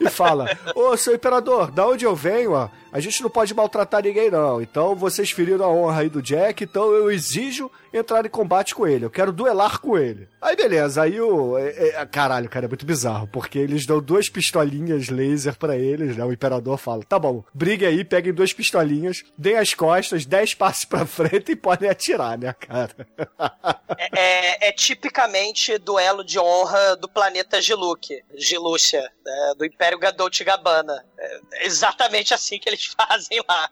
e 0.00 0.08
fala: 0.08 0.48
Ô, 0.74 0.96
seu 0.96 1.14
imperador, 1.14 1.70
da 1.70 1.86
onde 1.86 2.04
eu 2.04 2.14
venho, 2.16 2.52
ó, 2.52 2.68
a 2.94 3.00
gente 3.00 3.20
não 3.22 3.28
pode 3.28 3.52
maltratar 3.52 4.02
ninguém, 4.04 4.30
não. 4.30 4.62
Então 4.62 4.94
vocês 4.94 5.30
feriram 5.32 5.64
a 5.64 5.68
honra 5.68 6.02
aí 6.02 6.08
do 6.08 6.22
Jack, 6.22 6.62
então 6.62 6.92
eu 6.92 7.10
exijo 7.10 7.68
entrar 7.92 8.24
em 8.24 8.28
combate 8.28 8.74
com 8.74 8.86
ele. 8.86 9.04
Eu 9.04 9.10
quero 9.10 9.32
duelar 9.32 9.80
com 9.80 9.98
ele. 9.98 10.28
Aí 10.40 10.54
beleza, 10.54 11.02
aí 11.02 11.20
o. 11.20 11.58
é- 11.58 11.88
é- 12.00 12.06
caralho, 12.06 12.48
cara, 12.48 12.66
é 12.66 12.68
muito 12.68 12.86
bizarro, 12.86 13.26
porque 13.26 13.58
eles 13.58 13.84
dão 13.84 14.00
duas 14.00 14.28
pistolinhas 14.28 15.08
laser 15.08 15.56
pra 15.58 15.76
eles, 15.76 16.16
né? 16.16 16.24
O 16.24 16.32
imperador 16.32 16.78
fala: 16.78 17.02
tá 17.02 17.18
bom, 17.18 17.42
briguem 17.52 17.88
aí, 17.88 18.04
peguem 18.04 18.32
duas 18.32 18.52
pistolinhas, 18.52 19.24
deem 19.36 19.56
as 19.56 19.74
costas, 19.74 20.24
dez 20.24 20.54
passos 20.54 20.84
pra 20.84 21.04
frente 21.04 21.50
e 21.52 21.56
podem 21.56 21.88
atirar, 21.90 22.38
né, 22.38 22.52
cara? 22.52 22.94
É, 23.96 24.66
é- 24.66 24.68
é 24.68 24.72
tipicamente 24.72 25.78
duelo 25.78 26.24
de 26.24 26.38
honra 26.38 26.96
do 26.96 27.08
planeta 27.08 27.60
Giluk, 27.60 28.22
Gilúcia, 28.34 29.00
né, 29.24 29.52
do 29.56 29.64
Império 29.64 29.98
Gadot 29.98 30.42
Gabbana. 30.44 31.04
É 31.52 31.66
exatamente 31.66 32.34
assim 32.34 32.58
que 32.58 32.68
eles 32.68 32.86
fazem 32.96 33.42
lá. 33.48 33.70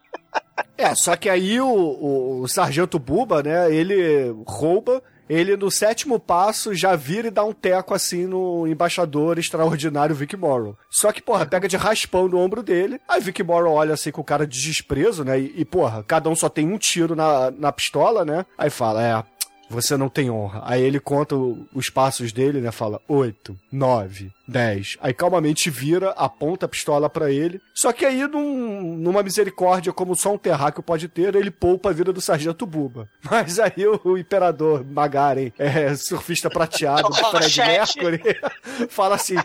É, 0.76 0.94
só 0.94 1.16
que 1.16 1.28
aí 1.28 1.60
o, 1.60 1.68
o, 1.68 2.40
o 2.42 2.48
sargento 2.48 2.98
Buba, 2.98 3.42
né, 3.42 3.72
ele 3.72 4.34
rouba, 4.46 5.02
ele 5.28 5.56
no 5.56 5.70
sétimo 5.70 6.18
passo 6.18 6.74
já 6.74 6.96
vira 6.96 7.28
e 7.28 7.30
dá 7.30 7.44
um 7.44 7.52
teco 7.52 7.94
assim 7.94 8.26
no 8.26 8.66
embaixador 8.66 9.38
extraordinário 9.38 10.14
Vic 10.14 10.36
Morrow. 10.36 10.76
Só 10.90 11.12
que, 11.12 11.22
porra, 11.22 11.46
pega 11.46 11.68
de 11.68 11.76
raspão 11.76 12.28
no 12.28 12.38
ombro 12.38 12.62
dele, 12.62 13.00
aí 13.08 13.20
Vic 13.20 13.42
Morrow 13.42 13.74
olha 13.74 13.94
assim 13.94 14.10
com 14.10 14.22
cara 14.22 14.46
de 14.46 14.60
desprezo, 14.60 15.24
né, 15.24 15.38
e, 15.38 15.52
e, 15.56 15.64
porra, 15.64 16.02
cada 16.02 16.28
um 16.28 16.36
só 16.36 16.48
tem 16.48 16.66
um 16.66 16.78
tiro 16.78 17.14
na, 17.14 17.50
na 17.50 17.72
pistola, 17.72 18.24
né, 18.24 18.44
aí 18.58 18.70
fala, 18.70 19.02
é... 19.02 19.24
Você 19.72 19.96
não 19.96 20.08
tem 20.08 20.30
honra. 20.30 20.62
Aí 20.64 20.82
ele 20.82 21.00
conta 21.00 21.34
os 21.74 21.88
passos 21.88 22.32
dele, 22.32 22.60
né? 22.60 22.70
Fala 22.70 23.00
oito, 23.08 23.58
nove, 23.72 24.30
dez. 24.46 24.96
Aí 25.00 25.14
calmamente 25.14 25.70
vira, 25.70 26.10
aponta 26.10 26.66
a 26.66 26.68
pistola 26.68 27.08
pra 27.08 27.30
ele. 27.30 27.60
Só 27.74 27.92
que 27.92 28.04
aí, 28.04 28.26
num- 28.28 28.96
numa 28.98 29.22
misericórdia 29.22 29.92
como 29.92 30.14
só 30.14 30.32
um 30.34 30.38
terráqueo 30.38 30.82
pode 30.82 31.08
ter, 31.08 31.34
ele 31.34 31.50
poupa 31.50 31.90
a 31.90 31.92
vida 31.92 32.12
do 32.12 32.20
sargento 32.20 32.66
Buba. 32.66 33.08
Mas 33.30 33.58
aí 33.58 33.86
o, 33.86 34.00
o 34.04 34.18
imperador 34.18 34.84
Magaren, 34.84 35.50
é, 35.58 35.94
surfista 35.96 36.50
prateado 36.50 37.08
do 37.10 37.14
Fred. 37.14 37.58
Mercury, 37.60 38.20
fala 38.90 39.14
assim: 39.14 39.36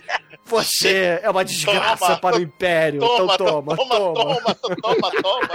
Você 0.45 1.19
é 1.23 1.30
uma 1.30 1.45
desgraça 1.45 2.05
Toma. 2.05 2.17
para 2.19 2.38
o 2.38 2.41
império. 2.41 2.99
Toma, 2.99 3.34
então 3.34 3.38
toma, 3.38 3.75
toma, 3.75 4.13
toma, 4.13 4.55
toma, 4.55 5.11
toma. 5.21 5.47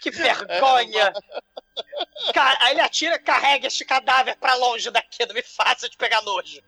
Que 0.00 0.10
vergonha! 0.12 1.12
Ca- 2.34 2.56
Aí 2.60 2.72
ele 2.72 2.80
atira, 2.80 3.18
carrega 3.18 3.66
este 3.66 3.84
cadáver 3.84 4.36
pra 4.36 4.54
longe 4.54 4.90
daqui, 4.90 5.24
não 5.26 5.34
me 5.34 5.42
faça 5.42 5.88
te 5.88 5.96
pegar 5.96 6.22
nojo. 6.22 6.60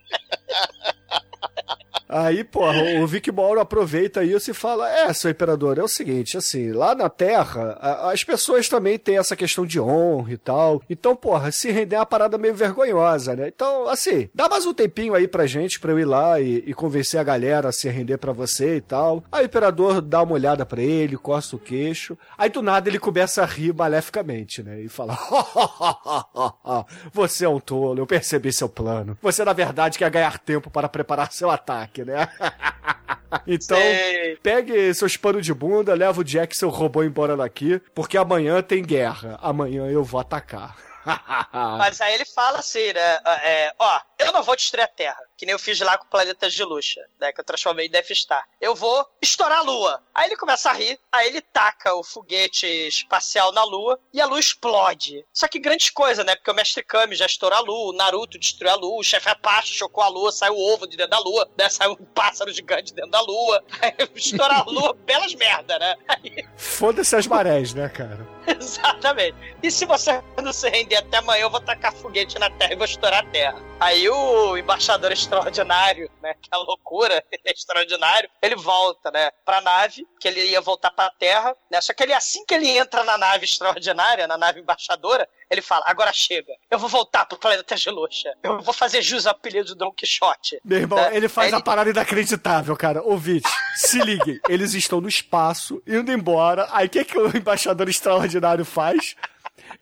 Aí, 2.12 2.42
porra, 2.42 2.82
o 3.00 3.06
Vic 3.06 3.30
Morrow 3.30 3.60
aproveita 3.60 4.24
isso 4.24 4.50
e 4.50 4.54
fala: 4.54 4.90
É, 4.90 5.12
seu 5.12 5.30
imperador, 5.30 5.78
é 5.78 5.82
o 5.82 5.86
seguinte, 5.88 6.36
assim, 6.36 6.72
lá 6.72 6.92
na 6.92 7.08
Terra, 7.08 7.78
a- 7.80 8.10
as 8.10 8.24
pessoas 8.24 8.68
também 8.68 8.98
têm 8.98 9.16
essa 9.16 9.36
questão 9.36 9.64
de 9.64 9.78
honra 9.80 10.32
e 10.32 10.36
tal. 10.36 10.82
Então, 10.90 11.14
porra, 11.14 11.52
se 11.52 11.70
render 11.70 11.94
é 11.94 11.98
uma 12.00 12.06
parada 12.06 12.36
meio 12.36 12.52
vergonhosa, 12.54 13.36
né? 13.36 13.46
Então, 13.46 13.88
assim, 13.88 14.28
dá 14.34 14.48
mais 14.48 14.66
um 14.66 14.74
tempinho 14.74 15.14
aí 15.14 15.28
pra 15.28 15.46
gente, 15.46 15.78
pra 15.78 15.92
eu 15.92 16.00
ir 16.00 16.04
lá 16.04 16.40
e, 16.40 16.64
e 16.66 16.74
convencer 16.74 17.20
a 17.20 17.22
galera 17.24 17.68
a 17.68 17.72
se 17.72 17.88
render 17.88 18.18
pra 18.18 18.32
você 18.32 18.76
e 18.76 18.80
tal. 18.80 19.22
Aí 19.30 19.44
o 19.44 19.46
imperador 19.46 20.00
dá 20.00 20.20
uma 20.22 20.32
olhada 20.34 20.66
pra 20.66 20.82
ele, 20.82 21.16
coça 21.16 21.54
o 21.54 21.60
queixo. 21.60 22.18
Aí 22.36 22.50
do 22.50 22.60
nada 22.60 22.88
ele 22.88 22.98
começa 22.98 23.42
a 23.42 23.46
rir 23.46 23.72
maleficamente, 23.72 24.64
né? 24.64 24.80
E 24.80 24.88
fala: 24.88 25.16
Você 27.12 27.44
é 27.44 27.48
um 27.48 27.60
tolo, 27.60 28.00
eu 28.00 28.06
percebi 28.06 28.52
seu 28.52 28.68
plano. 28.68 29.16
Você, 29.22 29.44
na 29.44 29.52
verdade, 29.52 29.98
quer 29.98 30.10
ganhar 30.10 30.38
tempo 30.38 30.70
para 30.70 30.88
preparar 30.88 31.30
seu 31.32 31.50
ataque, 31.50 31.99
né? 32.04 32.28
então, 33.46 33.78
Sei. 33.78 34.36
pegue 34.42 34.92
seus 34.94 35.16
panos 35.16 35.44
de 35.44 35.54
bunda, 35.54 35.94
leva 35.94 36.20
o 36.20 36.24
Jack, 36.24 36.56
seu 36.56 36.68
robô, 36.68 37.02
embora 37.02 37.36
daqui, 37.36 37.80
porque 37.94 38.16
amanhã 38.16 38.62
tem 38.62 38.82
guerra. 38.82 39.38
Amanhã 39.42 39.86
eu 39.86 40.04
vou 40.04 40.20
atacar. 40.20 40.76
Mas 41.78 42.00
aí 42.00 42.14
ele 42.14 42.24
fala 42.24 42.58
assim, 42.58 42.92
né? 42.92 43.18
é, 43.42 43.72
ó, 43.78 44.00
eu 44.20 44.32
não 44.32 44.42
vou 44.42 44.56
destruir 44.56 44.82
a 44.82 44.88
Terra, 44.88 45.22
que 45.36 45.46
nem 45.46 45.52
eu 45.52 45.58
fiz 45.58 45.80
lá 45.80 45.96
com 45.96 46.04
o 46.04 46.08
planeta 46.08 46.48
de 46.48 46.62
Luxa, 46.64 47.00
né? 47.18 47.32
Que 47.32 47.40
eu 47.40 47.44
transformei 47.44 47.86
em 47.86 47.90
Death 47.90 48.10
Star. 48.12 48.46
Eu 48.60 48.74
vou 48.74 49.06
estourar 49.20 49.58
a 49.58 49.62
Lua. 49.62 50.02
Aí 50.14 50.28
ele 50.28 50.36
começa 50.36 50.70
a 50.70 50.72
rir, 50.72 50.98
aí 51.10 51.28
ele 51.28 51.40
taca 51.40 51.94
o 51.94 52.02
foguete 52.02 52.66
espacial 52.66 53.52
na 53.52 53.64
Lua 53.64 53.98
e 54.12 54.20
a 54.20 54.26
Lua 54.26 54.38
explode. 54.38 55.24
Só 55.32 55.48
que 55.48 55.58
grande 55.58 55.92
coisa, 55.92 56.22
né? 56.24 56.36
Porque 56.36 56.50
o 56.50 56.54
Mestre 56.54 56.82
Kami 56.82 57.16
já 57.16 57.26
estourou 57.26 57.58
a 57.58 57.62
Lua, 57.62 57.92
o 57.92 57.96
Naruto 57.96 58.38
destruiu 58.38 58.72
a 58.72 58.76
Lua, 58.76 59.00
o 59.00 59.04
chefe 59.04 59.28
Apache 59.28 59.74
chocou 59.74 60.04
a 60.04 60.08
Lua, 60.08 60.30
saiu 60.30 60.54
o 60.54 60.72
ovo 60.72 60.86
de 60.86 60.96
dentro 60.96 61.10
da 61.10 61.18
Lua, 61.18 61.48
né? 61.58 61.68
Saiu 61.68 61.92
um 61.92 62.04
pássaro 62.04 62.52
gigante 62.52 62.92
dentro 62.92 63.10
da 63.10 63.20
Lua. 63.20 63.64
Aí 63.80 63.94
estourar 64.14 64.60
a 64.60 64.64
Lua, 64.64 64.94
belas 64.94 65.34
merda, 65.34 65.78
né? 65.78 65.96
Aí 66.08 66.46
Foda-se 66.56 67.16
as 67.16 67.26
marés, 67.26 67.74
né, 67.74 67.88
cara? 67.88 68.26
Exatamente. 68.46 69.36
E 69.62 69.70
se 69.70 69.84
você 69.84 70.22
não 70.42 70.52
se 70.52 70.68
render 70.68 70.96
até 70.96 71.18
amanhã, 71.18 71.42
eu 71.42 71.50
vou 71.50 71.60
tacar 71.60 71.92
foguete 71.92 72.38
na 72.38 72.50
Terra 72.50 72.72
e 72.72 72.76
vou 72.76 72.84
estourar 72.84 73.20
a 73.20 73.30
Terra. 73.30 73.62
Aí 73.78 74.09
o 74.10 74.56
embaixador 74.56 75.12
extraordinário, 75.12 76.10
né? 76.22 76.34
Que 76.40 76.48
é 76.52 76.56
a 76.56 76.58
loucura, 76.58 77.22
ele 77.30 77.42
é 77.46 77.52
extraordinário, 77.52 78.28
ele 78.42 78.56
volta, 78.56 79.10
né? 79.10 79.30
Pra 79.44 79.60
nave, 79.60 80.06
que 80.20 80.28
ele 80.28 80.44
ia 80.44 80.60
voltar 80.60 80.90
pra 80.90 81.10
Terra, 81.10 81.56
né? 81.70 81.80
Só 81.80 81.92
que 81.92 82.02
ele, 82.02 82.12
assim 82.12 82.44
que 82.44 82.54
ele 82.54 82.68
entra 82.68 83.04
na 83.04 83.16
nave 83.18 83.44
extraordinária, 83.44 84.26
na 84.26 84.36
nave 84.36 84.60
embaixadora, 84.60 85.28
ele 85.50 85.62
fala: 85.62 85.84
agora 85.86 86.12
chega, 86.12 86.52
eu 86.70 86.78
vou 86.78 86.88
voltar 86.88 87.24
pro 87.26 87.38
planeta 87.38 87.76
Geluxa. 87.76 88.34
Eu 88.42 88.60
vou 88.60 88.74
fazer 88.74 89.02
jus 89.02 89.26
ao 89.26 89.32
apelido 89.32 89.68
de 89.68 89.74
Don 89.74 89.92
Quixote. 89.92 90.60
Meu 90.64 90.78
irmão, 90.78 90.98
Né? 90.98 91.16
ele 91.16 91.28
faz 91.28 91.52
Aí 91.52 91.58
a 91.58 91.62
parada 91.62 91.90
inacreditável, 91.90 92.76
cara. 92.76 93.02
Ouvinte, 93.02 93.48
se 93.76 93.98
liguem. 94.00 94.40
Eles 94.48 94.74
estão 94.74 95.00
no 95.00 95.08
espaço, 95.08 95.82
indo 95.86 96.12
embora. 96.12 96.68
Aí 96.70 96.86
o 96.86 96.90
que, 96.90 97.04
que 97.04 97.18
o 97.18 97.36
embaixador 97.36 97.88
extraordinário 97.88 98.64
faz? 98.64 99.14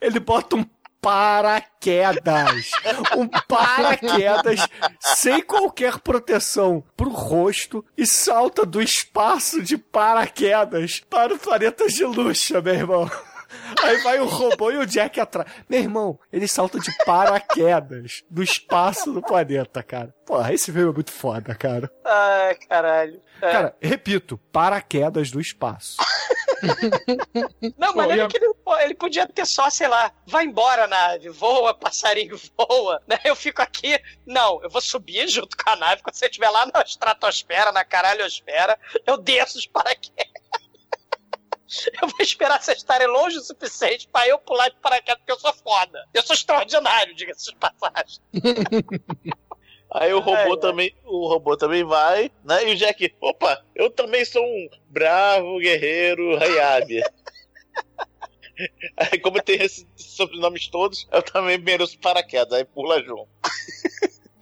Ele 0.01 0.21
bota 0.21 0.57
um 0.57 0.65
paraquedas. 1.01 2.71
Um 3.17 3.29
paraquedas 3.49 4.61
sem 5.01 5.43
qualquer 5.43 5.99
proteção 5.99 6.85
pro 6.97 7.11
rosto 7.11 7.85
e 7.97 8.07
salta 8.07 8.65
do 8.65 8.83
espaço 8.83 9.63
de 9.63 9.79
paraquedas 9.79 11.01
para 11.09 11.35
o 11.35 11.39
planeta 11.39 11.87
de 11.89 12.05
luxa, 12.05 12.61
meu 12.61 12.75
irmão. 12.75 13.11
Aí 13.83 13.97
vai 14.03 14.21
o 14.21 14.27
robô 14.27 14.71
e 14.71 14.77
o 14.77 14.87
Jack 14.87 15.19
atrás. 15.19 15.51
Meu 15.69 15.81
irmão, 15.81 16.19
ele 16.31 16.47
salta 16.47 16.79
de 16.79 16.91
paraquedas 17.05 18.23
do 18.29 18.43
espaço 18.43 19.13
do 19.13 19.23
planeta, 19.23 19.83
cara. 19.83 20.15
Porra, 20.27 20.53
esse 20.53 20.71
filme 20.71 20.91
é 20.91 20.95
muito 20.95 21.11
foda, 21.11 21.55
cara. 21.55 21.91
Ai, 22.05 22.55
caralho. 22.69 23.23
Cara, 23.41 23.75
repito, 23.81 24.39
paraquedas 24.53 25.31
do 25.31 25.41
espaço. 25.41 25.97
Não, 27.77 27.95
mas 27.95 28.11
ele 28.11 28.23
ele 28.23 28.55
ele 28.85 28.95
podia 28.95 29.27
ter 29.27 29.47
só, 29.47 29.71
sei 29.71 29.89
lá, 29.89 30.13
vai 30.27 30.45
embora 30.45 30.87
nave, 30.87 31.29
voa, 31.29 31.75
passarinho, 31.75 32.39
voa, 32.57 33.03
né? 33.07 33.19
Eu 33.25 33.37
fico 33.37 33.63
aqui, 33.63 34.01
não, 34.27 34.63
eu 34.63 34.71
vou 34.71 34.81
subir 34.81 35.29
junto 35.29 35.57
com 35.57 35.71
a 35.71 35.77
nave, 35.77 36.03
quando 36.03 36.15
você 36.15 36.27
estiver 36.27 36.51
lá 36.51 36.67
na 36.67 36.83
estratosfera, 36.83 37.73
na 37.73 37.85
caralhosfera, 37.85 38.79
eu 39.07 39.17
desço 39.17 39.59
os 39.59 39.67
paraquedas. 39.67 40.39
Eu 42.01 42.09
vou 42.09 42.21
esperar 42.21 42.63
vocês 42.63 42.79
estarem 42.79 43.07
longe 43.07 43.37
o 43.37 43.43
suficiente 43.43 44.09
pra 44.09 44.27
eu 44.27 44.39
pular 44.39 44.71
de 44.71 44.77
paraquedas, 44.77 45.19
porque 45.19 45.33
eu 45.33 45.39
sou 45.39 45.53
foda. 45.53 46.03
Eu 46.15 46.23
sou 46.23 46.35
extraordinário, 46.35 47.15
diga-se 47.15 47.51
de 47.51 47.57
passagem. 47.57 48.23
Aí 49.91 50.13
o 50.13 50.21
robô 50.21 50.37
Ai, 50.37 50.51
ai. 50.51 50.57
também, 50.59 50.95
o 51.05 51.27
robô 51.27 51.57
também 51.57 51.83
vai, 51.83 52.31
né? 52.45 52.69
E 52.69 52.73
o 52.73 52.77
Jack, 52.77 53.15
opa, 53.21 53.65
eu 53.75 53.91
também 53.91 54.25
sou 54.25 54.45
um 54.45 54.69
bravo 54.89 55.59
guerreiro 55.59 56.37
Hayabi. 56.37 57.03
Aí 58.97 59.19
como 59.21 59.41
tem 59.41 59.63
esses 59.63 59.87
sobrenomes 59.97 60.67
todos, 60.69 61.07
eu 61.13 61.23
também 61.23 61.59
mereço 61.59 61.99
paraquedas, 62.01 62.53
aí 62.53 62.65
pula 62.65 63.01
junto. 63.03 63.29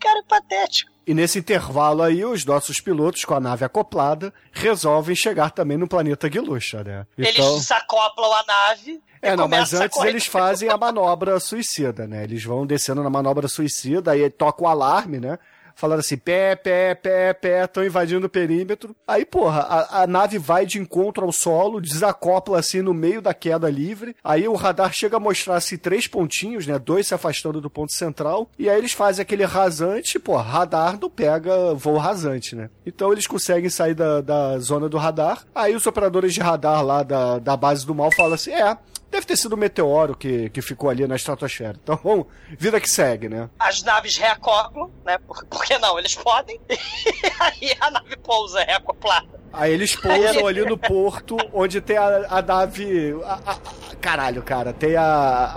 Cara, 0.07 0.20
é 0.20 0.22
patético. 0.22 0.92
E 1.04 1.12
nesse 1.12 1.40
intervalo 1.40 2.02
aí, 2.02 2.24
os 2.24 2.44
nossos 2.44 2.80
pilotos, 2.80 3.24
com 3.24 3.34
a 3.34 3.40
nave 3.40 3.64
acoplada, 3.64 4.32
resolvem 4.52 5.16
chegar 5.16 5.50
também 5.50 5.76
no 5.76 5.88
planeta 5.88 6.28
Guilucha, 6.28 6.84
né? 6.84 7.07
Eles 7.18 7.34
desacoplam 7.34 8.32
a 8.32 8.44
nave. 8.44 9.02
É, 9.20 9.34
não, 9.34 9.48
mas 9.48 9.74
antes 9.74 10.00
eles 10.04 10.26
fazem 10.26 10.68
a 10.68 10.76
manobra 10.76 11.40
suicida, 11.40 12.07
né? 12.07 12.22
Eles 12.22 12.44
vão 12.44 12.64
descendo 12.64 13.02
na 13.02 13.11
manobra 13.11 13.48
suicida, 13.48 14.12
aí 14.12 14.30
toca 14.30 14.62
o 14.62 14.68
alarme, 14.68 15.18
né? 15.18 15.38
Falando 15.77 16.01
assim, 16.01 16.16
pé, 16.16 16.57
pé, 16.57 16.95
pé, 16.95 17.35
pé, 17.35 17.64
estão 17.64 17.85
invadindo 17.85 18.27
o 18.27 18.31
perímetro. 18.31 18.97
Aí, 19.07 19.27
porra, 19.27 19.61
a, 19.61 20.03
a 20.03 20.07
nave 20.07 20.39
vai 20.39 20.64
de 20.64 20.79
encontro 20.79 21.27
ao 21.27 21.31
solo, 21.31 21.83
desacopla 21.83 22.59
assim 22.59 22.80
no 22.80 22.95
meio 22.95 23.21
da 23.21 23.34
queda 23.34 23.68
livre. 23.68 24.17
Aí 24.25 24.49
o 24.49 24.55
radar 24.55 24.91
chega 24.92 25.18
a 25.18 25.21
mostrar 25.21 25.57
assim 25.57 25.76
três 25.76 26.07
pontinhos, 26.07 26.67
né? 26.67 26.79
Dois 26.79 27.07
se 27.07 27.14
afastando 27.14 27.61
do 27.61 27.68
ponto 27.68 27.92
central. 27.92 28.50
E 28.59 28.71
aí 28.71 28.79
eles 28.79 28.92
fazem 28.92 29.22
aquele 29.22 29.45
rasante, 29.45 30.18
pô, 30.18 30.37
radar 30.37 30.99
não 30.99 31.11
pega 31.11 31.75
voo 31.75 31.99
rasante, 31.99 32.57
né? 32.57 32.71
Então 32.87 33.13
eles 33.13 33.26
conseguem 33.26 33.68
sair 33.68 33.95
da, 33.95 34.22
da 34.22 34.59
zona 34.59 34.88
do 34.88 34.96
radar. 34.96 35.45
Aí 35.55 35.76
os 35.76 35.87
operadores 35.87 36.33
de 36.33 36.41
radar 36.41 36.83
lá 36.83 37.03
da, 37.03 37.38
da 37.38 37.55
base 37.55 37.87
do 37.87 37.95
mal 37.95 38.11
falam 38.11 38.33
assim: 38.33 38.50
é, 38.50 38.79
deve 39.11 39.26
ter 39.26 39.37
sido 39.37 39.55
um 39.55 39.59
meteoro 39.59 40.17
que, 40.17 40.50
que 40.50 40.63
ficou 40.63 40.91
ali 40.91 41.07
na 41.07 41.17
estratosfera. 41.17 41.79
Então, 41.83 41.99
bom, 42.03 42.26
vida 42.59 42.80
que 42.80 42.88
segue, 42.88 43.29
né? 43.29 43.49
As 43.59 43.83
naves 43.83 44.17
reacoplam, 44.17 44.91
né? 45.05 45.18
Por, 45.18 45.45
por 45.46 45.66
que 45.67 45.79
não? 45.79 45.99
Eles 45.99 46.14
podem. 46.14 46.61
E 46.68 46.76
aí 47.41 47.76
a 47.80 47.91
nave 47.91 48.17
pousa 48.17 48.63
reacoplada. 48.63 49.26
Aí 49.53 49.72
eles 49.72 49.95
pousam 49.97 50.47
ali 50.47 50.64
no 50.64 50.76
porto, 50.76 51.37
onde 51.53 51.80
tem 51.80 51.97
a, 51.97 52.26
a 52.29 52.43
nave. 52.43 53.14
a- 53.25 53.41
a- 53.47 53.53
a- 53.53 53.97
caralho, 54.01 54.43
cara, 54.43 54.72
tem 54.72 54.97
a. 54.97 55.57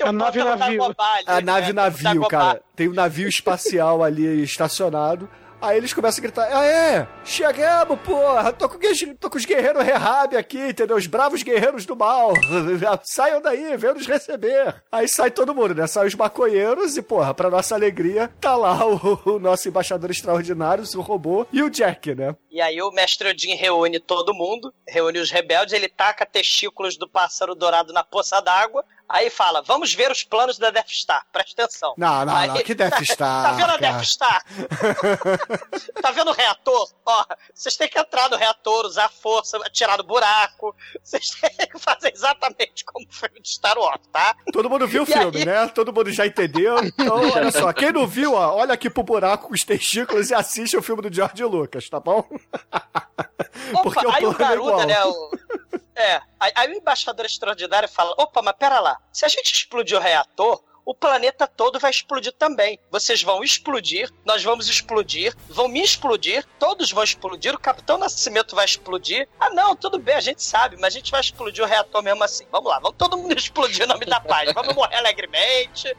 É 0.00 0.08
A 0.08 0.12
nave 0.12 0.42
navio. 0.42 0.82
A 1.26 1.40
nave 1.40 1.66
né? 1.72 1.82
navio, 1.82 2.26
cara. 2.26 2.60
Tem 2.74 2.88
um 2.88 2.94
navio 2.94 3.28
espacial 3.28 4.02
ali 4.02 4.42
estacionado. 4.42 5.28
Aí 5.60 5.76
eles 5.76 5.92
começam 5.92 6.20
a 6.20 6.22
gritar: 6.22 6.48
Ah, 6.50 6.64
é? 6.64 7.08
Chegamos, 7.24 7.98
porra! 8.00 8.52
Tô 8.52 8.68
com, 8.68 8.78
tô 9.18 9.30
com 9.30 9.38
os 9.38 9.44
guerreiros 9.44 9.82
Rehab 9.82 10.36
aqui, 10.36 10.68
entendeu? 10.68 10.96
Os 10.96 11.06
bravos 11.06 11.42
guerreiros 11.42 11.86
do 11.86 11.96
mal. 11.96 12.32
Saiam 13.04 13.40
daí, 13.40 13.76
venham 13.76 13.94
nos 13.94 14.06
receber. 14.06 14.82
Aí 14.90 15.08
sai 15.08 15.30
todo 15.30 15.54
mundo, 15.54 15.74
né? 15.74 15.86
Sai 15.86 16.06
os 16.06 16.14
maconheiros 16.14 16.96
e, 16.96 17.02
porra, 17.02 17.32
pra 17.34 17.50
nossa 17.50 17.74
alegria, 17.74 18.30
tá 18.40 18.56
lá 18.56 18.84
o, 18.86 19.20
o 19.24 19.38
nosso 19.38 19.68
embaixador 19.68 20.10
extraordinário, 20.10 20.84
o 20.94 21.00
robô, 21.00 21.46
e 21.52 21.62
o 21.62 21.70
Jack, 21.70 22.14
né? 22.14 22.36
E 22.50 22.60
aí 22.60 22.80
o 22.80 22.90
mestre 22.92 23.28
Odin 23.28 23.54
reúne 23.54 23.98
todo 23.98 24.34
mundo, 24.34 24.72
reúne 24.86 25.18
os 25.18 25.30
rebeldes, 25.30 25.74
ele 25.74 25.88
taca 25.88 26.24
testículos 26.24 26.96
do 26.96 27.08
pássaro 27.08 27.54
dourado 27.54 27.92
na 27.92 28.04
poça 28.04 28.40
d'água, 28.40 28.84
aí 29.08 29.30
fala, 29.30 29.62
vamos 29.62 29.94
ver 29.94 30.10
os 30.10 30.22
planos 30.24 30.58
da 30.58 30.70
Death 30.70 30.88
Star, 30.90 31.24
presta 31.32 31.64
atenção. 31.64 31.94
Não, 31.96 32.24
não, 32.24 32.36
Aí- 32.36 32.48
não, 32.48 32.56
que 32.62 32.74
Death 32.74 33.02
Star, 33.04 33.44
tá 33.44 33.52
vendo 33.52 33.70
a 33.70 33.78
cara? 33.78 33.92
Death 33.92 34.04
Star? 34.04 34.44
tá 36.02 36.10
vendo 36.10 36.30
o 36.30 36.34
reator? 36.34 36.90
Ó, 37.04 37.24
vocês 37.54 37.76
têm 37.76 37.88
que 37.88 37.98
entrar 37.98 38.28
no 38.30 38.36
reator, 38.36 38.86
usar 38.86 39.08
força, 39.10 39.58
tirar 39.72 39.96
do 39.96 40.04
buraco, 40.04 40.74
vocês 41.02 41.30
têm 41.40 41.66
que 41.68 41.78
fazer 41.78 42.12
exatamente 42.12 42.84
como 42.84 43.06
o 43.06 43.12
filme 43.12 43.40
de 43.40 43.48
Star 43.48 43.78
Wars, 43.78 44.00
tá? 44.12 44.34
Todo 44.52 44.68
mundo 44.70 44.86
viu 44.86 45.02
o 45.02 45.06
filme, 45.06 45.38
aí? 45.38 45.44
né? 45.44 45.66
Todo 45.68 45.92
mundo 45.92 46.10
já 46.12 46.26
entendeu. 46.26 46.78
Então, 46.84 47.30
olha 47.30 47.50
só, 47.50 47.72
quem 47.72 47.92
não 47.92 48.06
viu, 48.06 48.34
ó, 48.34 48.56
olha 48.56 48.74
aqui 48.74 48.88
pro 48.88 49.02
buraco 49.02 49.48
com 49.48 49.54
os 49.54 49.64
testículos 49.64 50.30
e 50.30 50.34
assiste 50.34 50.76
o 50.76 50.82
filme 50.82 51.02
do 51.02 51.14
George 51.14 51.44
Lucas, 51.44 51.88
tá 51.88 52.00
bom? 52.00 52.22
Porque 53.82 54.06
o 54.06 54.08
Opa, 54.08 54.16
aí 54.16 54.26
o 54.26 54.32
é. 54.32 54.34
Garuda, 54.34 54.86
né? 54.86 55.04
O... 55.04 55.30
É, 55.96 56.20
aí, 56.40 56.68
o 56.68 56.76
embaixador 56.76 57.24
extraordinário 57.24 57.88
fala: 57.88 58.14
opa, 58.18 58.42
mas 58.42 58.56
pera 58.56 58.80
lá, 58.80 58.98
se 59.12 59.24
a 59.24 59.28
gente 59.28 59.54
explodir 59.54 59.96
o 59.96 60.00
reator, 60.00 60.62
o 60.84 60.94
planeta 60.94 61.46
todo 61.46 61.78
vai 61.78 61.90
explodir 61.90 62.32
também. 62.32 62.78
Vocês 62.90 63.22
vão 63.22 63.42
explodir, 63.42 64.10
nós 64.24 64.42
vamos 64.42 64.68
explodir, 64.68 65.34
vão 65.48 65.66
me 65.66 65.82
explodir, 65.82 66.44
todos 66.58 66.92
vão 66.92 67.02
explodir, 67.02 67.54
o 67.54 67.58
Capitão 67.58 67.96
Nascimento 67.96 68.54
vai 68.54 68.64
explodir. 68.64 69.26
Ah, 69.40 69.50
não, 69.50 69.74
tudo 69.74 69.98
bem, 69.98 70.14
a 70.14 70.20
gente 70.20 70.42
sabe, 70.42 70.76
mas 70.76 70.94
a 70.94 70.98
gente 70.98 71.10
vai 71.10 71.20
explodir 71.20 71.64
o 71.64 71.66
reator 71.66 72.02
mesmo 72.02 72.22
assim. 72.22 72.44
Vamos 72.52 72.70
lá, 72.70 72.78
vamos 72.78 72.98
todo 72.98 73.16
mundo 73.16 73.32
explodir 73.38 73.84
em 73.84 73.86
nome 73.86 74.04
da 74.04 74.20
paz. 74.20 74.52
Vamos 74.52 74.74
morrer 74.74 74.96
alegremente. 74.96 75.96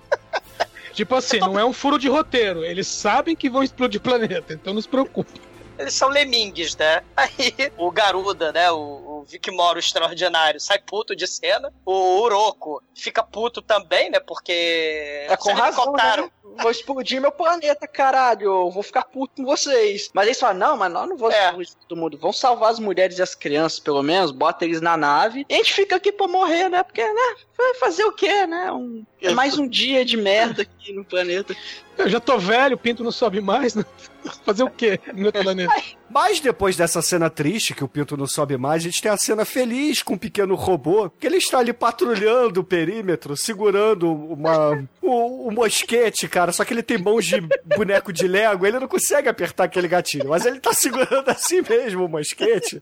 Tipo 0.94 1.16
assim, 1.16 1.40
não 1.40 1.60
é 1.60 1.66
um 1.66 1.74
furo 1.74 1.98
de 1.98 2.08
roteiro. 2.08 2.64
Eles 2.64 2.88
sabem 2.88 3.36
que 3.36 3.50
vão 3.50 3.64
explodir 3.64 4.00
o 4.00 4.04
planeta, 4.04 4.54
então 4.54 4.74
não 4.74 4.82
se 4.82 4.88
preocupe. 4.88 5.42
Eles 5.78 5.94
são 5.94 6.10
lemingues, 6.10 6.76
né? 6.76 7.04
Aí 7.18 7.54
o 7.78 7.92
Garuda, 7.92 8.52
né? 8.52 8.72
O 8.72 9.15
Vic 9.28 9.50
Moro 9.52 9.80
extraordinário 9.80 10.60
sai 10.60 10.80
puto 10.80 11.16
de 11.16 11.26
cena. 11.28 11.74
O 11.86 12.22
Uroco 12.22 12.82
fica 12.94 13.24
puto 13.24 13.62
também, 13.62 14.10
né? 14.10 14.20
Porque. 14.20 15.26
É 15.30 15.36
com 15.38 15.50
eles 15.50 15.62
razão, 15.62 15.94
né? 15.94 16.30
Vou 16.58 16.72
explodir 16.72 17.20
meu 17.20 17.32
planeta, 17.32 17.86
caralho. 17.88 18.70
Vou 18.70 18.82
ficar 18.84 19.04
puto 19.04 19.34
com 19.38 19.46
vocês. 19.46 20.10
Mas 20.14 20.28
eles 20.28 20.40
falam, 20.40 20.56
não, 20.58 20.78
mas 20.78 20.92
nós 20.92 21.10
não 21.10 21.18
vamos 21.18 21.36
É. 21.36 21.52
todo 21.88 21.98
mundo. 22.00 22.18
Vamos 22.18 22.40
salvar 22.40 22.72
as 22.72 22.80
mulheres 22.80 23.18
e 23.18 23.22
as 23.22 23.36
crianças, 23.36 23.80
pelo 23.80 24.02
menos. 24.02 24.32
Bota 24.32 24.64
eles 24.64 24.80
na 24.80 24.96
nave. 24.96 25.46
E 25.50 25.54
a 25.54 25.58
gente 25.58 25.74
fica 25.74 25.98
aqui 25.98 26.12
pra 26.12 26.28
morrer, 26.28 26.70
né? 26.70 26.82
Porque, 26.84 27.04
né? 27.04 27.36
Vai 27.58 27.74
fazer 27.76 28.06
o 28.06 28.12
quê, 28.14 28.46
né? 28.48 28.72
Um- 28.72 29.06
é 29.22 29.32
mais 29.32 29.58
um 29.58 29.68
dia 29.68 30.06
de 30.06 30.16
merda 30.16 30.62
aqui 30.62 30.94
no 30.94 31.04
planeta. 31.04 31.56
Eu 31.98 32.10
já 32.10 32.20
tô 32.20 32.38
velho, 32.38 32.76
o 32.76 32.80
pinto 32.80 33.04
não 33.04 33.12
sobe 33.12 33.42
mais, 33.42 33.76
né? 33.76 33.86
Fazer 34.46 34.64
o 34.64 34.70
quê 34.70 35.00
no 35.14 35.32
planeta? 35.32 35.74
Mas 36.10 36.40
depois 36.40 36.76
dessa 36.76 37.02
cena 37.02 37.30
triste, 37.30 37.74
que 37.74 37.84
o 37.84 37.88
Pinto 37.88 38.16
não 38.16 38.28
sobe 38.28 38.58
mais, 38.58 38.84
a 38.84 38.86
gente 38.86 39.02
tem 39.02 39.12
a 39.12 39.18
cena 39.18 39.44
feliz 39.44 40.02
com 40.02 40.14
o 40.14 40.20
pequeno 40.20 40.56
robô, 40.56 41.10
que 41.10 41.28
ele 41.28 41.38
está 41.38 41.60
ali 41.60 41.74
patrulhando 41.74 42.62
o 42.62 42.64
perímetro, 42.64 43.36
segurando 43.36 44.12
uma, 44.12 44.88
o, 45.02 45.48
o 45.48 45.52
mosquete, 45.52 46.28
cara. 46.28 46.52
Só 46.52 46.64
que 46.64 46.74
ele 46.74 46.84
tem 46.84 46.98
mãos 46.98 47.26
de 47.26 47.42
boneco 47.76 48.14
de 48.14 48.28
Lego, 48.28 48.66
ele 48.66 48.80
não 48.80 48.88
consegue 48.88 49.28
apertar 49.28 49.66
aquele 49.66 49.88
gatilho, 49.88 50.30
mas 50.30 50.46
ele 50.46 50.60
tá 50.60 50.74
segurando 50.74 51.30
assim 51.30 51.62
mesmo 51.68 52.06
o 52.06 52.10
mosquete. 52.10 52.82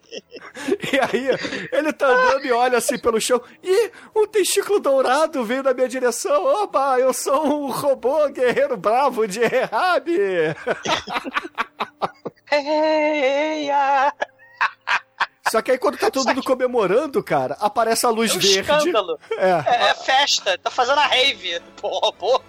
E 0.94 1.00
aí, 1.00 1.30
ele 1.72 1.92
tá 1.94 2.08
andando 2.08 2.46
e 2.46 2.52
olha 2.52 2.78
assim 2.78 3.00
pelo 3.00 3.20
chão. 3.20 3.42
Ih, 3.64 3.92
um 4.16 4.28
testículo 4.28 4.80
dourado 4.80 5.44
veio 5.44 5.64
na 5.64 5.74
minha 5.74 5.88
direção. 5.88 6.46
Opa, 6.64 7.00
eu 7.00 7.14
sou 7.14 7.66
um 7.66 7.72
robô 7.72 8.30
guerreiro 8.30 8.78
bravo 8.78 9.03
de 9.28 9.40
Rehab. 9.46 10.08
Eia! 12.52 14.14
Só 15.52 15.62
que 15.62 15.72
aí 15.72 15.78
quando 15.78 15.98
tá 15.98 16.10
todo 16.10 16.26
mundo 16.28 16.42
comemorando, 16.42 17.22
cara, 17.22 17.56
aparece 17.60 18.06
a 18.06 18.10
luz 18.10 18.32
É 18.32 18.38
um 18.38 18.40
verde. 18.40 18.60
escândalo. 18.62 19.20
É. 19.38 19.50
É, 19.68 19.90
é 19.90 19.94
festa, 19.94 20.58
tá 20.58 20.72
fazendo 20.72 21.00
a 21.00 21.06
rave. 21.06 21.60
Pô, 21.80 22.12
pô. 22.14 22.42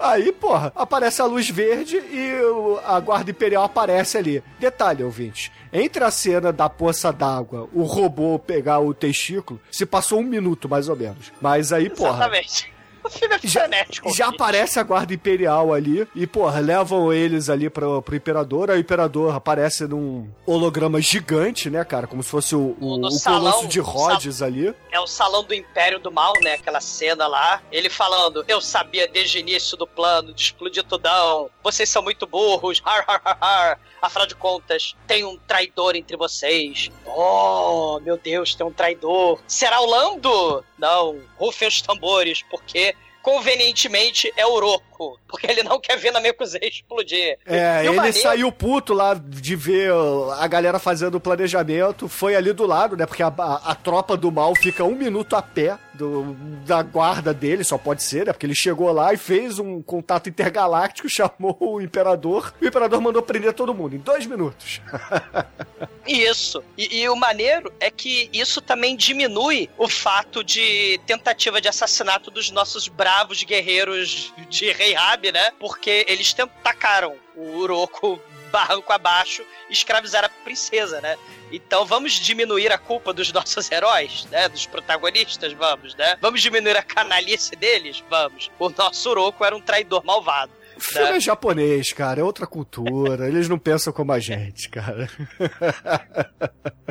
Aí, 0.00 0.32
porra, 0.32 0.72
aparece 0.74 1.20
a 1.20 1.26
luz 1.26 1.50
verde 1.50 1.96
e 1.98 2.38
a 2.86 2.98
guarda 3.00 3.30
imperial 3.30 3.64
aparece 3.64 4.16
ali. 4.16 4.42
Detalhe, 4.58 5.02
ouvinte. 5.04 5.52
Entre 5.72 6.02
a 6.02 6.10
cena 6.10 6.50
da 6.52 6.68
poça 6.68 7.12
d'água, 7.12 7.68
o 7.74 7.82
robô 7.82 8.38
pegar 8.38 8.78
o 8.78 8.94
testículo, 8.94 9.60
se 9.70 9.84
passou 9.84 10.20
um 10.20 10.24
minuto, 10.24 10.66
mais 10.68 10.88
ou 10.88 10.96
menos. 10.96 11.30
Mas 11.42 11.72
aí, 11.74 11.90
porra. 11.90 12.10
Exatamente. 12.26 12.75
O 13.16 13.18
filme 13.18 13.36
é 13.36 13.38
Já, 13.46 13.60
frenético. 13.60 14.12
já 14.12 14.26
aparece 14.28 14.80
a 14.80 14.82
guarda 14.82 15.14
imperial 15.14 15.72
ali 15.72 16.06
e, 16.14 16.26
porra, 16.26 16.58
levam 16.60 17.12
eles 17.12 17.48
ali 17.48 17.70
pro, 17.70 18.02
pro 18.02 18.16
imperador. 18.16 18.70
Aí 18.70 18.78
o 18.78 18.80
imperador 18.80 19.34
aparece 19.34 19.86
num 19.86 20.28
holograma 20.44 21.00
gigante, 21.00 21.70
né, 21.70 21.84
cara? 21.84 22.06
Como 22.08 22.22
se 22.22 22.28
fosse 22.28 22.56
o, 22.56 22.76
o, 22.80 23.06
o 23.06 23.10
salão, 23.12 23.40
colosso 23.52 23.68
de 23.68 23.78
Rhodes 23.78 24.42
ali. 24.42 24.74
É 24.90 24.98
o 24.98 25.06
salão 25.06 25.44
do 25.44 25.54
Império 25.54 26.00
do 26.00 26.10
Mal, 26.10 26.32
né? 26.42 26.54
Aquela 26.54 26.80
cena 26.80 27.28
lá. 27.28 27.62
Ele 27.70 27.88
falando, 27.88 28.44
eu 28.48 28.60
sabia 28.60 29.06
desde 29.06 29.38
o 29.38 29.40
início 29.40 29.76
do 29.76 29.86
plano 29.86 30.34
de 30.34 30.42
explodir 30.42 30.82
tudão. 30.82 31.48
Vocês 31.62 31.88
são 31.88 32.02
muito 32.02 32.26
burros. 32.26 32.82
Har, 32.84 33.04
har, 33.06 33.20
har, 33.24 33.38
har. 33.40 33.80
Afinal 34.02 34.26
de 34.26 34.34
contas, 34.34 34.96
tem 35.06 35.24
um 35.24 35.36
traidor 35.36 35.94
entre 35.96 36.16
vocês. 36.16 36.90
Oh, 37.06 37.98
meu 38.02 38.16
Deus, 38.16 38.54
tem 38.54 38.66
um 38.66 38.72
traidor. 38.72 39.40
Será 39.46 39.80
o 39.80 39.86
Lando? 39.86 40.64
Não, 40.78 41.20
rufem 41.38 41.68
os 41.68 41.80
tambores, 41.80 42.42
porque 42.50 42.94
convenientemente 43.26 44.32
é 44.36 44.46
Oroco. 44.46 44.95
Porque 45.28 45.46
ele 45.50 45.62
não 45.62 45.78
quer 45.80 45.96
ver 45.96 46.10
na 46.10 46.20
Namekusei 46.20 46.60
explodir. 46.62 47.38
É, 47.46 47.84
ele 47.84 47.94
maneiro- 47.96 48.18
saiu 48.18 48.50
puto 48.52 48.92
lá 48.94 49.14
de 49.14 49.54
ver 49.56 49.90
a 50.38 50.46
galera 50.46 50.78
fazendo 50.78 51.16
o 51.16 51.20
planejamento, 51.20 52.08
foi 52.08 52.34
ali 52.34 52.52
do 52.52 52.66
lado, 52.66 52.96
né? 52.96 53.06
Porque 53.06 53.22
a, 53.22 53.28
a- 53.36 53.62
a 53.72 53.74
tropa 53.74 54.16
do 54.16 54.30
mal 54.32 54.54
fica 54.56 54.82
um 54.84 54.94
minuto 54.94 55.36
a 55.36 55.42
pé 55.42 55.76
do- 55.94 56.34
da 56.66 56.82
guarda 56.82 57.32
dele, 57.34 57.64
só 57.64 57.76
pode 57.78 58.02
ser, 58.02 58.26
né? 58.26 58.32
Porque 58.32 58.46
ele 58.46 58.54
chegou 58.54 58.90
lá 58.92 59.12
e 59.12 59.16
fez 59.16 59.58
um 59.58 59.82
contato 59.82 60.28
intergaláctico, 60.28 61.08
chamou 61.10 61.56
o 61.60 61.80
imperador, 61.80 62.52
e 62.60 62.64
o 62.64 62.68
imperador 62.68 63.00
mandou 63.00 63.22
prender 63.22 63.52
todo 63.52 63.74
mundo 63.74 63.94
em 63.96 63.98
dois 63.98 64.26
minutos. 64.26 64.80
Isso. 66.06 66.62
E, 66.78 67.00
e 67.02 67.08
o 67.08 67.16
maneiro 67.16 67.72
é 67.80 67.90
que 67.90 68.30
isso 68.32 68.60
também 68.60 68.96
diminui 68.96 69.68
o 69.76 69.88
fato 69.88 70.42
de 70.44 71.00
tentativa 71.06 71.60
de 71.60 71.68
assassinato 71.68 72.30
dos 72.30 72.50
nossos 72.50 72.86
bravos 72.88 73.42
guerreiros 73.42 74.32
de 74.48 74.70
Rei 74.72 74.85
Rabi, 74.94 75.32
né? 75.32 75.52
Porque 75.58 76.04
eles 76.08 76.34
tacaram 76.62 77.16
o 77.34 77.56
Uroko 77.58 78.20
barranco 78.50 78.92
abaixo 78.92 79.44
escravizaram 79.68 80.26
a 80.26 80.44
princesa, 80.44 81.00
né? 81.00 81.16
Então 81.52 81.84
vamos 81.84 82.12
diminuir 82.12 82.72
a 82.72 82.78
culpa 82.78 83.12
dos 83.12 83.32
nossos 83.32 83.70
heróis, 83.70 84.24
né? 84.26 84.48
Dos 84.48 84.66
protagonistas, 84.66 85.52
vamos, 85.52 85.94
né? 85.94 86.16
Vamos 86.20 86.40
diminuir 86.40 86.76
a 86.76 86.82
canalice 86.82 87.54
deles? 87.54 88.02
Vamos. 88.08 88.50
O 88.58 88.70
nosso 88.70 89.10
Uroko 89.10 89.44
era 89.44 89.56
um 89.56 89.60
traidor 89.60 90.04
malvado. 90.04 90.52
Filme 90.78 91.16
é 91.16 91.20
japonês, 91.20 91.92
cara, 91.92 92.20
é 92.20 92.24
outra 92.24 92.46
cultura, 92.46 93.28
eles 93.28 93.48
não 93.48 93.58
pensam 93.58 93.92
como 93.92 94.12
a 94.12 94.18
gente, 94.18 94.68
cara. 94.68 95.08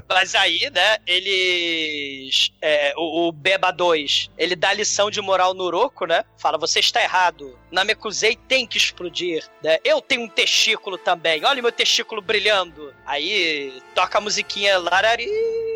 Mas 0.09 0.35
aí, 0.35 0.69
né, 0.71 0.97
eles. 1.05 2.51
é, 2.61 2.93
o, 2.97 3.27
o 3.27 3.31
Beba 3.31 3.71
2, 3.71 4.29
ele 4.37 4.55
dá 4.55 4.73
lição 4.73 5.09
de 5.09 5.21
moral 5.21 5.53
no 5.53 5.63
Uroko, 5.65 6.05
né? 6.05 6.23
Fala, 6.37 6.57
você 6.57 6.79
está 6.79 7.01
errado. 7.01 7.57
Namekusei 7.71 8.37
tem 8.47 8.65
que 8.65 8.77
explodir, 8.77 9.43
né? 9.63 9.77
Eu 9.83 10.01
tenho 10.01 10.21
um 10.21 10.29
testículo 10.29 10.97
também. 10.97 11.43
Olha 11.45 11.61
meu 11.61 11.71
testículo 11.71 12.21
brilhando. 12.21 12.93
Aí 13.05 13.81
toca 13.93 14.17
a 14.17 14.21
musiquinha 14.21 14.77
Larari, 14.77 15.27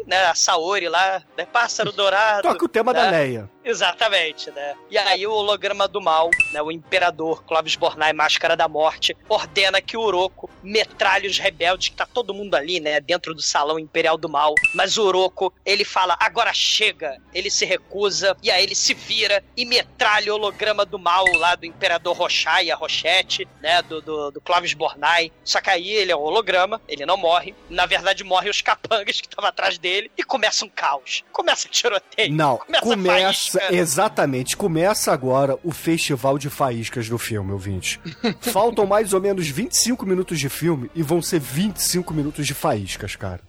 né? 0.10 0.26
A 0.26 0.36
Saori 0.36 0.90
lá, 0.90 1.22
né? 1.38 1.46
Pássaro 1.46 1.92
dourado. 1.92 2.42
Toca 2.42 2.66
o 2.66 2.68
tema 2.68 2.92
né? 2.92 3.02
da 3.02 3.10
Leia. 3.12 3.50
Exatamente, 3.64 4.50
né? 4.52 4.76
E 4.90 4.98
aí 4.98 5.28
o 5.28 5.32
holograma 5.32 5.88
do 5.88 6.02
mal, 6.02 6.32
né, 6.52 6.62
o 6.62 6.72
imperador 6.72 7.44
Clovis 7.44 7.76
Bornai, 7.76 8.14
Máscara 8.14 8.58
da 8.58 8.68
Morte, 8.68 9.16
ordena 9.28 9.80
que 9.80 9.96
o 9.96 10.02
Uroko 10.02 10.50
metralhe 10.64 11.28
os 11.28 11.38
rebeldes, 11.38 11.90
que 11.90 11.96
tá 11.96 12.06
todo 12.06 12.34
mundo 12.34 12.56
ali, 12.56 12.80
né, 12.80 13.00
dentro 13.00 13.36
do 13.36 13.42
salão 13.42 13.78
imperial 13.78 14.18
do 14.18 14.28
mal. 14.28 14.56
Mas 14.74 14.98
o 14.98 15.06
Uroko, 15.06 15.54
ele 15.64 15.84
fala, 15.84 16.18
agora 16.20 16.52
chega. 16.54 17.22
Ele 17.32 17.52
se 17.52 17.64
recusa, 17.64 18.36
e 18.42 18.50
aí 18.50 18.64
ele 18.64 18.74
se 18.74 18.94
vira 18.94 19.44
e 19.56 19.66
metralha 19.66 20.34
o 20.34 20.36
holograma 20.38 20.84
do 20.86 20.98
mal 20.98 21.26
lá 21.36 21.54
do 21.54 21.66
imperador 21.66 22.16
Rochai, 22.16 22.72
a 22.72 22.76
Rochette, 22.76 23.48
né, 23.62 23.82
do, 23.84 24.02
do, 24.02 24.32
do 24.32 24.42
Clovis 24.42 24.74
Bornai. 24.74 25.32
Só 25.44 25.62
que 25.62 25.70
aí 25.70 25.90
ele 25.92 26.12
é 26.12 26.16
um 26.16 26.22
holograma, 26.22 26.82
ele 26.88 27.06
não 27.06 27.18
morre. 27.18 27.54
Na 27.70 27.86
verdade, 27.86 28.24
morrem 28.24 28.50
os 28.50 28.62
capangas 28.62 29.22
que 29.22 29.28
estavam 29.28 29.50
atrás 29.50 29.78
dele, 29.78 29.99
e 30.18 30.24
começa 30.24 30.66
um 30.66 30.70
caos. 30.70 31.24
Começa 31.32 31.68
tiroteio. 31.68 32.34
Não, 32.34 32.58
começa, 32.58 32.84
começa, 32.86 33.60
faísca. 33.60 33.76
exatamente, 33.76 34.58
começa 34.58 35.12
agora 35.12 35.58
o 35.64 35.72
festival 35.72 36.38
de 36.38 36.50
faíscas 36.50 37.10
do 37.10 37.18
filme, 37.18 37.52
ouvinte. 37.52 38.00
Faltam 38.42 38.86
mais 38.86 39.14
ou 39.14 39.22
menos 39.22 39.48
25 39.48 40.06
minutos 40.06 40.40
de 40.40 40.50
filme 40.50 40.90
e 40.96 41.02
vão 41.04 41.22
ser 41.22 41.40
25 41.40 42.14
minutos 42.14 42.46
de 42.46 42.54
faíscas, 42.54 43.16
cara. 43.16 43.42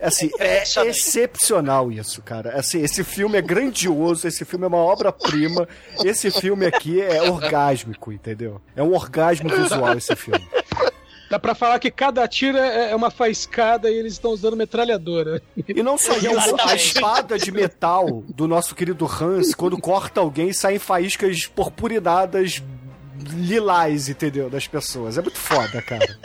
Assim, 0.00 0.30
é 0.38 0.54
Impressionante. 0.54 0.98
excepcional 0.98 1.92
isso, 1.92 2.22
cara. 2.22 2.58
Assim, 2.58 2.80
esse 2.82 3.04
filme 3.04 3.36
é 3.36 3.42
grandioso, 3.42 4.26
esse 4.26 4.44
filme 4.46 4.64
é 4.64 4.68
uma 4.68 4.78
obra-prima. 4.78 5.68
Esse 6.02 6.30
filme 6.30 6.64
aqui 6.64 7.00
é 7.02 7.22
orgásmico, 7.22 8.10
entendeu? 8.10 8.60
É 8.74 8.82
um 8.82 8.94
orgasmo 8.94 9.48
visual 9.50 9.96
esse 9.96 10.16
filme. 10.16 10.46
Dá 11.30 11.38
pra 11.38 11.54
falar 11.54 11.78
que 11.78 11.90
cada 11.90 12.26
tiro 12.26 12.58
é 12.58 12.90
é 12.90 12.96
uma 12.96 13.10
faiscada 13.10 13.88
e 13.88 13.94
eles 13.94 14.14
estão 14.14 14.32
usando 14.32 14.56
metralhadora. 14.56 15.40
E 15.68 15.82
não 15.82 15.96
só 15.96 16.16
isso, 16.18 16.56
a 16.58 16.74
espada 16.74 17.38
de 17.38 17.52
metal 17.52 18.24
do 18.28 18.48
nosso 18.48 18.74
querido 18.74 19.06
Hans, 19.06 19.54
quando 19.54 19.78
corta 19.78 20.20
alguém, 20.20 20.52
saem 20.52 20.78
faíscas 20.78 21.46
purpurinadas 21.46 22.62
lilás, 23.22 24.08
entendeu? 24.08 24.50
Das 24.50 24.66
pessoas. 24.66 25.18
É 25.18 25.22
muito 25.22 25.38
foda, 25.38 25.80
cara. 25.82 26.18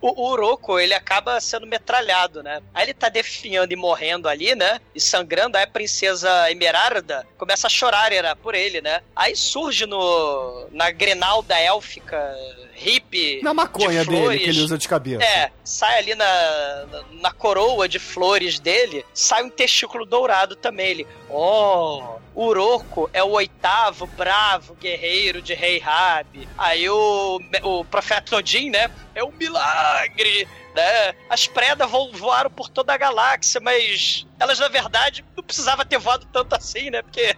O, 0.00 0.22
o 0.22 0.32
Uroko, 0.32 0.78
ele 0.78 0.94
acaba 0.94 1.40
sendo 1.40 1.66
metralhado, 1.66 2.42
né? 2.42 2.60
Aí 2.74 2.86
ele 2.86 2.94
tá 2.94 3.08
definhando 3.08 3.72
e 3.72 3.76
morrendo 3.76 4.28
ali, 4.28 4.54
né? 4.54 4.80
E 4.94 5.00
sangrando, 5.00 5.56
aí 5.56 5.64
a 5.64 5.66
princesa 5.66 6.50
Emerarda 6.50 7.26
começa 7.36 7.66
a 7.66 7.70
chorar 7.70 8.12
era, 8.12 8.34
por 8.34 8.54
ele, 8.54 8.80
né? 8.80 9.00
Aí 9.14 9.36
surge 9.36 9.86
no 9.86 10.66
na 10.72 10.90
grinalda 10.90 11.58
élfica 11.58 12.34
hippie 12.74 13.40
Na 13.42 13.52
maconha 13.52 14.02
de 14.02 14.10
dele 14.10 14.22
flores. 14.22 14.42
que 14.42 14.48
ele 14.48 14.60
usa 14.62 14.78
de 14.78 14.88
cabeça. 14.88 15.22
É, 15.22 15.50
sai 15.62 15.98
ali 15.98 16.14
na, 16.14 16.86
na, 16.86 17.04
na 17.20 17.32
coroa 17.32 17.88
de 17.88 17.98
flores 17.98 18.58
dele, 18.58 19.04
sai 19.12 19.42
um 19.42 19.50
testículo 19.50 20.06
dourado 20.06 20.56
também. 20.56 20.90
Ele, 20.90 21.06
oh, 21.28 22.18
Uroko 22.34 23.10
é 23.12 23.22
o 23.22 23.30
oitavo 23.30 24.06
bravo 24.06 24.74
guerreiro 24.74 25.42
de 25.42 25.54
Rei 25.54 25.78
Rabi. 25.78 26.48
Aí 26.56 26.88
o, 26.88 27.40
o 27.62 27.84
profeta 27.84 28.36
Odin, 28.36 28.70
né, 28.70 28.90
é 29.14 29.22
um 29.24 29.32
milagre, 29.32 30.46
né? 30.74 31.14
As 31.28 31.46
predas 31.46 31.90
vo- 31.90 32.12
voaram 32.12 32.50
por 32.50 32.68
toda 32.68 32.94
a 32.94 32.96
galáxia, 32.96 33.60
mas 33.60 34.26
elas, 34.38 34.58
na 34.58 34.68
verdade, 34.68 35.24
não 35.36 35.42
precisava 35.44 35.84
ter 35.84 35.98
voado 35.98 36.26
tanto 36.32 36.54
assim, 36.54 36.90
né? 36.90 37.02
Porque 37.02 37.36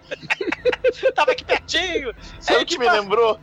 tava 1.15 1.33
aqui 1.33 1.45
pertinho. 1.45 2.15
Sabe 2.41 2.59
É, 2.59 2.63
o 2.63 2.67
que 2.67 2.73
tipo, 2.73 2.85
me 2.85 2.91
lembrou? 2.91 3.41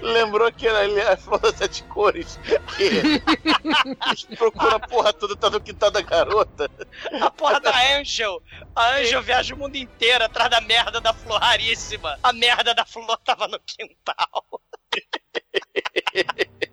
Lembrou 0.00 0.50
que 0.52 0.66
era 0.66 0.80
ali 0.80 1.00
a 1.00 1.16
flor 1.16 1.38
das 1.40 1.56
sete 1.56 1.82
cores. 1.84 2.38
Que 2.76 3.20
procura 4.36 4.76
a 4.76 4.80
porra 4.80 5.12
toda, 5.12 5.36
tá 5.36 5.50
no 5.50 5.60
quintal 5.60 5.90
da 5.90 6.00
garota. 6.00 6.70
A 7.20 7.30
porra 7.30 7.60
da 7.60 7.98
Angel. 7.98 8.42
A 8.74 8.96
Angel 8.96 9.22
viaja 9.22 9.54
o 9.54 9.58
mundo 9.58 9.76
inteiro 9.76 10.24
atrás 10.24 10.50
da 10.50 10.60
merda 10.60 11.00
da 11.00 11.12
flor 11.12 11.40
raríssima. 11.40 12.18
A 12.22 12.32
merda 12.32 12.74
da 12.74 12.84
flor 12.84 13.16
tava 13.18 13.46
no 13.48 13.60
quintal. 13.60 14.62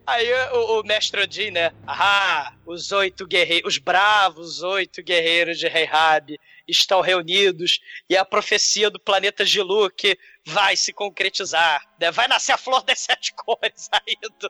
Aí 0.08 0.32
o, 0.54 0.80
o 0.80 0.84
mestre 0.84 1.22
Odin, 1.22 1.52
né? 1.52 1.74
Ah, 1.86 2.54
os 2.66 2.94
oito 2.94 3.28
guerreiros, 3.28 3.74
os 3.74 3.78
bravos 3.78 4.64
oito 4.64 5.04
guerreiros 5.04 5.60
de 5.60 5.68
Rei 5.68 5.84
Rabi 5.84 6.40
estão 6.66 7.02
reunidos 7.02 7.82
e 8.10 8.16
a 8.16 8.24
profecia 8.24 8.90
do 8.90 9.02
planeta 9.02 9.46
Giluk 9.46 10.18
vai 10.46 10.78
se 10.78 10.94
concretizar. 10.94 11.84
né? 12.00 12.10
Vai 12.10 12.30
nascer 12.30 12.54
a 12.54 12.58
flor 12.58 12.84
das 12.84 13.00
sete 13.00 13.34
cores 13.36 13.90
aí 13.92 14.16
do, 14.40 14.50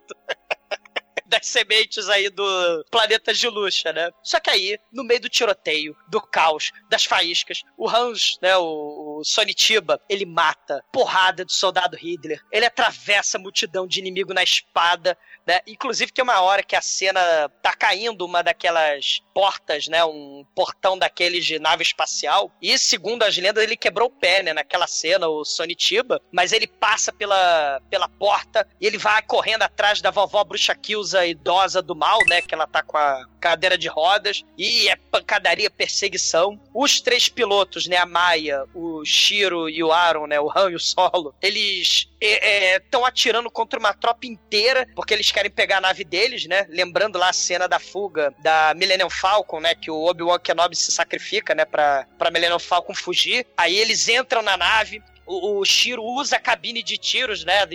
das 1.38 1.46
sementes 1.48 2.10
aí 2.10 2.30
do 2.30 2.86
planeta 2.90 3.34
Giluxa, 3.34 3.92
né? 3.92 4.10
Só 4.24 4.40
que 4.40 4.50
aí, 4.50 4.80
no 4.92 5.04
meio 5.04 5.22
do 5.22 5.30
tiroteio, 5.30 5.96
do 6.08 6.22
caos, 6.22 6.72
das 6.90 7.06
faíscas, 7.06 7.62
o 7.78 7.90
Hans, 7.90 8.38
né, 8.42 8.56
o, 8.58 9.20
o 9.20 9.24
Sonitiba, 9.24 10.02
ele 10.10 10.26
mata 10.26 10.84
porrada 10.92 11.44
do 11.44 11.52
soldado 11.52 11.98
Hitler, 11.98 12.42
ele 12.52 12.66
atravessa 12.66 13.38
a 13.38 13.42
multidão 13.42 13.88
de 13.88 14.00
inimigo 14.00 14.34
na 14.34 14.44
espada, 14.44 15.18
né? 15.46 15.62
Inclusive 15.68 16.12
tem 16.12 16.24
uma 16.24 16.42
hora 16.42 16.64
que 16.64 16.76
a 16.76 16.82
cena 16.82 17.50
tá 17.62 17.74
caindo 17.74 18.26
uma 18.26 18.42
daquelas 18.42 19.22
portas, 19.34 19.88
né, 19.88 20.04
um 20.04 20.46
portão 20.56 20.98
daqueles 20.98 21.46
de 21.46 21.60
nave 21.60 21.84
espacial, 21.84 22.52
e 22.62 22.78
segundo 22.78 23.24
as 23.24 23.38
lendas 23.38 23.64
ele 23.64 23.78
quebrou 23.78 24.08
o 24.08 24.12
pé, 24.12 24.42
né, 24.42 24.54
naquela 24.54 24.88
cena, 24.88 25.28
o 25.28 25.46
Sonitiba, 25.46 26.22
mas 26.32 26.52
ele 26.52 26.68
passa 26.68 27.12
pela, 27.12 27.82
pela 27.90 28.08
porta 28.08 28.68
e 28.80 28.86
ele 28.86 28.98
vai 28.98 29.22
correndo 29.22 29.64
atrás 29.64 30.02
da 30.02 30.12
vovó 30.12 30.44
bruxa 30.44 30.76
Kilza 30.76 31.17
idosa 31.26 31.82
do 31.82 31.96
mal, 31.96 32.20
né, 32.28 32.42
que 32.42 32.54
ela 32.54 32.68
tá 32.68 32.84
com 32.84 32.98
a 32.98 33.26
cadeira 33.40 33.78
de 33.78 33.88
rodas, 33.88 34.44
e 34.58 34.90
é 34.90 34.96
pancadaria, 34.96 35.70
perseguição. 35.70 36.60
Os 36.74 37.00
três 37.00 37.30
pilotos, 37.30 37.88
né, 37.88 37.98
a 37.98 38.06
Maia, 38.06 38.64
o 38.74 39.06
Shiro 39.06 39.70
e 39.70 39.84
o 39.84 39.92
Aaron, 39.92 40.28
né, 40.28 40.40
o 40.40 40.52
Han 40.54 40.72
e 40.72 40.76
o 40.76 40.80
Solo, 40.80 41.34
eles 41.42 42.10
estão 42.20 43.06
atirando 43.06 43.50
contra 43.50 43.80
uma 43.80 43.94
tropa 43.94 44.26
inteira, 44.26 44.88
porque 44.96 45.14
eles 45.14 45.32
querem 45.32 45.52
pegar 45.52 45.78
a 45.78 45.82
nave 45.82 46.04
deles, 46.04 46.46
né, 46.46 46.66
lembrando 46.70 47.18
lá 47.18 47.30
a 47.30 47.34
cena 47.34 47.68
da 47.68 47.80
fuga 47.80 48.34
da 48.40 48.74
Millennium 48.76 49.10
Falcon, 49.10 49.60
né, 49.60 49.76
que 49.76 49.90
o 49.90 50.04
Obi-Wan 50.04 50.40
Kenobi 50.40 50.76
se 50.76 50.92
sacrifica, 50.92 51.56
né, 51.56 51.64
pra, 51.66 52.06
pra 52.18 52.32
Millennium 52.32 52.60
Falcon 52.60 52.94
fugir. 52.94 53.46
Aí 53.56 53.78
eles 53.78 54.08
entram 54.10 54.42
na 54.42 54.58
nave, 54.58 55.02
o, 55.28 55.60
o 55.60 55.66
Shiro 55.66 56.04
usa 56.04 56.38
a 56.38 56.40
cabine 56.40 56.82
de 56.82 56.98
tiros, 56.98 57.44
né? 57.44 57.66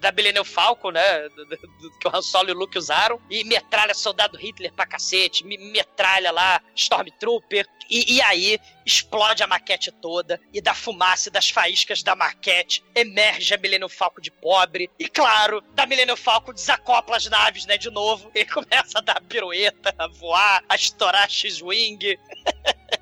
Da 0.00 0.12
Millennium 0.12 0.44
Falcon, 0.44 0.90
né? 0.92 1.28
do- 1.30 1.44
do- 1.46 1.56
do- 1.56 1.98
que 1.98 2.06
o 2.06 2.14
Han 2.14 2.22
Solo 2.22 2.50
e 2.50 2.52
o 2.52 2.56
Luke 2.56 2.78
usaram. 2.78 3.20
E 3.30 3.42
metralha 3.44 3.94
soldado 3.94 4.36
Hitler 4.36 4.72
pra 4.72 4.86
cacete. 4.86 5.44
me- 5.44 5.58
Metralha 5.58 6.30
lá 6.30 6.60
Stormtrooper. 6.76 7.66
E, 7.88 8.14
e 8.16 8.22
aí 8.22 8.58
explode 8.86 9.42
a 9.42 9.46
maquete 9.46 9.90
toda. 9.90 10.40
E 10.52 10.60
da 10.60 10.74
fumaça 10.74 11.28
e 11.28 11.32
das 11.32 11.50
faíscas 11.50 12.02
da 12.02 12.14
maquete 12.14 12.84
emerge 12.94 13.52
a 13.54 13.58
Millennium 13.58 13.88
Falcon 13.88 14.20
de 14.20 14.30
pobre. 14.30 14.88
E 14.98 15.08
claro, 15.08 15.60
da 15.74 15.86
Millennium 15.86 16.16
Falcon 16.16 16.52
desacopla 16.52 17.16
as 17.16 17.26
naves, 17.26 17.66
né? 17.66 17.76
De 17.76 17.90
novo. 17.90 18.30
E 18.40 18.44
começa 18.44 18.98
a 18.98 19.00
dar 19.02 19.20
pirueta, 19.22 19.94
a 19.98 20.06
voar, 20.06 20.62
a 20.68 20.74
estourar 20.76 21.28
X-Wing. 21.28 21.98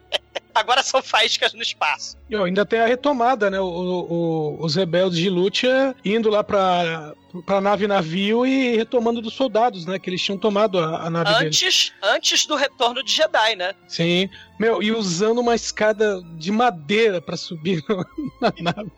agora 0.58 0.82
são 0.82 1.02
faíscas 1.02 1.52
no 1.54 1.62
espaço. 1.62 2.16
E 2.28 2.36
ainda 2.36 2.64
tem 2.66 2.80
a 2.80 2.86
retomada, 2.86 3.50
né? 3.50 3.60
O- 3.60 3.66
o- 3.66 4.64
os 4.64 4.74
rebeldes 4.74 5.18
de 5.18 5.28
Lúcia 5.30 5.94
indo 6.04 6.28
lá 6.28 6.42
pra, 6.44 7.14
pra 7.46 7.60
nave 7.60 7.86
navio 7.86 8.44
e 8.46 8.76
retomando 8.76 9.20
dos 9.20 9.34
soldados, 9.34 9.86
né? 9.86 9.98
Que 9.98 10.10
eles 10.10 10.22
tinham 10.22 10.38
tomado 10.38 10.78
a, 10.78 11.06
a 11.06 11.10
nave 11.10 11.32
deles. 11.38 11.56
Antes, 11.62 11.92
antes 12.02 12.46
do 12.46 12.56
retorno 12.56 13.02
de 13.02 13.12
Jedi, 13.12 13.56
né? 13.56 13.72
Sim. 13.86 14.28
Meu, 14.58 14.82
e 14.82 14.92
usando 14.92 15.38
uma 15.38 15.54
escada 15.54 16.20
de 16.36 16.50
madeira 16.50 17.20
pra 17.20 17.36
subir 17.36 17.82
na 18.40 18.52
nave. 18.60 18.90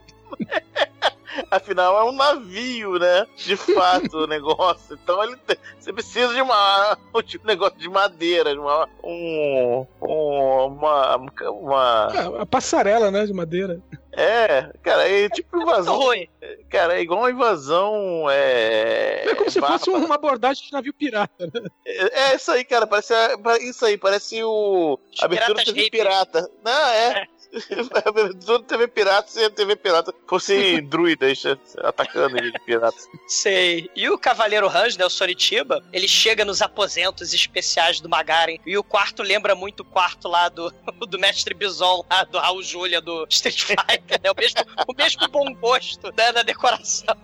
Afinal, 1.50 1.98
é 2.00 2.04
um 2.10 2.12
navio, 2.12 2.98
né? 2.98 3.26
De 3.36 3.56
fato, 3.56 4.18
o 4.18 4.26
negócio. 4.26 4.98
Então 5.02 5.22
ele 5.22 5.36
tem- 5.36 5.56
você 5.78 5.92
precisa 5.92 6.34
de 6.34 6.40
uma 6.42 6.96
de 7.24 7.38
um 7.38 7.44
negócio 7.44 7.78
de 7.78 7.88
madeira, 7.88 8.52
de 8.52 8.58
uma 8.58 8.88
um, 9.04 9.86
um- 10.02 10.66
uma 10.66 11.16
uma 11.16 12.06
Ah, 12.08 12.42
a 12.42 12.46
passarela, 12.46 13.10
né? 13.10 13.24
De 13.26 13.32
madeira. 13.32 13.80
é, 14.12 14.70
cara, 14.82 15.08
é 15.08 15.28
tipo 15.28 15.56
Muito 15.56 15.68
invasão, 15.68 15.96
ruim. 15.98 16.28
cara, 16.68 16.96
é 16.98 17.00
igual 17.02 17.20
uma 17.20 17.30
invasão 17.30 18.26
é 18.30 19.22
É 19.30 19.34
como 19.34 19.50
se 19.50 19.60
fosse 19.60 19.86
bárbara. 19.90 20.06
uma 20.06 20.14
abordagem 20.16 20.64
de 20.66 20.72
navio 20.72 20.92
pirata, 20.94 21.46
né? 21.46 21.68
É, 21.86 22.20
é 22.32 22.34
isso 22.34 22.50
aí, 22.50 22.64
cara, 22.64 22.86
parece 22.86 23.14
isso 23.62 23.84
aí, 23.84 23.96
parece 23.96 24.42
o 24.42 24.98
Os 25.12 25.22
abertura 25.22 25.62
hippies. 25.62 25.90
pirata. 25.90 26.50
Não, 26.64 26.72
é. 26.88 27.06
Abertura 27.10 27.39
da 28.46 28.58
TV 28.60 28.88
pirata, 28.88 29.28
se 29.28 29.42
a 29.44 29.50
TV 29.50 29.76
pirata 29.76 30.14
fosse 30.26 30.80
druidas 30.80 31.42
atacando 31.78 32.36
ele 32.36 32.52
de 32.52 32.58
pirata. 32.60 32.96
Sei. 33.26 33.90
E 33.94 34.08
o 34.08 34.18
Cavaleiro 34.18 34.68
Hans, 34.68 34.96
né, 34.96 35.04
o 35.04 35.10
Sonitiba, 35.10 35.84
ele 35.92 36.06
chega 36.06 36.44
nos 36.44 36.62
aposentos 36.62 37.34
especiais 37.34 38.00
do 38.00 38.08
Magaren. 38.08 38.58
E 38.64 38.76
o 38.78 38.84
quarto 38.84 39.22
lembra 39.22 39.54
muito 39.54 39.80
o 39.80 39.84
quarto 39.84 40.28
lá 40.28 40.48
do, 40.48 40.72
do 41.08 41.18
Mestre 41.18 41.54
Bison, 41.54 42.04
lá 42.08 42.24
do 42.24 42.38
Raul 42.38 42.62
Júlia, 42.62 43.00
do 43.00 43.26
Street 43.28 43.62
Fighter, 43.62 44.20
né? 44.22 44.30
O 44.30 44.40
mesmo, 44.40 44.60
o 44.86 44.94
mesmo 44.94 45.28
bom 45.28 45.52
gosto 45.54 46.12
né, 46.16 46.32
da 46.32 46.42
decoração. 46.42 47.16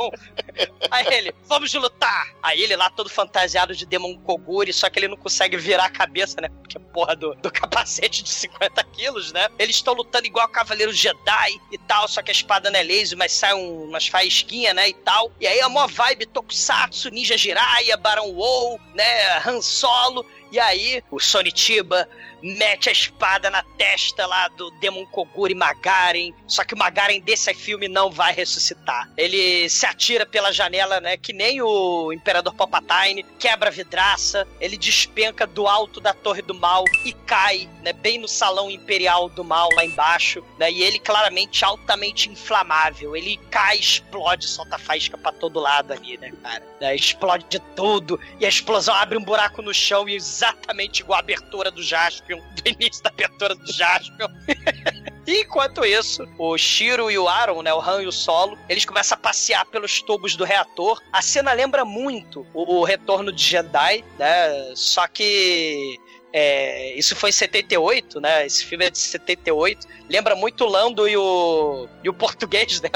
Aí 0.90 1.06
ele, 1.14 1.34
vamos 1.44 1.72
lutar! 1.74 2.34
Aí 2.42 2.60
ele 2.62 2.76
lá 2.76 2.90
todo 2.90 3.08
fantasiado 3.08 3.74
de 3.74 3.86
Demon 3.86 4.16
Koguri, 4.18 4.72
só 4.72 4.90
que 4.90 4.98
ele 4.98 5.08
não 5.08 5.16
consegue 5.16 5.56
virar 5.56 5.84
a 5.84 5.90
cabeça, 5.90 6.40
né? 6.40 6.48
Porque 6.48 6.78
porra 6.78 7.14
do, 7.14 7.34
do 7.36 7.50
capacete 7.50 8.22
de 8.22 8.30
50 8.30 8.82
quilos, 8.84 9.32
né? 9.32 9.48
Eles 9.58 9.76
estão 9.76 9.94
lutando 9.94 10.15
igual 10.24 10.48
Cavaleiro 10.48 10.93
Jedi 10.93 11.60
e 11.72 11.78
tal, 11.78 12.06
só 12.09 12.22
que 12.22 12.30
a 12.30 12.32
espada 12.32 12.70
não 12.70 12.78
é 12.78 12.82
laser, 12.82 13.18
mas 13.18 13.32
sai 13.32 13.52
um, 13.55 13.84
umas 13.84 14.06
faísquinhas, 14.06 14.74
né? 14.74 14.88
E 14.88 14.94
tal. 14.94 15.32
E 15.40 15.47
aí 15.47 15.60
a 15.60 15.68
mó 15.68 15.86
vibe 15.86 16.26
Tokusatsu, 16.26 17.10
Ninja 17.10 17.36
Jiraiya, 17.36 17.97
Barão 17.97 18.30
WoW, 18.30 18.80
né? 18.94 19.38
Han 19.44 19.60
Solo. 19.60 20.24
E 20.51 20.59
aí 20.59 21.02
o 21.10 21.20
Sonitiba 21.20 22.09
mete 22.43 22.89
a 22.89 22.93
espada 22.93 23.51
na 23.51 23.62
testa 23.62 24.27
lá 24.27 24.48
do 24.48 24.70
Demon 24.73 25.06
Koguri 25.06 25.55
Magaren. 25.55 26.32
Só 26.47 26.64
que 26.64 26.74
o 26.74 26.78
Magaren 26.78 27.20
desse 27.20 27.52
filme 27.55 27.89
não 27.89 28.10
vai 28.10 28.32
ressuscitar. 28.32 29.10
Ele 29.16 29.68
se 29.68 29.86
atira 29.86 30.24
pela 30.24 30.52
janela, 30.52 31.01
né? 31.01 31.16
Que 31.16 31.32
nem 31.32 31.60
o 31.60 32.12
Imperador 32.12 32.55
Palpatine, 32.55 33.24
quebra 33.39 33.68
a 33.68 33.73
vidraça, 33.73 34.47
ele 34.60 34.77
despenca 34.77 35.47
do 35.47 35.66
alto 35.66 36.01
da 36.01 36.12
Torre 36.12 36.43
do 36.43 36.55
Mal 36.55 36.85
e 37.05 37.12
cai, 37.12 37.68
né? 37.82 37.93
Bem 37.93 38.18
no 38.18 38.28
salão 38.28 38.70
imperial 38.70 39.28
do 39.28 39.44
mal 39.44 39.68
lá 39.74 39.85
embaixo, 39.85 40.44
né? 40.59 40.70
E 40.70 40.82
ele 40.82 40.98
claramente 40.98 41.64
altamente 41.64 42.31
inflamável. 42.31 43.16
Ele 43.16 43.39
cai, 43.51 43.78
explode, 43.78 44.47
solta 44.47 44.78
faísca 44.78 45.18
pra 45.18 45.32
todo 45.32 45.59
lado 45.59 45.93
ali, 45.93 46.16
né, 46.18 46.32
cara? 46.43 46.62
Né, 46.81 46.94
Explode 46.94 47.47
de 47.48 47.59
tudo 47.74 48.20
e 48.39 48.44
a 48.44 48.48
explosão 48.48 48.94
abre 48.94 49.16
um 49.16 49.24
buraco 49.24 49.62
no 49.62 49.73
chão 49.73 50.09
e 50.09 50.20
exatamente 50.47 51.01
igual 51.01 51.16
a 51.16 51.20
abertura 51.20 51.70
do 51.70 51.82
Jaspion, 51.82 52.39
do 52.55 52.68
início 52.68 53.02
da 53.02 53.10
abertura 53.10 53.55
do 53.55 53.73
Jaspion. 53.73 54.28
Enquanto 55.27 55.85
isso, 55.85 56.24
o 56.39 56.56
Shiro 56.56 57.10
e 57.10 57.18
o 57.18 57.28
Aaron, 57.28 57.62
né, 57.62 57.74
o 57.74 57.81
Han 57.81 58.02
e 58.02 58.06
o 58.06 58.12
Solo, 58.12 58.56
eles 58.68 58.85
começam 58.85 59.16
a 59.16 59.20
passear 59.20 59.66
pelos 59.66 60.01
tubos 60.01 60.36
do 60.36 60.44
reator. 60.44 61.02
A 61.12 61.20
cena 61.20 61.52
lembra 61.52 61.85
muito 61.85 62.47
o, 62.55 62.81
o 62.81 62.85
retorno 62.85 63.32
de 63.32 63.43
Jedi, 63.43 64.05
né? 64.16 64.73
Só 64.77 65.09
que 65.09 65.98
é, 66.32 66.94
isso 66.97 67.16
foi 67.16 67.31
em 67.31 67.32
78, 67.32 68.20
né? 68.20 68.47
Esse 68.47 68.64
filme 68.64 68.85
é 68.85 68.90
de 68.90 68.98
78. 68.98 69.89
Lembra 70.09 70.36
muito 70.36 70.64
o 70.64 70.68
Lando 70.68 71.09
e 71.09 71.16
o, 71.16 71.89
e 72.05 72.09
o 72.09 72.14
português 72.14 72.78
da, 72.78 72.89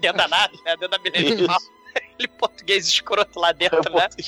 dentro 0.00 0.16
da 0.16 0.28
nave, 0.28 0.56
né? 0.64 0.76
Dentro 0.78 0.88
da 0.88 0.98
Millennium 0.98 1.46
Aquele 2.14 2.28
português 2.28 2.86
escroto 2.86 3.38
lá 3.38 3.52
dentro, 3.52 3.82
né? 3.92 4.08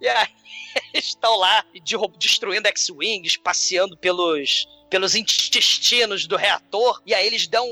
E 0.00 0.08
aí 0.08 0.28
eles 0.94 1.06
estão 1.08 1.36
lá 1.36 1.64
destruindo 2.18 2.68
X-Wings, 2.68 3.36
passeando 3.36 3.96
pelos, 3.96 4.66
pelos 4.88 5.14
intestinos 5.14 6.26
do 6.26 6.36
reator, 6.36 7.00
e 7.04 7.14
aí 7.14 7.26
eles 7.26 7.46
dão 7.46 7.66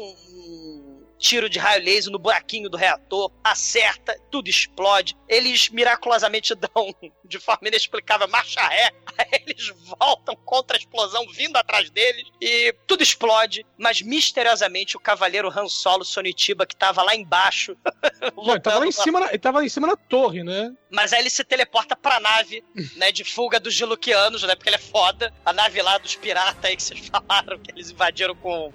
tiro 1.18 1.48
de 1.50 1.58
raio 1.58 1.84
laser 1.84 2.12
no 2.12 2.18
buraquinho 2.18 2.68
do 2.70 2.76
reator, 2.76 3.30
acerta, 3.42 4.18
tudo 4.30 4.48
explode. 4.48 5.16
Eles 5.28 5.68
miraculosamente 5.68 6.54
dão, 6.56 6.94
de 7.24 7.38
forma 7.38 7.68
inexplicável, 7.68 8.28
marcha 8.28 8.60
ré. 8.66 8.90
Aí 9.18 9.42
eles 9.46 9.68
voltam 9.98 10.36
contra 10.44 10.76
a 10.76 10.78
explosão 10.80 11.26
vindo 11.32 11.56
atrás 11.56 11.90
deles 11.90 12.24
e 12.40 12.72
tudo 12.86 13.02
explode, 13.02 13.66
mas 13.76 14.00
misteriosamente 14.00 14.96
o 14.96 15.00
cavaleiro 15.00 15.48
Han 15.50 15.68
Solo 15.68 16.04
Sonitiba, 16.04 16.64
que 16.64 16.76
tava 16.76 17.02
lá 17.02 17.14
embaixo, 17.16 17.76
Não, 18.36 18.50
ele 18.52 18.60
tava 18.60 18.78
lá 18.78 18.86
em 18.86 18.92
cima, 18.92 19.20
na- 19.20 19.28
ele 19.28 19.38
tava 19.38 19.58
lá 19.58 19.64
em 19.64 19.68
cima 19.68 19.86
na 19.86 19.96
torre, 19.96 20.42
né? 20.44 20.72
mas 20.90 21.12
aí 21.12 21.20
ele 21.20 21.28
se 21.30 21.44
teleporta 21.44 21.94
pra 21.94 22.18
nave, 22.20 22.64
né, 22.96 23.12
de 23.12 23.22
fuga 23.24 23.60
dos 23.60 23.74
Giluquianos, 23.74 24.42
né, 24.44 24.54
porque 24.54 24.68
ele 24.70 24.76
é 24.76 24.80
foda. 24.80 25.32
A 25.44 25.52
nave 25.52 25.82
lá 25.82 25.98
dos 25.98 26.14
piratas 26.16 26.64
aí 26.64 26.76
que 26.76 26.82
vocês 26.82 27.08
falaram, 27.08 27.58
que 27.58 27.70
eles 27.70 27.90
invadiram 27.90 28.34
com, 28.36 28.72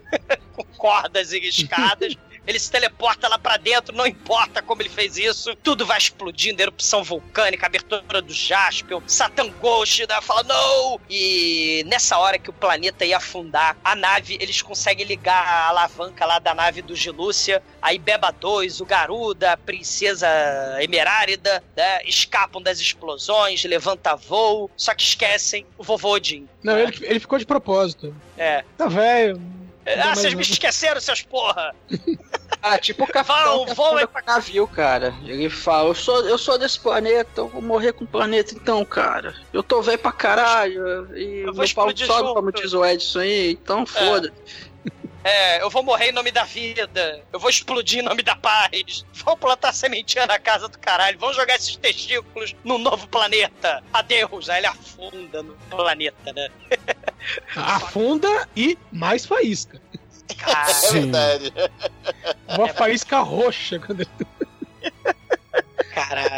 com 0.55 0.63
cordas 0.77 1.31
e 1.33 1.39
escadas. 1.39 2.15
Ele 2.47 2.59
se 2.59 2.71
teleporta 2.71 3.27
lá 3.27 3.37
pra 3.37 3.57
dentro, 3.57 3.95
não 3.95 4.07
importa 4.07 4.61
como 4.61 4.81
ele 4.81 4.89
fez 4.89 5.17
isso. 5.17 5.55
Tudo 5.57 5.85
vai 5.85 5.97
explodindo, 5.97 6.61
erupção 6.61 7.03
vulcânica, 7.03 7.65
abertura 7.65 8.21
do 8.21 8.33
Jaspion, 8.33 9.01
Satan 9.07 9.49
Ghost, 9.49 10.05
né, 10.07 10.21
fala 10.21 10.43
não! 10.43 10.99
E 11.09 11.83
nessa 11.87 12.17
hora 12.17 12.39
que 12.39 12.49
o 12.49 12.53
planeta 12.53 13.05
ia 13.05 13.17
afundar, 13.17 13.75
a 13.83 13.95
nave, 13.95 14.37
eles 14.39 14.61
conseguem 14.61 15.05
ligar 15.05 15.45
a 15.45 15.67
alavanca 15.67 16.25
lá 16.25 16.39
da 16.39 16.53
nave 16.53 16.81
do 16.81 16.95
Gilúcia, 16.95 17.61
aí 17.81 17.97
Beba 17.97 18.31
2, 18.31 18.81
o 18.81 18.85
Garuda, 18.85 19.53
a 19.53 19.57
Princesa 19.57 20.27
Emerárida, 20.79 21.63
né, 21.75 22.03
escapam 22.05 22.61
das 22.61 22.79
explosões, 22.79 23.63
levanta 23.63 24.15
voo, 24.15 24.69
só 24.77 24.93
que 24.93 25.03
esquecem 25.03 25.65
o 25.77 25.83
vovô 25.83 26.13
Odin. 26.13 26.47
Não, 26.63 26.75
né? 26.75 26.83
ele, 26.83 26.97
ele 27.01 27.19
ficou 27.19 27.39
de 27.39 27.45
propósito. 27.45 28.15
É. 28.37 28.63
Tá 28.77 28.87
velho. 28.87 29.41
Ah, 29.85 30.05
mais 30.05 30.19
vocês 30.19 30.33
me 30.33 30.41
esqueceram, 30.41 31.01
seus 31.01 31.21
porra! 31.21 31.75
Ah, 32.65 32.77
tipo 32.77 33.03
o 33.03 33.07
capitão 33.07 33.57
Vão, 33.57 33.65
que 33.65 33.73
vão, 33.73 33.85
afunda 33.87 34.07
com 34.07 34.25
navio, 34.25 34.65
cara. 34.65 35.13
Ele 35.25 35.49
fala, 35.49 35.89
eu 35.89 35.93
sou, 35.93 36.25
eu 36.25 36.37
sou 36.37 36.57
desse 36.57 36.79
planeta, 36.79 37.41
eu 37.41 37.49
vou 37.49 37.61
morrer 37.61 37.91
com 37.91 38.05
o 38.05 38.07
planeta 38.07 38.55
então, 38.55 38.85
cara. 38.85 39.35
Eu 39.51 39.61
tô 39.61 39.81
velho 39.81 39.99
pra 39.99 40.13
caralho. 40.13 41.13
E 41.13 41.39
Eu 41.39 41.53
vou 41.53 41.65
meu 41.65 41.75
pau 41.75 41.97
sobe, 41.97 42.33
como 42.33 42.53
diz 42.53 42.71
o 42.71 42.85
Edson 42.85 43.19
aí, 43.19 43.51
então 43.51 43.85
foda. 43.85 44.31
É, 45.23 45.61
eu 45.61 45.69
vou 45.69 45.83
morrer 45.83 46.09
em 46.09 46.11
nome 46.11 46.31
da 46.31 46.43
vida. 46.43 47.23
Eu 47.31 47.39
vou 47.39 47.49
explodir 47.49 47.99
em 47.99 48.03
nome 48.03 48.21
da 48.21 48.35
paz. 48.35 49.05
Vão 49.13 49.37
plantar 49.37 49.73
sementinha 49.73 50.27
na 50.27 50.37
casa 50.37 50.67
do 50.67 50.77
caralho. 50.77 51.17
Vão 51.17 51.33
jogar 51.33 51.55
esses 51.55 51.75
testículos 51.77 52.53
num 52.63 52.77
novo 52.77 53.07
planeta. 53.07 53.81
Adeus. 53.93 54.49
Aí 54.49 54.59
ele 54.59 54.67
afunda 54.67 55.41
no 55.41 55.53
planeta, 55.69 56.33
né? 56.33 56.49
Afunda 57.55 58.49
e 58.55 58.77
mais 58.91 59.25
faísca. 59.25 59.81
Cara, 60.37 60.71
É 60.71 60.91
verdade. 60.91 61.53
Uma 62.49 62.67
faísca 62.67 63.19
roxa. 63.19 63.79
Quando 63.79 64.01
ele... 64.01 64.22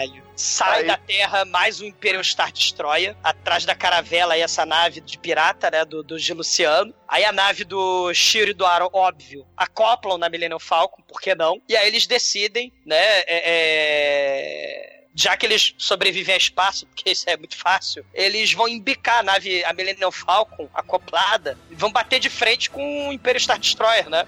caralho. 0.08 0.26
Sai 0.36 0.82
Aí- 0.82 0.88
da 0.88 0.98
Terra 0.98 1.46
mais 1.46 1.80
um 1.80 1.86
Imperial 1.86 2.24
Star 2.24 2.52
Destroyer. 2.52 3.16
Atrás 3.24 3.64
da 3.66 3.74
caravela 3.74 4.34
aí 4.34 4.42
essa 4.42 4.66
nave 4.66 5.00
de 5.02 5.18
pirata, 5.18 5.72
né? 5.72 5.86
Do, 5.86 6.04
do 6.04 6.20
Giluciano. 6.20 6.94
Aí 7.08 7.24
a 7.24 7.32
nave 7.32 7.64
do 7.64 8.14
Shiro 8.14 8.52
e 8.52 8.54
do 8.54 8.66
Aro, 8.66 8.90
óbvio, 8.92 9.46
acoplam 9.56 10.18
na 10.18 10.28
Millennium 10.30 10.60
Falcon, 10.60 11.02
por 11.04 11.22
que 11.22 11.34
não? 11.36 11.62
E 11.70 11.76
aí 11.78 11.88
eles 11.88 12.06
decidem, 12.06 12.74
né? 12.86 12.98
é- 12.98 13.26
é, 13.30 14.92
Já 15.18 15.38
que 15.38 15.46
eles 15.46 15.74
sobrevivem 15.78 16.34
ao 16.34 16.38
espaço, 16.40 16.86
porque 16.92 17.12
isso 17.12 17.30
é 17.30 17.38
muito 17.38 17.56
fácil, 17.58 18.06
eles 18.14 18.52
vão 18.52 18.68
embicar 18.68 19.20
a 19.20 19.24
nave, 19.24 19.64
a 19.64 19.72
Millennium 19.72 20.12
Falcon, 20.12 20.68
acoplada, 20.74 21.58
e 21.72 21.76
vão 21.76 21.90
bater 21.90 22.20
de 22.20 22.30
frente 22.30 22.70
com 22.70 23.08
o 23.08 23.14
Imperial 23.14 23.40
Star 23.40 23.58
Destroyer, 23.58 24.10
né? 24.10 24.28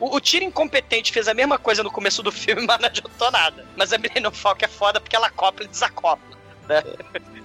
O, 0.00 0.16
o 0.16 0.20
tiro 0.20 0.44
incompetente 0.44 1.12
fez 1.12 1.28
a 1.28 1.34
mesma 1.34 1.58
coisa 1.58 1.82
no 1.82 1.90
começo 1.90 2.22
do 2.22 2.30
filme, 2.32 2.66
mas 2.66 2.78
não 2.78 2.86
adiantou 2.86 3.30
nada. 3.30 3.64
Mas 3.76 3.92
a 3.92 3.98
Millennium 3.98 4.30
Falcon 4.30 4.64
é 4.64 4.68
foda 4.68 5.00
porque 5.00 5.16
ela 5.16 5.26
acopla 5.28 5.64
e 5.64 5.68
desacopla. 5.68 6.36
né? 6.68 6.82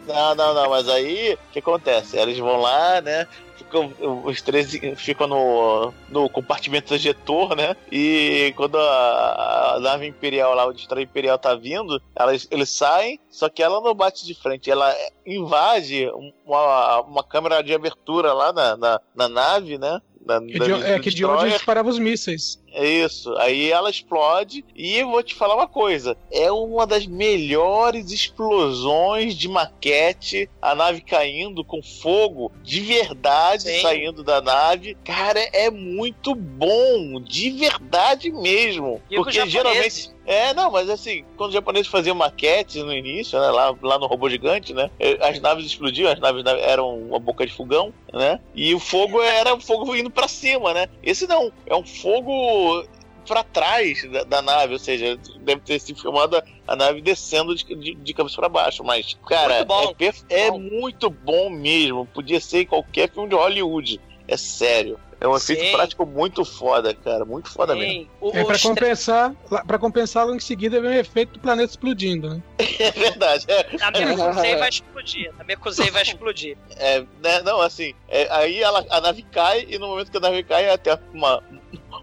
Não, 0.07 0.35
não, 0.35 0.53
não, 0.53 0.69
mas 0.69 0.89
aí 0.89 1.33
o 1.33 1.51
que 1.51 1.59
acontece? 1.59 2.17
Eles 2.17 2.37
vão 2.37 2.59
lá, 2.59 3.01
né? 3.01 3.27
Ficam, 3.55 3.93
os 4.25 4.41
três 4.41 4.71
ficam 4.97 5.27
no, 5.27 5.93
no 6.09 6.27
compartimento 6.29 6.93
ejetor, 6.93 7.55
né? 7.55 7.75
E 7.91 8.51
quando 8.57 8.77
a, 8.77 9.75
a 9.75 9.79
nave 9.79 10.07
imperial 10.07 10.55
lá, 10.55 10.65
o 10.65 10.73
destroyer 10.73 11.07
imperial 11.07 11.37
tá 11.37 11.53
vindo, 11.55 12.01
elas, 12.15 12.47
eles 12.49 12.69
saem, 12.69 13.19
só 13.29 13.47
que 13.47 13.61
ela 13.61 13.79
não 13.79 13.93
bate 13.93 14.25
de 14.25 14.33
frente, 14.33 14.69
ela 14.71 14.93
invade 15.25 16.09
uma, 16.45 17.01
uma 17.01 17.23
câmera 17.23 17.61
de 17.61 17.73
abertura 17.73 18.33
lá 18.33 18.51
na, 18.51 18.75
na, 18.75 19.01
na 19.15 19.29
nave, 19.29 19.77
né? 19.77 20.01
Da, 20.25 20.39
da- 20.39 20.45
do 20.45 20.75
é 20.85 20.99
que 20.99 21.09
de 21.09 21.25
onde 21.25 21.33
destroyer. 21.33 21.53
disparava 21.55 21.89
os 21.89 21.97
mísseis. 21.99 22.61
É 22.73 22.87
isso. 22.87 23.35
Aí 23.37 23.69
ela 23.71 23.89
explode 23.89 24.63
e 24.75 24.95
eu 24.97 25.09
vou 25.09 25.21
te 25.21 25.33
falar 25.35 25.55
uma 25.55 25.67
coisa. 25.67 26.15
É 26.31 26.49
uma 26.51 26.87
das 26.87 27.05
melhores 27.05 28.11
explosões 28.11 29.35
de 29.35 29.47
maquete. 29.49 30.49
A 30.61 30.73
nave 30.75 31.01
caindo 31.01 31.63
com 31.65 31.81
fogo 31.81 32.51
de 32.63 32.79
verdade 32.81 33.63
Sim. 33.63 33.81
saindo 33.81 34.23
da 34.23 34.39
nave. 34.41 34.95
Cara, 35.03 35.39
é 35.53 35.69
muito 35.69 36.33
bom. 36.35 37.19
De 37.21 37.49
verdade 37.49 38.31
mesmo. 38.31 39.01
E 39.09 39.17
com 39.17 39.23
Porque 39.23 39.45
geralmente. 39.47 40.11
É, 40.25 40.53
não, 40.53 40.71
mas 40.71 40.89
assim, 40.89 41.25
quando 41.35 41.49
os 41.49 41.53
japoneses 41.55 41.87
faziam 41.87 42.15
maquetes 42.15 42.83
no 42.83 42.93
início, 42.93 43.39
né, 43.39 43.47
lá, 43.49 43.75
lá 43.81 43.97
no 43.97 44.05
robô 44.05 44.29
gigante, 44.29 44.73
né, 44.73 44.89
eh, 44.99 45.17
as 45.21 45.39
naves 45.41 45.65
explodiam, 45.65 46.11
as 46.11 46.19
naves 46.19 46.43
na- 46.43 46.57
eram 46.59 46.95
uma 46.95 47.19
boca 47.19 47.45
de 47.45 47.51
fogão, 47.51 47.91
né, 48.13 48.39
e 48.53 48.73
o 48.75 48.79
fogo 48.79 49.21
era 49.21 49.53
o 49.55 49.59
fogo 49.59 49.95
indo 49.95 50.11
pra 50.11 50.27
cima, 50.27 50.73
né. 50.73 50.87
Esse 51.01 51.25
não, 51.25 51.51
é 51.65 51.75
um 51.75 51.83
fogo 51.85 52.85
pra 53.27 53.43
trás 53.43 54.09
da, 54.11 54.23
da 54.23 54.41
nave, 54.41 54.73
ou 54.73 54.79
seja, 54.79 55.17
deve 55.39 55.61
ter 55.61 55.79
se 55.79 55.93
filmado 55.95 56.37
a, 56.37 56.43
a 56.67 56.75
nave 56.75 57.01
descendo 57.01 57.55
de, 57.55 57.63
de, 57.75 57.95
de 57.95 58.13
cabeça 58.13 58.35
pra 58.35 58.49
baixo, 58.49 58.83
mas, 58.83 59.17
cara, 59.27 59.65
Muito 59.65 60.05
é, 60.29 60.47
é 60.47 60.51
muito 60.51 61.09
bom 61.09 61.49
mesmo, 61.49 62.05
podia 62.05 62.39
ser 62.39 62.61
em 62.61 62.65
qualquer 62.67 63.09
filme 63.11 63.29
de 63.29 63.35
Hollywood, 63.35 63.99
é 64.27 64.37
sério. 64.37 64.99
É 65.21 65.27
um 65.27 65.37
Sim. 65.37 65.53
efeito 65.53 65.71
prático 65.75 66.03
muito 66.03 66.43
foda, 66.43 66.95
cara, 66.95 67.23
muito 67.23 67.47
foda 67.47 67.75
mesmo. 67.75 67.91
Sim. 67.91 68.07
O, 68.19 68.31
É 68.35 68.43
pra 68.43 68.57
compensar, 68.57 69.35
para 69.67 69.77
compensar 69.77 70.25
logo 70.25 70.35
em 70.35 70.39
seguida 70.39 70.81
vem 70.81 70.89
o 70.89 70.99
efeito 70.99 71.33
do 71.33 71.39
planeta 71.39 71.69
explodindo, 71.69 72.27
né? 72.31 72.41
É 72.81 72.89
verdade, 72.91 73.45
é, 73.47 73.67
A 73.79 73.91
Mekuzei 73.91 74.55
vai 74.57 74.69
explodir. 74.69 75.31
A 75.39 75.43
Mekuzei 75.43 75.91
vai 75.91 76.01
explodir. 76.01 76.57
É, 76.75 77.01
né, 77.21 77.39
não, 77.43 77.61
assim, 77.61 77.93
é, 78.09 78.27
aí 78.31 78.63
ela, 78.63 78.83
a 78.89 78.99
nave 78.99 79.21
cai 79.21 79.67
e 79.69 79.77
no 79.77 79.87
momento 79.89 80.09
que 80.09 80.17
a 80.17 80.21
nave 80.21 80.41
cai, 80.41 80.67
até 80.71 80.97
uma, 81.13 81.43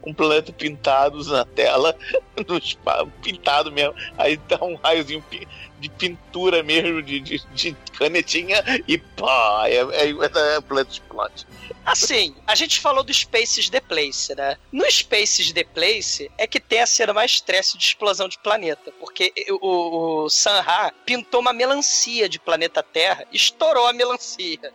um 0.06 0.14
planeta 0.14 0.52
pintado 0.52 1.24
na 1.24 1.44
tela, 1.44 1.96
no 2.48 2.62
spa- 2.64 3.04
pintado 3.20 3.72
mesmo. 3.72 3.94
Aí 4.16 4.36
dá 4.48 4.64
um 4.64 4.76
raiozinho 4.76 5.20
pi- 5.28 5.48
de 5.80 5.88
pintura 5.88 6.62
mesmo, 6.62 7.02
de, 7.02 7.18
de, 7.18 7.42
de 7.52 7.76
canetinha, 7.98 8.62
e 8.86 8.96
pá, 8.98 9.64
é, 9.66 9.78
é, 9.78 10.10
é, 10.10 10.58
o 10.58 10.62
planeta 10.62 10.90
explode. 10.92 11.47
Assim, 11.88 12.36
a 12.46 12.54
gente 12.54 12.80
falou 12.80 13.02
do 13.02 13.14
Spaces 13.14 13.70
The 13.70 13.80
Place, 13.80 14.34
né? 14.34 14.58
No 14.70 14.88
Spaces 14.90 15.52
The 15.52 15.64
Place 15.64 16.30
é 16.36 16.46
que 16.46 16.60
tem 16.60 16.82
a 16.82 16.86
cena 16.86 17.14
mais 17.14 17.32
estresse 17.32 17.78
de 17.78 17.84
explosão 17.84 18.28
de 18.28 18.38
planeta. 18.38 18.92
Porque 19.00 19.32
o, 19.62 20.24
o 20.24 20.28
Sanha 20.28 20.92
pintou 21.06 21.40
uma 21.40 21.52
melancia 21.54 22.28
de 22.28 22.38
planeta 22.38 22.82
Terra 22.82 23.24
e 23.32 23.36
estourou 23.36 23.86
a 23.86 23.94
melancia. 23.94 24.70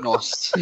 Nossa. 0.00 0.52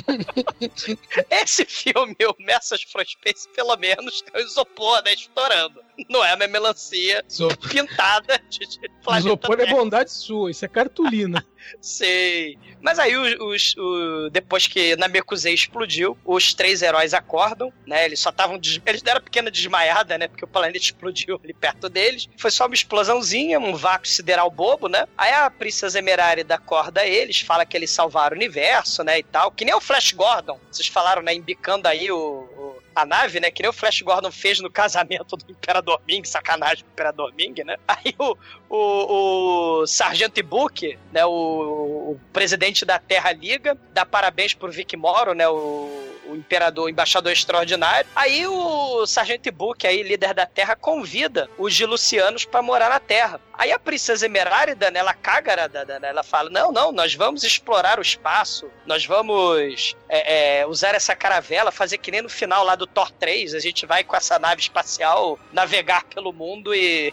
Esse 1.31 1.65
filme, 1.65 2.17
o 2.29 2.43
Message 2.43 2.87
from 2.91 3.05
Space, 3.05 3.49
pelo 3.51 3.77
menos, 3.77 4.23
tem 4.23 4.43
o 4.43 4.45
isopor, 4.45 5.01
né? 5.05 5.13
Estourando. 5.15 5.86
Não 6.09 6.25
é 6.25 6.35
uma 6.35 6.47
melancia 6.47 7.25
pintada 7.71 8.41
de, 8.51 8.59
de 8.67 8.79
isopor 9.19 9.59
é 9.61 9.67
bondade 9.67 10.11
sua, 10.13 10.51
isso 10.51 10.65
é 10.65 10.69
cartolina. 10.69 11.45
Sei. 11.81 12.59
Mas 12.81 12.99
aí, 12.99 13.17
os, 13.17 13.35
os- 13.41 13.75
o- 13.77 14.31
depois 14.31 14.67
que 14.67 14.95
Namekusei 14.97 15.55
explodiu, 15.55 16.17
os 16.25 16.55
três 16.55 16.83
heróis 16.83 17.13
acordam, 17.15 17.73
né? 17.87 18.05
Eles 18.05 18.21
só 18.21 18.31
estavam. 18.31 18.59
des- 18.59 18.81
Eles 18.87 19.03
deram 19.03 19.21
pequena 19.21 19.51
desmaiada, 19.51 20.17
né? 20.19 20.29
Porque 20.29 20.45
o 20.45 20.49
planeta 20.49 20.77
explodiu 20.79 21.41
ali 21.43 21.53
perto 21.55 21.89
deles. 21.89 22.29
Foi 22.37 22.51
só 22.51 22.67
uma 22.67 22.75
explosãozinha, 22.75 23.59
um 23.59 23.75
vácuo 23.75 24.07
sideral 24.07 24.51
bobo, 24.51 24.89
né? 24.89 25.07
Aí 25.17 25.33
a 25.33 25.51
Princesa 25.51 25.99
Emerárida 25.99 26.55
acorda 26.57 27.05
eles, 27.07 27.41
fala 27.41 27.65
que 27.67 27.77
eles 27.77 27.91
salvaram 27.91 28.35
o 28.35 28.39
universo, 28.39 29.03
né? 29.03 29.19
E 29.19 29.23
tal. 29.23 29.51
Que 29.51 29.65
nem 29.65 29.75
o 29.75 29.81
Flash 29.81 30.13
Gordon. 30.13 30.61
Vocês 30.71 30.89
falaram, 30.89 31.23
né? 31.23 31.35
Embicando 31.35 31.89
aí 31.89 32.11
o. 32.13 32.17
o- 32.19 32.76
a 32.97 33.05
nave, 33.05 33.39
né? 33.39 33.51
Que 33.51 33.63
nem 33.63 33.69
o 33.69 33.75
Flash 33.75 34.01
Gordon 34.01 34.33
fez 34.33 34.59
no 34.59 34.71
casamento 34.71 35.37
do 35.37 35.53
Imperador 35.53 36.01
Ming, 36.09 36.25
sacanagem 36.25 36.83
do 36.83 36.89
Imperador 36.89 37.33
Ming, 37.35 37.63
né? 37.63 37.77
Aí 37.87 38.15
o, 38.19 38.37
o, 38.71 39.83
o 39.83 39.87
Sargento 39.87 40.41
Ibuki, 40.41 40.99
né, 41.13 41.25
o, 41.27 41.31
o 41.31 42.21
presidente 42.33 42.87
da 42.87 42.99
Terra 42.99 43.33
Liga, 43.33 43.77
dá 43.93 44.07
parabéns 44.07 44.55
pro 44.55 44.73
Vic 44.73 44.97
Moro, 44.97 45.35
né, 45.35 45.47
o 45.47 46.16
imperador, 46.37 46.89
embaixador 46.91 47.33
extraordinário. 47.33 48.09
Aí 48.15 48.47
o 48.47 49.07
Sargento 49.07 49.49
Ibuki, 49.49 49.87
aí 49.87 50.03
líder 50.03 50.35
da 50.35 50.47
Terra, 50.47 50.77
convida 50.77 51.49
os 51.59 51.73
Gilucianos 51.73 52.45
para 52.45 52.63
morar 52.63 52.89
na 52.89 53.01
Terra. 53.01 53.41
Aí 53.53 53.73
a 53.73 53.79
princesa 53.79 54.27
Emerárida, 54.27 54.91
né, 54.91 55.01
ela 55.01 55.15
caga, 55.15 55.57
né, 55.69 55.99
ela 56.03 56.23
fala, 56.23 56.51
não, 56.51 56.71
não, 56.71 56.93
nós 56.93 57.15
vamos 57.15 57.43
explorar 57.43 57.99
o 57.99 58.03
espaço, 58.03 58.71
nós 58.85 59.07
vamos 59.07 59.97
é, 60.09 60.61
é, 60.61 60.67
usar 60.67 60.95
essa 60.95 61.17
caravela, 61.17 61.73
fazer 61.73 61.99
que 61.99 62.11
nem 62.11 62.23
no 62.23 62.29
final 62.29 62.65
lá 62.65 62.75
do 62.75 62.87
Thor 62.87 63.11
3, 63.11 63.55
a 63.55 63.59
gente 63.59 63.87
vai 63.87 64.05
com 64.05 64.15
essa 64.15 64.39
nave 64.39 64.61
espacial 64.61 65.39
navegar 65.53 66.05
pelo 66.05 66.33
mundo 66.33 66.75
e 66.75 67.13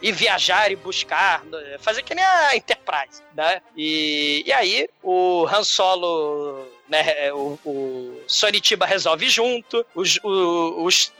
e 0.00 0.12
viajar 0.12 0.70
e 0.70 0.76
buscar, 0.76 1.42
fazer 1.80 2.02
que 2.02 2.14
nem 2.14 2.24
a 2.24 2.56
Enterprise, 2.56 3.22
né? 3.34 3.62
E, 3.76 4.42
e 4.46 4.52
aí 4.52 4.88
o 5.02 5.46
Han 5.46 5.64
Solo, 5.64 6.66
né, 6.92 7.32
o, 7.32 7.58
o 7.64 8.22
Sonitiba 8.26 8.84
resolve 8.84 9.26
junto, 9.30 9.84
o, 9.94 10.02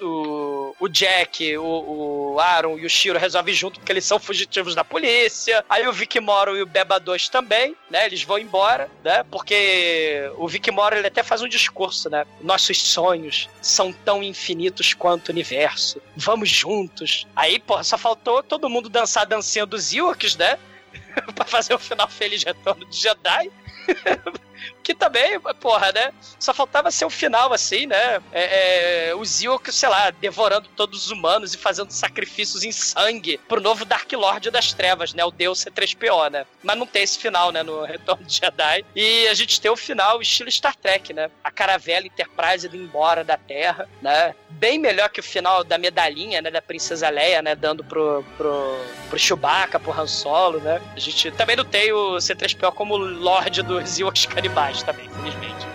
o, 0.02 0.76
o 0.78 0.88
Jack, 0.88 1.56
o, 1.56 2.34
o 2.34 2.38
Aaron 2.38 2.78
e 2.78 2.84
o 2.84 2.90
Shiro 2.90 3.18
resolvem 3.18 3.54
junto 3.54 3.80
porque 3.80 3.90
eles 3.90 4.04
são 4.04 4.20
fugitivos 4.20 4.74
da 4.74 4.84
polícia. 4.84 5.64
Aí 5.70 5.88
o 5.88 5.92
Vic 5.92 6.20
Moro 6.20 6.54
e 6.54 6.60
o 6.60 6.66
Beba 6.66 7.00
2 7.00 7.30
também, 7.30 7.74
né? 7.88 8.04
Eles 8.04 8.22
vão 8.22 8.38
embora, 8.38 8.90
né? 9.02 9.24
Porque 9.30 10.30
o 10.36 10.46
Vic 10.46 10.70
Moro 10.70 10.94
ele 10.94 11.06
até 11.06 11.22
faz 11.22 11.40
um 11.40 11.48
discurso, 11.48 12.10
né? 12.10 12.26
Nossos 12.42 12.76
sonhos 12.76 13.48
são 13.62 13.94
tão 13.94 14.22
infinitos 14.22 14.92
quanto 14.92 15.30
o 15.30 15.32
universo. 15.32 16.02
Vamos 16.14 16.50
juntos. 16.50 17.26
Aí, 17.34 17.58
porra, 17.58 17.82
só 17.82 17.96
faltou 17.96 18.42
todo 18.42 18.68
mundo 18.68 18.90
dançar 18.90 19.22
a 19.22 19.26
dancinha 19.26 19.64
dos 19.64 19.90
Ewoks, 19.94 20.36
né? 20.36 20.58
pra 21.34 21.46
fazer 21.46 21.72
o 21.72 21.78
final 21.78 22.08
feliz 22.10 22.44
retorno 22.44 22.84
de 22.84 22.98
Jedi. 22.98 23.50
que 24.82 24.94
também, 24.94 25.38
porra, 25.60 25.92
né? 25.92 26.12
Só 26.38 26.52
faltava 26.52 26.90
ser 26.90 27.04
o 27.04 27.10
final, 27.10 27.52
assim, 27.52 27.86
né? 27.86 28.20
É, 28.32 29.10
é, 29.10 29.14
os 29.14 29.40
sei 29.70 29.88
lá, 29.88 30.10
devorando 30.10 30.68
todos 30.76 31.06
os 31.06 31.10
humanos 31.10 31.54
e 31.54 31.58
fazendo 31.58 31.90
sacrifícios 31.90 32.62
em 32.62 32.72
sangue 32.72 33.38
pro 33.48 33.60
novo 33.60 33.84
Dark 33.84 34.10
Lord 34.12 34.50
das 34.50 34.72
Trevas, 34.72 35.14
né? 35.14 35.24
O 35.24 35.30
Deus 35.30 35.64
C3PO, 35.64 36.30
né? 36.30 36.46
Mas 36.62 36.76
não 36.76 36.86
tem 36.86 37.02
esse 37.02 37.18
final, 37.18 37.50
né? 37.50 37.62
No 37.62 37.84
Retorno 37.84 38.24
de 38.24 38.34
Jedi. 38.36 38.84
E 38.94 39.26
a 39.28 39.34
gente 39.34 39.60
tem 39.60 39.70
o 39.70 39.76
final 39.76 40.20
estilo 40.20 40.50
Star 40.50 40.76
Trek, 40.76 41.12
né? 41.12 41.30
A 41.42 41.50
caravela 41.50 42.06
Enterprise 42.06 42.66
indo 42.66 42.76
embora 42.76 43.24
da 43.24 43.36
Terra, 43.36 43.88
né? 44.00 44.34
Bem 44.50 44.78
melhor 44.78 45.08
que 45.08 45.20
o 45.20 45.24
final 45.24 45.64
da 45.64 45.78
medalhinha, 45.78 46.40
né? 46.42 46.50
Da 46.50 46.62
Princesa 46.62 47.08
Leia, 47.08 47.42
né? 47.42 47.54
Dando 47.54 47.84
pro, 47.84 48.24
pro, 48.36 48.78
pro 49.08 49.18
Chewbacca, 49.18 49.78
pro 49.78 49.92
Han 49.92 50.06
Solo, 50.06 50.60
né? 50.60 50.80
A 50.94 51.00
gente 51.00 51.30
também 51.32 51.56
não 51.56 51.64
tem 51.64 51.92
o 51.92 52.16
C3PO 52.16 52.72
como 52.72 52.96
Lorde 52.96 53.62
dos 53.62 53.98
canibais 54.26 54.51
também, 54.84 55.06
infelizmente. 55.06 55.66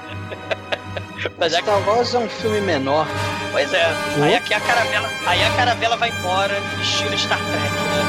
Mas 1.37 1.53
é 1.53 1.57
que, 1.57 1.63
Star 1.63 1.87
Wars 1.87 2.13
é 2.13 2.19
um 2.19 2.29
filme 2.29 2.61
menor. 2.61 3.07
pois 3.51 3.73
é, 3.73 3.85
aí 4.21 4.35
aqui 4.35 4.53
a 4.53 4.59
caravela, 4.59 5.09
aí 5.25 5.43
a 5.43 5.49
caravela 5.55 5.97
vai 5.97 6.09
embora, 6.09 6.57
estilo 6.81 7.17
Star 7.17 7.39
Trek, 7.39 7.53
né? 7.53 8.03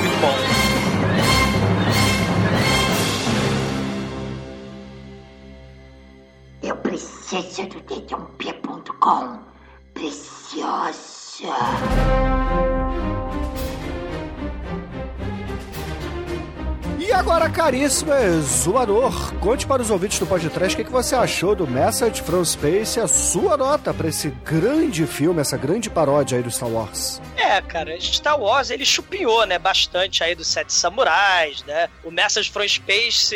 Muito 0.00 0.20
bom. 0.20 0.34
Eu 6.62 6.76
preciso 6.76 7.66
do 7.66 7.80
dedãop.com. 7.80 9.38
Preciosa. 9.94 11.12
E 17.04 17.12
agora, 17.12 17.50
caríssimo 17.50 18.14
exumador, 18.14 19.34
conte 19.40 19.66
para 19.66 19.82
os 19.82 19.90
ouvintes 19.90 20.20
do 20.20 20.26
podcast 20.26 20.72
o 20.72 20.76
que, 20.76 20.84
que 20.84 20.90
você 20.90 21.16
achou 21.16 21.52
do 21.52 21.66
Message 21.66 22.22
from 22.22 22.44
Space 22.44 22.96
e 22.96 23.02
a 23.02 23.08
sua 23.08 23.56
nota 23.56 23.92
para 23.92 24.06
esse 24.06 24.30
grande 24.44 25.04
filme, 25.04 25.40
essa 25.40 25.56
grande 25.56 25.90
paródia 25.90 26.38
aí 26.38 26.44
do 26.44 26.50
Star 26.50 26.68
Wars. 26.68 27.20
É, 27.36 27.60
cara, 27.60 28.00
Star 28.00 28.40
Wars 28.40 28.70
ele 28.70 28.84
chupinhou, 28.84 29.44
né, 29.46 29.58
bastante 29.58 30.22
aí 30.22 30.36
dos 30.36 30.46
Sete 30.46 30.72
Samurais, 30.72 31.64
né? 31.64 31.88
O 32.04 32.10
Message 32.12 32.48
from 32.52 32.68
Space 32.68 33.34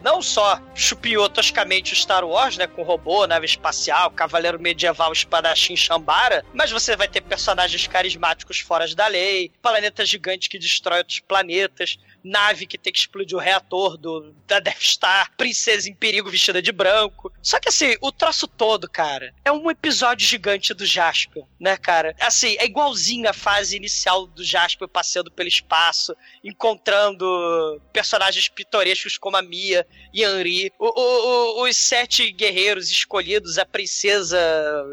não 0.00 0.22
só 0.22 0.60
chupinhou 0.72 1.28
toscamente 1.28 1.94
o 1.94 1.96
Star 1.96 2.24
Wars, 2.24 2.56
né, 2.56 2.68
com 2.68 2.84
robô, 2.84 3.26
nave 3.26 3.46
espacial, 3.46 4.12
cavaleiro 4.12 4.60
medieval, 4.60 5.12
espadachim, 5.12 5.74
chambara, 5.74 6.44
mas 6.54 6.70
você 6.70 6.94
vai 6.94 7.08
ter 7.08 7.22
personagens 7.22 7.84
carismáticos 7.88 8.60
fora 8.60 8.86
da 8.94 9.08
lei, 9.08 9.50
planeta 9.60 10.06
gigante 10.06 10.48
que 10.48 10.56
destrói 10.56 10.98
outros 10.98 11.18
planetas. 11.18 11.98
Nave 12.22 12.66
que 12.66 12.78
tem 12.78 12.92
que 12.92 12.98
explodir 12.98 13.36
o 13.36 13.40
reator 13.40 13.96
do, 13.96 14.34
da 14.46 14.60
Death 14.60 14.82
Star, 14.82 15.32
princesa 15.36 15.88
em 15.88 15.94
perigo 15.94 16.30
vestida 16.30 16.60
de 16.60 16.72
branco. 16.72 17.32
Só 17.42 17.58
que 17.58 17.68
assim, 17.68 17.96
o 18.00 18.12
troço 18.12 18.46
todo, 18.46 18.88
cara, 18.88 19.34
é 19.44 19.52
um 19.52 19.70
episódio 19.70 20.26
gigante 20.26 20.74
do 20.74 20.84
Jasper, 20.84 21.44
né, 21.58 21.76
cara? 21.76 22.14
Assim, 22.20 22.56
é 22.58 22.64
igualzinho 22.64 23.28
a 23.28 23.32
fase 23.32 23.76
inicial 23.76 24.26
do 24.26 24.44
Jasper 24.44 24.88
passeando 24.88 25.30
pelo 25.30 25.48
espaço, 25.48 26.16
encontrando 26.42 27.80
personagens 27.92 28.48
pitorescos 28.48 29.16
como 29.16 29.36
a 29.36 29.42
Mia 29.42 29.86
e 30.12 30.24
Henri, 30.24 30.72
o, 30.78 30.86
o, 30.86 31.60
o, 31.60 31.68
os 31.68 31.76
sete 31.76 32.30
guerreiros 32.32 32.90
escolhidos, 32.90 33.58
a 33.58 33.64
princesa, 33.64 34.38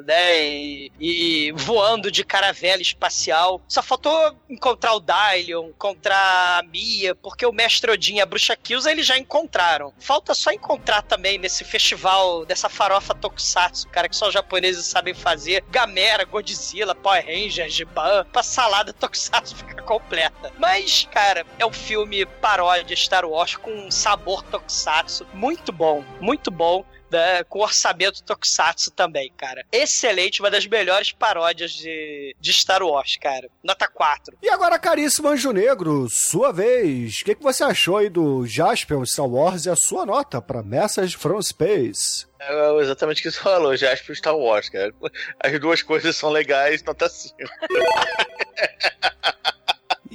né, 0.05 0.45
e, 0.45 0.91
e 0.99 1.51
voando 1.53 2.11
de 2.11 2.23
caravela 2.23 2.81
espacial. 2.81 3.61
Só 3.67 3.81
faltou 3.81 4.35
encontrar 4.49 4.93
o 4.93 4.99
Dylion, 4.99 5.69
encontrar 5.69 6.59
a 6.59 6.63
Mia, 6.63 7.14
porque 7.21 7.45
o 7.45 7.51
Mestre 7.51 7.91
Odin 7.91 8.15
e 8.15 8.21
a 8.21 8.25
Bruxa 8.25 8.55
Kills 8.55 8.89
eles 8.89 9.05
já 9.05 9.17
encontraram. 9.17 9.93
Falta 9.99 10.33
só 10.33 10.51
encontrar 10.51 11.01
também 11.01 11.37
nesse 11.37 11.63
festival 11.63 12.45
dessa 12.45 12.69
farofa 12.69 13.13
Tokusatsu, 13.13 13.87
cara, 13.89 14.09
que 14.09 14.15
só 14.15 14.27
os 14.27 14.33
japoneses 14.33 14.85
sabem 14.85 15.13
fazer, 15.13 15.63
Gamera, 15.69 16.25
Godzilla, 16.25 16.95
Power 16.95 17.25
Rangers, 17.25 17.73
Giban, 17.73 18.25
pra 18.31 18.43
salada 18.43 18.93
Tokusatsu 18.93 19.55
ficar 19.57 19.81
completa. 19.83 20.51
Mas, 20.57 21.07
cara, 21.11 21.45
é 21.57 21.65
um 21.65 21.73
filme 21.73 22.25
paródia 22.25 22.95
Star 22.95 23.25
Wars 23.25 23.55
com 23.55 23.71
um 23.71 23.91
sabor 23.91 24.43
Tokusatsu 24.43 25.25
muito 25.33 25.71
bom, 25.71 26.03
muito 26.19 26.51
bom 26.51 26.85
né, 27.15 27.43
com 27.45 27.59
orçamento 27.59 28.21
Tokusatsu 28.23 28.91
também, 28.91 29.31
cara. 29.37 29.65
Excelente, 29.71 30.41
uma 30.41 30.51
das 30.51 30.67
melhores 30.67 31.13
paródias 31.13 31.71
de, 31.71 32.35
de 32.39 32.53
Star 32.53 32.83
Wars, 32.83 33.17
cara. 33.17 33.49
Nota 33.63 33.87
4. 33.87 34.37
E 34.41 34.49
agora, 34.49 34.77
caríssimo 34.77 35.29
Anjo 35.29 35.51
Negro, 35.51 36.09
sua 36.09 36.51
vez. 36.51 37.21
O 37.21 37.25
que, 37.25 37.35
que 37.35 37.43
você 37.43 37.63
achou 37.63 37.97
aí 37.97 38.09
do 38.09 38.45
Jasper 38.45 39.05
Star 39.05 39.27
Wars 39.27 39.65
e 39.65 39.69
a 39.69 39.75
sua 39.75 40.05
nota 40.05 40.41
para 40.41 40.61
Message 40.61 41.15
from 41.15 41.41
Space? 41.41 42.27
É 42.39 42.81
exatamente 42.81 43.19
o 43.19 43.23
que 43.23 43.31
você 43.31 43.39
falou, 43.39 43.75
Jasper 43.75 44.15
Star 44.15 44.35
Wars, 44.35 44.69
cara. 44.69 44.93
As 45.39 45.59
duas 45.59 45.81
coisas 45.81 46.15
são 46.15 46.29
legais, 46.29 46.83
nota 46.83 47.07
5. 47.07 47.35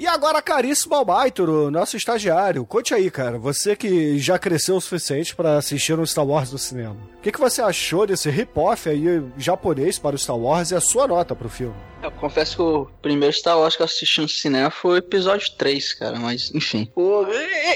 E 0.00 0.06
agora, 0.06 0.40
caríssimo 0.40 0.94
Albaitoro, 0.94 1.70
nosso 1.70 1.94
estagiário, 1.94 2.64
conte 2.64 2.94
aí, 2.94 3.10
cara, 3.10 3.36
você 3.36 3.76
que 3.76 4.18
já 4.18 4.38
cresceu 4.38 4.76
o 4.76 4.80
suficiente 4.80 5.36
para 5.36 5.58
assistir 5.58 5.92
um 5.98 6.06
Star 6.06 6.26
Wars 6.26 6.50
no 6.50 6.56
cinema. 6.56 6.96
O 7.18 7.20
que, 7.20 7.30
que 7.30 7.38
você 7.38 7.60
achou 7.60 8.06
desse 8.06 8.30
rip-off 8.30 8.88
aí 8.88 9.22
japonês 9.36 9.98
para 9.98 10.16
o 10.16 10.18
Star 10.18 10.38
Wars 10.38 10.70
e 10.70 10.74
a 10.74 10.80
sua 10.80 11.06
nota 11.06 11.36
pro 11.36 11.50
filme? 11.50 11.74
Eu 12.02 12.10
confesso 12.12 12.56
que 12.56 12.62
o 12.62 12.86
primeiro 13.02 13.34
Star 13.34 13.58
Wars 13.58 13.76
que 13.76 13.82
eu 13.82 13.84
assisti 13.84 14.22
no 14.22 14.28
cinema 14.30 14.70
foi 14.70 14.92
o 14.92 14.96
episódio 14.96 15.50
3, 15.58 15.92
cara, 15.92 16.18
mas 16.18 16.50
enfim. 16.54 16.90
O, 16.96 17.26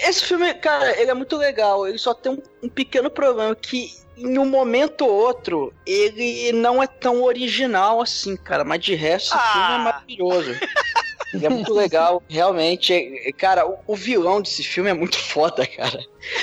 esse 0.08 0.24
filme, 0.24 0.54
cara, 0.54 0.98
ele 0.98 1.10
é 1.10 1.14
muito 1.14 1.36
legal, 1.36 1.86
ele 1.86 1.98
só 1.98 2.14
tem 2.14 2.32
um, 2.32 2.42
um 2.62 2.70
pequeno 2.70 3.10
problema 3.10 3.54
que 3.54 3.92
em 4.16 4.38
um 4.38 4.46
momento 4.46 5.04
ou 5.04 5.10
outro, 5.10 5.74
ele 5.84 6.52
não 6.52 6.82
é 6.82 6.86
tão 6.86 7.22
original 7.22 8.00
assim, 8.00 8.34
cara. 8.34 8.64
Mas 8.64 8.82
de 8.82 8.94
resto, 8.94 9.34
ah. 9.34 9.36
o 9.36 9.52
filme 9.52 9.74
é 9.74 9.78
maravilhoso. 9.78 10.50
Ele 11.34 11.46
é 11.46 11.48
muito 11.48 11.74
legal, 11.74 12.22
realmente. 12.28 12.92
É, 12.92 13.32
cara, 13.32 13.66
o, 13.66 13.78
o, 13.86 13.96
vilão 13.96 14.40
desse 14.40 14.62
filme 14.62 14.90
é 14.90 14.94
muito 14.94 15.16
foda, 15.18 15.66
cara. 15.66 16.00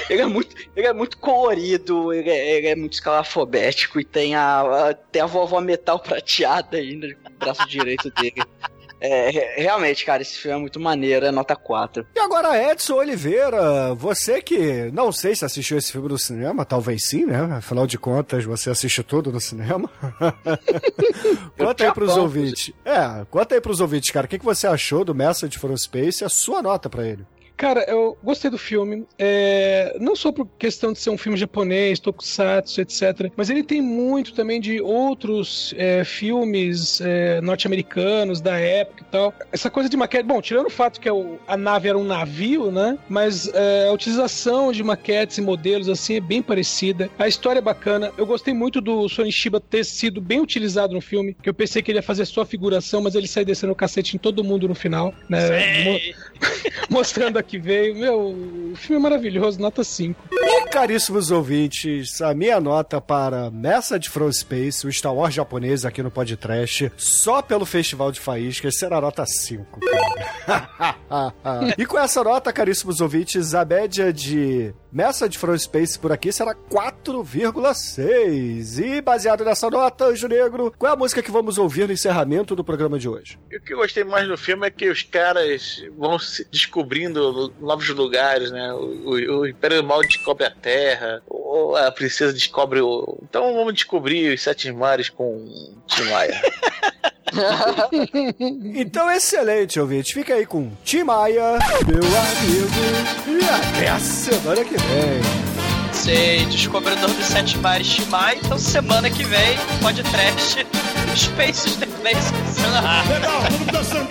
Ele 0.10 0.22
é 0.22 0.26
muito, 0.26 0.56
ele 0.76 0.88
é 0.88 0.94
muito 0.94 1.18
colorido, 1.18 2.14
ele 2.14 2.30
é, 2.30 2.58
ele 2.58 2.68
é 2.68 2.76
muito 2.76 2.94
escalafobético 2.94 4.00
e 4.00 4.04
tem 4.04 4.36
a, 4.36 4.90
a, 4.90 4.94
tem 4.94 5.22
a 5.22 5.26
vovó 5.26 5.62
metal 5.62 6.00
prateada 6.00 6.78
ainda 6.78 7.08
no 7.08 7.38
braço 7.38 7.68
direito 7.68 8.12
dele. 8.12 8.44
É, 9.02 9.60
realmente, 9.60 10.06
cara, 10.06 10.22
esse 10.22 10.38
filme 10.38 10.58
é 10.58 10.62
muito 10.62 10.80
maneiro, 10.80 11.26
é 11.26 11.32
nota 11.32 11.56
4. 11.56 12.06
E 12.16 12.20
agora, 12.20 12.72
Edson 12.72 12.94
Oliveira, 12.96 13.96
você 13.96 14.42
que 14.44 14.92
não 14.94 15.12
sei 15.12 15.36
se 15.36 15.44
assistiu 15.44 15.80
esse 15.80 15.92
filme 15.92 16.08
no 16.08 16.20
cinema, 16.20 16.64
talvez 16.64 17.06
sim, 17.06 17.26
né? 17.26 17.42
Afinal 17.58 17.88
de 17.88 17.98
contas, 17.98 18.46
você 18.46 18.70
assiste 18.70 19.02
tudo 19.02 19.32
no 19.32 19.42
cinema. 19.42 19.90
conta 21.58 21.86
aí 21.86 21.92
pros 21.92 22.16
ouvintes. 22.16 22.72
É, 22.86 23.26
conta 23.32 23.56
aí 23.56 23.62
pros 23.62 23.82
ouvintes, 23.82 24.12
cara, 24.12 24.28
o 24.28 24.30
que, 24.30 24.38
que 24.38 24.46
você 24.46 24.68
achou 24.68 25.04
do 25.04 25.16
Message 25.16 25.58
from 25.58 25.76
Space 25.76 26.24
e 26.24 26.26
a 26.26 26.30
sua 26.30 26.62
nota 26.62 26.88
para 26.88 27.08
ele? 27.08 27.26
Cara, 27.62 27.86
eu 27.88 28.18
gostei 28.24 28.50
do 28.50 28.58
filme. 28.58 29.06
É, 29.20 29.96
não 30.00 30.16
só 30.16 30.32
por 30.32 30.48
questão 30.58 30.92
de 30.92 30.98
ser 30.98 31.12
um 31.12 31.18
filme 31.18 31.38
japonês, 31.38 32.00
tokusatsu, 32.00 32.82
etc. 32.82 33.32
Mas 33.38 33.52
ele 33.52 33.62
tem 33.62 33.80
muito 33.80 34.34
também 34.34 34.60
de 34.60 34.82
outros 34.82 35.72
é, 35.78 36.04
filmes 36.04 37.00
é, 37.02 37.40
norte-americanos 37.40 38.42
da 38.42 38.58
época 38.58 39.04
e 39.04 39.12
tal. 39.12 39.32
Essa 39.52 39.70
coisa 39.70 39.88
de 39.88 39.96
maquete. 39.96 40.24
Bom, 40.24 40.42
tirando 40.42 40.66
o 40.66 40.72
fato 40.72 41.00
que 41.00 41.08
a 41.48 41.56
nave 41.56 41.88
era 41.88 41.96
um 41.96 42.04
navio, 42.04 42.72
né? 42.72 42.98
Mas 43.08 43.48
é, 43.54 43.90
a 43.90 43.92
utilização 43.92 44.72
de 44.72 44.84
maquetes 44.84 45.38
e 45.38 45.42
modelos 45.42 45.88
assim 45.88 46.16
é 46.16 46.20
bem 46.20 46.42
parecida. 46.42 47.12
A 47.20 47.28
história 47.28 47.60
é 47.60 47.62
bacana. 47.62 48.12
Eu 48.18 48.26
gostei 48.26 48.56
muito 48.56 48.82
do 48.82 49.08
Sonishiba 49.08 49.62
ter 49.62 49.86
sido 49.86 50.20
bem 50.20 50.40
utilizado 50.40 50.96
no 50.96 51.02
filme. 51.02 51.38
Que 51.40 51.50
eu 51.50 51.54
pensei 51.54 51.84
que 51.84 51.92
ele 51.92 52.00
ia 52.00 52.04
fazer 52.04 52.26
só 52.26 52.44
figuração, 52.44 53.02
mas 53.02 53.14
ele 53.14 53.28
sai 53.28 53.46
descendo 53.46 53.74
o 53.74 53.76
cacete 53.76 54.16
em 54.16 54.20
todo 54.20 54.44
mundo 54.44 54.68
no 54.68 54.74
final, 54.74 55.14
né? 55.30 56.00
Mostrando 56.90 57.38
aqui 57.38 57.52
que 57.52 57.60
veio. 57.60 57.96
Meu, 57.96 58.30
o 58.72 58.76
filme 58.78 58.96
é 58.96 59.00
maravilhoso, 59.00 59.60
nota 59.60 59.84
5. 59.84 60.18
E 60.32 60.70
caríssimos 60.70 61.32
ouvintes, 61.32 62.22
a 62.22 62.34
minha 62.34 62.62
nota 62.62 63.02
para 63.02 63.52
Message 63.52 64.10
from 64.10 64.32
Space, 64.32 64.88
o 64.88 64.92
Star 64.92 65.14
Wars 65.14 65.34
japonês 65.34 65.84
aqui 65.84 66.02
no 66.02 66.10
podcast, 66.10 66.90
só 66.96 67.42
pelo 67.42 67.66
Festival 67.66 68.10
de 68.10 68.22
Faíscas, 68.22 68.78
será 68.78 69.02
nota 69.02 69.26
5. 69.26 69.82
e 71.78 71.86
com 71.86 72.00
essa 72.00 72.24
nota, 72.24 72.54
caríssimos 72.54 73.02
ouvintes, 73.02 73.54
a 73.54 73.66
média 73.66 74.14
de 74.14 74.74
Message 74.92 75.38
from 75.38 75.58
Space 75.58 75.98
por 75.98 76.12
aqui 76.12 76.32
será 76.32 76.54
4,6. 76.54 78.80
E 78.80 79.02
baseado 79.02 79.44
nessa 79.44 79.70
nota, 79.70 80.06
Anjo 80.06 80.28
Negro, 80.28 80.74
qual 80.78 80.92
é 80.92 80.94
a 80.94 80.98
música 80.98 81.22
que 81.22 81.32
vamos 81.32 81.58
ouvir 81.58 81.88
no 81.88 81.94
encerramento 81.94 82.56
do 82.56 82.64
programa 82.64 82.98
de 82.98 83.10
hoje? 83.10 83.38
O 83.54 83.62
que 83.62 83.74
eu 83.74 83.78
gostei 83.78 84.04
mais 84.04 84.28
do 84.28 84.38
filme 84.38 84.68
é 84.68 84.70
que 84.70 84.90
os 84.90 85.04
caras 85.04 85.84
vão 85.98 86.18
descobrindo 86.52 87.54
novos 87.60 87.90
lugares, 87.90 88.52
né? 88.52 88.74
O, 88.74 89.10
o, 89.10 89.40
o 89.40 89.48
Império 89.48 89.82
do 89.82 89.88
Mal 89.88 90.02
descobre 90.02 90.46
a 90.46 90.52
Terra, 90.52 91.22
a 91.86 91.92
princesa 91.92 92.34
descobre 92.34 92.82
o. 92.82 93.18
Então 93.24 93.54
vamos 93.54 93.74
descobrir 93.74 94.34
os 94.34 94.42
sete 94.42 94.72
mares 94.72 95.10
com 95.10 95.48
Tim 95.88 96.04
Maia. 96.04 96.42
então, 98.76 99.10
excelente, 99.12 99.80
ouvinte. 99.80 100.14
Fica 100.14 100.34
aí 100.34 100.46
com 100.46 100.72
Tim 100.84 101.04
Maia, 101.04 101.60
meu 101.88 102.04
amigo. 102.04 103.42
E 103.42 103.78
até 103.78 103.90
a 103.90 104.00
semana 104.00 104.64
que 104.64 104.78
vem. 104.78 105.71
Sei, 106.04 106.46
descobridor 106.48 107.12
dos 107.12 107.26
sete 107.28 107.60
mares 107.60 108.00
Maia. 108.10 108.36
Então, 108.44 108.58
semana 108.58 109.08
que 109.08 109.24
vem, 109.24 109.56
pode 109.84 110.02
trash. 110.02 110.66
Spaces 111.16 111.76
the 111.76 111.86
Place. 111.86 112.34
Legal, 113.08 113.42
vamos 113.52 113.68
dançando. 113.68 114.10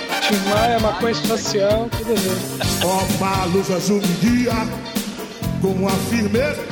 Maia, 0.50 0.78
maconha 0.78 1.10
espacial, 1.10 1.88
tudo 1.90 2.14
bem. 2.14 2.68
Ó, 2.84 3.46
luz 3.46 3.72
azul 3.72 4.00
me 4.00 4.06
guia 4.20 4.52
com 5.60 5.88
a 5.88 5.90
firmeza. 6.08 6.64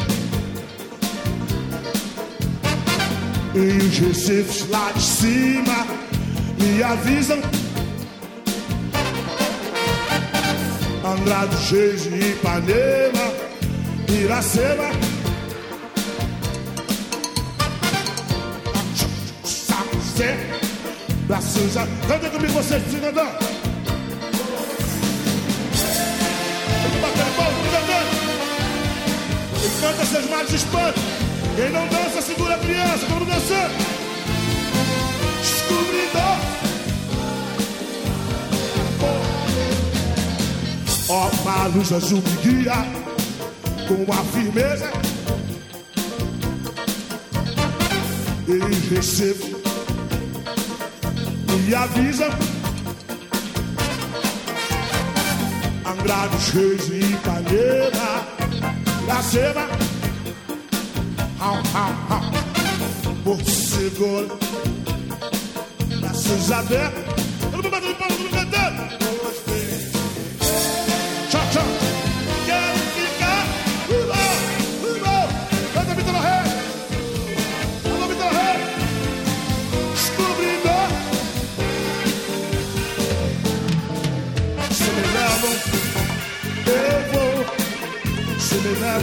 E 3.57 3.59
os 3.59 3.99
recifes 3.99 4.69
lá 4.69 4.93
de 4.93 5.03
cima 5.03 5.87
me 6.61 6.81
avisam. 6.81 7.43
Andrade, 11.05 11.57
Geise, 11.65 12.09
Ipanema, 12.09 13.33
Iracema. 14.09 15.08
Zé, 20.19 20.37
braços 21.29 21.77
a... 21.77 21.87
Canta 22.09 22.29
comigo 22.29 22.55
cantar. 22.55 23.39
Vamos 26.83 27.01
bater 27.01 27.25
palma, 27.37 27.59
cantando. 27.71 28.11
E 29.65 29.81
canta 29.81 30.05
seus 30.07 30.29
males 30.29 30.49
de 30.51 30.57
espanto. 30.57 31.01
Quem 31.55 31.71
não 31.71 31.87
dança, 31.87 32.21
segura 32.21 32.57
a 32.57 32.59
criança. 32.59 33.07
Vamos 33.09 33.29
dançar. 33.29 33.71
Descobridor. 35.41 36.39
Ó, 41.11 41.31
oh, 41.31 41.49
a 41.49 41.67
luz 41.69 41.93
azul 41.93 42.21
me 42.27 42.37
guia 42.43 42.75
com 43.87 44.13
a 44.13 44.25
firmeza 44.25 44.91
e 48.49 48.95
recebo 48.95 49.58
e 51.69 51.75
avisa. 51.75 52.29
Andrade, 55.85 56.37
Reis 56.53 56.89
e 56.89 57.01
Ipanema 57.13 58.27
Iracema. 59.05 59.69
Hau, 61.41 61.57
hau, 61.75 61.93
hau 62.11 62.23
Porto 63.23 63.51
Seguro 63.51 64.39
Braços 66.01 66.51
abertos 66.51 67.08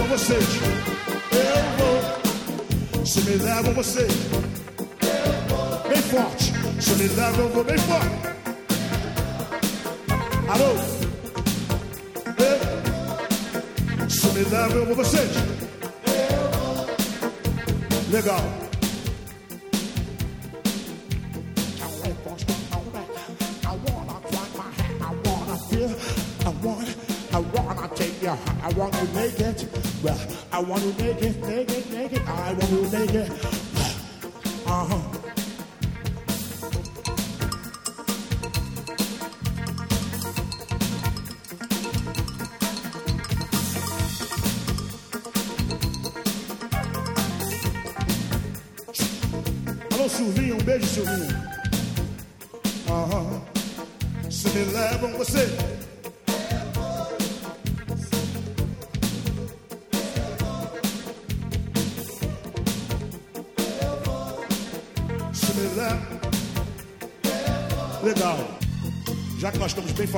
vocês. 0.04 0.46
Eu 1.32 1.64
vou. 1.78 3.06
Se 3.06 3.22
me 3.22 3.36
levam 3.38 3.74
vocês. 3.74 4.12
Eu 4.12 5.48
vou. 5.48 5.90
Bem 5.90 6.02
forte. 6.02 6.54
Se 6.82 6.96
me 6.96 7.08
levam, 7.08 7.46
eu 7.46 7.50
vou 7.50 7.64
bem 7.64 7.78
forte. 7.78 8.10
Alô? 10.48 10.76
Ei. 12.40 14.10
Se 14.10 14.28
me 14.28 14.44
levam, 14.44 14.78
eu 14.78 14.86
vou 14.86 14.96
vocês. 14.96 15.32
Legal. 18.12 18.65
Want 30.76 30.98
to 30.98 31.04
make 31.04 31.35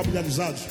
familiarizados. 0.08 0.66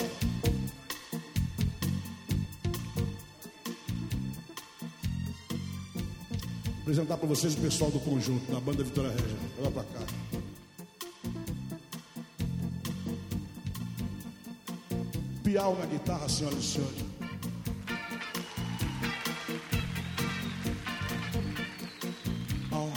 Vou 6.65 6.81
apresentar 6.81 7.17
para 7.17 7.27
vocês 7.27 7.53
o 7.53 7.57
pessoal 7.57 7.91
do 7.91 7.99
conjunto, 7.99 8.51
da 8.51 8.59
banda 8.59 8.83
Vitória 8.83 9.11
Regia. 9.11 9.37
Olha 9.59 9.71
para 9.71 9.83
cá. 9.83 9.99
Piau 15.43 15.77
na 15.77 15.85
guitarra, 15.85 16.27
senhoras 16.27 16.59
e 16.59 16.63
senhores. 16.63 17.05
Oh, 22.71 22.91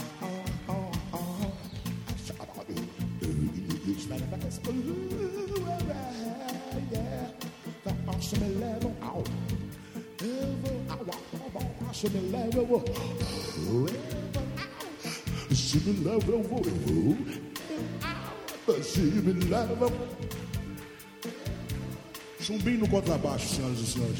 Se 12.01 12.09
me 12.09 12.31
levam, 12.31 12.61
eu 12.61 12.65
vou. 12.65 12.83
Se 15.53 15.77
me 15.81 16.03
levam, 16.03 16.35
eu 16.35 16.41
vou. 16.41 16.63
Se 18.83 19.01
me 19.01 19.33
levam. 19.33 19.91
Chumbinho 22.39 22.79
no 22.79 22.89
contrabaixo, 22.89 23.53
senhoras 23.53 23.77
e 23.77 23.85
senhores. 23.85 24.17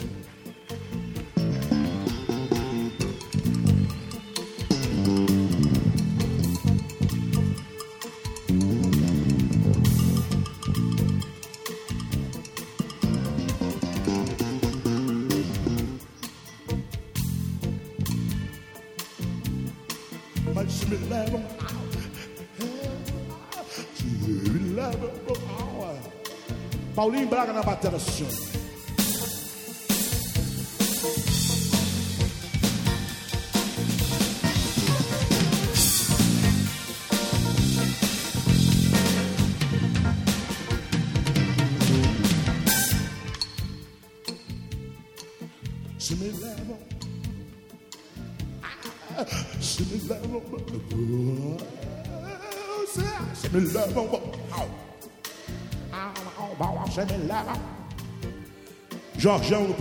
Braga 27.41 27.53
na 27.53 27.63
bateria, 27.63 27.90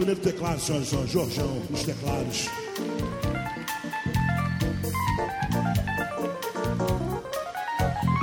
primeiro 0.01 0.21
teclado, 0.21 0.59
senhoras 0.59 0.87
e 0.87 0.91
senhores. 0.91 1.11
Jorjão 1.11 1.63
nos 1.69 1.83
teclados. 1.83 2.49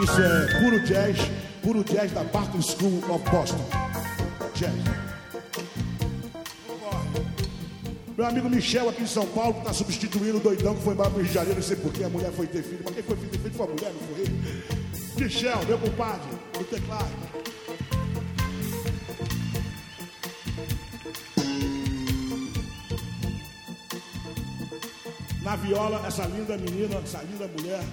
Isso 0.03 0.21
é 0.21 0.59
puro 0.59 0.79
jazz, 0.85 1.17
puro 1.61 1.83
jazz 1.83 2.11
da 2.11 2.23
Barton 2.23 2.61
School 2.61 3.03
of 3.09 3.29
Boston. 3.29 3.63
Jazz. 4.55 4.73
Meu 8.17 8.25
amigo 8.25 8.49
Michel 8.49 8.89
aqui 8.89 9.03
em 9.03 9.07
São 9.07 9.27
Paulo, 9.27 9.53
que 9.53 9.59
está 9.59 9.73
substituindo 9.73 10.37
o 10.37 10.39
doidão 10.39 10.75
que 10.75 10.81
foi 10.81 10.93
embora 10.93 11.11
para 11.11 11.19
o 11.19 11.21
Rio 11.21 11.27
de 11.27 11.35
Janeiro, 11.35 11.57
não 11.57 11.63
sei 11.63 11.75
porquê, 11.75 12.03
a 12.03 12.09
mulher 12.09 12.31
foi 12.31 12.47
ter 12.47 12.63
filho. 12.63 12.81
Mas 12.83 12.95
quem 12.95 13.03
foi 13.03 13.15
ter 13.17 13.37
filho 13.37 13.53
foi 13.53 13.65
a 13.67 13.69
mulher, 13.69 13.93
não 13.93 14.15
foi 14.15 14.21
ele. 14.21 14.63
Michel, 15.17 15.65
meu 15.67 15.77
compadre, 15.77 16.27
no 16.57 16.63
teclado. 16.63 17.26
Viola, 25.67 26.01
essa 26.07 26.23
linda 26.25 26.57
menina, 26.57 26.95
essa 27.03 27.21
linda 27.23 27.47
mulher, 27.47 27.83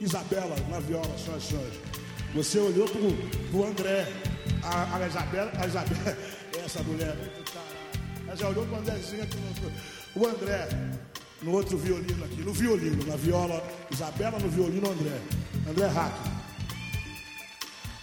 Isabela, 0.00 0.54
na 0.70 0.78
viola, 0.78 1.18
senhoras 1.18 1.42
e 1.42 1.46
senhores. 1.46 1.74
Você 2.34 2.58
olhou 2.58 2.88
pro, 2.88 3.12
pro 3.50 3.66
André, 3.66 4.06
a, 4.62 4.96
a 4.96 5.06
Isabela, 5.06 5.52
a 5.58 5.66
Isabela, 5.66 6.18
essa 6.64 6.82
mulher, 6.84 7.16
ela 8.26 8.36
já 8.36 8.48
olhou 8.48 8.64
pro 8.66 8.76
Andrézinho 8.76 9.26
o 10.14 10.26
André, 10.26 10.68
no 11.42 11.52
outro 11.52 11.76
violino 11.76 12.24
aqui, 12.24 12.40
no 12.42 12.52
violino, 12.52 13.04
na 13.06 13.16
viola, 13.16 13.62
Isabela 13.90 14.38
no 14.38 14.48
violino, 14.48 14.88
André. 14.88 15.20
André 15.68 15.86
Hack. 15.88 16.14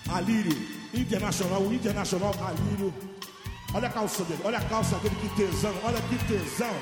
Alírio, 0.10 0.56
internacional, 0.94 1.62
o 1.62 1.74
internacional 1.74 2.36
Alírio. 2.46 2.94
Olha 3.74 3.88
a 3.88 3.92
calça 3.92 4.24
dele, 4.26 4.42
olha 4.44 4.58
a 4.58 4.66
calça 4.66 4.98
dele, 4.98 5.16
que 5.22 5.30
tesão, 5.36 5.74
olha 5.84 6.00
que 6.02 6.18
tesão. 6.28 6.76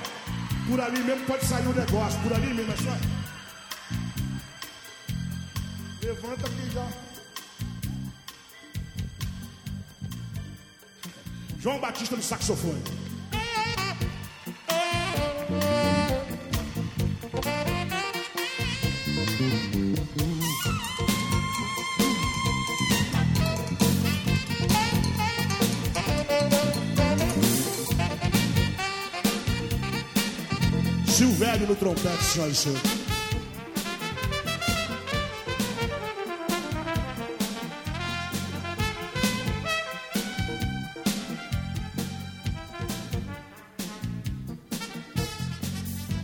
Por 0.68 0.80
ali 0.80 1.00
mesmo 1.04 1.26
pode 1.26 1.46
sair 1.46 1.68
um 1.68 1.74
negócio, 1.74 2.20
por 2.22 2.34
ali 2.34 2.54
mesmo, 2.54 2.72
é 2.72 2.78
só. 2.78 2.98
Levanta 6.04 6.48
aqui 6.48 6.72
já. 6.74 6.88
João 11.60 11.80
Batista 11.80 12.16
no 12.16 12.24
saxofone. 12.24 13.01
Silvério 31.52 31.68
no 31.68 31.76
trompete, 31.76 32.24
senhoras 32.24 32.54
e 32.54 32.56
senhores. 32.56 32.82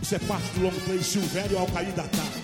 Isso 0.00 0.14
é 0.14 0.18
parte 0.20 0.46
do 0.54 0.62
long 0.62 0.70
play 0.86 1.02
Silvério 1.02 1.58
Alcaí 1.58 1.92
da 1.92 2.04
Tarde. 2.04 2.42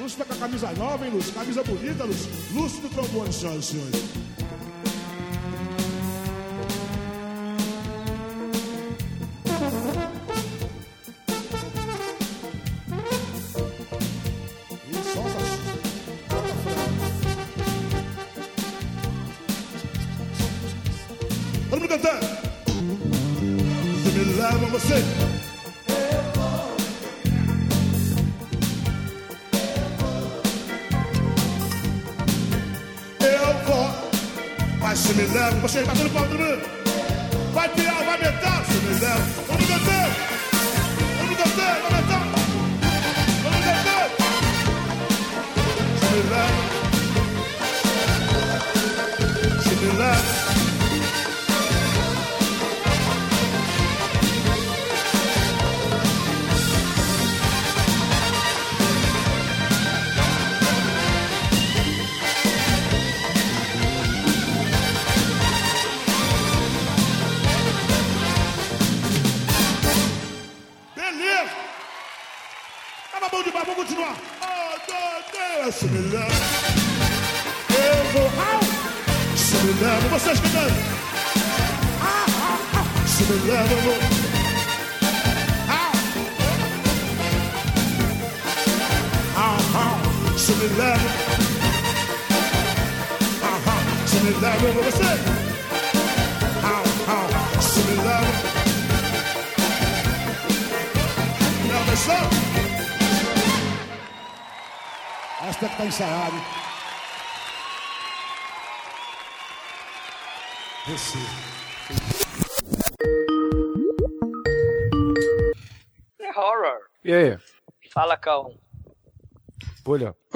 Lúcio 0.00 0.18
tá 0.18 0.24
com 0.24 0.32
a 0.32 0.36
camisa 0.36 0.72
nova, 0.72 1.04
hein, 1.04 1.12
Lúcio? 1.12 1.34
Camisa 1.34 1.62
bonita, 1.64 2.04
Lúcio. 2.04 2.30
Lúcio 2.54 2.80
do 2.80 2.88
trombone, 2.88 3.30
senhoras 3.30 3.64
e 3.64 3.66
senhores. 3.72 4.31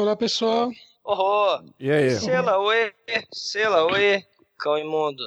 Olá, 0.06 0.14
pessoal. 0.14 0.70
Horror. 1.02 1.64
E 1.80 1.90
aí? 1.90 2.10
Sela, 2.12 2.60
oi. 2.60 2.92
Sela, 3.34 3.86
oi. 3.86 4.24
Cão 4.56 4.78
imundo. 4.78 5.24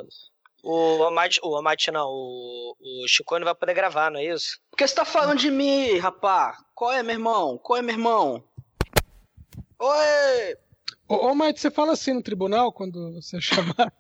O 0.63 1.03
Amate, 1.03 1.37
o 1.43 1.57
Amate 1.57 1.91
não, 1.91 2.07
o, 2.07 2.77
o 2.79 3.05
Chico 3.05 3.37
não 3.37 3.43
vai 3.43 3.53
poder 3.53 3.73
gravar, 3.73 4.09
não 4.09 4.21
é 4.21 4.27
isso? 4.27 4.57
Por 4.71 4.77
que 4.77 4.87
você 4.87 4.95
tá 4.95 5.03
falando 5.03 5.37
de 5.37 5.51
mim, 5.51 5.97
rapá? 5.97 6.57
Qual 6.73 6.93
é, 6.93 7.03
meu 7.03 7.15
irmão? 7.15 7.57
Qual 7.57 7.77
é, 7.77 7.81
meu 7.81 7.93
irmão? 7.93 8.41
Oi! 9.79 10.57
Ô, 11.09 11.27
ô 11.27 11.35
Mike, 11.35 11.59
você 11.59 11.69
fala 11.69 11.91
assim 11.91 12.13
no 12.13 12.23
tribunal 12.23 12.71
quando 12.71 13.15
você 13.15 13.35
é 13.35 13.41
chamado? 13.41 13.91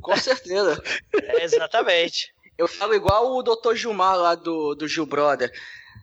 Com 0.00 0.16
certeza. 0.16 0.80
É, 1.14 1.42
exatamente. 1.42 2.32
Eu 2.56 2.68
falo 2.68 2.94
igual 2.94 3.34
o 3.34 3.42
Dr. 3.42 3.74
Gilmar 3.74 4.16
lá 4.16 4.36
do, 4.36 4.76
do 4.76 4.86
Gil 4.86 5.04
Brother. 5.04 5.50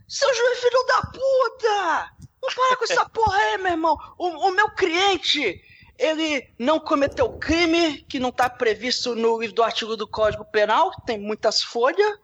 Seu 0.10 0.28
juiz 0.36 0.60
filho 0.60 0.86
da 0.88 1.02
puta! 1.04 2.33
Não 2.44 2.54
para 2.54 2.76
com 2.76 2.84
essa 2.84 3.08
porra 3.08 3.38
aí, 3.38 3.58
meu 3.58 3.72
irmão. 3.72 3.98
O, 4.18 4.50
o 4.50 4.52
meu 4.52 4.70
cliente, 4.72 5.62
ele 5.98 6.46
não 6.60 6.78
cometeu 6.78 7.30
crime 7.40 8.04
que 8.04 8.20
não 8.20 8.34
tá 8.34 8.50
previsto 8.50 9.16
no 9.16 9.40
livro 9.40 9.56
do 9.56 9.64
artigo 9.64 9.96
do 9.96 10.06
Código 10.06 10.44
Penal, 10.44 10.92
que 10.92 11.06
tem 11.06 11.18
muitas 11.18 11.64
folhas. 11.64 12.20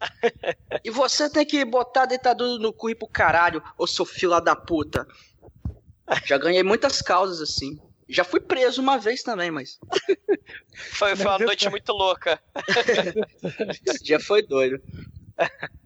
E 0.82 0.90
você 0.90 1.28
tem 1.28 1.44
que 1.44 1.62
botar 1.62 2.04
a 2.04 2.06
ditadura 2.06 2.58
no 2.58 2.72
cu 2.72 2.88
e 2.88 2.94
pro 2.94 3.06
caralho, 3.06 3.62
ô 3.76 3.86
seu 3.86 4.06
filho 4.06 4.40
da 4.40 4.56
puta. 4.56 5.06
Já 6.24 6.38
ganhei 6.38 6.62
muitas 6.62 7.02
causas 7.02 7.42
assim. 7.42 7.78
Já 8.08 8.24
fui 8.24 8.40
preso 8.40 8.80
uma 8.80 8.96
vez 8.96 9.22
também, 9.22 9.50
mas. 9.50 9.78
Foi, 10.92 11.14
foi 11.14 11.26
uma 11.26 11.38
noite 11.38 11.68
muito 11.68 11.92
louca. 11.92 12.40
Esse 13.86 14.02
dia 14.02 14.18
foi 14.18 14.40
doido. 14.40 14.80